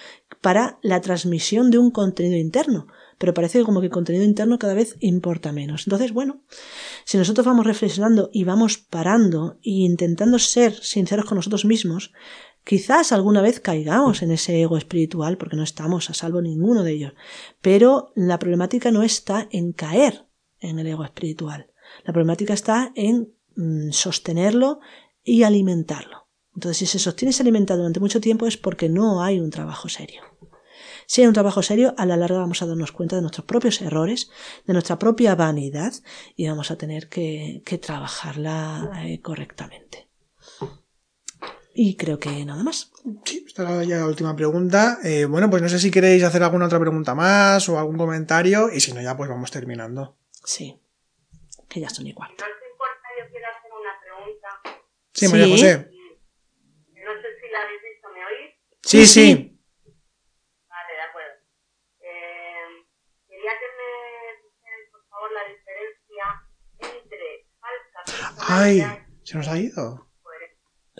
para 0.40 0.78
la 0.82 1.00
transmisión 1.00 1.70
de 1.70 1.78
un 1.78 1.90
contenido 1.90 2.36
interno. 2.36 2.86
Pero 3.18 3.32
parece 3.32 3.62
como 3.62 3.80
que 3.80 3.86
el 3.86 3.92
contenido 3.92 4.24
interno 4.24 4.58
cada 4.58 4.74
vez 4.74 4.96
importa 5.00 5.52
menos. 5.52 5.86
Entonces, 5.86 6.12
bueno, 6.12 6.42
si 7.04 7.16
nosotros 7.16 7.46
vamos 7.46 7.64
reflexionando 7.64 8.28
y 8.32 8.44
vamos 8.44 8.78
parando 8.78 9.58
e 9.62 9.70
intentando 9.70 10.38
ser 10.38 10.74
sinceros 10.74 11.26
con 11.26 11.36
nosotros 11.36 11.64
mismos, 11.64 12.12
quizás 12.64 13.12
alguna 13.12 13.40
vez 13.40 13.60
caigamos 13.60 14.22
en 14.22 14.32
ese 14.32 14.60
ego 14.60 14.76
espiritual 14.76 15.36
porque 15.38 15.56
no 15.56 15.62
estamos 15.62 16.10
a 16.10 16.14
salvo 16.14 16.42
ninguno 16.42 16.82
de 16.82 16.92
ellos. 16.92 17.12
Pero 17.60 18.12
la 18.16 18.40
problemática 18.40 18.90
no 18.90 19.04
está 19.04 19.48
en 19.52 19.72
caer 19.72 20.26
en 20.58 20.80
el 20.80 20.88
ego 20.88 21.04
espiritual. 21.04 21.70
La 22.04 22.12
problemática 22.12 22.52
está 22.52 22.90
en 22.96 23.32
mm, 23.54 23.92
sostenerlo 23.92 24.80
y 25.22 25.44
alimentarlo. 25.44 26.23
Entonces, 26.54 26.78
si 26.78 26.86
se 26.86 26.98
sostiene 26.98 27.30
ese 27.30 27.42
alimenta 27.42 27.76
durante 27.76 28.00
mucho 28.00 28.20
tiempo 28.20 28.46
es 28.46 28.56
porque 28.56 28.88
no 28.88 29.22
hay 29.22 29.40
un 29.40 29.50
trabajo 29.50 29.88
serio. 29.88 30.22
Si 31.06 31.20
hay 31.20 31.26
un 31.26 31.34
trabajo 31.34 31.62
serio, 31.62 31.94
a 31.98 32.06
la 32.06 32.16
larga 32.16 32.38
vamos 32.38 32.62
a 32.62 32.66
darnos 32.66 32.92
cuenta 32.92 33.16
de 33.16 33.22
nuestros 33.22 33.44
propios 33.44 33.80
errores, 33.82 34.30
de 34.66 34.72
nuestra 34.72 34.98
propia 34.98 35.34
vanidad 35.34 35.92
y 36.36 36.48
vamos 36.48 36.70
a 36.70 36.76
tener 36.76 37.08
que, 37.08 37.62
trabajarla 37.82 39.02
eh, 39.04 39.20
correctamente. 39.20 40.08
Y 41.74 41.96
creo 41.96 42.20
que 42.20 42.44
nada 42.44 42.62
más. 42.62 42.92
Sí, 43.24 43.44
esta 43.46 43.62
era 43.62 43.84
ya 43.84 43.96
la 43.98 44.06
última 44.06 44.36
pregunta. 44.36 44.98
Eh, 45.02 45.24
bueno, 45.24 45.50
pues 45.50 45.60
no 45.60 45.68
sé 45.68 45.80
si 45.80 45.90
queréis 45.90 46.22
hacer 46.22 46.42
alguna 46.42 46.66
otra 46.66 46.78
pregunta 46.78 47.16
más 47.16 47.68
o 47.68 47.78
algún 47.78 47.98
comentario 47.98 48.70
y 48.72 48.80
si 48.80 48.92
no, 48.92 49.02
ya 49.02 49.16
pues 49.16 49.28
vamos 49.28 49.50
terminando. 49.50 50.16
Sí, 50.44 50.78
que 51.68 51.80
ya 51.80 51.90
son 51.90 52.06
igual. 52.06 52.30
No 52.30 52.36
te 52.36 52.70
importa, 52.70 53.08
yo 53.18 53.30
quiero 53.30 53.46
hacer 53.48 53.70
una 53.72 53.90
pregunta. 54.00 54.80
Sí, 55.12 55.28
María 55.28 55.48
José. 55.48 55.93
Sí, 58.84 59.06
sí. 59.06 59.58
Vale, 60.68 60.92
de 60.92 61.02
acuerdo. 61.08 61.36
Eh, 62.00 62.84
quería 63.28 63.52
que 63.60 63.68
me 63.78 63.90
dijeran, 64.44 64.82
por 64.92 65.02
favor, 65.08 65.30
la 65.32 65.44
diferencia 65.52 66.24
entre 66.80 67.48
falsa 67.60 67.98
Ay, 68.46 68.84
se 69.22 69.38
nos 69.38 69.48
ha 69.48 69.58
ido. 69.58 70.04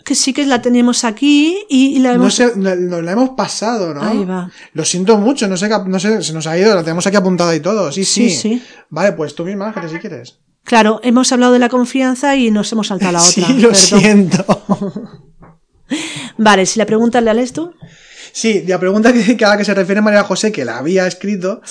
Que 0.03 0.13
sí 0.13 0.33
que 0.33 0.45
la 0.45 0.61
tenemos 0.61 1.03
aquí 1.03 1.65
y, 1.69 1.97
la 1.99 2.13
hemos... 2.13 2.25
No 2.25 2.31
sé, 2.31 2.53
la, 2.57 2.75
la, 2.75 3.11
hemos 3.11 3.31
pasado, 3.31 3.93
¿no? 3.93 4.03
Ahí 4.03 4.23
va. 4.23 4.51
Lo 4.73 4.85
siento 4.85 5.17
mucho, 5.17 5.47
no 5.47 5.57
sé, 5.57 5.67
no 5.69 5.99
sé, 5.99 6.21
se 6.21 6.33
nos 6.33 6.45
ha 6.45 6.57
ido, 6.57 6.75
la 6.75 6.83
tenemos 6.83 7.07
aquí 7.07 7.15
apuntada 7.15 7.55
y 7.55 7.59
todo. 7.59 7.91
Sí, 7.91 8.05
sí. 8.05 8.29
sí, 8.29 8.37
sí. 8.37 8.63
Vale, 8.89 9.13
pues 9.13 9.33
tú 9.33 9.45
misma, 9.45 9.67
Ángeles, 9.67 9.91
si 9.91 9.99
quieres. 9.99 10.39
Claro, 10.63 10.99
hemos 11.03 11.31
hablado 11.31 11.53
de 11.53 11.59
la 11.59 11.69
confianza 11.69 12.35
y 12.35 12.51
nos 12.51 12.71
hemos 12.71 12.87
saltado 12.87 13.09
a 13.09 13.11
la 13.13 13.21
otra. 13.27 13.47
Sí, 13.47 13.59
lo 13.59 13.73
siento. 13.73 14.45
Vale, 16.37 16.65
si 16.65 16.79
la 16.79 16.85
pregunta 16.85 17.21
la 17.21 17.33
lees 17.33 17.53
tú. 17.53 17.73
Sí, 18.31 18.63
la 18.67 18.79
pregunta 18.79 19.13
que, 19.13 19.45
a 19.45 19.49
la 19.49 19.57
que 19.57 19.65
se 19.65 19.73
refiere 19.73 20.01
María 20.01 20.23
José, 20.23 20.51
que 20.51 20.65
la 20.65 20.77
había 20.77 21.07
escrito, 21.07 21.61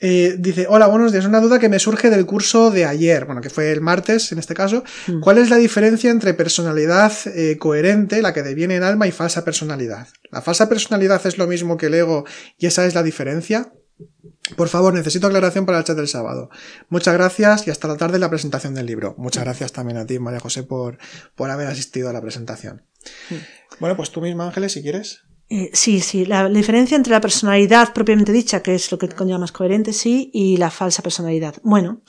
eh, 0.00 0.36
dice, 0.38 0.66
hola, 0.68 0.86
buenos 0.86 1.12
días, 1.12 1.26
una 1.26 1.40
duda 1.40 1.58
que 1.58 1.68
me 1.68 1.78
surge 1.78 2.08
del 2.08 2.24
curso 2.24 2.70
de 2.70 2.84
ayer, 2.84 3.26
bueno, 3.26 3.40
que 3.40 3.50
fue 3.50 3.72
el 3.72 3.80
martes 3.80 4.32
en 4.32 4.38
este 4.38 4.54
caso. 4.54 4.84
Mm. 5.06 5.20
¿Cuál 5.20 5.38
es 5.38 5.50
la 5.50 5.56
diferencia 5.56 6.10
entre 6.10 6.34
personalidad 6.34 7.12
eh, 7.26 7.58
coherente, 7.58 8.22
la 8.22 8.32
que 8.32 8.42
deviene 8.42 8.76
en 8.76 8.84
alma, 8.84 9.06
y 9.06 9.12
falsa 9.12 9.44
personalidad? 9.44 10.08
¿La 10.30 10.40
falsa 10.40 10.68
personalidad 10.68 11.26
es 11.26 11.36
lo 11.36 11.46
mismo 11.46 11.76
que 11.76 11.86
el 11.86 11.94
ego 11.94 12.24
y 12.56 12.66
esa 12.66 12.86
es 12.86 12.94
la 12.94 13.02
diferencia? 13.02 13.72
Por 14.56 14.68
favor, 14.68 14.94
necesito 14.94 15.26
aclaración 15.26 15.66
para 15.66 15.78
el 15.78 15.84
chat 15.84 15.96
del 15.96 16.08
sábado. 16.08 16.48
Muchas 16.88 17.14
gracias 17.14 17.66
y 17.66 17.70
hasta 17.70 17.88
la 17.88 17.96
tarde 17.96 18.14
en 18.14 18.22
la 18.22 18.30
presentación 18.30 18.74
del 18.74 18.86
libro. 18.86 19.14
Muchas 19.18 19.44
gracias 19.44 19.72
también 19.72 19.98
a 19.98 20.06
ti, 20.06 20.18
María 20.18 20.40
José, 20.40 20.62
por, 20.62 20.98
por 21.34 21.50
haber 21.50 21.66
asistido 21.66 22.08
a 22.08 22.12
la 22.12 22.22
presentación. 22.22 22.87
Mm. 23.30 23.34
Bueno, 23.80 23.96
pues 23.96 24.10
tú 24.10 24.20
misma, 24.20 24.46
Ángeles, 24.46 24.72
si 24.72 24.82
quieres. 24.82 25.22
Eh, 25.50 25.70
sí, 25.72 26.00
sí, 26.00 26.26
la, 26.26 26.48
diferencia 26.48 26.96
entre 26.96 27.12
la 27.12 27.20
personalidad 27.20 27.94
propiamente 27.94 28.32
dicha, 28.32 28.62
que 28.62 28.74
es 28.74 28.92
lo 28.92 28.98
que 28.98 29.08
más 29.38 29.52
coherente, 29.52 29.92
sí, 29.92 30.30
y 30.34 30.58
la 30.58 30.70
falsa 30.70 31.02
personalidad. 31.02 31.54
Bueno, 31.62 32.02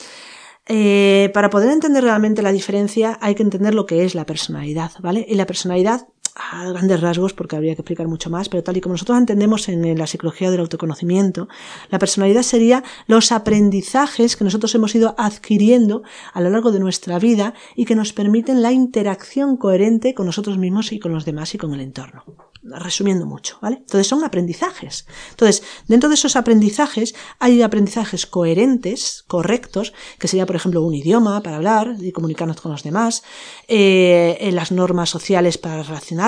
eh, 0.66 1.32
para 1.34 1.50
poder 1.50 1.72
entender 1.72 2.04
realmente 2.04 2.42
la 2.42 2.52
diferencia 2.52 3.18
hay 3.22 3.36
que 3.36 3.44
entender 3.44 3.74
lo 3.74 3.86
que 3.86 4.04
es 4.04 4.14
la 4.14 4.26
personalidad, 4.26 4.92
¿vale? 5.00 5.26
Y 5.28 5.36
la 5.36 5.46
personalidad 5.46 6.08
a 6.36 6.70
grandes 6.70 7.02
rasgos, 7.02 7.34
porque 7.34 7.56
habría 7.56 7.76
que 7.76 7.82
explicar 7.82 8.08
mucho 8.08 8.30
más, 8.30 8.50
pero 8.50 8.64
tal 8.64 8.78
y 8.78 8.82
como 8.82 8.94
nosotros 8.94 9.18
entendemos 9.18 9.70
en 9.70 9.98
la 9.98 10.08
psicología 10.08 10.52
del 10.52 10.62
autoconocimiento, 10.62 11.48
la 11.90 12.00
personalidad 12.00 12.44
sería 12.44 12.84
los 13.08 13.32
aprendizajes 13.32 14.36
que 14.36 14.44
nosotros 14.44 14.74
hemos 14.76 14.94
ido 14.96 15.16
adquiriendo 15.18 16.04
a 16.34 16.42
lo 16.42 16.50
largo 16.50 16.72
de 16.72 16.80
nuestra 16.80 17.20
vida 17.20 17.54
y 17.76 17.86
que 17.86 17.96
nos 17.96 18.14
permiten 18.14 18.62
la 18.62 18.72
interacción 18.72 19.58
coherente 19.58 20.14
con 20.14 20.26
nosotros 20.26 20.58
mismos 20.58 20.92
y 20.92 21.00
con 21.00 21.12
los 21.12 21.26
demás 21.26 21.54
y 21.56 21.58
con 21.58 21.74
el 21.74 21.82
entorno 21.82 22.24
resumiendo 22.62 23.26
mucho, 23.26 23.58
¿vale? 23.62 23.78
Entonces 23.78 24.06
son 24.06 24.24
aprendizajes. 24.24 25.08
Entonces, 25.32 25.64
dentro 25.88 26.10
de 26.10 26.16
esos 26.16 26.36
aprendizajes 26.36 27.16
hay 27.40 27.62
aprendizajes 27.62 28.26
coherentes, 28.26 29.24
correctos, 29.28 29.94
que 30.20 30.28
sería, 30.28 30.46
por 30.46 30.58
ejemplo, 30.58 30.84
un 30.84 30.94
idioma 30.94 31.42
para 31.42 31.56
hablar 31.56 31.96
y 32.00 32.12
comunicarnos 32.12 32.60
con 32.60 32.74
los 32.74 32.84
demás, 32.84 33.24
eh, 33.70 34.50
las 34.52 34.74
normas 34.74 35.10
sociales 35.10 35.58
para 35.58 35.84
relacionarnos 35.84 36.19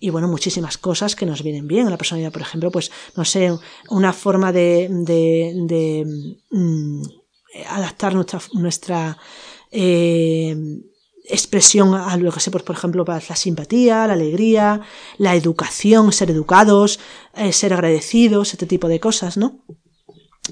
y 0.00 0.10
bueno, 0.10 0.28
muchísimas 0.28 0.78
cosas 0.78 1.14
que 1.16 1.26
nos 1.26 1.42
vienen 1.42 1.66
bien. 1.66 1.90
La 1.90 1.98
personalidad, 1.98 2.32
por 2.32 2.42
ejemplo, 2.42 2.70
pues, 2.70 2.90
no 3.16 3.24
sé, 3.24 3.52
una 3.88 4.12
forma 4.12 4.52
de 4.52 4.88
mm, 6.50 7.02
adaptar 7.68 8.14
nuestra, 8.14 8.40
nuestra 8.54 9.18
eh, 9.70 10.56
expresión 11.24 11.94
a 11.94 12.16
lo 12.16 12.32
que 12.32 12.40
sé, 12.40 12.50
pues, 12.50 12.64
por 12.64 12.76
ejemplo, 12.76 13.04
para 13.04 13.22
la 13.28 13.36
simpatía, 13.36 14.06
la 14.06 14.14
alegría, 14.14 14.80
la 15.18 15.34
educación, 15.34 16.12
ser 16.12 16.30
educados, 16.30 16.98
eh, 17.34 17.52
ser 17.52 17.72
agradecidos, 17.72 18.52
este 18.52 18.66
tipo 18.66 18.88
de 18.88 19.00
cosas, 19.00 19.36
¿no? 19.36 19.64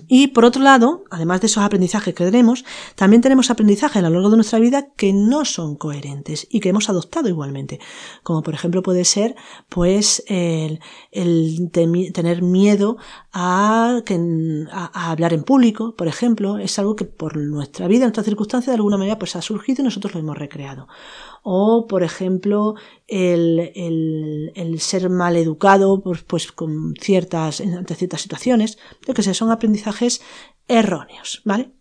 Y 0.07 0.29
por 0.29 0.45
otro 0.45 0.63
lado, 0.63 1.05
además 1.11 1.41
de 1.41 1.47
esos 1.47 1.63
aprendizajes 1.63 2.15
que 2.15 2.25
tenemos, 2.25 2.65
también 2.95 3.23
tenemos 3.23 3.51
aprendizajes 3.51 3.97
a 3.97 4.03
lo 4.03 4.11
largo 4.11 4.31
de 4.31 4.37
nuestra 4.37 4.59
vida 4.59 4.89
que 4.97 5.13
no 5.13 5.45
son 5.45 5.77
coherentes 5.77 6.47
y 6.51 6.61
que 6.61 6.69
hemos 6.69 6.89
adoptado 6.89 7.29
igualmente. 7.29 7.81
Como 8.23 8.43
por 8.43 8.55
ejemplo 8.55 8.83
puede 8.83 9.05
ser, 9.05 9.35
pues, 9.69 10.23
el, 10.29 10.81
tener 11.73 12.43
miedo 12.43 12.99
a, 13.33 14.03
hablar 14.93 15.33
en 15.33 15.43
público, 15.43 15.95
por 15.97 16.07
ejemplo, 16.07 16.59
es 16.59 16.79
algo 16.79 16.95
que 16.95 17.05
por 17.05 17.37
nuestra 17.37 17.89
vida, 17.89 18.05
nuestra 18.05 18.25
circunstancia, 18.25 18.71
de 18.73 18.77
alguna 18.77 18.99
manera, 18.99 19.19
pues 19.19 19.37
ha 19.37 19.43
surgido 19.43 19.83
y 19.83 19.85
nosotros 19.85 20.15
lo 20.15 20.21
hemos 20.21 20.39
recreado 20.39 20.87
o, 21.43 21.87
por 21.87 22.03
ejemplo, 22.03 22.75
el, 23.07 23.73
el, 24.55 24.81
ser 24.81 25.11
mal 25.11 25.37
educado 25.37 26.01
pues, 26.03 26.23
pues 26.23 26.53
con 26.53 26.95
ciertas, 27.01 27.61
ante 27.61 27.95
ciertas 27.95 28.23
situaciones, 28.23 28.79
yo 29.07 29.15
que 29.15 29.23
sé, 29.23 29.35
son 29.35 29.51
aprendizajes 29.51 30.21
erróneos, 30.69 31.43
¿vale? 31.45 31.73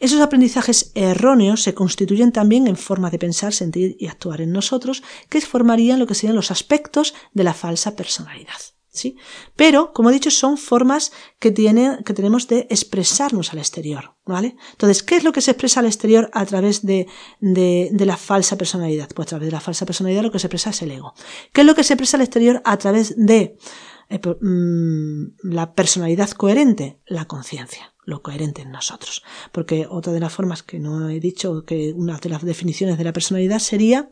Esos 0.00 0.20
aprendizajes 0.20 0.90
erróneos 0.94 1.62
se 1.62 1.74
constituyen 1.74 2.32
también 2.32 2.66
en 2.66 2.76
formas 2.76 3.12
de 3.12 3.20
pensar, 3.20 3.52
sentir 3.52 3.96
y 4.00 4.08
actuar 4.08 4.40
en 4.40 4.50
nosotros 4.50 5.02
que 5.28 5.40
formarían 5.40 6.00
lo 6.00 6.08
que 6.08 6.14
serían 6.14 6.34
los 6.34 6.50
aspectos 6.50 7.14
de 7.32 7.44
la 7.44 7.54
falsa 7.54 7.94
personalidad. 7.94 8.60
Pero, 9.56 9.92
como 9.92 10.10
he 10.10 10.12
dicho, 10.12 10.30
son 10.30 10.58
formas 10.58 11.12
que, 11.38 11.50
tiene, 11.50 11.98
que 12.04 12.12
tenemos 12.12 12.46
de 12.48 12.66
expresarnos 12.68 13.52
al 13.52 13.58
exterior, 13.58 14.16
¿vale? 14.26 14.56
Entonces, 14.72 15.02
¿qué 15.02 15.16
es 15.16 15.24
lo 15.24 15.32
que 15.32 15.40
se 15.40 15.52
expresa 15.52 15.80
al 15.80 15.86
exterior 15.86 16.30
a 16.34 16.44
través 16.44 16.84
de, 16.84 17.06
de, 17.40 17.90
la 18.04 18.16
falsa 18.16 18.58
personalidad? 18.58 19.08
Pues 19.14 19.28
a 19.28 19.30
través 19.30 19.46
de 19.46 19.52
la 19.52 19.60
falsa 19.60 19.86
personalidad 19.86 20.22
lo 20.22 20.30
que 20.30 20.38
se 20.38 20.46
expresa 20.46 20.70
es 20.70 20.82
el 20.82 20.90
ego. 20.90 21.14
¿Qué 21.52 21.62
es 21.62 21.66
lo 21.66 21.74
que 21.74 21.84
se 21.84 21.94
expresa 21.94 22.18
al 22.18 22.22
exterior 22.22 22.60
a 22.64 22.76
través 22.76 23.14
de 23.16 23.56
eh, 24.10 24.20
mm, 24.40 25.50
la 25.50 25.74
personalidad 25.74 26.30
coherente? 26.30 27.00
La 27.06 27.24
conciencia 27.24 27.92
lo 28.04 28.20
coherente 28.20 28.62
en 28.62 28.72
nosotros. 28.72 29.22
Porque 29.52 29.86
otra 29.88 30.12
de 30.12 30.20
las 30.20 30.32
formas 30.32 30.62
que 30.62 30.78
no 30.78 31.08
he 31.08 31.20
dicho, 31.20 31.64
que 31.64 31.92
una 31.92 32.18
de 32.18 32.28
las 32.28 32.44
definiciones 32.44 32.98
de 32.98 33.04
la 33.04 33.12
personalidad 33.12 33.60
sería 33.60 34.10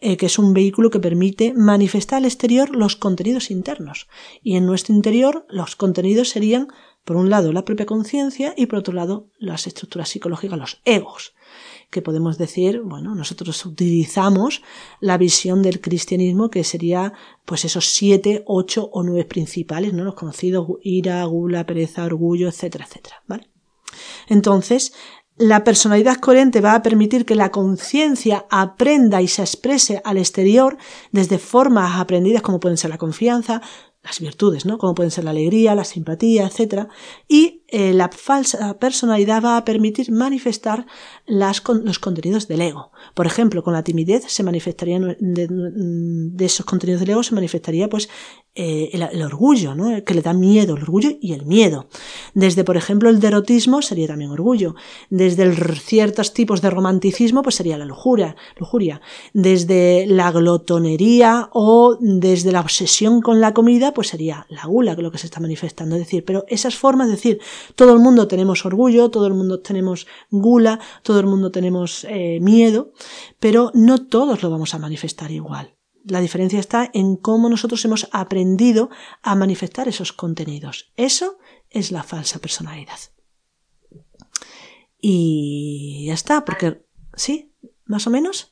eh, 0.00 0.16
que 0.16 0.26
es 0.26 0.38
un 0.38 0.54
vehículo 0.54 0.90
que 0.90 1.00
permite 1.00 1.52
manifestar 1.54 2.18
al 2.18 2.24
exterior 2.24 2.74
los 2.74 2.96
contenidos 2.96 3.50
internos. 3.50 4.08
Y 4.42 4.56
en 4.56 4.66
nuestro 4.66 4.94
interior 4.94 5.46
los 5.48 5.76
contenidos 5.76 6.30
serían, 6.30 6.68
por 7.04 7.16
un 7.16 7.30
lado, 7.30 7.52
la 7.52 7.64
propia 7.64 7.86
conciencia 7.86 8.54
y 8.56 8.66
por 8.66 8.78
otro 8.78 8.94
lado, 8.94 9.28
las 9.38 9.66
estructuras 9.66 10.08
psicológicas, 10.08 10.58
los 10.58 10.80
egos 10.84 11.34
que 11.90 12.02
podemos 12.02 12.38
decir, 12.38 12.80
bueno, 12.82 13.14
nosotros 13.14 13.66
utilizamos 13.66 14.62
la 15.00 15.18
visión 15.18 15.60
del 15.60 15.80
cristianismo 15.80 16.48
que 16.48 16.62
sería 16.62 17.12
pues 17.44 17.64
esos 17.64 17.86
siete, 17.86 18.44
ocho 18.46 18.88
o 18.92 19.02
nueve 19.02 19.24
principales, 19.24 19.92
¿no? 19.92 20.04
Los 20.04 20.14
conocidos 20.14 20.66
ira, 20.82 21.24
gula, 21.24 21.66
pereza, 21.66 22.04
orgullo, 22.04 22.48
etcétera, 22.48 22.86
etcétera, 22.86 23.22
¿vale? 23.26 23.50
Entonces, 24.28 24.92
la 25.40 25.64
personalidad 25.64 26.16
coherente 26.16 26.60
va 26.60 26.74
a 26.74 26.82
permitir 26.82 27.24
que 27.24 27.34
la 27.34 27.50
conciencia 27.50 28.44
aprenda 28.50 29.22
y 29.22 29.26
se 29.26 29.40
exprese 29.40 30.02
al 30.04 30.18
exterior 30.18 30.76
desde 31.12 31.38
formas 31.38 31.98
aprendidas 31.98 32.42
como 32.42 32.60
pueden 32.60 32.76
ser 32.76 32.90
la 32.90 32.98
confianza, 32.98 33.62
las 34.02 34.20
virtudes, 34.20 34.66
¿no? 34.66 34.76
Como 34.76 34.94
pueden 34.94 35.10
ser 35.10 35.24
la 35.24 35.30
alegría, 35.30 35.74
la 35.74 35.84
simpatía, 35.84 36.46
etc. 36.46 36.88
Y 37.26 37.59
eh, 37.70 37.92
la 37.94 38.08
falsa 38.08 38.78
personalidad 38.78 39.42
va 39.42 39.56
a 39.56 39.64
permitir 39.64 40.10
manifestar 40.10 40.86
los 41.26 41.98
contenidos 41.98 42.48
del 42.48 42.62
ego. 42.62 42.92
Por 43.14 43.26
ejemplo, 43.26 43.62
con 43.62 43.72
la 43.72 43.84
timidez 43.84 44.24
se 44.26 44.42
manifestaría 44.42 44.98
de, 44.98 45.46
de 45.48 46.44
esos 46.44 46.66
contenidos 46.66 47.00
del 47.00 47.10
ego 47.10 47.22
se 47.22 47.34
manifestaría 47.34 47.88
pues 47.88 48.08
eh, 48.56 48.90
el, 48.92 49.22
orgullo, 49.22 49.76
¿no? 49.76 50.04
que 50.04 50.12
le 50.12 50.22
da 50.22 50.32
miedo, 50.32 50.74
el 50.74 50.82
orgullo 50.82 51.10
y 51.20 51.34
el 51.34 51.46
miedo. 51.46 51.86
Desde, 52.34 52.64
por 52.64 52.76
ejemplo, 52.76 53.08
el 53.08 53.20
derotismo 53.20 53.80
sería 53.80 54.08
también 54.08 54.32
orgullo. 54.32 54.74
Desde 55.08 55.54
ciertos 55.76 56.34
tipos 56.34 56.60
de 56.60 56.68
romanticismo, 56.68 57.42
pues 57.42 57.54
sería 57.54 57.78
la 57.78 57.84
lujuria, 57.84 58.34
lujuria. 58.58 59.00
Desde 59.32 60.04
la 60.08 60.32
glotonería 60.32 61.48
o 61.52 61.96
desde 62.00 62.50
la 62.50 62.60
obsesión 62.60 63.22
con 63.22 63.40
la 63.40 63.54
comida, 63.54 63.94
pues 63.94 64.08
sería 64.08 64.46
la 64.48 64.66
gula, 64.66 64.94
lo 64.94 65.12
que 65.12 65.18
se 65.18 65.26
está 65.26 65.38
manifestando. 65.38 65.94
Es 65.94 66.02
decir, 66.02 66.24
pero 66.24 66.44
esas 66.48 66.74
formas, 66.74 67.06
es 67.06 67.14
decir, 67.14 67.40
todo 67.74 67.92
el 67.92 68.00
mundo 68.00 68.28
tenemos 68.28 68.64
orgullo, 68.64 69.10
todo 69.10 69.26
el 69.26 69.34
mundo 69.34 69.60
tenemos 69.60 70.06
gula, 70.30 70.80
todo 71.02 71.20
el 71.20 71.26
mundo 71.26 71.50
tenemos 71.50 72.04
eh, 72.04 72.38
miedo, 72.40 72.92
pero 73.38 73.70
no 73.74 74.06
todos 74.06 74.42
lo 74.42 74.50
vamos 74.50 74.74
a 74.74 74.78
manifestar 74.78 75.30
igual. 75.30 75.76
La 76.04 76.20
diferencia 76.20 76.58
está 76.58 76.90
en 76.94 77.16
cómo 77.16 77.48
nosotros 77.48 77.84
hemos 77.84 78.08
aprendido 78.12 78.90
a 79.22 79.34
manifestar 79.34 79.86
esos 79.86 80.12
contenidos. 80.12 80.92
Eso 80.96 81.38
es 81.68 81.92
la 81.92 82.02
falsa 82.02 82.38
personalidad. 82.38 82.98
Y 84.98 86.04
ya 86.06 86.14
está, 86.14 86.44
porque... 86.44 86.84
¿Sí? 87.14 87.52
¿Más 87.84 88.06
o 88.06 88.10
menos? 88.10 88.49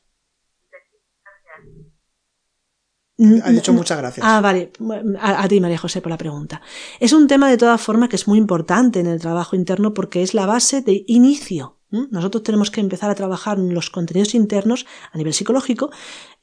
Ha 3.43 3.49
dicho 3.51 3.73
muchas 3.73 3.97
gracias. 3.97 4.25
Ah, 4.27 4.41
vale. 4.41 4.71
A, 5.19 5.43
a, 5.43 5.47
ti, 5.47 5.59
María 5.59 5.77
José, 5.77 6.01
por 6.01 6.09
la 6.09 6.17
pregunta. 6.17 6.61
Es 6.99 7.11
un 7.13 7.27
tema 7.27 7.49
de 7.49 7.57
todas 7.57 7.81
formas 7.81 8.09
que 8.09 8.15
es 8.15 8.27
muy 8.27 8.37
importante 8.37 8.99
en 8.99 9.07
el 9.07 9.19
trabajo 9.19 9.55
interno 9.55 9.93
porque 9.93 10.23
es 10.23 10.33
la 10.33 10.45
base 10.45 10.81
de 10.81 11.03
inicio 11.07 11.78
nosotros 11.91 12.43
tenemos 12.43 12.69
que 12.69 12.81
empezar 12.81 13.09
a 13.09 13.15
trabajar 13.15 13.57
los 13.57 13.89
contenidos 13.89 14.35
internos 14.35 14.85
a 15.11 15.17
nivel 15.17 15.33
psicológico, 15.33 15.89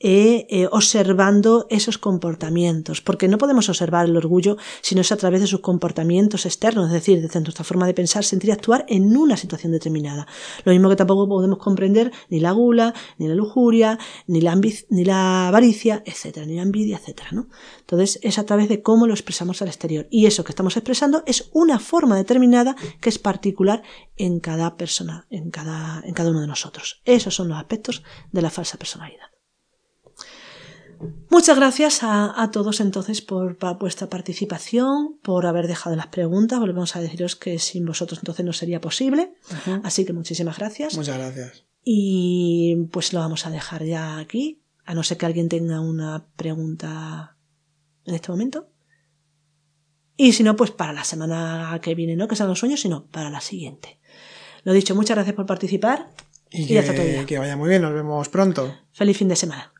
eh, 0.01 0.47
eh, 0.51 0.68
observando 0.73 1.66
esos 1.70 1.98
comportamientos, 1.98 3.01
porque 3.01 3.28
no 3.28 3.39
podemos 3.39 3.68
observar 3.68 4.06
el 4.06 4.16
orgullo 4.16 4.56
si 4.82 4.94
no 4.94 5.01
es 5.01 5.12
a 5.12 5.16
través 5.16 5.40
de 5.40 5.47
sus 5.47 5.60
comportamientos 5.60 6.47
externos, 6.47 6.86
es 6.89 6.93
decir, 6.93 7.23
desde 7.23 7.40
nuestra 7.40 7.64
forma 7.64 7.86
de 7.86 7.94
pensar, 7.94 8.24
sentir 8.24 8.51
y 8.51 8.52
actuar 8.52 8.85
en 8.89 9.16
una 9.16 9.36
situación 9.36 9.73
determinada. 9.73 10.27
Lo 10.64 10.73
mismo 10.73 10.89
que 10.89 10.97
tampoco 10.97 11.28
podemos 11.28 11.59
comprender 11.59 12.12
ni 12.28 12.40
la 12.40 12.51
gula, 12.51 12.93
ni 13.18 13.28
la 13.28 13.35
lujuria, 13.35 13.98
ni 14.27 14.40
la, 14.40 14.55
ni 14.90 15.05
la 15.05 15.48
avaricia, 15.48 16.02
etcétera, 16.05 16.44
ni 16.44 16.56
la 16.56 16.62
envidia, 16.62 16.97
etcétera, 16.97 17.31
¿no? 17.32 17.48
Entonces 17.81 18.18
es 18.23 18.39
a 18.39 18.44
través 18.44 18.68
de 18.68 18.82
cómo 18.82 19.06
lo 19.06 19.14
expresamos 19.14 19.62
al 19.62 19.68
exterior. 19.68 20.09
Y 20.10 20.27
eso 20.27 20.44
que 20.44 20.52
estamos 20.52 20.77
expresando 20.77 21.23
es 21.27 21.51
una 21.52 21.78
forma 21.78 22.16
determinada 22.16 22.74
que 23.01 23.09
es 23.09 23.18
particular 23.18 23.82
en 24.16 24.40
cada 24.40 24.77
persona 24.77 25.27
en 25.36 25.50
cada, 25.50 26.02
en 26.04 26.14
cada 26.14 26.30
uno 26.30 26.40
de 26.40 26.46
nosotros. 26.46 27.02
Esos 27.04 27.34
son 27.34 27.48
los 27.48 27.58
aspectos 27.58 28.02
de 28.32 28.42
la 28.42 28.50
falsa 28.50 28.78
personalidad. 28.78 29.26
Muchas 31.30 31.56
gracias 31.56 32.02
a, 32.02 32.42
a 32.42 32.50
todos 32.50 32.80
entonces 32.80 33.20
por, 33.20 33.58
por, 33.58 33.78
vuestra 33.78 34.08
participación, 34.08 35.18
por 35.22 35.46
haber 35.46 35.66
dejado 35.66 35.94
las 35.94 36.06
preguntas. 36.06 36.58
Volvemos 36.58 36.96
a 36.96 37.00
deciros 37.00 37.36
que 37.36 37.58
sin 37.58 37.84
vosotros 37.84 38.20
entonces 38.20 38.46
no 38.46 38.52
sería 38.52 38.80
posible. 38.80 39.34
Así 39.82 40.04
que 40.04 40.12
muchísimas 40.12 40.58
gracias. 40.58 40.96
Muchas 40.96 41.18
gracias. 41.18 41.64
Y 41.84 42.88
pues 42.90 43.12
lo 43.12 43.20
vamos 43.20 43.46
a 43.46 43.50
dejar 43.50 43.84
ya 43.84 44.18
aquí, 44.18 44.62
a 44.84 44.94
no 44.94 45.02
ser 45.02 45.18
que 45.18 45.26
alguien 45.26 45.48
tenga 45.48 45.80
una 45.80 46.26
pregunta 46.36 47.36
en 48.04 48.14
este 48.14 48.32
momento. 48.32 48.70
Y 50.16 50.32
si 50.32 50.42
no, 50.42 50.56
pues 50.56 50.70
para 50.70 50.92
la 50.92 51.04
semana 51.04 51.78
que 51.82 51.94
viene, 51.94 52.16
no 52.16 52.26
que 52.26 52.36
sean 52.36 52.48
los 52.48 52.58
sueños, 52.58 52.80
sino 52.80 53.06
para 53.06 53.28
la 53.28 53.40
siguiente. 53.40 54.00
Lo 54.66 54.72
dicho, 54.72 54.97
muchas 54.97 55.14
gracias 55.16 55.36
por 55.36 55.47
participar. 55.47 56.09
Y, 56.51 56.64
y 56.64 56.66
que, 56.66 56.80
hasta 56.80 56.93
todo 56.93 57.06
día. 57.06 57.24
que 57.24 57.38
vaya 57.38 57.56
muy 57.56 57.68
bien, 57.68 57.82
nos 57.82 57.94
vemos 57.94 58.28
pronto. 58.28 58.76
Feliz 58.93 59.16
fin 59.16 59.28
de 59.28 59.36
semana. 59.36 59.72